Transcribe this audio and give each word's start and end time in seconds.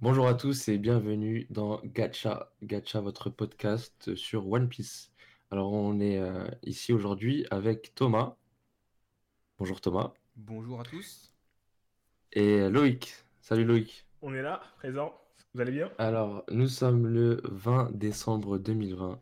Bonjour 0.00 0.26
à 0.26 0.34
tous 0.34 0.68
et 0.68 0.78
bienvenue 0.78 1.46
dans 1.50 1.80
Gacha, 1.84 2.52
Gacha, 2.62 3.00
votre 3.00 3.30
podcast 3.30 4.16
sur 4.16 4.50
One 4.50 4.68
Piece. 4.68 5.12
Alors 5.52 5.72
on 5.72 5.98
est 5.98 6.18
euh, 6.18 6.46
ici 6.62 6.92
aujourd'hui 6.92 7.44
avec 7.50 7.92
Thomas. 7.96 8.36
Bonjour 9.58 9.80
Thomas. 9.80 10.12
Bonjour 10.36 10.80
à 10.80 10.84
tous. 10.84 11.34
Et 12.32 12.68
Loïc. 12.68 13.16
Salut 13.40 13.64
Loïc. 13.64 14.06
On 14.22 14.32
est 14.32 14.42
là, 14.42 14.62
présent. 14.76 15.12
Vous 15.52 15.60
allez 15.60 15.72
bien? 15.72 15.90
Alors 15.98 16.44
nous 16.52 16.68
sommes 16.68 17.08
le 17.08 17.40
20 17.50 17.90
décembre 17.92 18.58
2020. 18.58 19.20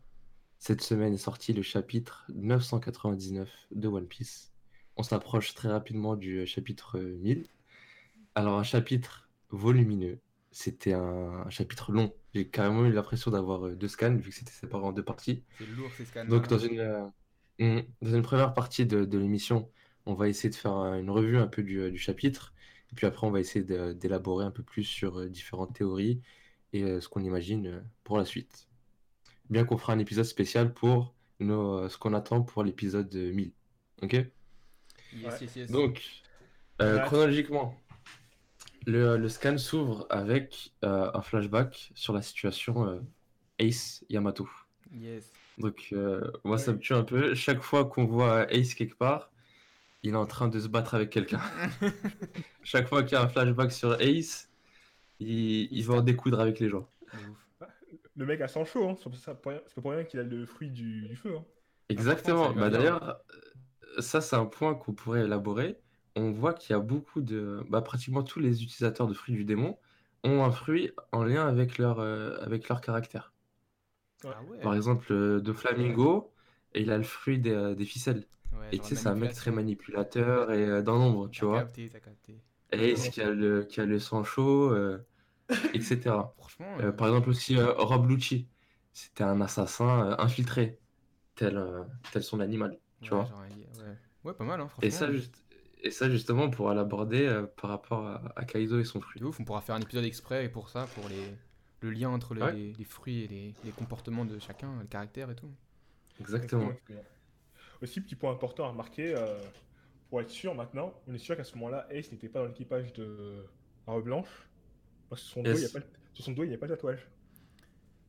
Cette 0.59 0.83
semaine 0.83 1.14
est 1.14 1.16
sorti 1.16 1.55
le 1.55 1.62
chapitre 1.62 2.27
999 2.34 3.48
de 3.70 3.88
One 3.88 4.06
Piece. 4.06 4.52
On 4.98 5.02
s'approche 5.02 5.55
très 5.55 5.70
rapidement 5.70 6.14
du 6.14 6.47
chapitre 6.47 6.98
1000. 6.98 7.47
Alors 8.34 8.58
un 8.58 8.64
chapitre 8.64 9.30
volumineux. 9.48 10.19
C'était 10.51 10.93
un, 10.95 11.45
un 11.47 11.51
chapitre 11.51 11.93
long. 11.93 12.15
J'ai 12.34 12.48
carrément 12.48 12.84
eu 12.87 12.93
l'impression 12.93 13.30
d'avoir 13.30 13.66
euh, 13.66 13.77
deux 13.77 13.89
scans 13.89 14.15
vu 14.16 14.30
que 14.30 14.34
c'était 14.34 14.51
séparé 14.52 14.84
en 14.84 14.93
deux 14.93 15.05
parties. 15.05 15.45
C'est 15.59 15.66
lourd 15.66 15.91
ces 15.97 16.05
scans. 16.06 16.25
Donc 16.25 16.48
dans 16.48 16.59
une, 16.59 16.80
euh, 16.80 17.06
mm, 17.59 17.80
dans 18.02 18.15
une 18.15 18.23
première 18.23 18.55
partie 18.55 18.87
de, 18.87 19.05
de 19.05 19.19
l'émission, 19.19 19.70
on 20.06 20.15
va 20.15 20.29
essayer 20.29 20.51
de 20.51 20.55
faire 20.55 20.73
une 20.95 21.11
revue 21.11 21.39
un 21.39 21.47
peu 21.48 21.62
du, 21.62 21.81
euh, 21.81 21.91
du 21.91 21.98
chapitre. 21.98 22.55
Et 22.92 22.95
puis 22.95 23.06
après, 23.06 23.27
on 23.27 23.31
va 23.31 23.41
essayer 23.41 23.64
d'élaborer 23.95 24.45
un 24.47 24.50
peu 24.50 24.62
plus 24.62 24.84
sur 24.84 25.28
différentes 25.28 25.75
théories 25.75 26.22
et 26.72 26.83
euh, 26.84 27.00
ce 27.00 27.09
qu'on 27.09 27.22
imagine 27.22 27.84
pour 28.05 28.17
la 28.19 28.25
suite. 28.25 28.69
Bien 29.50 29.65
qu'on 29.65 29.78
fera 29.78 29.92
un 29.92 29.98
épisode 29.98 30.25
spécial 30.25 30.72
pour 30.75 31.15
nos, 31.41 31.78
euh, 31.84 31.89
ce 31.89 31.98
qu'on 31.98 32.15
attend 32.15 32.42
pour 32.42 32.65
l'épisode 32.65 33.15
euh, 33.15 33.33
1000. 33.33 33.53
Ok? 34.03 34.12
Yes, 34.15 34.33
Ouais. 35.12 35.39
yes, 35.42 35.56
yes. 35.56 35.70
Donc, 35.70 36.03
euh, 36.83 36.97
Ouais. 36.97 37.05
chronologiquement, 37.06 37.75
le, 38.89 39.17
le 39.17 39.28
scan 39.28 39.58
s'ouvre 39.58 40.06
avec 40.11 40.72
euh, 40.84 41.11
un 41.14 41.20
flashback 41.22 41.92
sur 41.94 42.12
la 42.14 42.22
situation 42.22 42.86
euh, 42.89 43.00
Ace 43.58 44.05
Yamato. 44.08 44.48
Yes. 44.92 45.31
Donc, 45.58 45.89
euh, 45.92 46.31
moi, 46.44 46.56
ça 46.58 46.72
me 46.72 46.78
tue 46.78 46.94
un 46.94 47.03
peu. 47.05 47.34
Chaque 47.34 47.61
fois 47.62 47.84
qu'on 47.84 48.05
voit 48.06 48.50
Ace 48.53 48.75
quelque 48.75 48.94
part, 48.97 49.31
il 50.03 50.14
est 50.14 50.16
en 50.16 50.27
train 50.27 50.48
de 50.48 50.59
se 50.59 50.69
battre 50.69 50.94
avec 50.94 51.11
quelqu'un. 51.11 51.41
Chaque 52.62 52.89
fois 52.89 53.03
qu'il 53.03 53.12
y 53.12 53.16
a 53.16 53.22
un 53.22 53.28
flashback 53.28 53.72
sur 53.72 54.00
Ace, 54.00 54.48
il, 55.20 55.69
il 55.72 55.84
va 55.84 55.94
en 55.94 56.00
découdre 56.03 56.41
avec 56.41 56.59
les 56.61 56.69
gens. 56.69 56.89
Le 58.16 58.27
mec 58.27 58.41
a 58.41 58.48
sang 58.48 58.64
chaud, 58.64 58.89
hein. 58.89 58.97
c'est 59.12 59.25
pas 59.42 59.61
pour 59.81 59.91
rien- 59.92 60.05
qu'il 60.05 60.19
a 60.20 60.25
le 60.25 60.44
fruit 60.47 60.70
du, 60.70 61.06
du 61.09 61.14
feu. 61.16 61.34
hein. 61.36 61.44
Exactement. 61.89 62.50
Bah, 62.53 62.69
bien. 62.69 62.78
d'ailleurs, 62.78 63.20
euh, 63.97 64.00
ça, 64.00 64.20
c'est 64.20 64.36
un 64.36 64.47
point 64.47 64.75
qu'on 64.75 64.92
pourrait 64.92 65.25
élaborer. 65.25 65.78
On 66.17 66.33
voit 66.33 66.55
qu'il 66.55 66.73
y 66.73 66.77
a 66.77 66.81
beaucoup 66.81 67.20
de. 67.23 67.64
Bah, 67.70 67.83
pratiquement 67.83 68.23
tous 68.23 68.41
les 68.41 68.62
utilisateurs 68.62 69.06
de 69.09 69.14
fruits 69.14 69.34
du 69.37 69.45
démon 69.45 69.78
ont 70.25 70.45
un 70.45 70.50
fruit 70.53 70.92
en 71.12 71.25
lien 71.25 71.47
avec 71.48 71.78
leur, 71.78 72.00
euh, 72.00 72.37
avec 72.42 72.69
leur 72.69 72.81
caractère. 72.81 73.33
Ah 74.25 74.42
ouais. 74.42 74.59
Par 74.61 74.75
exemple, 74.75 75.12
euh, 75.12 75.41
de 75.41 75.53
Flamingo, 75.53 76.33
il 76.75 76.91
a 76.91 76.98
le 76.98 77.05
fruit 77.05 77.39
des, 77.39 77.50
euh, 77.53 77.75
des 77.75 77.84
ficelles. 77.84 78.27
Ouais, 78.53 78.70
Et 78.73 78.81
tu 78.81 78.89
sais, 78.89 78.97
c'est 78.97 79.09
un 79.09 79.15
mec 79.15 79.34
très 79.34 79.50
manipulateur 79.53 80.53
et 80.53 80.65
euh, 80.67 80.83
dans 80.83 80.97
l'ombre, 80.98 81.28
tu 81.31 81.45
T'as 81.45 81.47
vois. 81.47 81.61
capté, 81.61 81.89
t'as 81.89 82.00
capté. 82.00 82.43
Ace 82.72 83.09
qui 83.11 83.20
a 83.22 83.31
le, 83.31 83.65
qui 83.65 83.81
a 83.81 83.87
le 83.87 83.98
sang 83.98 84.25
chaud, 84.25 84.70
euh, 84.72 84.99
etc. 85.75 86.37
Franchement, 86.37 86.78
par 86.99 87.09
exemple 87.09 87.31
aussi 87.31 87.56
euh, 87.59 87.72
Rob 87.75 88.09
Lucci, 88.11 88.49
c'était 88.93 89.25
un 89.25 89.41
assassin 89.41 90.12
euh, 90.12 90.16
infiltré, 90.19 90.78
tel, 91.37 91.59
euh, 91.59 91.84
tel 92.12 92.22
son 92.25 92.41
animal, 92.41 92.78
tu 93.03 93.11
ouais, 93.11 93.16
vois. 93.16 93.27
genre, 93.27 93.41
ouais. 93.41 93.97
Ouais, 94.25 94.34
pas 94.34 94.44
mal, 94.44 94.61
hein, 94.61 94.69
Et 94.81 94.91
franchement. 94.91 94.91
ça, 94.91 95.11
juste, 95.12 95.44
et 95.83 95.91
ça 95.91 96.09
justement, 96.11 96.44
on 96.44 96.50
pourra 96.50 96.75
l'aborder 96.75 97.27
euh, 97.27 97.47
par 97.47 97.71
rapport 97.71 98.06
à, 98.06 98.22
à 98.37 98.44
Kaido 98.44 98.78
et 98.81 98.84
son 98.84 99.00
fruit. 99.00 99.21
De 99.21 99.27
ouf, 99.27 99.39
on 99.41 99.44
pourra 99.44 99.61
faire 99.61 99.75
un 99.75 99.81
épisode 99.81 100.05
exprès 100.05 100.49
pour 100.49 100.69
ça, 100.69 100.87
pour 100.94 101.09
les... 101.09 101.37
le 101.81 101.91
lien 101.91 102.09
entre 102.11 102.34
les, 102.34 102.43
Ouais. 102.43 102.72
les 102.78 102.84
fruits 102.84 103.25
et 103.25 103.28
les... 103.28 103.55
les 103.65 103.71
comportements 103.72 104.25
de 104.25 104.38
chacun, 104.38 104.78
le 104.81 104.87
caractère 104.87 105.31
et 105.31 105.34
tout. 105.37 105.50
Exactement. 106.21 106.62
Exactement. 106.71 107.03
Aussi, 107.83 108.00
petit 108.00 108.17
point 108.17 108.33
important 108.33 108.65
à 108.65 108.69
remarquer, 108.71 109.15
euh, 109.17 109.38
pour 110.11 110.21
être 110.21 110.31
sûr 110.31 110.55
maintenant, 110.55 110.93
on 111.06 111.15
est 111.15 111.19
sûr 111.19 111.37
qu'à 111.37 111.44
ce 111.44 111.55
moment-là, 111.56 111.87
Ace 111.91 112.11
n'était 112.11 112.28
pas 112.28 112.41
dans 112.41 112.47
l'équipage 112.47 112.93
de 112.94 113.44
Barbe 113.87 114.03
Blanche. 114.05 114.49
Parce 115.09 115.22
que 115.22 115.28
sur 115.28 115.34
son, 115.34 115.43
dos, 115.43 115.50
il 115.50 115.55
y 115.55 115.59
a 115.59 115.61
Yes. 115.62 115.72
pas, 115.72 115.78
le- 115.78 115.84
sur 116.12 116.25
son 116.25 116.33
dos, 116.33 116.43
il 116.43 116.49
n'y 116.49 116.55
a 116.55 116.59
pas 116.59 116.67
de 116.67 116.75
tatouage. 116.75 117.06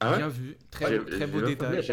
Ah 0.02 0.12
ouais? 0.12 0.18
Bien 0.18 0.28
vu, 0.30 0.58
très, 0.72 0.98
très 1.06 1.28
beau 1.28 1.42
pas 1.42 1.46
détail. 1.48 1.76
pas 1.76 1.82
c'est 1.84 1.92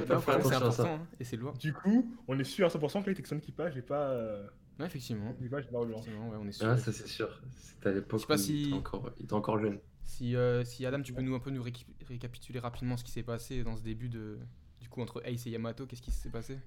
important 0.54 0.84
hein, 0.86 1.06
et 1.19 1.25
c'est 1.25 1.36
lourd. 1.36 1.53
Du 1.54 1.72
coup, 1.72 2.16
on 2.28 2.38
est 2.38 2.44
sûr 2.44 2.65
à 2.66 2.69
100% 2.70 3.03
qu'il 3.03 3.12
était 3.12 3.22
que 3.22 3.28
son 3.28 3.36
équipage 3.36 3.76
et 3.76 3.82
pas 3.82 4.10
euh, 4.10 4.47
Ouais, 4.78 4.87
effectivement. 4.87 5.31
ouais, 5.31 6.37
on 6.38 6.48
est 6.48 6.53
sûr. 6.53 6.69
Ah, 6.69 6.76
ça 6.78 6.92
c'est 6.92 7.06
sûr. 7.06 7.42
C'était 7.56 7.88
à 7.91 7.92
l'époque 7.92 8.20
Je 8.20 8.22
sais 8.22 8.26
pas 8.26 8.37
où 8.37 8.42
il, 8.42 8.53
si- 8.54 8.56
était 8.56 8.72
encore, 8.75 9.10
il 9.19 9.25
était 9.25 9.32
encore 9.34 9.59
jeune. 9.59 9.81
Si, 10.04 10.37
euh, 10.37 10.64
si 10.64 10.87
Adam, 10.87 11.03
tu 11.03 11.12
peux 11.12 11.22
nous 11.22 11.34
un 11.34 11.41
peu 11.41 11.50
nous 11.50 11.62
récapituler 12.09 12.60
rapidement 12.60 12.97
ce 12.97 13.04
qui 13.04 13.10
s'est 13.10 13.22
passé 13.25 13.65
dans 13.65 13.76
ce 13.76 13.82
début 13.82 14.09
de 14.09 14.38
du 14.81 14.88
coup 14.88 15.03
entre 15.03 15.20
Ace 15.26 15.47
et 15.47 15.50
Yamato, 15.50 15.86
qu'est-ce 15.86 16.03
qui 16.03 16.12
s'est 16.12 16.31
passé? 16.31 16.59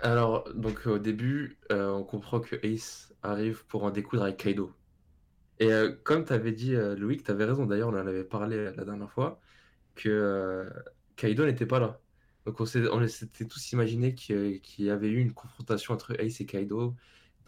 Alors, 0.00 0.52
donc 0.54 0.86
au 0.86 0.98
début, 0.98 1.58
euh, 1.72 1.90
on 1.92 2.04
comprend 2.04 2.40
que 2.40 2.56
Ace 2.66 3.14
arrive 3.22 3.64
pour 3.66 3.84
en 3.84 3.90
découdre 3.90 4.24
avec 4.24 4.36
Kaido. 4.38 4.74
Et 5.60 5.72
euh, 5.72 5.92
comme 6.04 6.24
tu 6.26 6.34
avais 6.34 6.52
dit, 6.52 6.74
euh, 6.76 6.96
Loïc, 6.96 7.24
tu 7.24 7.32
avais 7.32 7.46
raison, 7.46 7.66
d'ailleurs, 7.66 7.90
on 7.90 7.94
en 7.94 8.06
avait 8.08 8.24
parlé 8.24 8.72
la 8.74 8.84
dernière 8.84 9.12
fois, 9.12 9.40
que 9.96 10.10
euh, 10.10 10.70
Kaido 11.16 11.46
n'était 11.46 11.66
pas 11.66 11.80
là. 11.80 12.02
Donc 12.46 12.60
on 12.60 12.66
s'était 12.66 13.46
tous 13.46 13.72
imaginé 13.72 14.14
qu'il 14.14 14.60
y 14.78 14.90
avait 14.90 15.08
eu 15.08 15.20
une 15.20 15.32
confrontation 15.32 15.94
entre 15.94 16.20
Ace 16.20 16.40
et 16.40 16.46
Kaido. 16.46 16.94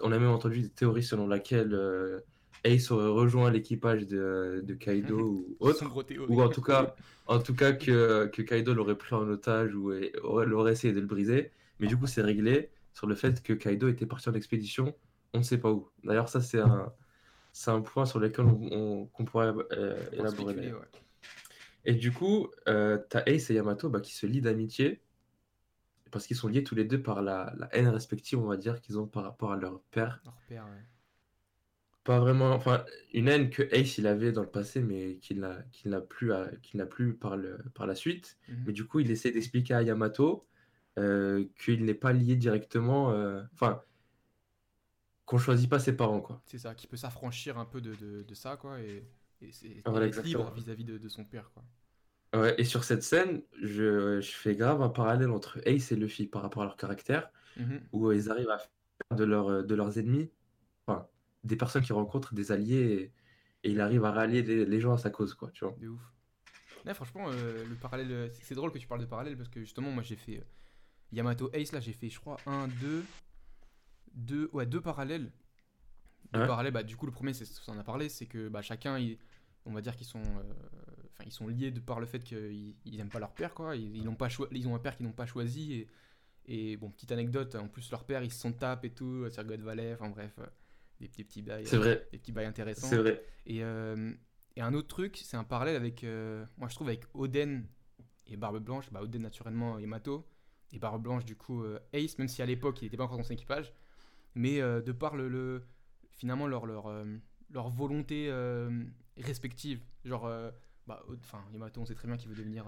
On 0.00 0.12
a 0.12 0.18
même 0.18 0.30
entendu 0.30 0.62
des 0.62 0.68
théories 0.68 1.02
selon 1.02 1.26
laquelle 1.26 1.74
euh, 1.74 2.20
Ace 2.64 2.90
aurait 2.90 3.08
rejoint 3.08 3.50
l'équipage 3.50 4.06
de, 4.06 4.62
de 4.64 4.74
Kaido 4.74 5.18
ou 5.60 5.66
autre. 5.66 5.84
Ou 6.28 6.42
en 6.42 6.48
tout 6.48 6.62
cas, 6.62 6.94
en 7.26 7.38
tout 7.38 7.54
cas 7.54 7.72
que, 7.72 8.26
que 8.26 8.42
Kaido 8.42 8.74
l'aurait 8.74 8.96
pris 8.96 9.14
en 9.14 9.28
otage 9.28 9.74
ou 9.74 9.92
aurait, 10.22 10.46
l'aurait 10.46 10.72
essayé 10.72 10.92
de 10.94 11.00
le 11.00 11.06
briser. 11.06 11.50
Mais 11.78 11.86
du 11.86 11.96
coup, 11.96 12.06
c'est 12.06 12.22
réglé 12.22 12.70
sur 12.94 13.06
le 13.06 13.14
fait 13.14 13.42
que 13.42 13.52
Kaido 13.52 13.88
était 13.88 14.06
parti 14.06 14.30
en 14.30 14.32
expédition, 14.32 14.94
on 15.34 15.38
ne 15.38 15.42
sait 15.42 15.58
pas 15.58 15.70
où. 15.70 15.90
D'ailleurs, 16.02 16.30
ça, 16.30 16.40
c'est 16.40 16.58
un, 16.58 17.80
point 17.82 18.06
sur 18.06 18.18
lequel 18.18 18.46
on, 18.46 19.06
pourrait 19.26 19.52
euh, 19.72 20.02
Pour 20.06 20.14
élaborer. 20.14 20.30
spéculer, 20.30 20.54
d'ailleurs. 20.54 20.80
ouais. 20.80 21.00
Et 21.86 21.94
du 21.94 22.12
coup, 22.12 22.48
euh, 22.68 22.98
t'as 23.08 23.22
Ace 23.26 23.48
et 23.50 23.54
Yamato 23.54 23.88
bah, 23.88 24.00
qui 24.00 24.12
se 24.14 24.26
lient 24.26 24.40
d'amitié 24.42 25.00
parce 26.10 26.26
qu'ils 26.26 26.36
sont 26.36 26.48
liés 26.48 26.64
tous 26.64 26.74
les 26.74 26.84
deux 26.84 27.00
par 27.00 27.22
la, 27.22 27.54
la 27.58 27.68
haine 27.74 27.88
respective, 27.88 28.38
on 28.38 28.46
va 28.46 28.56
dire, 28.56 28.80
qu'ils 28.80 28.98
ont 28.98 29.06
par 29.06 29.22
rapport 29.22 29.52
à 29.52 29.56
leur 29.56 29.80
père. 29.90 30.20
Leur 30.24 30.40
père, 30.48 30.64
ouais. 30.64 30.84
Pas 32.04 32.20
vraiment, 32.20 32.50
enfin, 32.52 32.84
une 33.12 33.28
haine 33.28 33.50
que 33.50 33.62
Ace 33.72 33.98
il 33.98 34.06
avait 34.06 34.32
dans 34.32 34.42
le 34.42 34.50
passé, 34.50 34.80
mais 34.80 35.16
qu'il 35.16 35.40
n'a 35.40 35.62
qu'il 35.72 35.96
plus, 36.08 36.32
à- 36.32 36.50
qu'il 36.62 36.78
n'a 36.78 36.86
plus 36.86 37.14
par, 37.14 37.36
le, 37.36 37.58
par 37.74 37.86
la 37.86 37.94
suite. 37.94 38.36
Mhm. 38.48 38.64
Mais 38.66 38.72
du 38.72 38.86
coup, 38.86 39.00
il 39.00 39.10
essaie 39.10 39.30
d'expliquer 39.30 39.74
à 39.74 39.82
Yamato 39.82 40.46
euh, 40.98 41.44
qu'il 41.58 41.84
n'est 41.84 41.94
pas 41.94 42.12
lié 42.12 42.36
directement, 42.36 43.10
euh, 43.12 43.42
enfin, 43.54 43.82
qu'on 45.24 45.38
choisit 45.38 45.68
pas 45.68 45.80
ses 45.80 45.96
parents, 45.96 46.20
quoi. 46.20 46.40
C'est 46.46 46.58
ça, 46.58 46.74
qui 46.74 46.86
peut 46.86 46.96
s'affranchir 46.96 47.58
un 47.58 47.64
peu 47.64 47.80
de, 47.80 47.94
de, 47.94 48.22
de 48.22 48.34
ça, 48.34 48.56
quoi, 48.56 48.80
et, 48.80 49.04
et 49.40 49.52
c'est 49.52 49.84
Voilà, 49.84 50.06
libre 50.22 50.50
vis-à-vis 50.50 50.84
de, 50.84 50.98
de 50.98 51.08
son 51.08 51.24
père, 51.24 51.50
quoi. 51.52 51.64
Ouais, 52.34 52.54
et 52.60 52.64
sur 52.64 52.84
cette 52.84 53.02
scène, 53.02 53.42
je, 53.62 54.20
je 54.20 54.30
fais 54.32 54.56
grave 54.56 54.82
un 54.82 54.88
parallèle 54.90 55.30
entre 55.30 55.58
Ace 55.66 55.92
et 55.92 55.96
Luffy 55.96 56.26
par 56.26 56.42
rapport 56.42 56.62
à 56.62 56.66
leur 56.66 56.76
caractère, 56.76 57.30
Mhm. 57.56 57.88
où 57.92 58.12
ils 58.12 58.30
arrivent 58.30 58.50
à 58.50 58.58
faire 58.58 58.70
de, 59.18 59.24
leur, 59.24 59.64
de 59.64 59.74
leurs 59.74 59.98
ennemis, 59.98 60.30
enfin, 60.86 61.08
des 61.44 61.56
personnes 61.56 61.82
qu'ils 61.84 61.94
rencontrent, 61.94 62.34
des 62.34 62.52
alliés, 62.52 63.12
et, 63.64 63.68
et 63.68 63.72
il 63.72 63.80
arrive 63.80 64.04
à 64.04 64.12
rallier 64.12 64.42
les, 64.42 64.66
les 64.66 64.80
gens 64.80 64.94
à 64.94 64.98
sa 64.98 65.10
cause, 65.10 65.34
quoi, 65.34 65.50
tu 65.52 65.64
vois. 65.64 65.80
De 65.80 65.88
ouf. 65.88 66.00
Ouais, 66.84 66.94
franchement, 66.94 67.28
euh, 67.30 67.64
le 67.64 67.76
parallèle, 67.76 68.12
euh, 68.12 68.28
c'est 68.32 68.54
drôle 68.54 68.70
que 68.72 68.78
tu 68.78 68.86
parles 68.86 69.00
de 69.00 69.06
parallèle 69.06 69.36
parce 69.36 69.48
que 69.48 69.60
justement, 69.60 69.90
moi 69.90 70.02
j'ai 70.02 70.16
fait 70.16 70.38
euh, 70.38 70.44
Yamato 71.12 71.50
Ace, 71.54 71.72
là 71.72 71.80
j'ai 71.80 71.92
fait, 71.94 72.10
je 72.10 72.20
crois, 72.20 72.42
un, 72.46 72.68
deux, 72.68 73.12
deux, 74.14 74.48
ouais, 74.52 74.66
deux 74.66 74.80
parallèles. 74.80 75.32
Deux 76.32 76.40
Ouais. 76.40 76.46
parallèles, 76.46 76.72
bah, 76.72 76.82
du 76.82 76.96
coup, 76.96 77.06
le 77.06 77.12
premier, 77.12 77.32
c'est 77.34 77.44
ce 77.44 77.60
qu'on 77.64 77.72
en 77.74 77.78
a 77.78 77.84
parlé, 77.84 78.08
c'est 78.08 78.26
que 78.26 78.48
bah, 78.48 78.62
chacun, 78.62 78.98
il- 78.98 79.18
on 79.64 79.72
va 79.72 79.80
dire 79.80 79.96
qu'ils 79.96 80.06
sont, 80.06 80.22
euh, 80.22 80.42
ils 81.24 81.32
sont 81.32 81.48
liés 81.48 81.70
de 81.70 81.80
par 81.80 81.98
le 82.00 82.06
fait 82.06 82.20
qu'ils 82.22 82.76
ils 82.84 83.00
aiment 83.00 83.08
pas 83.10 83.18
leur 83.20 83.32
père, 83.34 83.54
quoi. 83.54 83.76
Ils, 83.76 83.96
ils, 83.96 84.04
n'ont 84.04 84.14
pas 84.14 84.28
ils 84.52 84.68
ont 84.68 84.74
un 84.74 84.78
père 84.78 84.96
qu'ils 84.96 85.06
n'ont 85.06 85.12
pas 85.12 85.26
choisi. 85.26 85.72
Et, 85.72 85.88
et 86.72 86.76
bon, 86.76 86.90
petite 86.90 87.10
anecdote, 87.12 87.54
en 87.56 87.68
plus, 87.68 87.90
leur 87.90 88.04
père, 88.04 88.22
ils 88.22 88.32
se 88.32 88.40
sont 88.40 88.52
tapent 88.52 88.84
et 88.84 88.90
tout, 88.90 89.28
sur 89.30 89.44
God 89.44 89.60
Valley, 89.60 89.94
enfin 89.94 90.08
bref, 90.10 90.32
euh, 90.38 90.46
des 91.00 91.08
petits, 91.08 91.24
petits 91.24 91.42
bails, 91.42 91.66
C'est 91.66 91.76
vrai, 91.76 92.06
des 92.12 92.18
petits 92.18 92.32
bails 92.32 92.46
intéressants. 92.46 92.86
c'est 92.88 92.96
vrai. 92.98 93.22
Et, 93.46 93.62
euh, 93.64 94.12
et 94.56 94.60
un 94.62 94.72
autre 94.74 94.88
truc, 94.88 95.20
c'est 95.24 95.36
un 95.36 95.44
parallèle 95.44 95.76
avec, 95.76 96.04
euh, 96.04 96.44
moi 96.56 96.68
je 96.68 96.74
trouve, 96.76 96.88
avec 96.88 97.04
Oden 97.14 97.66
et 98.26 98.36
Barbe 98.36 98.58
Blanche. 98.62 98.90
Bah, 98.92 99.02
Oden 99.02 99.22
naturellement 99.22 99.78
Yamato, 99.78 100.26
et 100.72 100.78
Barbe 100.78 101.02
Blanche, 101.02 101.24
du 101.24 101.36
coup, 101.36 101.62
euh, 101.64 101.78
Ace, 101.92 102.18
même 102.18 102.28
si 102.28 102.42
à 102.42 102.46
l'époque 102.46 102.80
il 102.82 102.84
n'était 102.86 102.96
pas 102.96 103.04
encore 103.04 103.18
dans 103.18 103.24
son 103.24 103.32
équipage, 103.34 103.72
mais 104.34 104.60
euh, 104.60 104.80
de 104.80 104.92
par 104.92 105.16
le, 105.16 105.28
le- 105.28 105.64
finalement 106.16 106.46
leur, 106.46 106.66
leur, 106.66 106.86
euh, 106.86 107.04
leur 107.50 107.68
volonté 107.68 108.28
euh, 108.30 108.84
respective, 109.18 109.80
genre, 110.04 110.26
euh, 110.26 110.50
bah, 110.86 111.04
enfin, 111.20 111.42
Yamato, 111.52 111.80
on 111.80 111.84
sait 111.84 111.94
très 111.94 112.08
bien 112.08 112.16
qu'il 112.16 112.28
veut 112.28 112.34
devenir, 112.36 112.66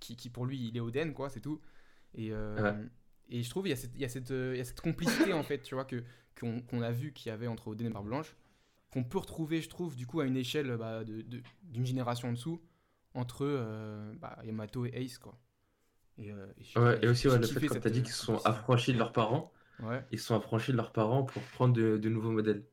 qui, 0.00 0.16
qui 0.16 0.30
pour 0.30 0.46
lui 0.46 0.68
il 0.68 0.76
est 0.76 0.80
Oden, 0.80 1.12
quoi, 1.14 1.28
c'est 1.30 1.40
tout. 1.40 1.60
Et, 2.14 2.32
Ouais. 2.32 2.74
et 3.28 3.42
je 3.42 3.50
trouve 3.50 3.66
il 3.66 3.70
y 3.70 3.72
a 3.72 3.76
cette, 3.76 3.94
il 3.94 4.00
y 4.00 4.04
a 4.04 4.08
cette, 4.08 4.30
il 4.30 4.56
y 4.56 4.60
a 4.60 4.64
cette 4.64 4.80
complicité 4.80 5.32
en 5.32 5.42
fait, 5.42 5.60
tu 5.62 5.74
vois, 5.74 5.84
que 5.84 6.02
qu'on 6.38 6.82
a 6.82 6.92
vu 6.92 7.12
qu'il 7.12 7.30
y 7.30 7.32
avait 7.32 7.48
entre 7.48 7.66
Oden 7.68 7.88
et 7.88 7.90
Barbe 7.90 8.06
Blanche, 8.06 8.36
qu'on 8.92 9.02
peut 9.04 9.18
retrouver, 9.18 9.60
je 9.60 9.68
trouve, 9.68 9.96
du 9.96 10.06
coup, 10.06 10.20
à 10.20 10.24
une 10.24 10.36
échelle 10.36 10.76
bah, 10.76 11.02
de- 11.04 11.22
de- 11.22 11.42
d'une 11.64 11.84
génération 11.84 12.28
en 12.28 12.32
dessous, 12.32 12.62
entre 13.14 14.14
bah, 14.20 14.38
Yamato 14.44 14.86
et 14.86 14.92
Ace, 14.94 15.18
quoi. 15.18 15.36
Et, 16.16 16.32
euh, 16.32 16.46
Ouais, 16.76 16.98
et 17.02 17.08
aussi 17.08 17.28
ouais, 17.28 17.38
le 17.38 17.46
fait, 17.46 17.66
comme 17.66 17.80
tu 17.80 17.86
as 17.88 17.90
dit 17.90 18.02
qu'ils 18.02 18.12
se 18.12 18.24
sont 18.24 18.38
affranchis 18.44 18.92
de 18.92 18.98
leurs 18.98 19.12
parents, 19.12 19.52
Ouais. 19.80 20.04
ils 20.10 20.18
se 20.18 20.26
sont 20.26 20.36
affranchis 20.36 20.72
de 20.72 20.76
leurs 20.76 20.92
parents 20.92 21.22
pour 21.24 21.42
prendre 21.42 21.74
de, 21.74 21.96
de 21.96 22.08
nouveaux 22.08 22.30
modèles. 22.32 22.64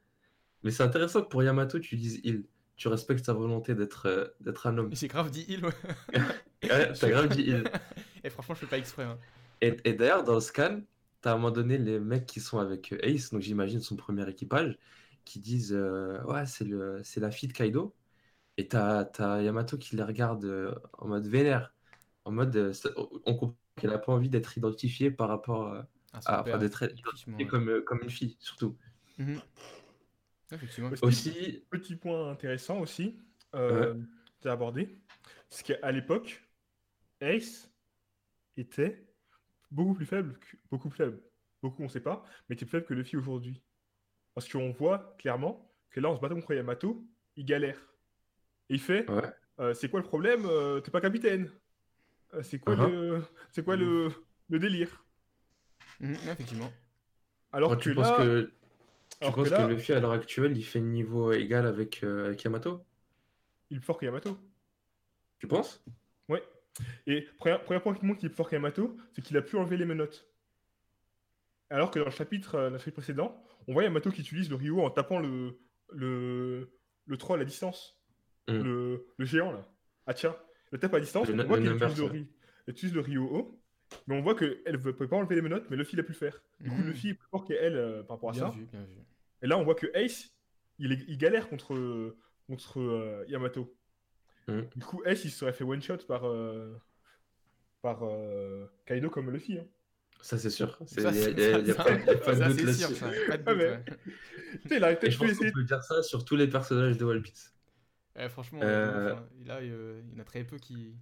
Mais 0.65 0.71
c'est 0.71 0.83
intéressant 0.83 1.21
que 1.21 1.29
pour 1.29 1.43
Yamato, 1.43 1.79
tu 1.79 1.95
dises 1.95 2.19
il. 2.23 2.43
Tu 2.75 2.89
respectes 2.89 3.23
sa 3.23 3.33
volonté 3.33 3.73
d'être 3.75 4.07
euh, 4.07 4.25
d'être 4.41 4.67
un 4.67 4.77
homme. 4.77 4.89
J'ai 4.93 5.07
grave 5.07 5.29
dit 5.31 5.45
il, 5.47 5.63
ouais. 5.63 5.71
Ouais, 6.63 6.91
t'as 6.91 7.09
grave 7.09 7.29
dit 7.29 7.43
il. 7.47 7.63
Et 8.23 8.29
franchement, 8.31 8.55
je 8.55 8.61
fais 8.61 8.65
pas 8.65 8.79
exprès. 8.79 9.03
hein. 9.03 9.17
Et, 9.61 9.77
et 9.85 9.93
d'ailleurs, 9.93 10.23
dans 10.23 10.33
le 10.33 10.39
scan, 10.41 10.81
t'as 11.21 11.31
à 11.31 11.33
un 11.33 11.37
moment 11.37 11.51
donné 11.51 11.77
les 11.77 11.99
mecs 11.99 12.25
qui 12.25 12.41
sont 12.41 12.57
avec 12.57 12.91
euh, 12.91 12.97
Ace, 13.03 13.29
donc 13.29 13.41
j'imagine 13.41 13.79
son 13.79 13.95
premier 13.95 14.27
équipage, 14.27 14.77
qui 15.23 15.39
disent 15.39 15.71
euh, 15.71 16.21
Ouais, 16.23 16.47
c'est 16.47 16.65
le, 16.65 16.99
c'est 17.03 17.19
la 17.19 17.29
fille 17.29 17.47
de 17.47 17.53
Kaido. 17.53 17.95
Et 18.57 18.67
t'as, 18.67 19.05
t'as 19.05 19.41
Yamato 19.43 19.77
qui 19.77 19.95
les 19.95 20.03
regarde 20.03 20.45
euh, 20.45 20.73
en 20.97 21.07
mode 21.07 21.27
vénère. 21.27 21.75
En 22.25 22.31
mode, 22.31 22.73
on 23.25 23.35
comprend 23.35 23.55
qu'elle 23.77 23.93
a 23.93 23.99
pas 23.99 24.11
envie 24.13 24.29
d'être 24.29 24.57
identifiée 24.57 25.11
par 25.11 25.29
rapport 25.29 25.67
à. 25.67 25.87
Enfin, 26.13 26.57
d'être 26.57 26.83
identifiée 26.83 27.33
ouais. 27.35 27.45
comme, 27.45 27.83
comme 27.85 27.99
une 28.01 28.09
fille, 28.09 28.35
surtout. 28.39 28.75
Mhm. 29.19 29.39
Effectivement. 30.51 30.89
Aussi, 30.91 31.03
Aussi, 31.29 31.65
Petit 31.69 31.95
point 31.95 32.29
intéressant 32.31 32.79
aussi, 32.79 33.19
euh, 33.55 33.95
à 34.43 34.51
aborder, 34.51 34.97
c'est 35.49 35.65
qu'à 35.65 35.91
l'époque, 35.91 36.43
Ace 37.21 37.71
était 38.57 39.07
beaucoup 39.71 39.93
plus 39.95 40.05
faible, 40.05 40.37
que- 40.39 40.57
beaucoup 40.69 40.89
plus 40.89 40.97
faible, 40.97 41.21
beaucoup 41.61 41.83
on 41.83 41.89
sait 41.89 41.99
pas, 41.99 42.23
mais 42.47 42.55
était 42.55 42.65
plus 42.65 42.71
faible 42.71 42.85
que 42.85 42.93
Luffy 42.93 43.17
aujourd'hui. 43.17 43.61
Parce 44.33 44.47
qu'on 44.49 44.71
voit 44.71 45.15
clairement 45.17 45.71
que 45.89 45.99
là, 45.99 46.09
en 46.09 46.15
se 46.15 46.21
battant 46.21 46.35
contre 46.35 46.53
Yamato, 46.53 47.07
il 47.35 47.45
galère. 47.45 47.79
Et 48.69 48.75
il 48.75 48.79
fait, 48.81 49.09
ouais. 49.09 49.31
euh, 49.59 49.73
c'est 49.73 49.89
quoi 49.89 49.99
le 49.99 50.05
problème 50.05 50.45
Euh, 50.45 50.79
T'es 50.81 50.91
pas 50.91 51.01
capitaine? 51.01 51.49
Euh, 52.33 52.43
c'est 52.43 52.59
quoi 52.59 52.75
Uh-huh. 52.75 52.89
le, 52.91 53.23
c'est 53.51 53.63
quoi 53.63 53.75
le, 53.77 54.11
le 54.49 54.59
délire? 54.59 55.05
Mhm, 56.01 56.13
effectivement. 56.29 56.71
Alors 57.51 57.77
que 57.77 57.81
tu 57.81 57.95
penses 57.95 58.09
là, 58.09 58.17
que, 58.17 58.51
tu 59.19 59.23
alors 59.23 59.35
penses 59.35 59.49
que 59.49 59.53
là, 59.53 59.67
que 59.67 59.73
Luffy, 59.73 59.93
à 59.93 59.99
l'heure 59.99 60.11
actuelle, 60.11 60.57
il 60.57 60.63
fait 60.63 60.81
niveau 60.81 61.31
égal 61.31 61.65
avec, 61.65 62.03
euh, 62.03 62.27
avec 62.27 62.43
Yamato? 62.43 62.85
Il 63.69 63.77
est 63.77 63.81
fort 63.81 63.97
que 63.97 64.05
Yamato. 64.05 64.37
Tu 65.39 65.47
penses? 65.47 65.83
Ouais. 66.29 66.43
Et 67.07 67.21
premier, 67.37 67.57
premier 67.59 67.79
point 67.79 67.93
qui 67.93 68.05
montre 68.05 68.19
qu'il 68.19 68.29
est 68.29 68.33
fort 68.33 68.49
qu'Yamato, 68.49 68.97
c'est 69.13 69.21
qu'il 69.21 69.37
a 69.37 69.41
pu 69.41 69.55
enlever 69.57 69.77
les 69.77 69.85
menottes. 69.85 70.27
Alors 71.69 71.91
que 71.91 71.99
dans 71.99 72.05
le 72.05 72.11
chapitre, 72.11 72.55
euh, 72.55 72.67
dans 72.67 72.73
le 72.73 72.77
chapitre 72.79 72.97
précédent, 72.97 73.43
on 73.67 73.73
voit 73.73 73.83
Yamato 73.83 74.11
qui 74.11 74.21
utilise 74.21 74.49
le 74.49 74.55
Ryo 74.55 74.81
en 74.81 74.91
tapant 74.91 75.19
le, 75.19 75.59
le, 75.91 76.69
le 77.05 77.17
troll 77.17 77.41
à 77.41 77.45
distance. 77.45 77.99
Mm. 78.47 78.61
Le, 78.61 79.07
le 79.17 79.25
géant 79.25 79.51
là. 79.51 79.67
Ah 80.05 80.13
tiens, 80.13 80.35
le 80.71 80.77
tape 80.77 80.93
à 80.93 80.99
distance, 80.99 81.27
Le 81.27 81.33
on 81.33 81.47
voit 81.47 81.57
qu'il 81.57 81.71
utilise, 81.71 81.97
le 81.97 82.05
ça. 82.05 82.11
Ry- 82.11 82.27
elle 82.67 82.71
utilise 82.73 82.93
le 82.93 83.01
Ryo 83.01 83.23
haut, 83.23 83.61
mais 84.07 84.15
on 84.15 84.21
voit 84.21 84.35
qu'elle 84.35 84.61
ne 84.67 84.77
peut 84.77 85.07
pas 85.07 85.15
enlever 85.15 85.35
les 85.35 85.41
menottes, 85.41 85.69
mais 85.69 85.77
Luffy 85.77 85.95
l'a 85.95 86.03
pu 86.03 86.11
le 86.13 86.17
faire. 86.17 86.41
Du 86.59 86.69
coup, 86.69 86.75
Mhm. 86.77 86.87
Luffy 86.87 87.09
est 87.09 87.13
plus 87.15 87.27
fort 87.29 87.45
qu'elle 87.45 87.75
euh, 87.75 88.03
par 88.03 88.17
rapport 88.17 88.29
à 88.29 88.33
Bien 88.33 88.51
ça. 88.51 88.57
vu, 88.57 88.65
bien 88.65 88.81
vu. 88.83 88.95
Et 89.41 89.47
là, 89.47 89.57
on 89.57 89.63
voit 89.63 89.75
que 89.75 89.87
Ace, 89.93 90.31
il, 90.79 90.91
est- 90.91 91.05
il 91.07 91.17
galère 91.17 91.47
contre, 91.49 92.15
contre 92.47 92.79
euh, 92.79 93.25
Yamato. 93.27 93.75
Mm. 94.47 94.61
Du 94.75 94.85
coup, 94.85 95.01
Ace, 95.05 95.25
il 95.25 95.31
se 95.31 95.37
serait 95.39 95.53
fait 95.53 95.63
one-shot 95.63 95.97
par, 96.07 96.27
euh, 96.27 96.75
par 97.81 97.99
euh, 98.03 98.65
Kaido 98.85 99.09
comme 99.09 99.31
Luffy. 99.31 99.57
hein. 99.59 99.65
Ça, 100.21 100.37
c'est 100.37 100.49
sûr. 100.49 100.79
Il 100.97 100.99
n'y 100.99 101.05
a, 101.05 101.09
a- 101.09 101.11
a 101.11 101.15
pas, 101.15 101.59
il 101.59 101.67
y 101.67 101.71
a 101.71 101.75
pas 101.75 102.35
de 102.35 102.47
doute 102.53 102.61
là-dessus. 102.63 102.95
Ah, 103.03 103.11
il 104.65 104.73
Et 104.73 104.79
peut-être 104.79 105.11
je 105.11 105.17
pu 105.17 105.17
pense 105.17 105.29
essayer. 105.31 105.51
qu'on 105.51 105.59
peut 105.59 105.63
dire 105.65 105.83
ça 105.83 106.01
sur 106.01 106.25
tous 106.25 106.35
les 106.35 106.47
personnages 106.47 106.97
de 106.97 107.05
One 107.05 107.21
Piece. 107.21 107.53
Eh, 108.17 108.29
franchement, 108.29 108.59
Euh, 108.63 109.13
enfin, 109.13 109.27
là, 109.45 109.57
euh, 109.57 110.01
il 110.07 110.13
y 110.13 110.17
en 110.17 110.21
a 110.21 110.23
très 110.23 110.43
peu 110.43 110.57
qui 110.57 110.95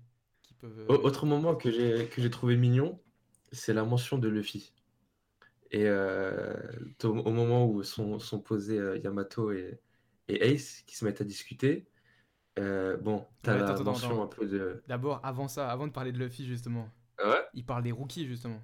peuvent. 0.67 0.79
euh, 0.79 0.85
Au- 0.97 1.05
Autre 1.05 1.25
moment 1.25 1.55
que 1.55 1.69
j'ai 1.71 2.07
que 2.07 2.21
j'ai 2.21 2.29
trouvé 2.29 2.55
mignon, 2.57 2.99
c'est 3.51 3.73
la 3.73 3.83
mention 3.83 4.17
de 4.17 4.27
Luffy. 4.27 4.73
Et 5.71 5.85
euh, 5.87 6.53
au, 7.03 7.07
au 7.07 7.31
moment 7.31 7.65
où 7.67 7.81
sont, 7.83 8.19
sont 8.19 8.39
posés 8.39 8.77
euh, 8.77 8.97
Yamato 8.99 9.51
et, 9.51 9.79
et 10.27 10.53
Ace 10.53 10.83
qui 10.85 10.95
se 10.95 11.03
mettent 11.03 11.21
à 11.21 11.23
discuter, 11.23 11.87
euh, 12.59 12.95
bon, 12.97 13.25
t'as 13.41 13.53
Ouais, 13.53 13.59
la 13.61 13.69
attends, 13.71 13.83
mention 13.83 14.09
attends. 14.09 14.23
un 14.23 14.27
peu 14.27 14.45
de. 14.45 14.83
D'abord, 14.87 15.19
avant 15.23 15.47
ça, 15.47 15.69
avant 15.71 15.87
de 15.87 15.91
parler 15.91 16.11
de 16.11 16.19
Luffy, 16.19 16.45
justement, 16.45 16.89
Ouais, 17.23 17.41
il 17.55 17.65
parle 17.65 17.83
des 17.83 17.91
rookies, 17.91 18.27
justement. 18.27 18.61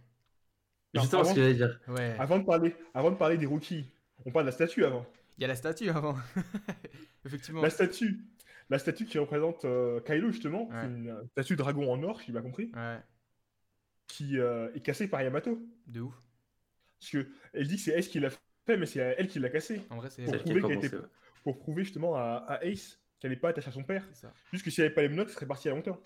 Non, 0.94 1.02
justement 1.02 1.24
ce 1.24 1.30
avant- 1.30 1.36
que 1.36 1.42
j'allais 1.42 1.54
dire. 1.56 1.80
Ouais. 1.88 2.16
Avant 2.20 2.38
de, 2.40 2.44
parler, 2.46 2.76
avant 2.94 3.12
de 3.12 3.16
parler 3.16 3.38
des 3.38 3.46
rookies, 3.48 3.86
on 4.26 4.32
parle 4.32 4.46
de 4.46 4.50
la 4.50 4.56
statue 4.56 4.86
avant. 4.86 5.06
Il 5.38 5.42
y 5.42 5.46
a 5.46 5.48
la 5.48 5.56
statue 5.56 5.90
avant. 5.90 6.16
Effectivement. 7.26 7.62
La 7.62 7.70
statue, 7.70 8.26
la 8.70 8.80
statue 8.80 9.06
qui 9.06 9.18
représente 9.20 9.66
euh, 9.66 10.00
Kylo, 10.02 10.32
justement, 10.32 10.68
Ouais. 10.70 10.76
c'est 10.82 10.88
une 10.88 11.10
euh, 11.10 11.26
statue 11.32 11.56
dragon 11.56 11.92
en 11.92 12.02
or, 12.04 12.20
si 12.20 12.28
j'ai 12.28 12.34
bien 12.34 12.42
compris, 12.42 12.72
Ouais, 12.76 13.00
qui 14.08 14.38
euh, 14.40 14.72
est 14.74 14.82
cassée 14.82 15.08
par 15.08 15.22
Yamato. 15.22 15.60
de 15.88 16.02
ouf. 16.02 16.16
Parce 17.00 17.12
que 17.12 17.28
elle 17.54 17.68
dit 17.68 17.76
que 17.78 17.82
c'est 17.82 17.98
Ace 17.98 18.08
qui 18.08 18.20
l'a 18.20 18.30
fait, 18.30 18.78
mais 18.78 18.86
c'est 18.86 19.00
elle 19.18 19.28
qui 19.28 19.40
l'a 19.40 19.50
cassée. 19.50 19.82
En 19.90 19.98
vrai, 19.98 20.10
c'est 20.10 20.26
Pour 20.26 20.38
prouver 20.40 20.62
commencé. 20.62 20.88
était- 20.88 20.96
ouais. 20.98 21.04
Pour 21.44 21.58
prouver 21.60 21.84
justement 21.84 22.16
à, 22.16 22.44
à 22.48 22.64
Ace 22.66 23.00
qu'elle 23.20 23.32
n'est 23.32 23.38
pas 23.38 23.50
attachée 23.50 23.70
à 23.70 23.72
son 23.72 23.84
père. 23.84 24.06
ça. 24.14 24.32
Juste 24.52 24.64
que 24.66 24.70
si 24.72 24.82
elle 24.82 24.86
n'avait 24.88 24.96
pas 24.96 25.02
les 25.04 25.10
menottes, 25.10 25.28
elle 25.30 25.34
serait 25.34 25.46
partie 25.48 25.68
il 25.68 25.72
y 25.72 25.72
a 25.72 25.76
longtemps. 25.76 26.00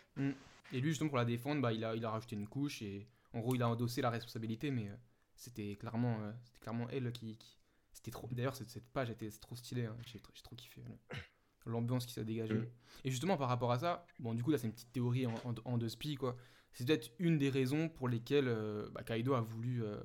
Et 0.71 0.79
lui, 0.79 0.89
justement, 0.89 1.09
pour 1.09 1.17
la 1.17 1.25
défendre, 1.25 1.61
bah, 1.61 1.71
il, 1.73 1.83
a, 1.83 1.95
il 1.95 2.03
a 2.05 2.09
rajouté 2.11 2.35
une 2.35 2.47
couche 2.47 2.81
et 2.81 3.07
en 3.33 3.39
gros, 3.39 3.55
il 3.55 3.61
a 3.61 3.67
endossé 3.69 4.01
la 4.01 4.09
responsabilité, 4.09 4.71
mais 4.71 4.89
euh, 4.89 4.95
c'était 5.35 5.75
clairement, 5.75 6.17
clairement 6.61 6.87
elle 6.91 7.11
qui. 7.11 7.35
qui- 7.37 7.57
C'était 7.91 8.11
trop. 8.11 8.27
D'ailleurs, 8.31 8.55
cette, 8.55 8.69
cette 8.69 8.87
page 8.91 9.09
était 9.11 9.29
trop 9.31 9.55
stylée. 9.55 9.85
hein. 9.85 9.95
J'ai 10.05 10.19
j'ai 10.33 10.41
trop 10.43 10.55
kiffé. 10.55 10.81
là. 10.81 11.17
L'ambiance 11.65 12.05
qui 12.05 12.13
s'est 12.13 12.25
dégagée. 12.25 12.55
Mm. 12.55 12.67
Et 13.05 13.11
justement, 13.11 13.37
par 13.37 13.49
rapport 13.49 13.71
à 13.71 13.79
ça, 13.79 14.05
bon, 14.19 14.33
du 14.33 14.43
coup, 14.43 14.51
là, 14.51 14.57
c'est 14.57 14.67
une 14.67 14.73
petite 14.73 14.91
théorie 14.91 15.25
en, 15.27 15.33
en, 15.45 15.53
en 15.65 15.77
deux 15.77 15.89
spi, 15.89 16.15
quoi. 16.15 16.35
C'est 16.71 16.85
peut-être 16.87 17.11
une 17.19 17.37
des 17.37 17.49
raisons 17.49 17.87
pour 17.89 18.07
lesquelles 18.09 18.47
euh, 18.47 18.89
bah, 18.91 19.03
Kaido 19.03 19.33
a 19.33 19.41
voulu 19.41 19.83
euh, 19.83 19.97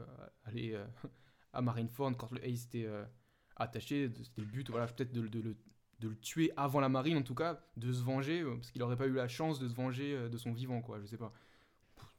aller 0.44 0.72
euh, 0.74 0.84
à 1.52 1.62
Marineford 1.62 2.16
quand 2.16 2.30
le 2.32 2.44
Ace 2.46 2.64
était 2.66 2.88
attaché. 3.56 4.10
C'était 4.22 4.40
le 4.42 4.46
but, 4.46 4.70
voilà, 4.70 4.86
peut-être 4.86 5.12
de, 5.12 5.20
le- 5.20 5.28
de 5.28 5.40
le 5.40 5.56
de 6.00 6.06
le 6.08 6.14
tuer 6.16 6.52
avant 6.56 6.78
la 6.78 6.88
marine 6.88 7.16
en 7.16 7.22
tout 7.22 7.34
cas, 7.34 7.60
de 7.76 7.92
se 7.92 8.04
venger, 8.04 8.44
parce 8.44 8.70
qu'il 8.70 8.80
aurait 8.84 8.96
pas 8.96 9.08
eu 9.08 9.14
la 9.14 9.26
chance 9.26 9.58
de 9.58 9.66
se 9.66 9.74
venger 9.74 10.28
de 10.28 10.38
son 10.38 10.52
vivant, 10.52 10.80
quoi, 10.80 11.00
je 11.00 11.06
sais 11.06 11.16
pas. 11.16 11.32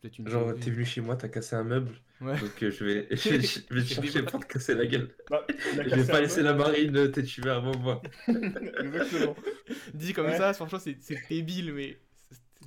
Pff, 0.02 0.12
Peut-être 0.12 0.18
une 0.20 0.28
Genre, 0.30 0.54
t'es 0.56 0.70
venu 0.72 0.86
chez 0.86 1.02
moi, 1.02 1.16
t'as 1.18 1.28
cassé 1.28 1.56
un 1.56 1.64
meuble, 1.64 1.92
Ouais. 2.22 2.40
donc 2.40 2.64
euh, 2.64 2.72
je 2.72 2.84
vais, 2.86 3.08
je 3.16 3.30
vais, 3.30 3.42
je 3.42 3.74
vais 3.74 3.82
te 3.82 3.88
chercher 3.88 4.24
pour 4.24 4.40
te 4.40 4.46
casser 4.54 4.74
la 4.76 4.86
gueule. 4.86 5.14
Bah, 5.30 5.46
il 5.74 5.80
a 5.82 5.84
Je 5.90 5.96
vais 5.96 6.06
pas 6.12 6.22
laisser 6.22 6.42
la 6.42 6.54
marine 6.54 7.12
te 7.12 7.20
tuer 7.22 7.50
avant 7.50 7.78
moi. 7.78 8.02
Exactement. 8.28 9.36
Dit 9.94 10.14
comme 10.14 10.28
Ouais. 10.28 10.38
ça, 10.38 10.54
franchement, 10.54 10.80
c'est 10.80 10.98
c'est 11.02 11.20
débile, 11.30 11.74
mais. 11.74 11.98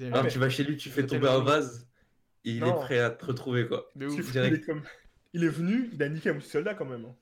Alors 0.06 0.24
mais- 0.24 0.30
tu 0.30 0.38
vas 0.38 0.48
chez 0.50 0.64
lui, 0.64 0.76
tu 0.76 0.88
fais 0.90 1.06
tomber 1.06 1.28
un 1.28 1.40
vase, 1.40 1.86
il 2.44 2.60
Non. 2.60 2.66
est 2.78 2.84
prêt 2.84 2.98
à 2.98 3.10
te 3.10 3.24
retrouver 3.24 3.66
quoi. 3.66 3.90
De 3.96 4.06
ouf. 4.06 4.34
Il 4.34 4.38
est, 4.40 4.60
comme- 4.60 4.82
il 5.34 5.44
est 5.44 5.48
venu, 5.48 5.90
il 5.92 6.02
a 6.02 6.08
niqué 6.08 6.30
un 6.30 6.40
soldat 6.40 6.74
quand 6.74 6.86
même. 6.86 7.04
hein. 7.06 7.14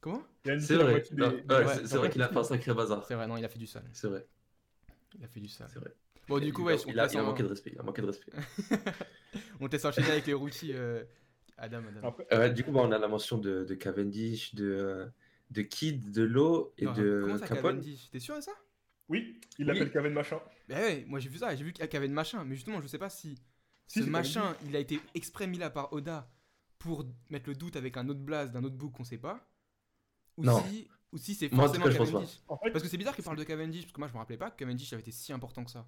Comment? 0.00 0.22
Il 0.44 0.50
a 0.50 0.54
niqué 0.56 0.66
C'est 0.66 0.76
la 0.76 0.84
vrai, 0.84 1.02
des- 1.10 1.16
des- 1.16 1.22
ouais, 1.54 1.64
c'est 1.86 1.96
vrai 1.96 2.10
qu'il 2.10 2.22
a 2.22 2.28
fait 2.28 2.36
un 2.36 2.44
sacré 2.44 2.74
bazar. 2.74 3.04
C'est 3.06 3.14
vrai, 3.14 3.26
non, 3.28 3.36
il 3.36 3.44
a 3.44 3.48
fait 3.48 3.58
du 3.58 3.66
sale. 3.66 3.84
C'est 3.92 4.08
vrai, 4.08 4.26
Il 5.18 5.24
a 5.24 5.28
fait 5.28 5.40
du 5.40 5.48
sale. 5.48 5.68
c'est 5.72 5.78
vrai. 5.80 5.92
Bon, 6.28 6.38
du 6.38 6.46
Il- 6.46 6.52
coup, 6.54 6.62
il 6.62 6.66
ouais, 6.66 6.76
il 6.88 6.98
a, 7.00 7.06
il 7.12 7.18
manqué 7.20 7.42
de 7.42 7.48
respect. 7.48 7.70
Il 7.74 7.78
a 7.80 7.82
manqué 7.82 8.00
de 8.00 8.06
respect. 8.06 8.32
on 9.60 9.66
te 9.68 9.72
laisse 9.72 9.84
enchaîner 9.84 10.10
avec 10.10 10.26
les 10.26 10.34
rookies. 10.34 10.72
euh, 10.72 11.04
Adam, 11.56 11.82
Adam. 11.88 12.08
Après, 12.08 12.26
Euh, 12.32 12.48
du 12.48 12.64
coup, 12.64 12.72
bah, 12.72 12.80
on 12.82 12.90
a 12.92 12.98
la 12.98 13.08
mention 13.08 13.38
de, 13.38 13.64
de 13.64 13.74
Cavendish, 13.74 14.54
de, 14.54 15.08
de 15.50 15.62
Kid, 15.62 16.10
de 16.10 16.22
Lo 16.22 16.72
et 16.78 16.84
Non, 16.86 16.92
de 16.92 17.20
comment 17.22 17.38
ça, 17.38 17.46
Capone. 17.46 17.76
Cavendish? 17.76 18.10
T'es 18.10 18.18
sûr 18.18 18.36
de 18.36 18.40
ça? 18.40 18.52
Oui, 19.08 19.40
il 19.58 19.66
Oui. 19.66 19.72
l'appelle 19.72 19.92
Kaven 19.92 20.12
machin. 20.12 20.40
Bah 20.68 20.76
ouais, 20.76 21.04
moi 21.06 21.20
j'ai 21.20 21.28
vu 21.28 21.38
ça, 21.38 21.54
j'ai 21.54 21.62
vu 21.62 21.72
de 21.72 22.06
machin, 22.08 22.44
mais 22.44 22.54
justement, 22.54 22.80
je 22.80 22.86
sais 22.86 22.98
pas 22.98 23.10
si 23.10 23.38
Si, 23.86 24.00
ce 24.02 24.08
machin, 24.08 24.56
il 24.66 24.74
a 24.74 24.78
été 24.78 24.98
exprès 25.14 25.46
mis 25.46 25.58
là 25.58 25.68
par 25.70 25.92
Oda 25.92 26.30
pour 26.78 27.04
mettre 27.30 27.48
le 27.48 27.54
doute 27.54 27.76
avec 27.76 27.96
un 27.98 28.08
autre 28.08 28.20
blaze 28.20 28.50
d'un 28.50 28.64
autre 28.64 28.76
book 28.76 28.92
qu'on 28.92 29.04
sait 29.04 29.18
pas, 29.18 29.46
ou 30.38 30.44
Non. 30.44 30.58
si, 30.62 30.88
ou 31.12 31.18
si 31.18 31.34
c'est 31.34 31.52
Moi, 31.52 31.66
forcément 31.66 31.84
cas, 31.84 31.92
Cavendish. 31.92 32.40
En 32.48 32.56
fait, 32.56 32.70
Parce 32.70 32.82
que 32.82 32.88
c'est 32.88 32.96
bizarre 32.96 33.14
qu'il 33.14 33.24
parle 33.24 33.36
de 33.36 33.44
Cavendish, 33.44 33.82
parce 33.82 33.92
que 33.92 34.00
moi 34.00 34.08
je 34.08 34.14
me 34.14 34.18
rappelais 34.18 34.38
pas 34.38 34.50
que 34.50 34.56
Cavendish 34.56 34.92
avait 34.94 35.02
été 35.02 35.12
si 35.12 35.32
important 35.32 35.64
que 35.64 35.70
ça. 35.70 35.86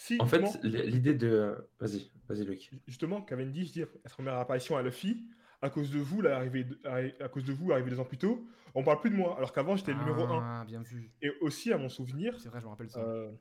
Si, 0.00 0.16
En 0.20 0.26
fait, 0.26 0.40
l'idée 0.62 1.14
de. 1.14 1.56
Vas-y, 1.80 2.08
vas-y, 2.28 2.44
Luc. 2.44 2.70
justement, 2.86 3.20
Cavendish 3.20 3.72
dit 3.72 3.82
à 3.82 3.86
sa 4.06 4.14
première 4.14 4.34
apparition 4.34 4.76
à 4.76 4.82
Luffy, 4.82 5.26
à 5.60 5.70
cause 5.70 5.90
de 5.90 5.98
vous, 5.98 6.20
l'arrivée 6.22 6.62
de- 6.62 6.78
à, 7.20 7.28
cause 7.28 7.44
de 7.44 7.52
vous, 7.52 7.72
arrivé 7.72 7.90
deux 7.90 7.98
ans 7.98 8.04
plus 8.04 8.16
tôt, 8.16 8.46
on 8.76 8.84
parle 8.84 9.00
plus 9.00 9.10
de 9.10 9.16
moi, 9.16 9.36
alors 9.36 9.52
qu'avant 9.52 9.74
j'étais 9.74 9.92
le 9.92 9.98
numéro 9.98 10.22
1. 10.24 10.40
Ah, 10.60 10.64
bien 10.64 10.82
vu. 10.82 11.10
Et 11.20 11.30
aussi, 11.40 11.72
à 11.72 11.78
mon 11.78 11.88
souvenir, 11.88 12.38
C'est 12.40 12.48
vrai, 12.48 12.60
je 12.60 12.64
me 12.66 12.70
rappelle 12.70 12.88
ça. 12.88 13.00
euh, 13.00 13.32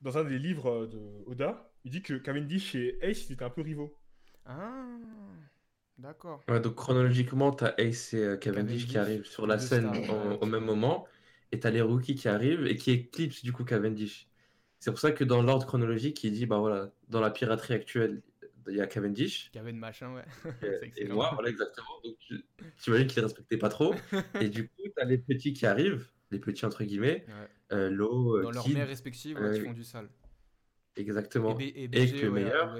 dans 0.00 0.16
un 0.16 0.24
des 0.24 0.38
livres 0.38 0.86
de 0.86 0.98
Oda, 1.26 1.70
il 1.84 1.90
dit 1.90 2.00
que 2.00 2.14
Cavendish 2.14 2.74
et 2.74 2.98
Ace 3.02 3.28
ils 3.28 3.34
étaient 3.34 3.44
un 3.44 3.50
peu 3.50 3.60
rivaux. 3.60 3.94
Ah, 4.46 4.86
D'accord. 5.98 6.42
Ouais, 6.48 6.60
donc 6.60 6.76
chronologiquement, 6.76 7.50
t'as 7.52 7.74
Ace 7.76 8.14
et 8.14 8.22
euh, 8.24 8.36
Cavendish 8.36 8.86
qui 8.86 8.96
arrivent 8.96 9.24
sur 9.26 9.46
la 9.46 9.58
scène 9.58 9.92
stars, 9.92 10.10
en- 10.10 10.28
ouais. 10.30 10.38
au 10.40 10.46
même 10.46 10.64
moment, 10.64 11.06
et 11.52 11.58
t'as 11.60 11.70
les 11.70 11.82
rookies 11.82 12.14
qui 12.14 12.28
arrivent 12.28 12.66
et 12.66 12.76
qui 12.76 12.92
éclipsent 12.92 13.42
du 13.44 13.52
coup 13.52 13.64
Cavendish. 13.64 14.27
C'est 14.80 14.90
pour 14.90 15.00
ça 15.00 15.12
que 15.12 15.24
dans 15.24 15.42
l'ordre 15.42 15.66
chronologique, 15.66 16.22
il 16.24 16.32
dit, 16.32 16.46
bah 16.46 16.58
voilà, 16.58 16.90
dans 17.08 17.20
la 17.20 17.30
piraterie 17.30 17.74
actuelle, 17.74 18.22
il 18.68 18.76
y 18.76 18.80
a 18.80 18.86
Cavendish, 18.86 19.50
de 19.52 19.72
machin, 19.72 20.14
ouais. 20.14 20.24
et, 20.96 21.08
moi, 21.08 21.30
voilà 21.34 21.48
exactement. 21.48 21.88
Donc 22.04 22.16
tu 22.18 22.44
imagines 22.86 23.06
qu'ils 23.06 23.22
respectaient 23.22 23.56
pas 23.56 23.70
trop. 23.70 23.94
Et 24.40 24.48
du 24.48 24.68
coup, 24.68 24.82
t'as 24.94 25.04
les 25.04 25.18
petits 25.18 25.52
qui 25.52 25.66
arrivent, 25.66 26.10
les 26.30 26.38
petits 26.38 26.66
entre 26.66 26.84
guillemets, 26.84 27.24
Ouais. 27.26 27.48
euh, 27.72 27.90
euh, 27.90 28.42
Dans 28.42 28.50
leurs 28.50 28.64
Kid, 28.64 28.74
mères 28.74 28.86
respectives, 28.86 29.38
ouais, 29.40 29.54
qui 29.54 29.60
euh, 29.60 29.64
font 29.64 29.72
du 29.72 29.84
sale. 29.84 30.08
exactement. 30.96 31.58
Et, 31.58 31.88
que 31.88 32.26
le 32.26 32.30
meilleur, 32.30 32.78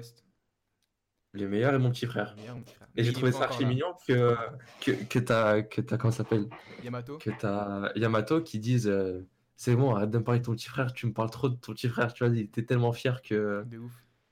le 1.33 1.49
meilleur 1.49 1.75
est 1.75 1.79
mon 1.79 1.91
petit 1.91 2.07
frère. 2.07 2.35
Le 2.37 2.43
meilleur, 2.43 2.57
mon 2.57 2.63
petit 2.63 2.75
frère. 2.75 2.89
Et 2.97 3.05
j'ai 3.05 3.13
trouvé 3.13 3.33
ça 3.33 3.45
archi 3.45 3.65
mignon 3.65 3.95
que, 4.07 4.35
que, 4.81 4.91
que 5.05 5.19
t'as, 5.19 5.63
que 5.63 5.81
t'as, 5.81 5.97
comment 5.97 6.11
ça 6.11 6.19
s'appelle? 6.19 6.49
Yamato 6.83 7.19
que 7.19 7.31
t'as 7.31 7.93
Yamato 7.97 8.43
qui 8.43 8.59
disent 8.59 8.89
euh, 8.89 9.27
c'est 9.59 9.75
bon, 9.75 9.93
arrête 9.93 10.11
de 10.11 10.19
me 10.19 10.23
parler 10.23 10.39
de 10.39 10.45
ton 10.45 10.53
petit 10.53 10.69
frère, 10.69 10.93
tu 10.93 11.07
me 11.07 11.13
parles 11.13 11.31
trop 11.31 11.49
de 11.49 11.57
ton 11.57 11.73
petit 11.73 11.89
frère, 11.89 12.15
tu 12.15 12.25
vois, 12.25 12.33
il 12.33 12.41
était 12.43 12.65
tellement 12.65 12.93
fier 12.93 13.21
que 13.23 13.67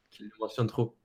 qu'il 0.09 0.27
le 0.27 0.33
mentionne 0.39 0.69
trop. 0.69 0.97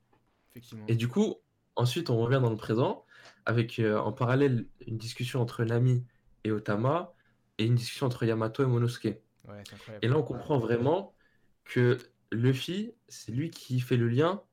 effectivement. 0.51 0.85
Et 0.87 0.95
du 0.95 1.07
coup, 1.07 1.37
ensuite 1.75 2.11
on 2.11 2.19
revient 2.19 2.39
dans 2.39 2.51
le 2.51 2.55
présent 2.55 3.03
avec 3.47 3.79
euh, 3.79 3.97
en 3.97 4.11
parallèle 4.13 4.67
une 4.85 4.99
discussion 4.99 5.41
entre 5.41 5.63
Nami 5.63 6.05
et 6.43 6.51
Otama 6.51 7.15
et 7.57 7.65
une 7.65 7.73
discussion 7.73 8.05
entre 8.05 8.23
Yamato 8.23 8.61
et 8.61 8.67
Monosuke. 8.67 9.19
Ouais. 9.47 9.63
Et 10.03 10.07
là 10.07 10.19
on 10.19 10.23
comprend 10.23 10.59
vraiment 10.59 11.15
que 11.63 11.97
Luffy, 12.31 12.93
c'est 13.07 13.31
lui 13.31 13.49
qui 13.49 13.79
fait 13.79 13.97
le 13.97 14.07
lien 14.07 14.43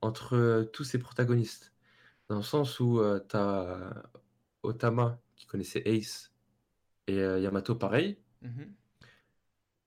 entre 0.00 0.36
euh, 0.36 0.64
tous 0.64 0.84
ces 0.84 0.98
protagonistes. 0.98 1.74
Dans 2.30 2.36
le 2.36 2.42
sens 2.42 2.80
où 2.80 2.98
tu 3.02 3.26
t'as 3.28 3.92
Otama 4.62 5.20
qui 5.36 5.46
connaissait 5.46 5.82
Ace 5.84 6.32
et 7.06 7.18
euh, 7.18 7.38
Yamato 7.38 7.74
pareil. 7.74 8.18
Mhm. 8.40 8.72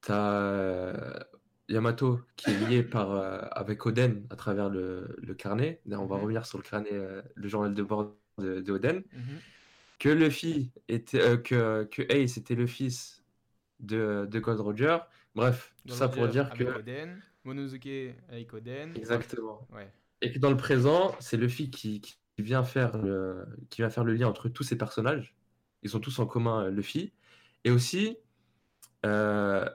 T'as 0.02 0.34
euh, 0.34 1.14
Yamato 1.70 2.20
qui 2.36 2.52
est 2.52 2.68
lié 2.68 2.84
par, 2.84 3.12
euh, 3.12 3.40
avec 3.52 3.86
Oden 3.86 4.26
à 4.30 4.36
travers 4.36 4.70
le, 4.70 5.16
le 5.22 5.34
carnet. 5.34 5.80
Là, 5.86 6.00
on 6.00 6.06
va 6.06 6.18
Mhm. 6.18 6.22
revenir 6.24 6.46
sur 6.46 6.58
le 6.58 6.64
carnet, 6.64 6.90
euh, 6.92 7.22
le 7.36 7.48
journal 7.48 7.74
de 7.74 7.84
bord 7.84 8.16
de, 8.38 8.62
de 8.62 8.72
Oden. 8.72 9.04
Mhm. 9.14 9.40
Que 10.00 10.10
Luffy 10.10 10.72
était, 10.88 11.22
euh, 11.22 11.38
que, 11.38 11.84
que 11.84 12.02
Ace 12.12 12.38
était 12.38 12.56
le 12.56 12.66
fils 12.68 13.24
de, 13.80 14.28
de 14.30 14.40
Gold 14.40 14.60
Roger. 14.60 14.98
Bref, 15.36 15.74
tout 15.88 15.94
ça 15.94 16.10
pour 16.10 16.28
dire 16.28 16.50
que. 16.52 16.64
Oden, 16.64 17.22
Monosuke 17.44 18.16
avec 18.30 18.54
Oden. 18.54 18.94
Exactement. 18.96 19.68
Ouais. 19.72 19.90
Et 20.22 20.32
que 20.32 20.40
dans 20.40 20.50
le 20.52 20.58
présent, 20.58 21.16
c'est 21.20 21.38
Luffy 21.38 21.70
qui, 21.70 22.02
qui 22.02 22.16
vient 22.40 22.64
faire 22.64 22.98
le, 22.98 23.46
qui 23.70 23.82
vient 23.82 23.90
faire 23.90 24.04
le 24.04 24.14
lien 24.14 24.28
entre 24.28 24.50
tous 24.50 24.64
ces 24.64 24.78
personnages. 24.78 25.36
Ils 25.84 25.96
ont 25.96 26.00
tous 26.00 26.18
en 26.20 26.26
commun 26.26 26.70
Luffy. 26.70 27.14
Et 27.64 27.72
aussi, 27.72 28.18
euh, 29.06 29.66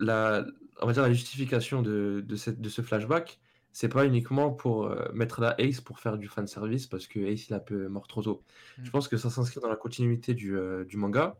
la, 0.00 0.44
on 0.80 0.86
va 0.86 0.92
dire 0.92 1.02
la 1.02 1.12
justification 1.12 1.82
de, 1.82 2.24
de, 2.26 2.36
cette, 2.36 2.60
de 2.60 2.68
ce 2.68 2.82
flashback, 2.82 3.38
c'est 3.72 3.88
pas 3.88 4.06
uniquement 4.06 4.50
pour 4.50 4.86
euh, 4.86 5.08
mettre 5.12 5.40
la 5.40 5.54
Ace 5.60 5.80
pour 5.80 6.00
faire 6.00 6.18
du 6.18 6.26
fan 6.28 6.46
service 6.46 6.86
parce 6.86 7.06
que 7.06 7.20
Ace 7.20 7.48
il 7.48 7.52
est 7.52 7.56
un 7.56 7.60
peu 7.60 7.88
mort 7.88 8.08
trop 8.08 8.22
tôt. 8.22 8.42
Mm. 8.78 8.84
Je 8.84 8.90
pense 8.90 9.08
que 9.08 9.16
ça 9.16 9.30
s'inscrit 9.30 9.60
dans 9.60 9.68
la 9.68 9.76
continuité 9.76 10.34
du, 10.34 10.56
euh, 10.56 10.84
du 10.84 10.96
manga 10.96 11.38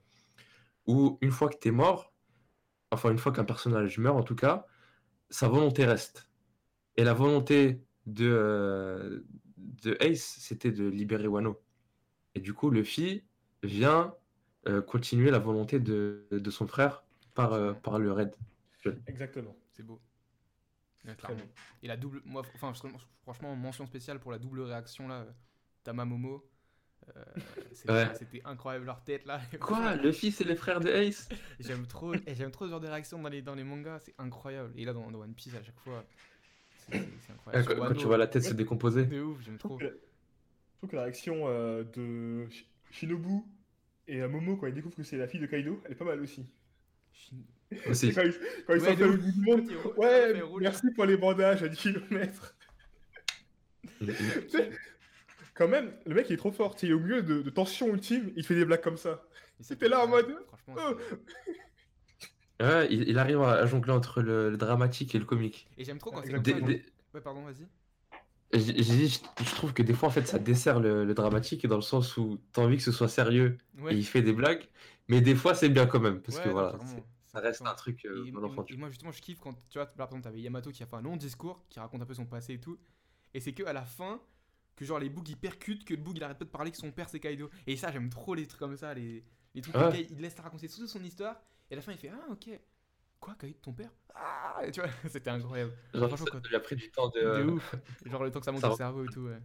où 0.86 1.18
une 1.20 1.30
fois 1.30 1.48
que 1.48 1.56
t'es 1.56 1.70
mort, 1.70 2.12
enfin 2.90 3.10
une 3.10 3.18
fois 3.18 3.32
qu'un 3.32 3.44
personnage 3.44 3.98
meurt 3.98 4.16
en 4.16 4.22
tout 4.22 4.36
cas, 4.36 4.66
sa 5.30 5.48
volonté 5.48 5.84
reste. 5.84 6.28
Et 6.96 7.04
la 7.04 7.14
volonté 7.14 7.82
de, 8.06 8.28
euh, 8.28 9.20
de 9.56 9.96
Ace, 10.00 10.36
c'était 10.38 10.72
de 10.72 10.86
libérer 10.86 11.28
Wano. 11.28 11.60
Et 12.34 12.40
du 12.40 12.52
coup, 12.52 12.70
Luffy 12.70 13.24
vient 13.62 14.14
continuer 14.86 15.30
la 15.30 15.38
volonté 15.38 15.80
de, 15.80 16.26
de 16.30 16.50
son 16.50 16.66
frère 16.66 17.02
par, 17.34 17.80
par 17.80 17.98
le 17.98 18.12
raid. 18.12 18.36
Exactement. 19.06 19.56
C'est 19.70 19.82
beau. 19.82 20.00
Ouais. 21.04 21.14
Et 21.82 21.88
la 21.88 21.96
double, 21.96 22.20
moi, 22.24 22.42
enfin, 22.54 22.72
franchement, 23.22 23.56
mention 23.56 23.86
spéciale 23.86 24.20
pour 24.20 24.32
la 24.32 24.38
double 24.38 24.60
réaction 24.60 25.08
là, 25.08 25.26
Tamamomo. 25.82 26.46
Euh, 27.16 27.24
c'était 27.72 27.92
Ouais. 27.92 28.42
incroyable 28.44 28.84
leur 28.84 29.02
tête 29.02 29.24
là. 29.24 29.40
Quoi 29.60 29.96
Luffy, 29.96 30.30
c'est 30.30 30.44
les 30.44 30.54
frères 30.56 30.80
de 30.80 30.90
Ace? 30.90 31.28
J'aime 31.60 31.86
trop, 31.86 32.14
et 32.14 32.34
j'aime 32.34 32.50
trop 32.50 32.66
ce 32.66 32.70
genre 32.70 32.80
de 32.80 32.88
réaction 32.88 33.20
dans 33.22 33.30
les, 33.30 33.40
dans 33.40 33.54
les 33.54 33.64
mangas, 33.64 34.00
c'est 34.00 34.14
incroyable. 34.18 34.72
Et 34.76 34.84
là 34.84 34.92
dans, 34.92 35.10
dans 35.10 35.20
One 35.20 35.34
Piece 35.34 35.54
à 35.54 35.62
chaque 35.62 35.78
fois, 35.80 36.04
c'est 36.76 36.98
incroyable. 37.32 37.74
quand, 37.76 37.94
tu 37.94 38.04
vois 38.06 38.18
la 38.18 38.26
tête 38.26 38.44
se 38.44 38.52
décomposer. 38.52 39.06
de 39.06 39.20
ouf, 39.22 39.40
j'aime 39.42 39.54
Je 39.54 39.58
trouve 39.58 39.78
trop. 39.78 39.78
que, 39.78 39.86
je 39.86 40.76
trouve 40.78 40.90
que 40.90 40.96
la 40.96 41.02
réaction 41.04 41.48
euh, 41.48 41.82
de 41.84 42.46
Shi- 42.50 42.66
Shinobu 42.90 43.42
et 44.06 44.20
euh, 44.20 44.28
Momo 44.28 44.56
quand 44.58 44.66
ils 44.66 44.74
découvrent 44.74 44.96
que 44.96 45.02
c'est 45.02 45.16
la 45.16 45.26
fille 45.28 45.40
de 45.40 45.46
Kaido, 45.46 45.80
elle 45.86 45.92
est 45.92 45.96
pas 45.96 46.04
mal 46.04 46.20
aussi. 46.20 46.46
Shin- 47.14 47.42
Aussi. 47.88 48.12
Quand 48.12 48.22
ils, 48.22 48.34
quand 48.66 48.74
ils 48.74 48.80
Ouais, 48.82 48.96
de 48.96 49.16
du 49.16 49.40
monde, 49.42 49.62
il 49.68 49.76
ouais, 50.00 50.34
il 50.36 50.60
merci 50.60 50.90
pour 50.94 51.04
les 51.04 51.16
bandages 51.16 51.62
à 51.62 51.68
10 51.68 51.76
km. 51.78 52.54
Quand 55.54 55.68
même, 55.68 55.92
le 56.06 56.14
mec 56.14 56.26
il 56.30 56.34
est 56.34 56.36
trop 56.38 56.52
fort, 56.52 56.74
il 56.82 56.90
est 56.90 56.92
au 56.94 57.00
milieu 57.00 57.22
de, 57.22 57.42
de 57.42 57.50
tension 57.50 57.88
ultime, 57.92 58.30
il 58.34 58.44
fait 58.44 58.54
des 58.54 58.64
blagues 58.64 58.80
comme 58.80 58.96
ça. 58.96 59.22
C'était 59.60 59.88
là 59.88 60.02
en 60.04 60.08
mode, 60.08 60.34
Franchement, 60.46 60.74
oh. 60.78 60.96
c'est- 62.58 62.64
Ouais, 62.64 62.88
il, 62.90 63.08
il 63.08 63.18
arrive 63.18 63.40
à, 63.42 63.64
jongler 63.66 63.92
entre 63.92 64.20
le, 64.22 64.50
le 64.50 64.56
dramatique 64.56 65.14
et 65.14 65.18
le 65.18 65.24
comique. 65.24 65.68
et 65.78 65.84
j'aime 65.84 65.98
trop 65.98 66.10
quand 66.10 66.18
c'est 66.22 66.28
Exactement. 66.30 66.58
comme 66.60 66.68
Des- 66.68 66.84
Ouais, 67.14 67.20
pardon, 67.20 67.42
vas-y. 67.44 67.66
dit, 68.58 69.08
je, 69.08 69.44
je 69.44 69.54
trouve 69.54 69.72
que 69.74 69.82
des 69.82 69.92
fois, 69.94 70.08
en 70.08 70.12
fait, 70.12 70.26
ça 70.26 70.38
dessert 70.38 70.78
le, 70.80 71.04
le 71.04 71.14
dramatique 71.14 71.66
dans 71.66 71.76
le 71.76 71.82
sens 71.82 72.16
où 72.16 72.38
t'as 72.52 72.62
envie 72.62 72.76
que 72.76 72.82
ce 72.82 72.92
soit 72.92 73.08
sérieux 73.08 73.56
Ouais. 73.78 73.94
et 73.94 73.96
il 73.96 74.04
fait 74.06 74.22
des 74.22 74.32
blagues, 74.32 74.66
mais 75.08 75.20
des 75.20 75.34
fois, 75.34 75.54
c'est 75.54 75.68
bien 75.70 75.86
quand 75.86 76.00
même, 76.00 76.20
parce 76.20 76.38
Ouais, 76.38 76.44
que 76.44 76.48
voilà, 76.50 76.76
c'est- 76.80 76.96
c'est 76.96 77.02
ça 77.32 77.40
reste 77.40 77.62
un 77.62 77.74
truc 77.74 78.04
euh, 78.06 78.24
Et, 78.26 78.30
bon 78.32 78.42
et- 78.42 78.44
enfant. 78.46 78.64
et 78.68 78.76
moi 78.76 78.88
justement 78.90 79.12
je 79.12 79.20
kiffe 79.22 79.38
quand 79.40 79.54
tu 79.68 79.78
vois 79.78 79.86
par 79.86 80.06
exemple 80.08 80.22
t'avais 80.24 80.40
Yamato 80.40 80.70
qui 80.70 80.82
a 80.82 80.86
fait 80.86 80.96
un 80.96 81.02
long 81.02 81.16
discours 81.16 81.64
qui 81.68 81.78
raconte 81.80 82.02
un 82.02 82.06
peu 82.06 82.14
son 82.14 82.26
passé 82.26 82.54
et 82.54 82.60
tout 82.60 82.78
et 83.34 83.40
c'est 83.40 83.52
que 83.52 83.62
à 83.64 83.72
la 83.72 83.84
fin 83.84 84.20
que 84.76 84.84
genre 84.84 84.98
les 84.98 85.08
bugs 85.10 85.22
ils 85.28 85.36
percutent 85.36 85.84
que 85.84 85.94
le 85.94 86.00
bug 86.02 86.16
il 86.16 86.24
arrête 86.24 86.38
pas 86.38 86.44
de 86.44 86.50
parler 86.50 86.70
que 86.70 86.76
son 86.76 86.90
père 86.92 87.08
c'est 87.08 87.20
Kaido 87.20 87.50
et 87.66 87.76
ça 87.76 87.92
j'aime 87.92 88.10
trop 88.10 88.34
les 88.34 88.46
trucs 88.46 88.58
comme 88.60 88.76
ça 88.76 88.94
les, 88.94 89.24
les 89.54 89.60
trucs 89.62 89.74
où 89.76 89.78
Ouais. 89.78 90.06
il 90.10 90.20
laisse 90.20 90.38
raconter 90.40 90.68
toute 90.68 90.86
son 90.88 91.02
histoire 91.04 91.40
et 91.70 91.74
à 91.74 91.76
la 91.76 91.82
fin 91.82 91.92
il 91.92 91.98
fait 91.98 92.10
ah 92.10 92.26
ok 92.32 92.48
quoi 93.20 93.34
Kaido 93.38 93.58
ton 93.62 93.72
père? 93.72 93.90
Ah 94.14 94.60
et 94.64 94.70
tu 94.70 94.80
vois 94.80 94.90
c'était 95.08 95.30
incroyable 95.30 95.72
Genre, 95.94 96.08
franchement, 96.08 96.26
ça 96.42 96.48
lui 96.48 96.56
a 96.56 96.60
pris 96.60 96.74
du 96.76 96.90
temps 96.90 97.08
de. 97.10 97.20
de 97.20 97.44
ouf 97.50 97.74
genre 98.06 98.24
le 98.24 98.30
temps 98.30 98.40
que 98.40 98.46
ça 98.46 98.52
monte 98.52 98.60
ça 98.62 98.70
au 98.72 98.76
cerveau 98.76 99.04
et 99.04 99.08
tout 99.08 99.20
ouais. 99.20 99.40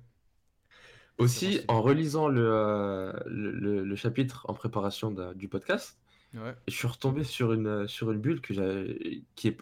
Aussi, 1.18 1.62
en 1.70 1.82
relisant 1.82 2.28
le, 2.28 2.42
euh, 2.52 3.14
le, 3.26 3.52
le- 3.52 3.86
le 3.86 3.96
chapitre 3.96 4.46
en 4.50 4.54
préparation 4.54 5.12
de- 5.12 5.34
du 5.34 5.48
podcast, 5.48 5.98
ouais 6.34 6.56
je 6.68 6.74
suis 6.74 6.88
retombé 6.88 7.24
sur 7.24 7.54
une, 7.54 7.88
sur 7.88 8.12
une 8.12 8.20
bulle 8.20 8.42
que 8.42 8.54
j'avais- 8.54 9.22
qui 9.36 9.50
est 9.50 9.58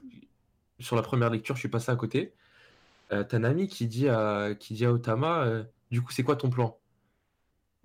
sur 0.79 0.95
la 0.95 1.01
première 1.03 1.29
lecture, 1.29 1.55
je 1.55 1.59
suis 1.59 1.69
passé 1.69 1.91
à 1.91 1.95
côté. 1.95 2.33
Euh, 3.11 3.23
T'as 3.23 3.39
Nami 3.39 3.67
qui 3.67 3.87
dit 3.87 4.09
à, 4.09 4.55
qui 4.55 4.73
dit 4.73 4.85
à 4.85 4.91
Otama, 4.91 5.43
euh, 5.45 5.63
du 5.91 6.01
coup, 6.01 6.11
c'est 6.11 6.23
quoi 6.23 6.35
ton 6.35 6.49
plan? 6.49 6.79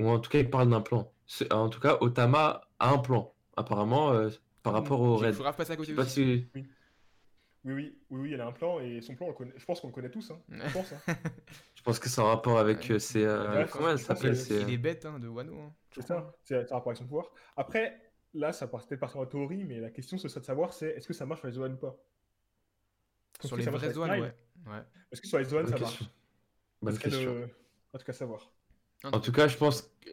Ou 0.00 0.08
en 0.08 0.18
tout 0.20 0.30
cas, 0.30 0.38
il 0.38 0.48
parle 0.48 0.70
d'un 0.70 0.80
plan. 0.80 1.12
En 1.50 1.68
tout 1.68 1.80
cas, 1.80 1.98
Otama 2.00 2.62
a 2.78 2.90
un 2.92 2.98
plan, 2.98 3.34
apparemment, 3.56 4.12
euh, 4.12 4.30
par 4.62 4.72
rapport 4.72 5.00
au 5.00 5.16
raid. 5.16 5.34
faut 5.34 5.42
grave 5.42 5.56
passer 5.56 5.72
à 5.72 5.76
côté 5.76 5.92
aussi 5.94 6.10
si... 6.10 6.46
Oui, 6.54 6.66
oui, 7.64 7.74
oui, 7.74 8.20
oui, 8.20 8.32
elle 8.32 8.40
a 8.40 8.46
un 8.46 8.52
plan 8.52 8.80
et 8.80 9.00
son 9.02 9.14
plan, 9.14 9.26
on 9.26 9.30
le 9.30 9.34
connaît- 9.34 9.54
je 9.56 9.64
pense 9.64 9.80
qu'on 9.80 9.88
le 9.88 9.92
connaît 9.92 10.10
tous. 10.10 10.30
Hein. 10.30 10.40
Je 10.48 10.72
pense. 10.72 10.92
Hein. 10.92 11.00
Je 11.74 11.82
pense 11.82 11.98
que 11.98 12.08
c'est 12.08 12.20
en 12.20 12.26
rapport 12.26 12.58
avec 12.58 12.78
Ouais. 12.90 12.92
euh, 12.92 12.98
euh, 13.16 13.58
Ouais, 13.64 13.68
comment 13.70 13.90
elle 13.90 13.98
s'appelle? 13.98 14.36
il 14.50 14.70
est 14.70 14.78
bête 14.78 15.06
hein, 15.06 15.18
de 15.18 15.28
Wano 15.28 15.58
hein. 15.58 15.72
C'est 15.94 16.02
ça, 16.02 16.32
c'est 16.42 16.66
c'est 16.66 16.72
un 16.72 16.76
rapport 16.76 16.90
avec 16.90 16.98
son 16.98 17.06
pouvoir. 17.06 17.26
Après, 17.56 18.07
là, 18.38 18.52
ça 18.52 18.66
part 18.66 18.86
peut-être 18.86 19.00
partir 19.00 19.20
en 19.20 19.26
théorie, 19.26 19.64
mais 19.64 19.80
la 19.80 19.90
question, 19.90 20.16
ce 20.18 20.28
serait 20.28 20.40
de 20.40 20.46
savoir, 20.46 20.72
c'est 20.72 20.88
est-ce 20.90 21.06
que 21.08 21.14
ça 21.14 21.26
marche 21.26 21.40
sur 21.40 21.48
les 21.48 21.54
zones 21.54 21.74
ou 21.74 21.76
pas? 21.76 21.96
Est-ce 23.40 23.48
sur 23.48 23.56
que 23.56 23.60
les 23.60 23.64
ça 23.64 23.70
marche 23.70 23.82
vraies 23.84 23.86
avec 23.88 23.96
zones 23.96 24.10
ouais 24.20 24.34
ouais 24.72 24.82
Est-ce 25.12 25.20
que 25.20 25.28
sur 25.28 25.38
les 25.38 25.44
zones, 25.44 25.64
Bonne 25.64 25.72
ça 25.72 25.78
question. 25.78 26.04
marche 26.04 26.14
Bonne 26.82 26.98
question. 26.98 27.34
le- 27.34 27.48
En 27.94 27.98
tout 27.98 28.04
cas, 28.04 28.12
savoir. 28.12 28.52
En 29.04 29.20
tout 29.20 29.32
cas, 29.32 29.48
je 29.48 29.56
pense 29.56 29.82
que 30.00 30.10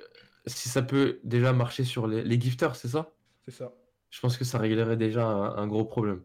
si 0.48 0.70
ça 0.70 0.82
peut 0.82 1.20
déjà 1.24 1.54
marcher 1.54 1.84
sur 1.84 2.08
les, 2.08 2.24
les 2.24 2.40
gifters, 2.40 2.76
c'est 2.76 2.88
ça? 2.88 3.12
C'est 3.46 3.52
ça. 3.52 3.74
Je 4.12 4.20
pense 4.22 4.38
que 4.38 4.46
ça 4.46 4.58
réglerait 4.60 4.96
déjà 4.98 5.26
un, 5.28 5.56
un 5.58 5.68
gros 5.68 5.86
problème. 5.86 6.24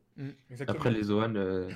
Exactement. 0.51 0.77
Après 0.79 0.91
les 0.91 1.03
Zoan. 1.05 1.35
euh, 1.37 1.71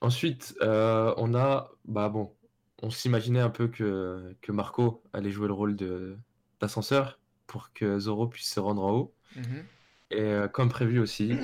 Ensuite, 0.00 0.56
euh, 0.62 1.12
on 1.18 1.34
a. 1.34 1.70
Bah 1.84 2.08
bon, 2.08 2.34
on 2.82 2.88
s'imaginait 2.90 3.40
un 3.40 3.50
peu 3.50 3.68
que, 3.68 4.34
que 4.40 4.50
Marco 4.52 5.02
allait 5.12 5.30
jouer 5.30 5.46
le 5.48 5.52
rôle 5.52 5.76
de 5.76 6.16
d'ascenseur 6.60 7.18
pour 7.50 7.72
que 7.72 7.98
Zoro 7.98 8.28
puisse 8.28 8.48
se 8.48 8.60
rendre 8.60 8.82
en 8.84 8.92
haut. 8.92 9.14
Mhm. 9.34 9.64
Et 10.12 10.20
euh, 10.22 10.46
comme 10.48 10.68
prévu 10.68 11.00
aussi, 11.00 11.36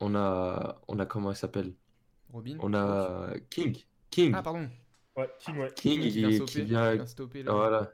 on 0.00 0.14
a. 0.14 0.80
On 0.86 0.98
a 0.98 1.06
comment 1.06 1.30
il 1.32 1.36
s'appelle? 1.36 1.72
Robin 2.32 2.56
On 2.60 2.74
a 2.74 3.32
King. 3.48 3.78
King. 4.10 4.32
ah 4.34 4.42
pardon 4.42 4.68
Ouais, 5.16 5.30
King, 5.38 5.56
ouais. 5.58 5.72
King, 5.74 6.00
qui 6.02 6.08
vient 6.10 6.28
il, 6.28 6.34
stopper, 6.36 6.52
qui 6.52 6.62
vient. 6.62 6.90
qui 6.90 6.96
vient 6.96 7.06
stopper, 7.06 7.42
là. 7.42 7.52
Voilà. 7.52 7.92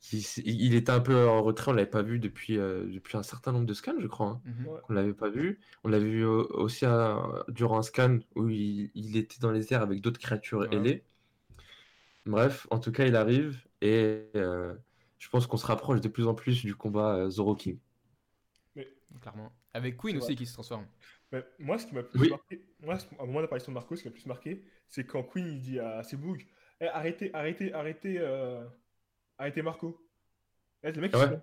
Qui- 0.00 0.24
il 0.44 0.74
était 0.74 0.90
un 0.92 1.00
peu 1.00 1.26
en 1.28 1.42
retrait, 1.42 1.70
on 1.70 1.74
l'avait 1.74 1.88
pas 1.88 2.02
vu 2.02 2.18
depuis, 2.18 2.58
euh, 2.58 2.84
depuis 2.92 3.16
un 3.16 3.22
certain 3.22 3.52
nombre 3.52 3.66
de 3.66 3.74
scans, 3.74 3.98
je 4.00 4.06
crois. 4.06 4.26
hein. 4.28 4.40
Mhm. 4.44 4.66
Qu'on 4.82 4.92
l'avait 4.92 5.14
pas 5.14 5.30
vu. 5.30 5.58
On 5.84 5.88
l'a 5.88 5.98
vu 5.98 6.24
au- 6.24 6.46
aussi 6.54 6.84
à- 6.86 7.44
durant 7.48 7.78
un 7.78 7.82
scan 7.82 8.18
où 8.36 8.48
il, 8.48 8.90
il 8.94 9.16
était 9.16 9.38
dans 9.40 9.50
les 9.52 9.72
airs 9.72 9.82
avec 9.82 10.00
d'autres 10.00 10.20
créatures 10.20 10.60
Ouais. 10.60 10.74
ailées. 10.76 11.04
Bref, 12.26 12.66
en 12.70 12.78
tout 12.78 12.92
cas, 12.92 13.06
il 13.06 13.16
arrive 13.16 13.60
Et 13.84 14.28
euh, 14.36 14.74
je 15.22 15.28
pense 15.28 15.46
qu'on 15.46 15.56
se 15.56 15.66
rapproche 15.66 16.00
de 16.00 16.08
plus 16.08 16.26
en 16.26 16.34
plus 16.34 16.64
du 16.64 16.74
combat 16.74 17.14
euh, 17.14 17.30
Zoro 17.30 17.54
King. 17.54 17.78
Clairement. 19.20 19.52
Avec 19.72 19.96
Queen 19.98 20.16
aussi 20.16 20.34
qui 20.34 20.46
se 20.46 20.54
transforme. 20.54 20.86
Mais 21.30 21.44
moi, 21.60 21.78
ce 21.78 21.86
qui 21.86 21.94
m'a 21.94 22.02
plus 22.02 22.18
Oui. 22.18 22.30
marqué, 22.30 22.64
moi, 22.80 22.94
à 22.94 23.22
un 23.22 23.26
moment 23.26 23.40
d'apparition 23.42 23.70
de 23.70 23.74
Marco, 23.74 23.94
ce 23.94 24.02
qui 24.02 24.08
m'a 24.08 24.12
plus 24.14 24.26
marqué, 24.26 24.64
c'est 24.88 25.04
quand 25.06 25.22
Queen 25.22 25.46
il 25.46 25.60
dit 25.60 25.78
à 25.78 26.02
Sebug 26.02 26.44
Eh, 26.80 26.86
arrêtez, 26.86 27.32
arrêtez, 27.34 27.72
arrêtez, 27.72 28.16
euh, 28.18 28.66
arrêtez 29.38 29.62
Marco. 29.62 30.04
Eh, 30.82 30.90
les 30.90 31.00
mecs, 31.00 31.12
ils 31.12 31.18
Ouais. 31.18 31.26
sont- 31.28 31.42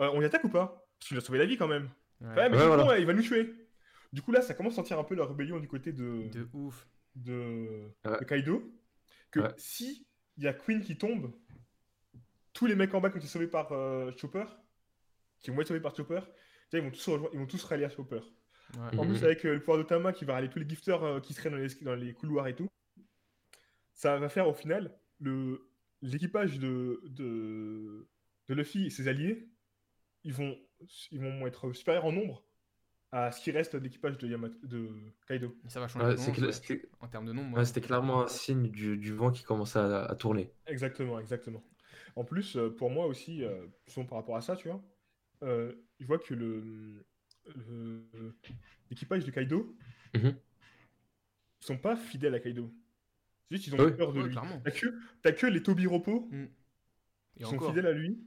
Euh, 0.00 0.10
on 0.14 0.22
y 0.22 0.24
attaque 0.24 0.42
ou 0.44 0.48
pas? 0.48 0.88
Parce 0.98 1.08
qu'il 1.08 1.16
a 1.18 1.20
sauvé 1.20 1.38
la 1.38 1.44
vie 1.46 1.56
quand 1.56 1.68
même. 1.68 1.90
Ouais. 2.20 2.28
Ouais, 2.28 2.34
mais 2.48 2.56
Ouais, 2.56 2.62
c'est 2.62 2.66
voilà. 2.66 2.84
bon, 2.84 2.94
il 2.98 3.06
va 3.06 3.12
nous 3.12 3.22
tuer. 3.22 3.54
Du 4.12 4.22
coup, 4.22 4.32
là, 4.32 4.40
ça 4.42 4.54
commence 4.54 4.72
à 4.72 4.76
sentir 4.76 4.98
un 4.98 5.04
peu 5.04 5.14
la 5.14 5.24
rébellion 5.26 5.60
du 5.60 5.68
côté 5.68 5.92
de, 5.92 6.28
De 6.32 6.48
ouf. 6.54 6.88
de, 7.14 7.92
Ouais. 8.04 8.18
de 8.18 8.24
Kaido. 8.24 8.72
Que 9.30 9.40
Ouais. 9.40 9.52
si 9.58 10.06
il 10.38 10.44
y 10.44 10.48
a 10.48 10.54
Queen 10.54 10.80
qui 10.80 10.96
tombe, 10.98 11.32
tous 12.52 12.66
les 12.66 12.74
mecs 12.74 12.92
en 12.94 13.00
bas 13.00 13.10
qui 13.10 13.16
ont 13.16 13.20
été 13.20 13.28
sauvés 13.28 13.46
par 13.48 13.72
euh, 13.72 14.10
Chopper, 14.16 14.44
qui 15.38 15.50
vont 15.50 15.60
être 15.60 15.68
sauvés 15.68 15.80
par 15.80 15.94
Chopper, 15.96 16.20
ils 16.72 16.80
vont 16.80 16.90
tous, 16.90 17.08
rejoindre- 17.08 17.30
ils 17.32 17.38
vont 17.40 17.46
tous 17.46 17.62
rallier 17.64 17.84
à 17.84 17.90
Chopper. 17.90 18.20
Ouais. 18.76 18.98
En 18.98 19.04
Mhm. 19.04 19.10
plus, 19.14 19.24
avec 19.24 19.44
euh, 19.44 19.54
le 19.54 19.58
pouvoir 19.60 19.78
de 19.78 19.82
Tama 19.82 20.12
qui 20.12 20.24
va 20.24 20.34
rallier 20.34 20.48
tous 20.50 20.58
les 20.60 20.68
gifters 20.68 21.02
euh, 21.02 21.20
qui 21.20 21.34
seraient 21.34 21.50
dans 21.50 21.56
les, 21.56 21.68
dans 21.82 21.94
les 21.94 22.12
couloirs 22.14 22.46
et 22.46 22.54
tout, 22.54 22.68
ça 23.94 24.16
va 24.18 24.28
faire 24.28 24.48
au 24.48 24.54
final 24.54 24.96
le 25.20 25.66
l'équipage 26.02 26.58
de, 26.58 27.02
de, 27.08 28.08
de 28.48 28.54
Luffy 28.54 28.86
et 28.86 28.90
ses 28.90 29.06
alliés, 29.06 29.50
ils 30.24 30.32
vont, 30.32 30.56
ils 31.10 31.20
vont 31.20 31.46
être 31.46 31.72
supérieurs 31.74 32.06
en 32.06 32.12
nombre 32.12 32.42
à 33.12 33.30
ce 33.32 33.42
qui 33.42 33.50
reste 33.50 33.76
d'équipage 33.76 34.16
de, 34.16 34.26
Yamato- 34.28 34.64
de 34.66 34.88
Kaido. 35.26 35.54
Et 35.66 35.68
ça 35.68 35.78
va 35.80 35.88
changer 35.88 36.06
Ouais, 36.06 36.14
de 36.14 36.20
nombre. 36.40 36.52
C'était 36.52 36.88
en 37.00 37.08
termes 37.08 37.26
de 37.26 37.32
nombre. 37.34 37.52
ouais, 37.52 37.58
ouais. 37.58 37.64
c'était 37.66 37.82
clairement 37.82 38.22
un 38.22 38.28
signe 38.28 38.70
du, 38.70 38.96
du 38.96 39.12
vent 39.12 39.30
qui 39.30 39.42
commençait 39.42 39.78
à, 39.80 40.04
à 40.04 40.14
tourner. 40.14 40.50
Exactement, 40.66 41.18
exactement. 41.20 41.62
En 42.16 42.24
plus, 42.24 42.56
euh, 42.56 42.70
pour 42.70 42.90
moi 42.90 43.06
aussi, 43.06 43.44
euh, 43.44 43.66
par 44.08 44.18
rapport 44.18 44.36
à 44.36 44.40
ça, 44.40 44.56
tu 44.56 44.68
vois, 44.68 44.82
euh, 45.42 45.72
je 45.98 46.06
vois 46.06 46.18
que 46.18 46.34
le 46.34 47.04
l'équipage 48.90 49.24
de 49.24 49.30
Kaido, 49.30 49.74
Mhm. 50.14 50.36
ils 51.60 51.64
sont 51.66 51.78
pas 51.78 51.96
fidèles 51.96 52.34
à 52.34 52.40
Kaido. 52.40 52.72
C'est 53.48 53.56
juste 53.56 53.64
qu'ils 53.64 53.74
ont 53.74 53.78
Ah 53.80 53.84
oui. 53.86 53.96
peur 53.96 54.12
de 54.12 54.20
Ouais, 54.20 54.28
lui. 54.28 54.34
T'as 55.22 55.32
que, 55.32 55.40
que 55.40 55.46
les 55.46 55.62
Tobiropo 55.62 56.28
Mm. 56.30 56.46
qui 57.36 57.44
sont 57.44 57.54
encore. 57.56 57.68
fidèles 57.70 57.86
à 57.86 57.92
lui. 57.92 58.20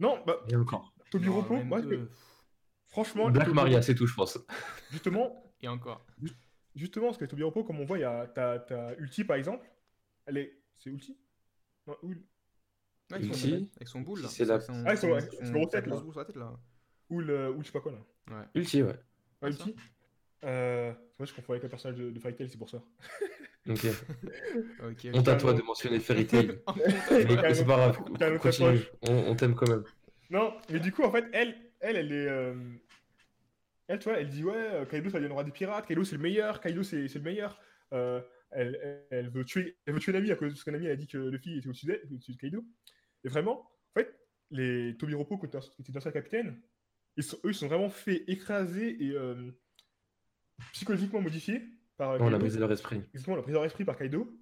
Non, 0.00 0.22
bah, 0.26 0.40
Et 0.48 0.56
encore. 0.56 0.94
Tobiropo, 1.10 1.54
Non, 1.54 1.58
même 1.60 1.68
moi, 1.68 1.80
eux, 1.82 2.10
franchement, 2.88 3.30
Black 3.30 3.48
Maria, 3.52 3.82
c'est 3.82 3.94
tout, 3.94 4.06
je 4.06 4.14
pense. 4.14 4.38
justement, 4.90 5.52
Et 5.60 5.68
encore. 5.68 6.06
justement, 6.74 7.06
parce 7.06 7.18
que 7.18 7.24
les 7.24 7.28
Tobiropo, 7.28 7.64
comme 7.64 7.80
on 7.80 7.84
voit, 7.84 7.98
il 7.98 8.02
y 8.02 8.04
a 8.04 8.26
t'as, 8.28 8.58
t'as 8.60 8.94
Ulti 8.96 9.24
par 9.24 9.36
exemple. 9.36 9.68
Elle 10.26 10.38
est. 10.38 10.56
C'est 10.78 10.90
Ulti? 10.90 11.18
Non, 11.86 11.96
Ul- 12.02 12.24
Ouais, 13.10 13.16
avec, 13.16 13.34
son, 13.34 13.48
Ulti, 13.48 13.70
avec 13.76 13.88
son 13.88 14.00
boule 14.00 14.22
là. 14.22 14.28
c'est 14.28 14.44
la- 14.44 14.60
son- 14.60 14.84
Ah, 14.86 14.90
ouais, 14.90 14.96
son- 14.96 15.08
tête, 15.66 15.86
là. 15.86 15.96
sur 15.96 16.18
la 16.18 16.24
tête 16.24 16.36
là. 16.36 16.52
Ul, 17.10 17.28
euh, 17.30 17.50
Ul, 17.52 17.60
je 17.60 17.66
sais 17.66 17.72
pas 17.72 17.80
quoi 17.80 17.92
là. 17.92 18.36
Ouais. 18.36 18.44
Ulti, 18.54 18.82
ouais. 18.82 18.94
Ah. 19.42 19.48
Ulti 19.48 19.74
euh, 20.44 20.92
Moi, 21.18 21.26
je 21.26 21.34
confonds 21.34 21.52
avec 21.52 21.62
le 21.64 21.68
personnage 21.68 21.98
de, 21.98 22.10
de 22.10 22.18
Fairy 22.20 22.34
Tail, 22.36 22.48
c'est 22.48 22.56
pour 22.58 22.70
ça. 22.70 22.82
Ok. 23.68 23.80
Ok. 24.84 25.08
Honte 25.12 25.28
à 25.28 25.36
toi 25.36 25.52
de 25.52 25.62
mentionner 25.62 26.00
Fairy 26.00 26.26
Tail. 26.26 26.60
C'est 27.08 27.66
pas 27.66 27.76
grave, 27.76 27.98
calme-toi, 28.18 28.38
continue. 28.38 28.80
On, 29.08 29.12
on 29.30 29.34
t'aime 29.36 29.54
quand 29.54 29.68
même. 29.68 29.84
Non, 30.30 30.54
mais 30.70 30.80
du 30.80 30.92
coup, 30.92 31.02
en 31.02 31.10
fait, 31.10 31.26
elle, 31.32 31.54
elle, 31.80 31.96
elle 31.96 32.12
est. 32.12 32.28
euh, 32.28 32.54
Elle, 33.88 33.98
tu 33.98 34.08
vois, 34.08 34.18
elle 34.20 34.28
dit 34.28 34.44
Ouais, 34.44 34.54
euh, 34.56 34.84
Kaido, 34.86 35.10
ça 35.10 35.18
deviendra 35.18 35.44
des 35.44 35.50
pirates. 35.50 35.86
Kaido, 35.86 36.04
c'est 36.04 36.16
le 36.16 36.22
meilleur. 36.22 36.60
Kaido, 36.60 36.82
c'est 36.82 37.08
c'est 37.08 37.18
le 37.18 37.24
meilleur. 37.24 37.60
Euh, 37.92 38.20
elle, 38.52 38.78
elle, 38.82 39.06
elle 39.10 39.28
veut 39.30 39.44
tuer, 39.44 39.76
elle 39.86 39.94
veut 39.94 40.00
tuer 40.00 40.12
Nami 40.12 40.30
à 40.30 40.36
cause 40.36 40.52
de 40.52 40.56
ce 40.58 40.64
que 40.64 40.70
Nami 40.70 40.88
a 40.88 40.96
dit 40.96 41.06
que 41.06 41.18
Luffy 41.18 41.58
était 41.58 41.68
au-dessus 41.68 41.86
d'elle- 41.86 42.02
au-dessus 42.10 42.32
de 42.32 42.36
Kaido. 42.38 42.64
Et 43.24 43.28
vraiment, 43.28 43.60
en 43.62 44.00
fait, 44.00 44.18
les 44.50 44.96
Tobiropo, 44.96 45.38
qui 45.38 45.46
étaient 45.46 45.60
qui 45.60 45.82
étaient 45.82 45.92
d'anciens 45.92 46.12
capitaines, 46.12 46.60
ils 47.16 47.22
sont, 47.22 47.36
eux, 47.44 47.50
ils 47.50 47.54
sont 47.54 47.68
vraiment 47.68 47.90
fait 47.90 48.24
écraser 48.28 49.02
et 49.04 49.10
euh, 49.12 49.50
psychologiquement 50.72 51.20
modifiés 51.20 51.62
par 51.96 52.12
On 52.20 52.26
a 52.26 52.30
Kaido. 52.30 52.38
brisé 52.38 52.58
leur 52.60 52.72
esprit. 52.72 53.02
Exactement, 53.12 53.36
la 53.36 53.42
prise 53.42 53.54
leur 53.54 53.64
esprit 53.64 53.84
par 53.84 53.96
Kaido. 53.96 54.32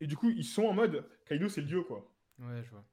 Et 0.00 0.06
du 0.06 0.16
coup, 0.16 0.30
ils 0.30 0.44
sont 0.44 0.64
en 0.64 0.72
mode 0.74 1.04
Kaido, 1.26 1.48
c'est 1.48 1.60
le 1.62 1.66
dieu, 1.66 1.82
quoi. 1.82 2.10
Ouais, 2.38 2.62
je 2.64 2.70
vois. 2.70 2.84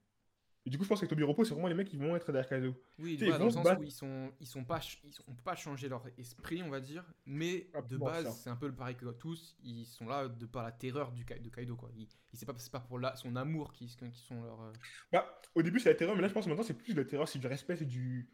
Et 0.64 0.70
du 0.70 0.78
coup, 0.78 0.84
je 0.84 0.88
pense 0.88 1.00
que 1.00 1.06
Tobiropo, 1.06 1.44
c'est 1.44 1.54
vraiment 1.54 1.68
les 1.68 1.74
mecs 1.74 1.88
qui 1.88 1.96
vont 1.96 2.14
être 2.16 2.30
derrière 2.32 2.48
Kaido. 2.48 2.74
Oui, 2.98 3.14
ils 3.20 3.24
dans 3.38 3.44
le 3.46 3.50
sens 3.50 3.64
battre. 3.64 3.80
où 3.80 3.82
ils 3.82 3.90
sont, 3.90 4.32
ils 4.38 4.46
sont 4.46 4.64
pas, 4.64 4.80
ils 5.04 5.12
sont, 5.12 5.24
on 5.26 5.34
peut 5.34 5.42
pas 5.42 5.56
changer 5.56 5.88
leur 5.88 6.06
esprit, 6.18 6.62
on 6.62 6.68
va 6.68 6.80
dire, 6.80 7.04
mais 7.26 7.66
de 7.88 7.96
Absolument, 7.96 8.06
base, 8.12 8.28
c'est 8.42 8.50
un 8.50 8.56
peu 8.56 8.66
le 8.66 8.74
pareil 8.74 8.96
que 8.96 9.06
tous, 9.12 9.56
ils 9.62 9.86
sont 9.86 10.06
là 10.06 10.28
de 10.28 10.46
par 10.46 10.62
la 10.62 10.72
terreur 10.72 11.10
du 11.12 11.24
de 11.24 11.48
Kaido 11.48 11.74
quoi. 11.74 11.90
Il, 11.96 12.02
il 12.32 12.38
c'est 12.38 12.46
pas, 12.46 12.54
c'est 12.58 12.70
pas 12.70 12.80
pour 12.80 12.98
la, 12.98 13.16
son 13.16 13.34
amour 13.34 13.72
qui, 13.72 13.86
qui 13.86 14.12
sont 14.12 14.42
leur, 14.42 14.60
euh, 14.60 14.72
Bah, 15.12 15.40
au 15.54 15.62
début, 15.62 15.80
c'est 15.80 15.90
la 15.90 15.94
terreur, 15.94 16.14
mais 16.16 16.22
là, 16.22 16.28
je 16.28 16.32
pense 16.34 16.44
que 16.44 16.48
maintenant, 16.50 16.64
c'est 16.64 16.74
plus 16.78 16.94
de 16.94 17.02
la 17.02 17.08
terreur, 17.08 17.28
c'est 17.28 17.38
du 17.38 17.46
respect, 17.46 17.76
c'est 17.76 17.84
du. 17.86 18.28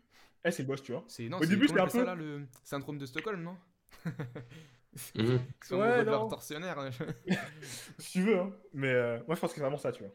Eh, 0.44 0.50
c'est 0.50 0.62
le 0.62 0.68
boss, 0.68 0.82
tu 0.82 0.92
vois. 0.92 1.04
c'est 1.06 1.28
non, 1.28 1.40
Au 1.40 1.46
c'est- 1.46 1.46
début, 1.46 1.68
c'était 1.68 1.80
un 1.80 1.88
ça 1.88 2.04
là 2.04 2.14
le 2.14 2.46
syndrome 2.64 2.98
de 2.98 3.06
Stockholm, 3.06 3.42
non? 3.42 3.56
Mhm. 5.14 5.44
Sont 5.62 5.78
Ouais, 5.78 6.04
de 6.04 6.10
leur 6.10 6.28
tortionnaire. 6.28 6.78
hein. 6.78 6.90
Si 7.98 8.12
tu 8.12 8.22
veux, 8.22 8.38
hein. 8.38 8.52
Mais 8.72 8.88
euh, 8.92 9.18
moi, 9.26 9.34
je 9.36 9.40
pense 9.40 9.50
que 9.50 9.56
c'est 9.56 9.60
vraiment 9.60 9.78
ça, 9.78 9.92
tu 9.92 10.02
vois. 10.02 10.12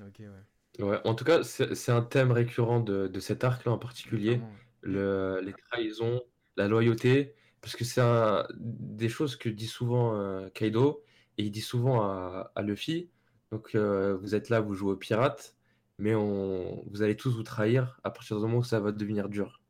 ok, 0.00 0.18
ouais. 0.20 0.42
Ouais, 0.78 0.98
en 1.04 1.14
tout 1.14 1.24
cas, 1.24 1.42
c'est 1.44 1.92
un 1.92 2.02
thème 2.02 2.32
récurrent 2.32 2.80
de, 2.80 3.06
de 3.06 3.20
cet 3.20 3.44
arc-là 3.44 3.72
en 3.72 3.78
particulier. 3.78 4.40
Le, 4.80 5.40
les 5.42 5.52
trahisons, 5.52 6.22
la 6.56 6.66
loyauté, 6.66 7.34
parce 7.60 7.76
que 7.76 7.84
c'est 7.84 8.02
des 8.58 9.08
choses 9.08 9.36
que 9.36 9.48
dit 9.48 9.66
souvent 9.66 10.16
euh, 10.16 10.48
Kaido, 10.50 11.04
et 11.38 11.44
il 11.44 11.50
dit 11.50 11.60
souvent 11.60 12.02
à, 12.02 12.52
à 12.54 12.62
Luffy, 12.62 13.10
donc 13.50 13.74
euh, 13.74 14.16
vous 14.16 14.34
êtes 14.34 14.48
là, 14.48 14.60
vous 14.60 14.74
jouez 14.74 14.92
aux 14.92 14.96
pirates, 14.96 15.56
mais 15.98 16.14
on, 16.14 16.84
vous 16.90 17.02
allez 17.02 17.16
tous 17.16 17.30
vous 17.36 17.42
trahir 17.42 18.00
à 18.02 18.10
partir 18.10 18.36
du 18.38 18.42
moment 18.42 18.58
où 18.58 18.64
ça 18.64 18.80
va 18.80 18.92
devenir 18.92 19.28
dur. 19.28 19.60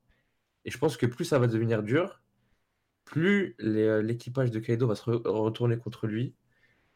Et 0.65 0.71
je 0.71 0.79
pense 0.79 0.97
que 0.97 1.07
plus 1.07 1.25
ça 1.25 1.39
va 1.39 1.47
devenir 1.49 1.83
dur, 1.83 2.23
plus 3.05 3.57
l'équipage 3.59 4.51
de 4.51 4.61
Kaido 4.61 4.87
va 4.87 4.95
se 4.97 5.05
re- 5.05 5.29
retourner 5.29 5.79
contre 5.79 6.07
lui, 6.07 6.35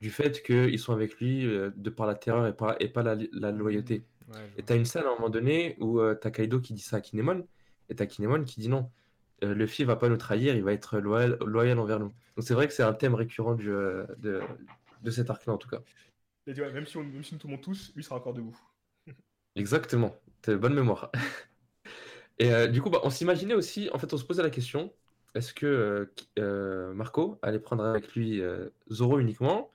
du 0.01 0.11
fait 0.11 0.43
qu'ils 0.43 0.79
sont 0.79 0.93
avec 0.93 1.19
lui 1.19 1.47
euh, 1.47 1.71
de 1.75 1.91
par 1.91 2.07
la 2.07 2.15
terreur 2.15 2.47
et 2.47 2.55
pas, 2.55 2.77
et 2.81 2.89
pas 2.89 3.03
la, 3.03 3.17
la 3.33 3.51
loyauté. 3.51 4.05
Ouais, 4.29 4.51
Et 4.59 4.63
t'as 4.63 4.77
une 4.77 4.85
scène 4.85 5.05
à 5.05 5.11
un 5.11 5.15
moment 5.15 5.31
donné 5.31 5.77
où 5.81 6.01
euh, 6.01 6.15
t'as 6.15 6.31
Kaido 6.31 6.61
qui 6.61 6.75
dit 6.75 6.83
ça 6.83 6.97
à 6.97 7.01
Kinemon, 7.01 7.47
et 7.89 7.95
t'as 7.95 8.07
Kinemon 8.07 8.45
qui 8.45 8.61
dit 8.61 8.69
non, 8.69 8.91
euh, 9.45 9.55
Luffy 9.55 9.85
va 9.85 9.97
pas 9.97 10.09
nous 10.09 10.17
trahir, 10.17 10.55
il 10.57 10.63
va 10.63 10.73
être 10.73 10.99
loyal, 10.99 11.39
loyal 11.45 11.79
envers 11.79 12.01
nous. 12.01 12.13
Donc 12.37 12.45
c'est 12.45 12.55
vrai 12.55 12.67
que 12.67 12.73
c'est 12.73 12.83
un 12.83 12.95
thème 12.95 13.15
récurrent 13.15 13.55
du, 13.55 13.71
euh, 13.71 14.07
de, 14.19 14.41
de 15.03 15.11
cet 15.11 15.29
arc-là 15.31 15.53
en 15.53 15.59
tout 15.59 15.69
cas. 15.69 15.81
Et 16.47 16.55
tu 16.55 16.63
vois, 16.63 16.71
même 16.73 16.87
si, 16.87 16.97
on, 16.97 17.05
même 17.05 17.23
si 17.23 17.35
nous 17.35 17.41
tombons 17.41 17.59
tous, 17.59 17.93
lui 17.95 18.03
sera 18.03 18.17
encore 18.17 18.33
debout. 18.33 18.59
Exactement, 19.57 20.17
t'as 20.43 20.53
une 20.53 20.59
bonne 20.59 20.75
mémoire. 20.75 21.11
et 22.39 22.53
euh, 22.53 22.67
du 22.67 22.81
coup, 22.81 22.89
bah, 22.89 23.01
on 23.03 23.11
s'imaginait 23.11 23.55
aussi, 23.55 23.91
en 23.93 23.99
fait, 23.99 24.13
on 24.13 24.17
se 24.17 24.25
posait 24.25 24.43
la 24.43 24.51
question, 24.51 24.93
est-ce 25.35 25.53
que 25.53 26.11
Marco 26.95 27.39
allait 27.43 27.59
prendre 27.59 27.85
avec 27.85 28.15
lui 28.15 28.41
Zoro 28.91 29.19
uniquement, 29.19 29.71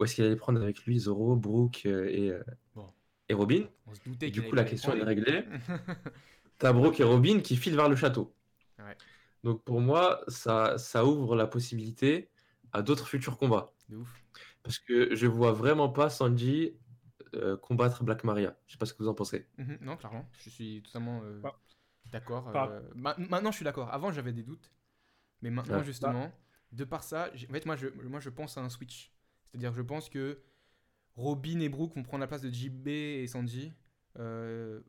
ou 0.00 0.04
est-ce 0.04 0.14
qu'il 0.14 0.24
allait 0.24 0.36
prendre 0.36 0.60
avec 0.62 0.84
lui 0.84 0.98
Zoro, 0.98 1.36
Brook 1.36 1.82
euh, 1.86 2.06
et, 2.08 2.30
euh, 2.30 2.42
Bon. 2.74 2.90
et 3.28 3.34
Robin 3.34 3.64
On 3.86 3.94
se 3.94 4.00
doutait 4.02 4.28
Et 4.28 4.30
du 4.30 4.42
coup, 4.42 4.54
la 4.54 4.64
question 4.64 4.94
est 4.94 5.02
réglée. 5.04 5.44
T'as 6.58 6.72
Brook 6.72 6.98
et 7.00 7.04
Robin 7.04 7.40
qui 7.40 7.56
filent 7.56 7.76
vers 7.76 7.88
le 7.88 7.96
château. 7.96 8.34
Ouais. 8.78 8.96
Donc 9.44 9.62
pour 9.64 9.80
moi, 9.80 10.22
ça, 10.28 10.76
ça 10.78 11.04
ouvre 11.06 11.36
la 11.36 11.46
possibilité 11.46 12.30
à 12.72 12.82
d'autres 12.82 13.06
futurs 13.08 13.36
combats. 13.38 13.72
De 13.88 13.96
ouf. 13.96 14.22
Parce 14.62 14.78
que 14.78 15.14
je 15.14 15.26
vois 15.26 15.52
vraiment 15.52 15.88
pas 15.88 16.10
Sanji 16.10 16.74
euh, 17.34 17.56
combattre 17.56 18.04
Black 18.04 18.24
Maria. 18.24 18.56
Je 18.66 18.72
sais 18.72 18.78
pas 18.78 18.86
ce 18.86 18.92
que 18.94 19.02
vous 19.02 19.08
en 19.08 19.14
pensez. 19.14 19.46
Mhm, 19.58 19.78
non, 19.82 19.96
clairement, 19.96 20.28
je 20.44 20.50
suis 20.50 20.82
totalement 20.82 21.20
euh, 21.24 21.40
Bah. 21.40 21.58
d'accord. 22.10 22.48
Euh, 22.54 22.80
ma- 22.94 23.16
maintenant, 23.18 23.50
je 23.50 23.56
suis 23.56 23.64
d'accord. 23.64 23.92
Avant, 23.92 24.12
j'avais 24.12 24.32
des 24.32 24.42
doutes. 24.42 24.70
Mais 25.42 25.50
maintenant, 25.50 25.82
justement, 25.82 26.30
de 26.72 26.84
par 26.84 27.02
ça, 27.02 27.30
j'ai- 27.34 27.48
en 27.48 27.52
fait, 27.52 27.64
moi 27.66 27.76
je, 27.76 27.88
moi, 27.88 28.20
je 28.20 28.28
pense 28.30 28.58
à 28.58 28.62
un 28.62 28.68
switch. 28.68 29.12
C'est-à-dire, 29.50 29.72
je 29.72 29.82
pense 29.82 30.08
que 30.08 30.40
Robin 31.16 31.60
et 31.60 31.68
Brook 31.68 31.94
vont 31.96 32.02
prendre 32.02 32.20
la 32.20 32.26
place 32.26 32.42
de 32.42 32.50
Jinbe 32.50 32.86
et 32.88 33.26
Sanji. 33.26 33.72
Euh, 34.18 34.80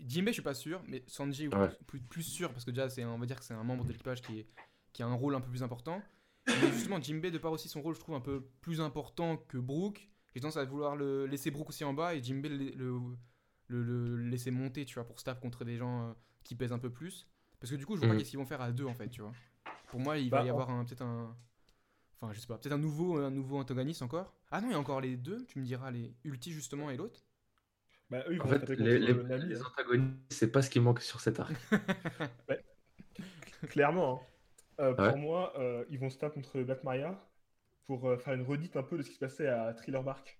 Jinbe, 0.00 0.28
je 0.28 0.32
suis 0.34 0.42
pas 0.42 0.54
sûr, 0.54 0.82
mais 0.86 1.04
Sanji, 1.06 1.48
Ouais. 1.48 1.68
plus, 1.86 2.00
plus 2.00 2.22
sûr, 2.22 2.52
parce 2.52 2.64
que 2.64 2.70
déjà, 2.70 2.88
c'est, 2.88 3.02
un- 3.02 3.10
on 3.10 3.18
va 3.18 3.26
dire 3.26 3.38
que 3.38 3.44
c'est 3.44 3.54
un 3.54 3.64
membre 3.64 3.84
de 3.84 3.90
l'équipage 3.92 4.22
qui, 4.22 4.40
est- 4.40 4.46
qui 4.92 5.02
a 5.02 5.06
un 5.06 5.14
rôle 5.14 5.34
un 5.34 5.40
peu 5.40 5.50
plus 5.50 5.62
important. 5.62 6.02
Mais 6.46 6.72
justement, 6.72 7.00
Jinbe, 7.00 7.26
de 7.26 7.38
par 7.38 7.52
aussi 7.52 7.68
son 7.68 7.80
rôle, 7.82 7.94
je 7.94 8.00
trouve 8.00 8.14
un 8.14 8.20
peu 8.20 8.42
plus 8.60 8.80
important 8.80 9.36
que 9.36 9.58
Brook. 9.58 10.08
J'ai 10.34 10.40
tendance 10.40 10.56
à 10.56 10.64
vouloir 10.64 10.96
le 10.96 11.26
laisser 11.26 11.50
Brook 11.50 11.68
aussi 11.70 11.84
en 11.84 11.94
bas 11.94 12.14
et 12.14 12.22
Jinbe 12.22 12.44
le, 12.46 12.56
le, 12.56 13.00
le- 13.68 13.82
le 13.82 14.16
laisser 14.28 14.50
monter, 14.50 14.84
tu 14.84 14.94
vois, 14.94 15.04
pour 15.04 15.18
staff 15.20 15.40
contre 15.40 15.64
des 15.64 15.76
gens 15.76 16.08
euh, 16.10 16.12
qui 16.42 16.54
pèsent 16.54 16.72
un 16.72 16.78
peu 16.78 16.90
plus. 16.90 17.26
Parce 17.60 17.70
que 17.70 17.76
du 17.76 17.86
coup, 17.86 17.94
je 17.96 18.00
vois 18.00 18.08
pas 18.08 18.14
Mhm. 18.14 18.18
qu'est-ce 18.18 18.30
qu'ils 18.30 18.38
vont 18.38 18.44
faire 18.46 18.60
à 18.60 18.72
deux, 18.72 18.84
en 18.84 18.94
fait, 18.94 19.08
tu 19.08 19.22
vois. 19.22 19.32
Pour 19.88 20.00
moi, 20.00 20.18
il 20.18 20.28
Bah, 20.28 20.40
va 20.40 20.46
y 20.46 20.50
en- 20.50 20.54
avoir 20.54 20.70
un, 20.70 20.84
peut-être 20.84 21.02
un... 21.02 21.34
Enfin, 22.20 22.32
je 22.32 22.40
sais 22.40 22.46
pas, 22.46 22.56
peut-être 22.58 22.72
un 22.72 22.78
nouveau, 22.78 23.18
un 23.18 23.30
nouveau 23.30 23.58
antagoniste 23.58 24.02
encore. 24.02 24.34
Ah 24.50 24.60
non, 24.60 24.68
il 24.68 24.72
y 24.72 24.74
a 24.74 24.78
encore 24.78 25.00
les 25.00 25.16
deux, 25.16 25.44
tu 25.46 25.58
me 25.58 25.64
diras, 25.64 25.90
les 25.90 26.14
Ulti, 26.24 26.52
justement, 26.52 26.90
et 26.90 26.96
l'autre. 26.96 27.24
Bah, 28.10 28.22
eux, 28.28 28.34
ils 28.34 28.40
En 28.42 28.46
fait, 28.46 28.68
les, 28.70 28.98
les 28.98 29.12
hein. 29.12 29.64
antagonistes, 29.66 30.16
c'est 30.30 30.50
pas 30.52 30.62
ce 30.62 30.70
qui 30.70 30.80
manque 30.80 31.00
sur 31.00 31.20
cet 31.20 31.40
arc. 31.40 31.54
Clairement. 33.68 34.20
hein. 34.78 34.84
Euh, 34.84 34.94
Ouais. 34.94 35.08
Pour 35.10 35.18
moi, 35.18 35.52
euh, 35.58 35.84
ils 35.90 35.98
vont 35.98 36.10
se 36.10 36.18
taper 36.18 36.34
contre 36.34 36.60
Black 36.62 36.82
Maria 36.84 37.16
pour 37.86 38.08
euh, 38.08 38.16
faire 38.16 38.34
une 38.34 38.42
redite 38.42 38.76
un 38.76 38.82
peu 38.82 38.96
de 38.98 39.02
ce 39.02 39.08
qui 39.08 39.14
se 39.14 39.20
passait 39.20 39.46
à 39.46 39.72
Thriller 39.74 40.02
Bark. 40.02 40.38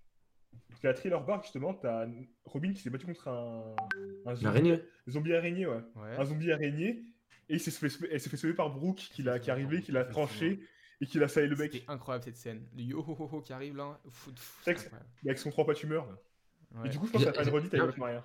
Parce 0.69 0.79
que 0.81 0.87
la 0.87 0.93
Thriller 0.93 1.23
Bark, 1.23 1.43
justement, 1.43 1.73
t'as 1.73 2.07
Robin 2.45 2.73
qui 2.73 2.81
s'est 2.81 2.89
battu 2.89 3.05
contre 3.05 3.27
un, 3.29 3.75
un 4.25 4.35
zombie, 4.35 4.43
L'araignée 4.45 4.83
zombie 5.09 5.33
araignée, 5.33 5.67
ouais. 5.67 5.81
Ouais. 5.95 6.17
Un 6.17 6.25
zombie 6.25 6.51
araignée, 6.51 7.03
et 7.49 7.55
il 7.55 7.59
s'est 7.59 7.71
fait, 7.71 7.87
elle 8.11 8.19
s'est 8.19 8.29
fait 8.29 8.37
sauver 8.37 8.53
par 8.53 8.69
Brooke 8.71 8.97
qui, 8.97 9.21
l'a, 9.23 9.39
qui 9.39 9.49
est 9.49 9.53
arrivé, 9.53 9.81
qui 9.81 9.91
l'a 9.91 10.03
tranché, 10.05 10.59
et 11.01 11.05
qui 11.05 11.19
l'a 11.19 11.27
salé 11.27 11.47
le 11.47 11.55
mec. 11.55 11.73
C'était 11.73 11.85
incroyable 11.89 12.23
cette 12.25 12.37
scène. 12.37 12.63
Le 12.75 12.83
yo 12.83 12.99
ho 12.99 13.15
ho 13.19 13.29
ho 13.31 13.41
qui 13.41 13.53
arrive 13.53 13.75
là. 13.77 13.99
Fou, 14.09 14.31
fou, 14.35 14.61
C'est 14.63 14.71
c'est 14.71 14.73
que- 14.75 14.79
incroyable. 14.87 15.09
Avec 15.25 15.37
son 15.39 15.49
trois 15.51 15.65
pas 15.65 15.73
tumeur. 15.73 16.05
là. 16.07 16.17
Ouais. 16.81 16.87
Et 16.87 16.89
du 16.89 16.99
coup, 16.99 17.07
je 17.07 17.11
pense 17.13 17.25
que 17.25 17.33
ça 17.33 17.43
une 17.43 17.49
redite 17.49 17.73
avec 17.73 17.97
Maria. 17.97 18.23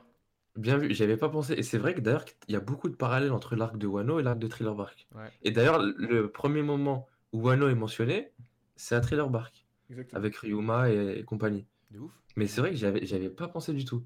Bien 0.56 0.76
vu, 0.78 0.92
j'y 0.92 1.02
avais 1.04 1.16
pas 1.16 1.28
pensé. 1.28 1.52
Et 1.54 1.62
c'est 1.62 1.78
vrai 1.78 1.94
que 1.94 2.00
d'ailleurs, 2.00 2.24
il 2.48 2.52
y 2.52 2.56
a 2.56 2.60
beaucoup 2.60 2.88
de 2.88 2.96
parallèles 2.96 3.30
entre 3.32 3.54
l'arc 3.54 3.76
de 3.76 3.86
Wano 3.86 4.18
et 4.18 4.22
l'arc 4.22 4.38
de 4.38 4.48
Thriller 4.48 4.74
Bark. 4.74 5.06
Ouais. 5.14 5.28
Et 5.42 5.52
d'ailleurs, 5.52 5.78
le 5.80 6.30
premier 6.30 6.62
moment 6.62 7.06
où 7.32 7.42
Wano 7.42 7.68
est 7.68 7.74
mentionné, 7.76 8.32
c'est 8.74 8.96
à 8.96 9.00
Thriller 9.00 9.30
Bark, 9.30 9.64
Exactement. 9.90 10.18
avec 10.18 10.36
Ryuma 10.36 10.90
et, 10.90 11.18
et 11.20 11.24
compagnie. 11.24 11.66
De 11.92 12.00
ouf. 12.00 12.10
Mais 12.36 12.48
c'est 12.48 12.60
vrai 12.60 12.70
que 12.70 12.76
j'avais, 12.76 13.06
j'avais 13.06 13.30
pas 13.30 13.46
pensé 13.46 13.72
du 13.72 13.84
tout. 13.84 14.04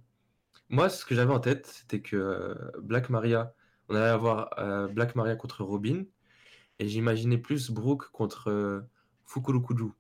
Moi, 0.68 0.88
ce 0.90 1.04
que 1.06 1.14
j'avais 1.14 1.32
en 1.32 1.40
tête, 1.40 1.66
c'était 1.66 2.00
que 2.00 2.16
euh, 2.16 2.54
Black 2.82 3.08
Maria, 3.08 3.54
on 3.88 3.94
allait 3.94 4.04
avoir 4.06 4.50
euh, 4.58 4.86
Black 4.88 5.14
Maria 5.14 5.36
contre 5.36 5.62
Robin, 5.64 6.04
et 6.78 6.88
j'imaginais 6.88 7.38
plus 7.38 7.70
Brooke 7.70 8.08
contre 8.10 8.48
euh, 8.50 8.80
Fukurokuju. 9.26 9.90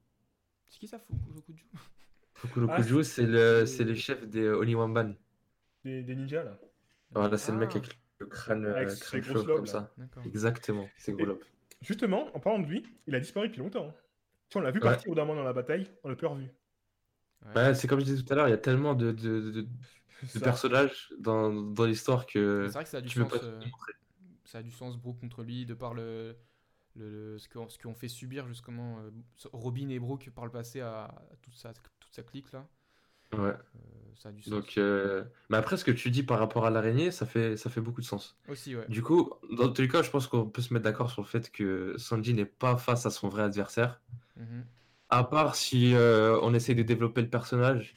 C'est 0.68 0.78
qui 0.80 0.88
ça, 0.88 0.98
Fukurokuju? 0.98 1.64
Fukurokuju, 2.34 2.98
Ah, 3.00 3.04
c'est 3.04 3.26
le, 3.26 3.64
le 3.84 3.94
chef 3.94 4.26
des 4.28 4.48
Oniwamban. 4.48 5.14
Des, 5.84 6.02
des 6.02 6.14
ninjas, 6.16 6.44
là. 6.44 6.58
Voilà, 7.12 7.36
c'est 7.38 7.52
le 7.52 7.58
mec 7.58 7.70
Ah, 7.74 7.78
avec 7.78 7.98
le 8.18 8.26
crâne, 8.26 8.66
Avec 8.66 8.88
euh, 8.88 8.94
crâne 8.96 9.22
chauve 9.22 9.36
lobes, 9.36 9.46
comme 9.56 9.64
là. 9.66 9.70
ça. 9.70 9.94
D'accord. 9.96 10.22
Exactement, 10.26 10.88
c'est 10.96 11.12
gros 11.12 11.22
Et- 11.22 11.26
lobe. 11.26 11.40
Justement, 11.82 12.34
en 12.34 12.40
parlant 12.40 12.60
de 12.60 12.66
lui, 12.66 12.84
il 13.06 13.14
a 13.14 13.20
disparu 13.20 13.48
depuis 13.48 13.60
longtemps. 13.60 13.88
hein. 13.88 13.94
On 14.56 14.60
l'a 14.60 14.70
vu 14.70 14.78
Ouais. 14.78 14.84
partir 14.84 15.10
au 15.10 15.14
d'un 15.14 15.24
moment 15.24 15.40
dans 15.40 15.44
la 15.46 15.52
bataille, 15.52 15.90
on 16.04 16.08
l'a 16.08 16.16
plus 16.16 16.26
revu. 16.28 16.48
Ouais. 17.44 17.54
Ouais, 17.56 17.74
c'est 17.74 17.86
comme 17.88 18.00
je 18.00 18.04
disais 18.04 18.22
tout 18.22 18.32
à 18.32 18.36
l'heure, 18.36 18.48
il 18.48 18.52
y 18.52 18.54
a 18.54 18.58
tellement 18.58 18.94
de, 18.94 19.10
de, 19.12 19.50
de- 19.50 19.60
de 20.22 20.28
Ça. 20.28 20.40
personnages 20.40 21.12
dans, 21.18 21.50
dans 21.52 21.84
l'histoire 21.84 22.24
que 22.24 22.66
C'est 22.68 22.74
vrai 22.74 22.84
que 22.84 22.90
ça 22.90 22.98
a 22.98 23.00
du 23.02 23.08
tu 23.08 23.18
peux 23.18 23.28
sens. 23.28 23.38
pas 23.40 23.44
euh, 23.44 23.56
montrer. 23.60 23.92
ça 24.44 24.58
a 24.58 24.62
du 24.62 24.70
sens 24.70 24.96
Brooke 24.96 25.20
contre 25.20 25.42
lui 25.42 25.66
de 25.66 25.74
par 25.74 25.92
le, 25.92 26.36
le, 26.96 27.32
le- 27.32 27.38
ce 27.38 27.48
qu'on 27.48 27.68
ce 27.68 27.78
qu'on 27.78 27.94
fait 27.94 28.08
subir 28.08 28.46
justement 28.46 28.98
euh, 29.00 29.10
Robin 29.52 29.88
et 29.88 29.98
Brooke 29.98 30.30
par 30.34 30.44
le 30.44 30.50
passé 30.50 30.80
à, 30.80 31.04
à 31.04 31.22
toute 31.42 31.54
sa 31.56 31.72
toute 31.72 32.12
sa 32.12 32.22
clique 32.22 32.52
là 32.52 32.66
Ouais. 33.32 33.40
Euh, 33.48 33.54
ça 34.14 34.28
a 34.28 34.32
du 34.32 34.42
sens 34.42 34.50
Donc, 34.52 34.78
euh, 34.78 35.24
mais 35.50 35.56
après, 35.56 35.76
ce 35.76 35.84
que 35.84 35.90
tu 35.90 36.10
dis 36.12 36.22
par 36.22 36.38
rapport 36.38 36.66
à 36.66 36.70
l'araignée, 36.70 37.10
ça 37.10 37.26
fait, 37.26 37.56
ça 37.56 37.68
fait 37.68 37.80
beaucoup 37.80 38.00
de 38.00 38.06
sens. 38.06 38.38
aussi 38.46 38.76
ouais 38.76 38.86
Du 38.88 39.02
coup, 39.02 39.32
dans 39.58 39.72
tous 39.72 39.82
les 39.82 39.88
cas, 39.88 40.02
je 40.02 40.10
pense 40.10 40.28
qu'on 40.28 40.48
peut 40.48 40.62
se 40.62 40.72
mettre 40.72 40.84
d'accord 40.84 41.10
sur 41.10 41.22
le 41.22 41.26
fait 41.26 41.50
que 41.50 41.96
Sanji 41.98 42.32
n'est 42.32 42.44
pas 42.44 42.76
face 42.76 43.06
à 43.06 43.10
son 43.10 43.28
vrai 43.28 43.42
adversaire. 43.42 44.00
Mhm. 44.36 44.64
À 45.08 45.24
part 45.24 45.56
si 45.56 45.94
on 45.96 46.54
essaie 46.54 46.74
de 46.76 46.84
développer 46.84 47.22
le 47.22 47.30
personnage 47.30 47.94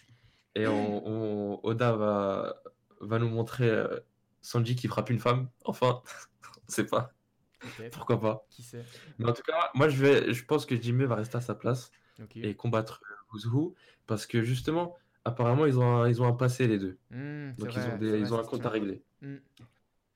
et 0.55 0.65
on, 0.67 1.07
on- 1.07 1.60
Oda 1.63 1.91
va, 1.93 2.63
va 3.01 3.19
nous 3.19 3.29
montrer 3.29 3.69
Sanji 4.41 4.75
qui 4.75 4.88
frappe 4.88 5.12
une 5.12 5.19
femme. 5.19 5.49
Enfin, 5.65 6.01
on 6.67 6.71
sait 6.71 6.86
pas. 6.88 7.13
Pourquoi 7.91 8.19
pas. 8.19 8.45
qui 8.49 8.63
sait 8.63 8.83
Mais 9.19 9.29
en 9.29 9.33
tout 9.33 9.41
cas, 9.43 9.71
moi, 9.73 9.89
je, 9.89 9.97
vais, 10.03 10.33
je 10.33 10.45
pense 10.45 10.65
que 10.65 10.75
Jimmy 10.79 11.05
va 11.05 11.15
rester 11.15 11.37
à 11.37 11.41
sa 11.41 11.55
place 11.55 11.91
et 12.35 12.55
combattre 12.55 13.01
Uzuhu 13.33 13.73
parce 14.05 14.25
que 14.25 14.41
justement, 14.43 14.95
apparemment, 15.25 15.65
ils 15.65 15.77
ont 15.79 15.97
un, 15.97 16.07
ils 16.09 16.21
ont 16.21 16.27
un 16.27 16.33
passé 16.33 16.67
les 16.67 16.79
deux. 16.79 16.97
Hmm, 17.11 17.51
c'est 17.57 17.63
Donc, 17.65 17.69
vrai, 17.73 17.81
ils 17.81 17.87
ont, 17.87 17.91
c'est 17.91 17.97
des, 17.99 18.09
vrai, 18.09 18.19
ils 18.19 18.33
ont 18.33 18.39
un 18.39 18.43
compte 18.43 18.65
à 18.65 18.69
régler. 18.69 19.03
Hmm. 19.21 19.37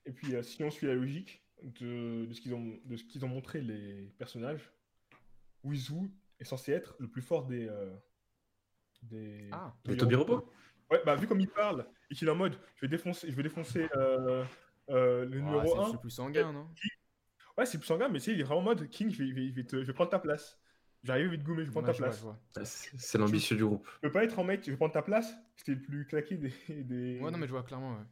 Et 0.06 0.12
puis, 0.12 0.34
euh, 0.34 0.42
si 0.42 0.62
on 0.64 0.70
suit 0.70 0.86
la 0.86 0.94
logique 0.94 1.42
de, 1.62 2.24
de 2.26 2.32
ce 2.34 2.40
qu'ils 2.40 2.54
ont, 2.54 2.78
de 2.84 2.96
ce 2.96 3.04
qu'ils 3.04 3.24
ont 3.24 3.28
montré 3.28 3.60
les 3.60 4.12
personnages, 4.18 4.72
Wizu 5.64 6.10
est 6.40 6.44
censé 6.44 6.72
être 6.72 6.96
le 6.98 7.06
plus 7.08 7.22
fort 7.22 7.44
des. 7.46 7.68
euh, 7.68 7.94
des 9.02 9.48
Ah. 9.52 9.74
Et 9.88 9.96
Tobiropo 9.96 10.48
Ouais, 10.90 11.00
bah 11.06 11.14
vu 11.16 11.26
comme 11.26 11.40
il 11.40 11.48
parle 11.48 11.86
et 12.10 12.14
qu'il 12.14 12.28
est 12.28 12.30
en 12.30 12.34
mode 12.36 12.58
je 12.76 12.82
vais 12.82 12.88
défoncer, 12.88 13.30
je 13.30 13.34
vais 13.34 13.42
défoncer 13.44 13.88
euh, 13.96 14.44
euh, 14.90 15.24
le 15.24 15.40
numéro 15.40 15.66
c'est 15.66 15.78
1. 15.88 15.92
le 15.92 15.98
plus 15.98 16.10
sanguin 16.10 16.52
non? 16.52 16.68
Ouais, 17.58 17.66
c'est 17.66 17.78
plus 17.78 17.86
sanguin, 17.86 18.08
mais 18.08 18.18
tu 18.18 18.26
sais, 18.26 18.32
il 18.32 18.40
est 18.40 18.44
vraiment 18.44 18.60
en 18.60 18.64
mode 18.64 18.88
King, 18.88 19.10
je 19.10 19.22
vais, 19.22 19.28
je 19.28 19.34
vais- 19.34 19.48
je 19.50 19.54
vais 19.54 19.64
te- 19.64 19.76
je 19.82 19.86
vais 19.86 19.92
prendre 19.92 20.10
ta 20.10 20.18
place. 20.18 20.58
J'arrive 21.04 21.30
vite 21.30 21.42
goumer, 21.42 21.62
je 21.62 21.66
vais 21.66 21.72
prendre 21.72 21.88
Ouais, 21.88 21.92
ta 21.92 21.98
place. 21.98 22.24
C'est 22.96 23.18
l'ambitieux 23.18 23.56
du 23.56 23.64
groupe. 23.64 23.86
Je 23.96 24.08
peux 24.08 24.12
pas 24.12 24.24
être 24.24 24.38
en 24.38 24.44
mec, 24.44 24.62
je 24.64 24.70
vais 24.70 24.76
prendre 24.76 24.92
ta 24.92 25.02
place. 25.02 25.34
C'était 25.56 25.72
le 25.74 25.80
plus 25.82 26.06
claqué 26.06 26.36
des. 26.36 26.52
des 26.68 27.20
ouais 27.20 27.30
non 27.30 27.38
mais 27.38 27.46
je 27.46 27.52
vois 27.52 27.62
clairement 27.64 27.92
ouais. 27.96 28.04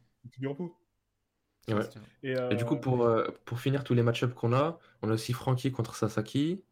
Ouais. 1.69 1.83
se 1.83 1.89
tient. 1.89 2.01
Et, 2.23 2.55
du 2.55 2.65
coup, 2.65 2.75
euh, 2.75 2.79
pour, 2.79 3.03
euh, 3.05 3.27
pour 3.45 3.59
finir 3.59 3.83
tous 3.83 3.93
les 3.93 4.03
match-ups 4.03 4.33
qu'on 4.33 4.51
a, 4.53 4.79
on 5.01 5.09
a 5.09 5.13
aussi 5.13 5.31
Frankie 5.31 5.71
contre 5.71 5.95
Sasaki, 5.95 6.63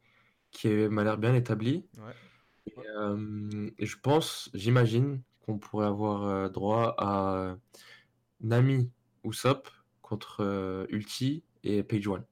qui 0.52 0.68
est- 0.68 0.90
m'a 0.90 1.04
l'air 1.04 1.18
bien 1.18 1.34
établi. 1.36 1.86
Ouais. 1.98 2.14
Et, 2.68 2.74
euh, 2.98 3.70
et 3.78 3.86
je 3.86 3.98
pense, 3.98 4.50
j'imagine 4.54 5.22
qu'on 5.46 5.58
pourrait 5.58 5.86
avoir 5.88 6.26
euh, 6.26 6.50
droit 6.50 6.96
à 6.98 7.56
Nami 8.42 8.92
Usopp 9.24 9.70
contre 10.02 10.42
euh, 10.44 10.86
Ulti 10.90 11.44
et 11.64 11.84
Page 11.84 12.08
One. 12.08 12.24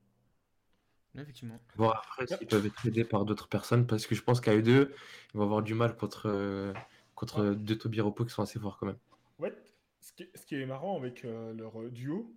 Ouais, 1.17 1.23
effectivement 1.23 1.59
Voir 1.75 2.03
après 2.07 2.27
s'ils 2.27 2.47
peuvent 2.47 2.65
être 2.65 2.85
aidés 2.87 3.03
par 3.03 3.25
d'autres 3.25 3.47
personnes, 3.49 3.87
parce 3.87 4.05
que 4.07 4.15
je 4.15 4.21
pense 4.23 4.39
qu'à 4.39 4.55
eux 4.55 4.61
deux, 4.61 4.93
ils 5.33 5.37
vont 5.37 5.43
avoir 5.43 5.61
du 5.63 5.73
mal 5.73 5.95
contre, 5.95 6.27
euh, 6.29 6.73
contre 7.15 7.43
deux 7.55 7.77
Tobiropo 7.77 8.23
qui 8.25 8.31
sont 8.31 8.43
assez 8.43 8.59
forts 8.59 8.77
quand 8.77 8.85
même. 8.85 8.99
Ouais, 9.39 9.53
ce 9.99 10.11
qui, 10.13 10.23
est, 10.23 10.31
ce 10.37 10.45
qui 10.45 10.55
est 10.55 10.65
marrant 10.65 10.97
avec 10.97 11.25
euh, 11.25 11.53
leur 11.53 11.81
euh, 11.81 11.89
duo, 11.89 12.33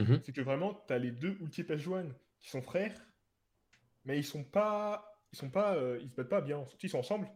Mhm. 0.00 0.20
c'est 0.24 0.32
que 0.32 0.40
vraiment, 0.40 0.74
t'as 0.88 0.98
les 0.98 1.12
deux 1.12 1.36
Ulti 1.40 1.60
et 1.60 1.64
Page-One 1.64 2.12
qui 2.40 2.50
sont 2.50 2.62
frères, 2.62 3.00
mais 4.04 4.18
ils 4.18 4.24
sont 4.24 4.42
pas. 4.42 5.20
Ils 5.32 5.36
sont 5.38 5.50
pas. 5.50 5.76
euh, 5.76 5.98
ils 6.02 6.10
se 6.10 6.14
battent 6.16 6.28
pas 6.28 6.40
bien. 6.40 6.64
Ils 6.82 6.88
sont 6.90 6.98
ensemble, 6.98 7.26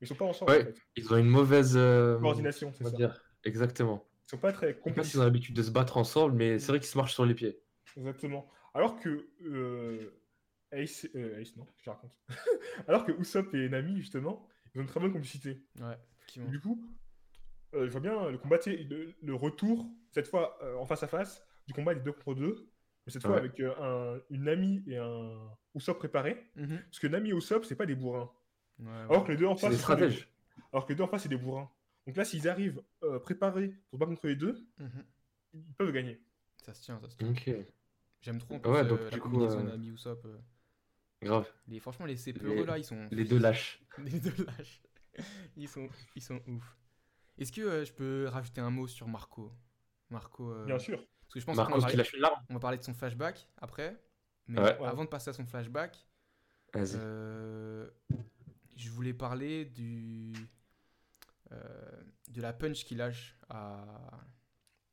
mais 0.00 0.06
ils 0.06 0.08
sont 0.08 0.14
pas 0.14 0.24
ensemble 0.24 0.50
Ouais. 0.50 0.62
en 0.62 0.64
fait. 0.64 0.78
Ils 0.96 1.12
ont 1.12 1.18
une 1.18 1.28
mauvaise 1.28 1.76
euh, 1.76 2.18
Coordination, 2.18 2.72
c'est 2.72 2.84
ça. 2.84 2.90
dire. 2.92 3.22
Exactement. 3.44 4.02
Ils 4.26 4.30
sont 4.30 4.38
pas 4.38 4.52
très 4.52 4.68
Je 4.68 4.72
sais 4.72 4.74
pas 4.76 4.80
complices. 4.82 5.10
s'ils 5.10 5.20
ont 5.20 5.24
l'habitude 5.24 5.54
de 5.54 5.62
se 5.62 5.70
battre 5.70 5.98
ensemble, 5.98 6.34
mais 6.36 6.58
c'est 6.58 6.68
vrai 6.68 6.80
qu'ils 6.80 6.88
se 6.88 6.96
marchent 6.96 7.12
sur 7.12 7.26
les 7.26 7.34
pieds. 7.34 7.60
Exactement. 7.98 8.50
Alors 8.74 8.98
que 9.00 9.28
euh, 9.42 10.10
Ace, 10.72 11.06
euh, 11.14 11.40
Ace, 11.40 11.56
non, 11.56 11.66
je 11.82 11.90
raconte. 11.90 12.12
Alors 12.88 13.04
que 13.04 13.12
Usopp 13.12 13.54
et 13.54 13.68
Nami, 13.68 13.96
justement, 13.98 14.46
ils 14.74 14.78
ont 14.78 14.82
une 14.82 14.88
très 14.88 15.00
bonne 15.00 15.12
complicité. 15.12 15.62
ouais 15.80 15.96
effectivement 16.18 16.50
Du 16.50 16.60
coup, 16.60 16.84
euh, 17.74 17.86
je 17.86 17.92
vois 17.92 18.00
bien 18.00 18.30
le 18.30 18.38
combat, 18.38 18.58
le, 18.66 19.14
le 19.22 19.34
retour, 19.34 19.86
cette 20.10 20.26
fois 20.26 20.58
euh, 20.62 20.76
en 20.76 20.86
face 20.86 21.02
à 21.02 21.08
face, 21.08 21.44
du 21.66 21.72
combat 21.74 21.94
des 21.94 22.00
deux 22.00 22.12
contre 22.12 22.34
deux, 22.34 22.68
mais 23.06 23.12
cette 23.12 23.22
fois 23.22 23.36
avec 23.36 23.60
euh, 23.60 23.74
un, 23.80 24.20
une 24.30 24.44
Nami 24.44 24.82
et 24.88 24.96
un 24.96 25.38
Usopp 25.74 25.98
préparé. 25.98 26.50
Mhm. 26.56 26.80
Parce 26.84 26.98
que 26.98 27.06
Nami 27.06 27.30
et 27.30 27.34
Usopp, 27.34 27.64
c'est 27.64 27.76
pas 27.76 27.86
des 27.86 27.94
bourrins. 27.94 28.30
Ouais, 28.80 28.86
ouais. 28.86 28.92
Alors 29.10 29.24
que 29.24 29.30
les 29.32 29.38
deux 29.38 29.46
en 29.46 29.54
C'est 29.56 29.66
face, 29.66 29.76
des 29.76 29.80
stratèges. 29.80 30.28
alors 30.72 30.84
que 30.86 30.92
les 30.92 30.96
deux 30.96 31.04
en 31.04 31.08
face, 31.08 31.22
c'est 31.22 31.28
des 31.28 31.36
bourrins. 31.36 31.70
Donc 32.06 32.16
là, 32.16 32.24
s'ils 32.24 32.48
arrivent 32.48 32.82
euh, 33.04 33.18
préparés 33.20 33.68
pour 33.68 33.92
se 33.92 33.96
battre 33.98 34.10
contre 34.12 34.26
les 34.26 34.36
deux, 34.36 34.66
Mhm. 34.78 35.04
ils 35.54 35.74
peuvent 35.74 35.92
gagner. 35.92 36.20
ça 36.62 36.74
se 36.74 36.82
tient 36.82 37.00
ça 37.00 37.08
se 37.08 37.16
tient 37.16 37.30
Ok, 37.30 37.50
j'aime 38.24 38.38
trop 38.40 38.54
en 38.54 38.60
plus, 38.60 38.70
Ouais, 38.70 38.84
donc, 38.84 39.00
euh, 39.00 39.04
la 39.04 39.10
du 39.10 39.20
coup, 39.20 39.28
combinaison 39.28 39.60
euh, 39.60 39.62
Nami 39.70 39.88
Usopp 39.88 40.24
euh. 40.24 40.38
grave. 41.22 41.46
Les, 41.68 41.78
franchement, 41.80 42.06
les 42.06 42.14
Les- 42.14 42.32
CPE 42.32 42.64
là, 42.66 42.78
ils 42.78 42.84
sont. 42.84 43.08
Les 43.10 43.24
deux 43.24 43.38
lâches. 43.38 43.82
Les 43.98 44.18
deux 44.20 44.44
lâches. 44.44 44.82
Ils 45.56 45.68
sont, 45.68 45.88
ils 46.16 46.22
sont 46.22 46.40
ouf. 46.48 46.76
Est-ce 47.38 47.52
que 47.52 47.60
euh, 47.60 47.84
je 47.84 47.92
peux 47.92 48.26
rajouter 48.28 48.60
un 48.60 48.70
mot 48.70 48.86
sur 48.86 49.06
Marco? 49.06 49.52
Marco. 50.10 50.50
euh, 50.50 50.64
Bien 50.66 50.78
sûr. 50.78 50.98
Parce 51.22 51.34
que 51.34 51.40
je 51.40 51.44
pense 51.46 51.56
qu'on 51.56 51.62
va, 51.64 51.78
parler, 51.78 51.96
lâche 51.96 52.12
une 52.14 52.20
larme. 52.20 52.42
on 52.50 52.54
va 52.54 52.60
parler 52.60 52.78
de 52.78 52.82
son 52.84 52.94
flashback 52.94 53.48
après. 53.58 54.00
Mais 54.46 54.60
Ouais. 54.60 54.76
avant 54.84 55.04
de 55.04 55.08
passer 55.08 55.30
à 55.30 55.32
son 55.32 55.46
flashback, 55.46 56.06
euh, 56.76 57.88
je 58.76 58.90
voulais 58.90 59.14
parler 59.14 59.64
du. 59.64 60.32
euh, 61.52 62.02
de 62.28 62.40
la 62.42 62.52
punch 62.52 62.84
qu'il 62.84 62.98
lâche 62.98 63.36
à, 63.48 64.10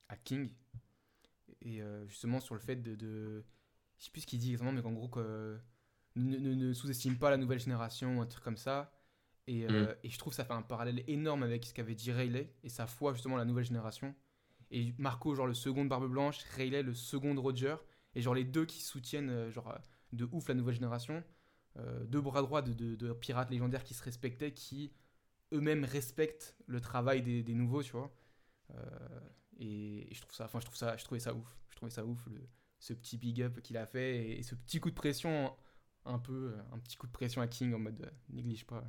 à 0.10 0.16
King. 0.18 0.54
Et 1.62 1.82
euh, 1.82 2.06
justement 2.08 2.40
sur 2.40 2.56
le 2.56 2.62
fait 2.62 2.76
de. 2.78 2.96
de 2.96 3.44
je 3.98 4.06
sais 4.06 4.12
plus 4.12 4.22
ce 4.22 4.28
qu'il 4.28 4.40
dit 4.40 4.52
exactement, 4.52 4.72
mais 4.72 4.82
qu'en 4.82 4.94
gros, 4.94 5.08
que, 5.10 5.60
ne, 6.16 6.38
ne- 6.38 6.56
ne 6.56 6.74
sous-estime 6.74 7.18
pas 7.20 7.30
la 7.30 7.38
nouvelle 7.38 7.60
génération, 7.60 8.22
un 8.22 8.26
truc 8.26 8.44
comme 8.44 8.58
ça. 8.58 8.92
Et, 9.48 9.66
euh, 9.66 9.94
et 10.04 10.10
je 10.10 10.18
trouve 10.18 10.32
que 10.34 10.38
ça 10.38 10.46
fait 10.46 10.54
un 10.54 10.62
parallèle 10.64 11.04
énorme 11.08 11.44
avec 11.44 11.66
ce 11.66 11.74
qu'avait 11.74 11.96
dit 11.96 12.12
Rayleigh 12.12 12.52
et 12.64 12.70
sa 12.70 12.88
foi 12.88 13.14
justement 13.14 13.36
à 13.36 13.40
la 13.40 13.46
nouvelle 13.46 13.66
génération. 13.66 14.16
Et 14.72 14.94
Marco, 14.98 15.36
genre 15.36 15.48
le 15.48 15.54
second 15.54 15.84
de 15.84 15.90
Barbe 15.90 16.10
Blanche, 16.10 16.44
Rayleigh, 16.56 16.84
le 16.84 16.94
second 16.96 17.34
de 17.36 17.40
Roger. 17.40 17.76
Et 18.16 18.22
genre 18.22 18.34
les 18.36 18.44
deux 18.46 18.66
qui 18.66 18.82
soutiennent 18.82 19.30
euh, 19.30 19.52
genre, 19.52 19.70
euh, 19.70 19.78
de 20.14 20.28
ouf 20.32 20.48
la 20.48 20.56
nouvelle 20.56 20.76
génération. 20.76 21.24
Euh, 21.78 22.04
deux 22.06 22.22
bras 22.22 22.42
droits 22.42 22.62
de, 22.62 22.74
de- 22.74 22.96
de 22.96 23.14
pirates 23.14 23.50
légendaires 23.52 23.84
qui 23.84 23.94
se 23.94 24.04
respectaient, 24.04 24.52
qui 24.54 24.92
eux-mêmes 25.54 25.84
respectent 25.86 26.56
le 26.68 26.80
travail 26.82 27.22
des, 27.22 27.44
des 27.44 27.54
nouveaux, 27.56 27.84
tu 27.84 27.92
vois. 27.92 28.12
Euh, 28.76 29.20
et, 29.60 30.12
et 30.12 30.14
je 30.14 30.22
trouve 30.22 30.34
ça, 30.36 30.46
enfin 30.46 30.60
je 30.60 30.66
trouve 30.66 30.78
ça, 30.78 30.96
je 30.98 31.04
trouvais 31.04 31.20
ça 31.20 31.34
ouf. 31.34 31.48
Je 31.70 31.76
trouvais 31.76 31.92
ça 31.92 32.06
ouf, 32.06 32.26
le- 32.28 32.48
ce 32.80 32.94
petit 32.94 33.18
big 33.18 33.42
up 33.42 33.62
qu'il 33.62 33.78
a 33.78 33.86
fait 33.86 34.18
et, 34.18 34.40
et 34.40 34.44
ce 34.44 34.56
petit 34.56 34.80
coup 34.80 34.90
de 34.90 34.96
pression, 34.96 35.56
un 36.06 36.18
peu, 36.20 36.54
euh, 36.56 36.62
un 36.74 36.80
petit 36.80 36.98
coup 36.98 37.06
de 37.08 37.12
pression 37.12 37.42
à 37.42 37.48
King 37.48 37.74
en 37.74 37.80
mode 37.80 38.02
euh, 38.02 38.10
néglige 38.30 38.66
pas. 38.66 38.84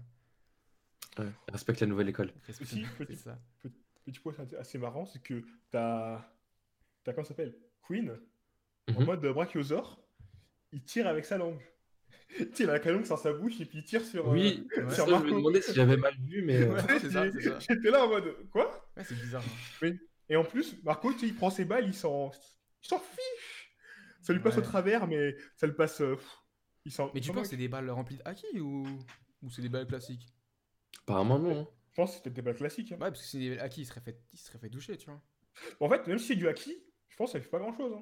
Ouais, 1.18 1.28
Respecte 1.50 1.80
la 1.80 1.86
nouvelle 1.86 2.08
école. 2.08 2.32
respecte, 2.46 2.72
Aussi, 2.72 2.86
c'est 2.98 3.04
petit- 3.04 3.16
ça. 3.16 3.38
Petit 4.04 4.18
point 4.18 4.34
assez- 4.38 4.56
assez 4.56 4.78
marrant, 4.78 5.04
c'est 5.06 5.20
que 5.22 5.44
t'as. 5.70 6.24
T'as 7.04 7.12
comment 7.12 7.24
ça 7.24 7.28
s'appelle? 7.28 7.54
Queen, 7.86 8.16
en 8.96 9.00
Mhm. 9.00 9.06
mode 9.06 9.20
brachiosaure, 9.26 10.00
il 10.72 10.82
tire 10.82 11.06
avec 11.06 11.24
sa 11.24 11.36
langue. 11.38 11.60
Il 12.58 12.70
a 12.70 12.74
un 12.74 12.78
canon 12.78 13.04
sur 13.04 13.18
sa 13.18 13.32
bouche 13.32 13.60
et 13.60 13.66
puis 13.66 13.78
il 13.78 13.84
tire 13.84 14.02
sur. 14.04 14.26
euh, 14.28 14.32
Oui, 14.32 14.66
ouais. 14.76 14.88
ça, 14.90 15.04
sur 15.04 15.18
je 15.18 15.24
me 15.24 15.30
demandais 15.32 15.60
si 15.60 15.74
j'avais 15.74 15.98
mal 15.98 16.14
vu, 16.18 16.42
mais. 16.42 16.56
euh, 16.62 16.72
Ouais. 16.74 16.98
Ça, 16.98 17.30
ça. 17.30 17.58
J'étais 17.58 17.90
là 17.90 18.04
en 18.06 18.08
mode 18.08 18.34
quoi? 18.50 18.88
Ouais, 18.96 19.04
c'est 19.04 19.14
bizarre. 19.16 19.44
hein. 19.82 19.92
Et 20.28 20.36
en 20.36 20.44
plus, 20.44 20.82
Marco, 20.84 21.12
tu 21.12 21.20
sais, 21.20 21.26
il 21.26 21.34
prend 21.34 21.50
ses 21.50 21.64
balles, 21.64 21.86
il 21.86 21.94
s'en 21.94 22.30
il 22.84 22.88
s'en 22.88 22.98
fiche. 22.98 23.76
Ça 24.22 24.32
lui 24.32 24.40
passe 24.40 24.56
au 24.58 24.62
travers, 24.62 25.06
mais 25.06 25.36
ça 25.56 25.66
le 25.66 25.74
passe. 25.74 26.00
euh, 26.00 26.16
il 26.84 26.92
s'en. 26.92 27.10
Mais 27.14 27.20
tu 27.20 27.32
penses 27.32 27.42
que 27.42 27.48
c'est 27.48 27.56
des 27.56 27.68
balles 27.68 27.90
remplies 27.90 28.16
de 28.18 28.22
haki 28.24 28.60
ou, 28.60 28.86
ou 29.42 29.50
c'est 29.50 29.62
des 29.62 29.68
balles 29.68 29.86
classiques? 29.86 30.26
Apparemment, 31.02 31.38
non. 31.38 31.60
hein. 31.62 31.68
Je 31.90 31.96
pense 31.96 32.10
que 32.12 32.16
c'était 32.18 32.30
des 32.30 32.42
balles 32.42 32.54
classiques. 32.56 32.92
hein. 32.92 32.96
Ouais, 32.96 33.10
parce 33.10 33.20
que 33.20 33.26
c'est 33.26 33.38
des 33.38 33.50
balles 33.56 33.60
haki, 33.66 33.82
il 33.82 33.86
serait 33.86 34.00
fait, 34.00 34.20
il 34.32 34.38
serait 34.38 34.58
fait 34.58 34.70
toucher, 34.70 34.96
tu 34.96 35.06
vois. 35.10 35.20
En 35.80 35.88
fait, 35.88 36.06
même 36.06 36.18
si 36.18 36.28
c'est 36.28 36.36
du 36.36 36.48
haki, 36.48 36.74
je 37.08 37.16
pense 37.16 37.32
que 37.32 37.38
ça 37.38 37.42
fait 37.42 37.50
pas 37.50 37.58
grand 37.58 37.76
chose. 37.76 37.94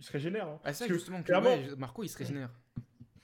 Il 0.00 0.04
se 0.04 0.12
régénère. 0.12 0.48
hein. 0.48 0.60
Ah, 0.64 0.72
c'est 0.72 0.80
ça, 0.80 0.84
Parce 0.84 0.88
que 0.88 0.94
justement, 0.98 1.20
que 1.20 1.26
clairement- 1.26 1.54
ouais, 1.54 1.76
Marco 1.76 2.02
il 2.02 2.08
se 2.08 2.18
régénère. 2.18 2.50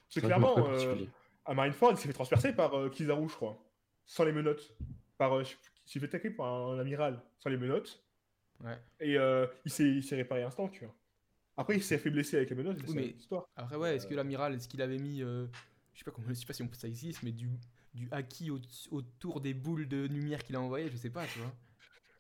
C'est 0.08 0.20
C'est 0.20 0.26
clairement. 0.26 0.54
euh, 0.68 1.04
à 1.44 1.54
Marineford, 1.54 1.92
il 1.92 1.96
s'est 1.98 2.06
fait 2.08 2.12
transpercer 2.14 2.52
par 2.54 2.74
euh, 2.78 2.88
Kizaru, 2.88 3.28
je 3.28 3.34
crois. 3.34 3.58
Sans 4.06 4.24
les 4.24 4.32
menottes. 4.32 4.72
Par, 5.18 5.32
euh, 5.34 5.42
je 5.44 5.50
sais 5.50 5.56
plus, 5.56 5.69
il 5.69 5.69
s'est 5.92 6.00
fait 6.00 6.06
attaquer 6.06 6.30
par 6.30 6.46
un, 6.70 6.78
amiral 6.78 7.22
sans 7.38 7.50
les 7.50 7.56
menottes. 7.56 8.02
Ouais. 8.62 8.78
Et 9.00 9.16
euh, 9.18 9.46
il 9.64 10.02
s'est 10.02 10.16
réparé 10.16 10.42
instant, 10.42 10.68
tu 10.68 10.84
vois. 10.84 10.94
Après, 11.56 11.76
il 11.76 11.82
s'est 11.82 11.98
fait 11.98 12.10
blesser 12.10 12.36
avec 12.36 12.50
les 12.50 12.56
menottes, 12.56 12.78
c'est 12.80 12.88
Oui, 12.88 12.94
mais- 12.96 13.06
l'histoire. 13.08 13.48
Après, 13.56 13.76
ouais, 13.76 13.96
est-ce 13.96 14.06
que 14.06 14.14
l'amiral, 14.14 14.54
est-ce 14.54 14.68
qu'il 14.68 14.82
avait 14.82 14.98
mis. 14.98 15.22
euh, 15.22 15.46
je 15.94 15.98
sais 15.98 16.04
pas 16.04 16.10
comment, 16.10 16.28
je 16.28 16.34
sais 16.34 16.46
pas 16.46 16.52
si 16.52 16.62
on- 16.62 16.72
ça 16.72 16.88
existe, 16.88 17.22
mais 17.22 17.32
du, 17.32 17.50
du 17.94 18.08
haki 18.10 18.50
au- 18.50 18.60
autour 18.90 19.40
des 19.40 19.52
boules 19.54 19.88
de 19.88 20.06
lumière 20.06 20.42
qu'il 20.42 20.56
a 20.56 20.60
envoyé, 20.60 20.88
je 20.90 20.96
sais 20.96 21.10
pas, 21.10 21.26
tu 21.26 21.38
vois. 21.40 21.52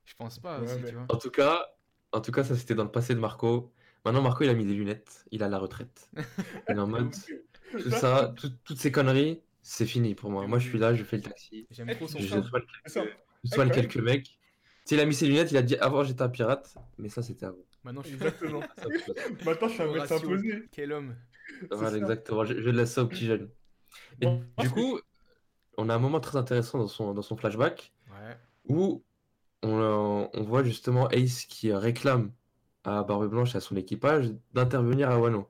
Je 0.04 0.14
pense 0.14 0.38
pas 0.38 0.58
Ouais, 0.60 0.64
aussi, 0.64 0.80
mais- 0.82 0.88
tu 0.88 0.94
vois. 0.94 1.06
En 1.08 1.16
tout 1.18 1.30
cas, 1.30 1.66
en 2.12 2.20
tout 2.20 2.32
cas, 2.32 2.42
ça 2.44 2.56
c'était 2.56 2.74
dans 2.74 2.84
le 2.84 2.90
passé 2.90 3.14
de 3.14 3.20
Marco. 3.20 3.72
Maintenant, 4.04 4.22
Marco, 4.22 4.42
il 4.44 4.50
a 4.50 4.54
mis 4.54 4.64
des 4.66 4.74
lunettes. 4.74 5.24
Il 5.30 5.42
a 5.42 5.48
la 5.48 5.58
retraite. 5.58 6.10
Il 6.68 6.76
est 6.76 6.78
en 6.78 6.86
mode. 6.88 7.14
Tout 7.70 7.90
ça, 7.90 8.34
tout- 8.36 8.50
toutes 8.64 8.78
ces 8.78 8.90
conneries, 8.90 9.40
c'est 9.62 9.86
fini 9.86 10.16
pour 10.16 10.28
moi. 10.30 10.44
Moi, 10.48 10.58
je 10.58 10.68
suis 10.68 10.78
là, 10.78 10.92
je 10.92 11.04
fais 11.04 11.18
le 11.18 11.22
taxi. 11.22 11.68
J'aime 11.70 11.94
trop 11.94 12.08
son 12.08 12.18
Je 12.18 12.26
ça. 12.26 12.40
quelques, 12.40 12.66
je 12.86 13.00
soigne 13.48 13.68
quand 13.70 13.76
même. 13.76 13.86
quelques 13.88 14.02
mecs. 14.04 14.24
Tu 14.24 14.30
sais, 14.84 14.94
il 14.96 15.00
a 15.00 15.04
mis 15.06 15.14
ses 15.14 15.26
lunettes, 15.26 15.50
il 15.50 15.56
a 15.56 15.62
dit 15.62 15.76
avant 15.76 16.04
j'étais 16.04 16.22
un 16.22 16.28
pirate, 16.28 16.74
mais 16.98 17.08
ça 17.08 17.22
c'était 17.22 17.46
avant. 17.46 17.56
Maintenant, 17.84 18.02
je 18.02 18.08
suis. 18.08 18.16
Exactement. 18.16 18.60
Maintenant, 19.44 19.68
je 19.68 19.72
suis 19.72 19.82
un 19.82 19.86
Au 19.88 19.92
médecin 19.94 20.14
ratio. 20.16 20.28
posé. 20.28 20.68
Quel 20.72 20.92
homme. 20.92 21.14
voilà, 21.70 21.96
exactement. 21.96 22.44
Je, 22.44 22.60
je 22.60 22.70
laisse 22.70 22.92
ça 22.92 23.02
aux 23.02 23.06
petits 23.06 23.26
jeunes. 23.26 23.48
Et 24.20 24.26
Bon, 24.26 24.44
du 24.58 24.68
que- 24.68 24.74
coup, 24.74 25.00
on 25.78 25.88
a 25.88 25.94
un 25.94 25.98
moment 25.98 26.20
très 26.20 26.36
intéressant 26.36 26.78
dans 26.78 26.88
son, 26.88 27.14
dans 27.14 27.22
son 27.22 27.36
flashback 27.36 27.92
Ouais. 28.10 28.36
où 28.68 29.02
on, 29.62 29.78
euh, 29.78 30.26
on 30.34 30.42
voit 30.42 30.62
justement 30.64 31.08
Ace 31.10 31.44
qui 31.46 31.72
réclame 31.72 32.32
à 32.84 33.02
Barbe 33.04 33.28
Blanche 33.28 33.54
et 33.54 33.58
à 33.58 33.60
son 33.60 33.76
équipage 33.76 34.32
d'intervenir 34.54 35.10
à 35.10 35.18
Wano, 35.18 35.48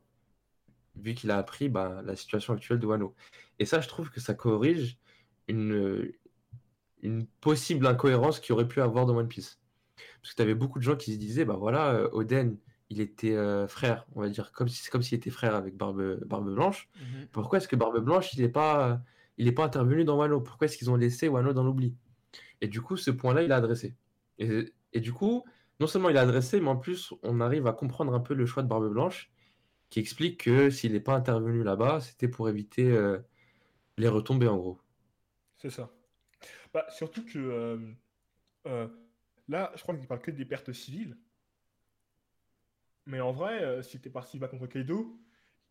vu 0.97 1.15
qu'il 1.15 1.31
a 1.31 1.39
appris 1.39 1.69
bah, 1.69 2.03
la 2.05 2.17
situation 2.17 2.55
actuelle 2.55 2.79
de 2.79 2.87
Wano. 2.87 3.15
Et 3.59 3.65
ça, 3.65 3.81
je 3.81 3.89
trouve 3.89 4.11
que 4.11 4.21
ça 4.21 4.35
corrige 4.35 4.99
une, 5.49 6.13
une 7.03 7.27
possible 7.27 7.87
incohérence 7.87 8.41
qu'il 8.41 8.53
aurait 8.53 8.69
pu 8.69 8.81
avoir 8.81 9.07
dans 9.07 9.17
One 9.17 9.29
Piece. 9.29 9.61
Parce 10.21 10.33
que 10.33 10.37
tu 10.37 10.43
avais 10.43 10.55
beaucoup 10.55 10.79
de 10.79 10.85
gens 10.85 10.97
qui 10.97 11.15
se 11.15 11.19
disaient, 11.19 11.45
bah 11.45 11.57
voilà, 11.57 11.95
euh, 11.95 12.09
Oden, 12.13 12.57
il 12.91 13.01
était 13.01 13.35
euh, 13.37 13.67
frère, 13.69 14.07
on 14.15 14.21
va 14.21 14.29
dire, 14.29 14.53
comme 14.53 14.69
si, 14.69 14.89
comme 14.91 15.03
s'il 15.03 15.17
était 15.17 15.31
frère 15.31 15.55
avec 15.55 15.77
Barbe, 15.77 16.25
Barbe 16.25 16.53
Blanche. 16.53 16.89
Mhm. 16.97 17.29
Pourquoi 17.33 17.59
est-ce 17.59 17.69
que 17.69 17.77
Barbe 17.77 18.01
Blanche, 18.01 18.35
il 18.35 18.43
n'est 18.43 18.49
pas, 18.49 19.01
il 19.39 19.47
est 19.47 19.53
pas 19.53 19.65
intervenu 19.65 20.05
dans 20.05 20.17
Wano? 20.17 20.41
Pourquoi 20.41 20.67
est-ce 20.67 20.77
qu'ils 20.77 20.91
ont 20.91 20.97
laissé 20.97 21.29
Wano 21.29 21.53
dans 21.53 21.63
l'oubli? 21.63 21.95
Et 22.61 22.69
du 22.69 22.81
coup, 22.81 22.97
ce 22.97 23.11
point-là, 23.11 23.43
il 23.43 23.53
a 23.53 23.57
adressé. 23.57 23.97
Et, 24.39 24.73
et 24.93 25.01
du 25.01 25.13
coup, 25.13 25.45
non 25.79 25.87
seulement 25.87 26.11
il 26.11 26.17
a 26.17 26.23
adressé, 26.23 26.61
mais 26.61 26.69
en 26.69 26.77
plus, 26.77 27.15
on 27.23 27.41
arrive 27.41 27.67
à 27.67 27.73
comprendre 27.73 28.13
un 28.13 28.21
peu 28.21 28.35
le 28.35 28.45
choix 28.45 28.63
de 28.63 28.69
Barbe 28.69 28.91
Blanche, 28.91 29.31
qui 29.89 29.99
explique 29.99 30.45
que 30.45 30.71
s'il 30.71 30.93
n'est 30.93 31.01
pas 31.01 31.15
intervenu 31.15 31.63
là-bas, 31.63 32.01
c'était 32.01 32.29
pour 32.29 32.49
éviter 32.49 32.91
euh, 32.91 33.19
les 33.97 34.09
retombées, 34.09 34.49
en 34.49 34.57
gros. 34.57 34.79
C'est 35.59 35.71
ça. 35.71 35.91
Bah, 36.73 36.87
surtout 36.91 37.25
que 37.25 37.39
euh, 37.39 37.79
euh, 38.67 38.89
là, 39.49 39.73
je 39.77 39.83
crois 39.83 39.97
qu'il 39.97 40.07
parle 40.07 40.21
que 40.21 40.31
des 40.31 40.45
pertes 40.45 40.73
civiles. 40.73 41.17
Mais 43.07 43.21
en 43.21 43.33
vrai, 43.33 43.63
euh, 43.63 43.83
si 43.83 44.01
t'es 44.01 44.11
parti 44.11 44.37
se 44.37 44.41
battre 44.41 44.53
contre 44.53 44.67
Kaido, 44.67 45.19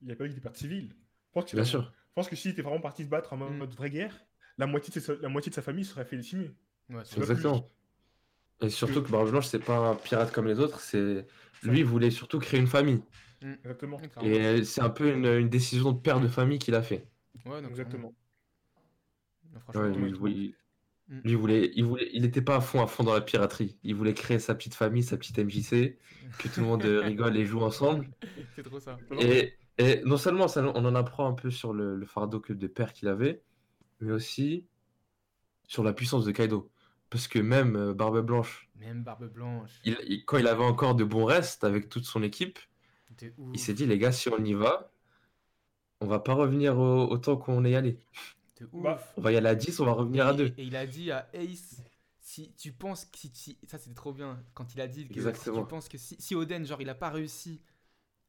il 0.02 0.08
n'y 0.08 0.14
a 0.14 0.16
pas 0.16 0.26
eu 0.26 0.30
des 0.30 0.42
pertes 0.42 0.58
civiles. 0.58 0.90
Je 1.28 1.32
pense 1.34 1.46
que, 1.50 1.56
Bien 1.56 1.66
sûr. 1.66 1.84
Je 2.10 2.14
pense 2.16 2.28
que 2.28 2.36
s'il 2.36 2.52
était 2.52 2.62
vraiment 2.62 2.82
parti 2.82 3.04
se 3.04 3.10
battre 3.10 3.34
en 3.34 3.38
mode, 3.38 3.70
Mm. 3.70 3.76
vraie 3.76 3.90
guerre, 3.90 4.20
la 4.58 4.66
moitié, 4.66 4.94
de 4.94 5.00
sa, 5.00 5.16
la 5.16 5.30
moitié 5.30 5.52
de 5.52 5.56
sa 5.56 5.62
famille 5.62 5.86
serait 5.86 6.04
fait 6.06 6.18
décimer. 6.18 6.52
Ouais, 6.90 7.02
c'est. 7.06 7.18
Exactement. 7.18 7.70
Et 8.62 8.70
surtout 8.70 9.02
que 9.02 9.10
Barbe 9.10 9.30
Blanche, 9.30 9.46
c'est 9.46 9.64
pas 9.64 9.78
un 9.78 9.96
pirate 9.96 10.34
comme 10.34 10.48
les 10.48 10.60
autres, 10.60 10.82
c'est 10.82 11.26
lui 11.64 11.80
il 11.80 11.86
voulait 11.86 12.12
surtout 12.12 12.40
créer 12.40 12.60
une 12.60 12.68
famille. 12.68 13.02
Exactement. 13.42 13.98
Clairement. 14.00 14.30
Et 14.30 14.66
c'est 14.66 14.82
un 14.82 14.90
peu 14.90 15.14
une, 15.14 15.26
une 15.26 15.48
décision 15.50 15.94
de 15.94 16.00
père 16.00 16.20
de 16.20 16.28
famille 16.28 16.60
qu'il 16.60 16.76
a 16.76 16.82
fait. 16.82 17.08
Ouais, 17.46 17.64
Exactement. 17.64 18.14
Non, 19.54 19.60
franchement, 19.62 19.82
Ouais, 19.84 19.90
ouais, 19.90 19.96
lui, 19.96 20.10
il 20.10 20.56
Mm. 21.10 21.20
lui, 21.24 21.32
il 21.32 21.38
voulait, 21.38 21.72
il 21.76 21.84
voulait, 21.86 22.10
il 22.14 22.24
était 22.26 22.42
pas 22.42 22.58
à 22.58 22.62
fond 22.62 22.82
à 22.84 22.88
fond 22.88 23.04
dans 23.04 23.14
la 23.14 23.22
piraterie. 23.22 23.78
Il 23.84 23.96
voulait 23.96 24.14
créer 24.14 24.40
sa 24.40 24.54
petite 24.56 24.76
famille, 24.76 25.04
sa 25.04 25.18
petite 25.18 25.40
MJC, 25.40 25.98
que 26.38 26.48
tout 26.48 26.60
le 26.62 26.68
monde 26.68 26.86
euh, 26.86 27.02
rigole 27.02 27.36
et 27.38 27.46
joue 27.46 27.62
ensemble. 27.62 28.08
c'est 28.56 28.64
trop 28.64 28.80
ça. 28.80 28.98
Et, 29.20 29.54
et 29.80 30.02
non 30.06 30.18
seulement 30.18 30.48
ça, 30.48 30.64
on 30.64 30.86
en 30.86 30.96
apprend 30.96 31.28
un 31.28 31.34
peu 31.34 31.50
sur 31.50 31.74
le, 31.74 31.96
le 31.96 32.06
fardeau 32.06 32.40
que 32.40 32.54
de 32.54 32.68
père 32.68 32.94
qu'il 32.94 33.08
avait, 33.08 33.42
mais 34.02 34.12
aussi 34.12 34.66
sur 35.68 35.84
la 35.84 35.94
puissance 35.94 36.26
de 36.26 36.32
Kaido. 36.32 36.70
Parce 37.10 37.28
que 37.28 37.40
même 37.40 37.76
euh, 37.76 37.94
Barbe 37.96 38.22
Blanche, 38.24 38.70
Même 38.76 39.04
Barbe 39.04 39.32
Blanche. 39.34 39.80
il- 39.84 39.98
il- 40.08 40.26
quand 40.26 40.38
il 40.38 40.48
avait 40.48 40.64
encore 40.64 40.94
de 40.94 41.04
bons 41.04 41.26
restes 41.26 41.64
avec 41.64 41.90
toute 41.90 42.06
son 42.06 42.22
équipe, 42.22 42.60
il 43.54 43.60
s'est 43.60 43.74
dit 43.74 43.88
les 43.88 43.98
gars, 43.98 44.12
si 44.12 44.30
on 44.30 44.44
y 44.44 44.54
va, 44.54 44.92
on 46.02 46.08
va 46.08 46.20
pas 46.20 46.34
revenir 46.34 46.78
au, 46.78 47.08
autant 47.10 47.36
qu'on 47.36 47.66
est 47.66 47.74
allé. 47.76 48.00
T'es 48.60 48.66
ouf. 48.74 48.86
Bah, 48.86 49.00
On 49.18 49.22
va 49.22 49.32
y 49.32 49.38
aller 49.38 49.48
à 49.48 49.56
10, 49.56 49.80
on 49.80 49.86
va 49.86 49.94
revenir 49.94 50.28
à 50.28 50.34
et, 50.34 50.36
2. 50.36 50.54
et 50.58 50.64
il 50.66 50.76
a 50.76 50.86
dit 50.88 51.12
à 51.12 51.30
Ace 51.34 51.82
si 52.22 52.54
tu 52.58 52.72
penses 52.74 53.06
que 53.06 53.18
si, 53.18 53.32
si- 53.34 53.60
ça 53.68 53.78
c'était 53.78 53.96
trop 53.96 54.14
bien 54.14 54.44
quand 54.54 54.74
il 54.76 54.82
a 54.82 54.88
dit 54.88 55.10
que 55.10 55.34
si 55.34 55.52
tu 55.52 55.64
penses 55.64 55.90
que 55.90 55.98
si, 55.98 56.16
si 56.20 56.36
Oden 56.36 56.66
genre 56.66 56.82
il 56.82 56.90
a 56.90 56.96
pas 56.96 57.10
réussi 57.10 57.62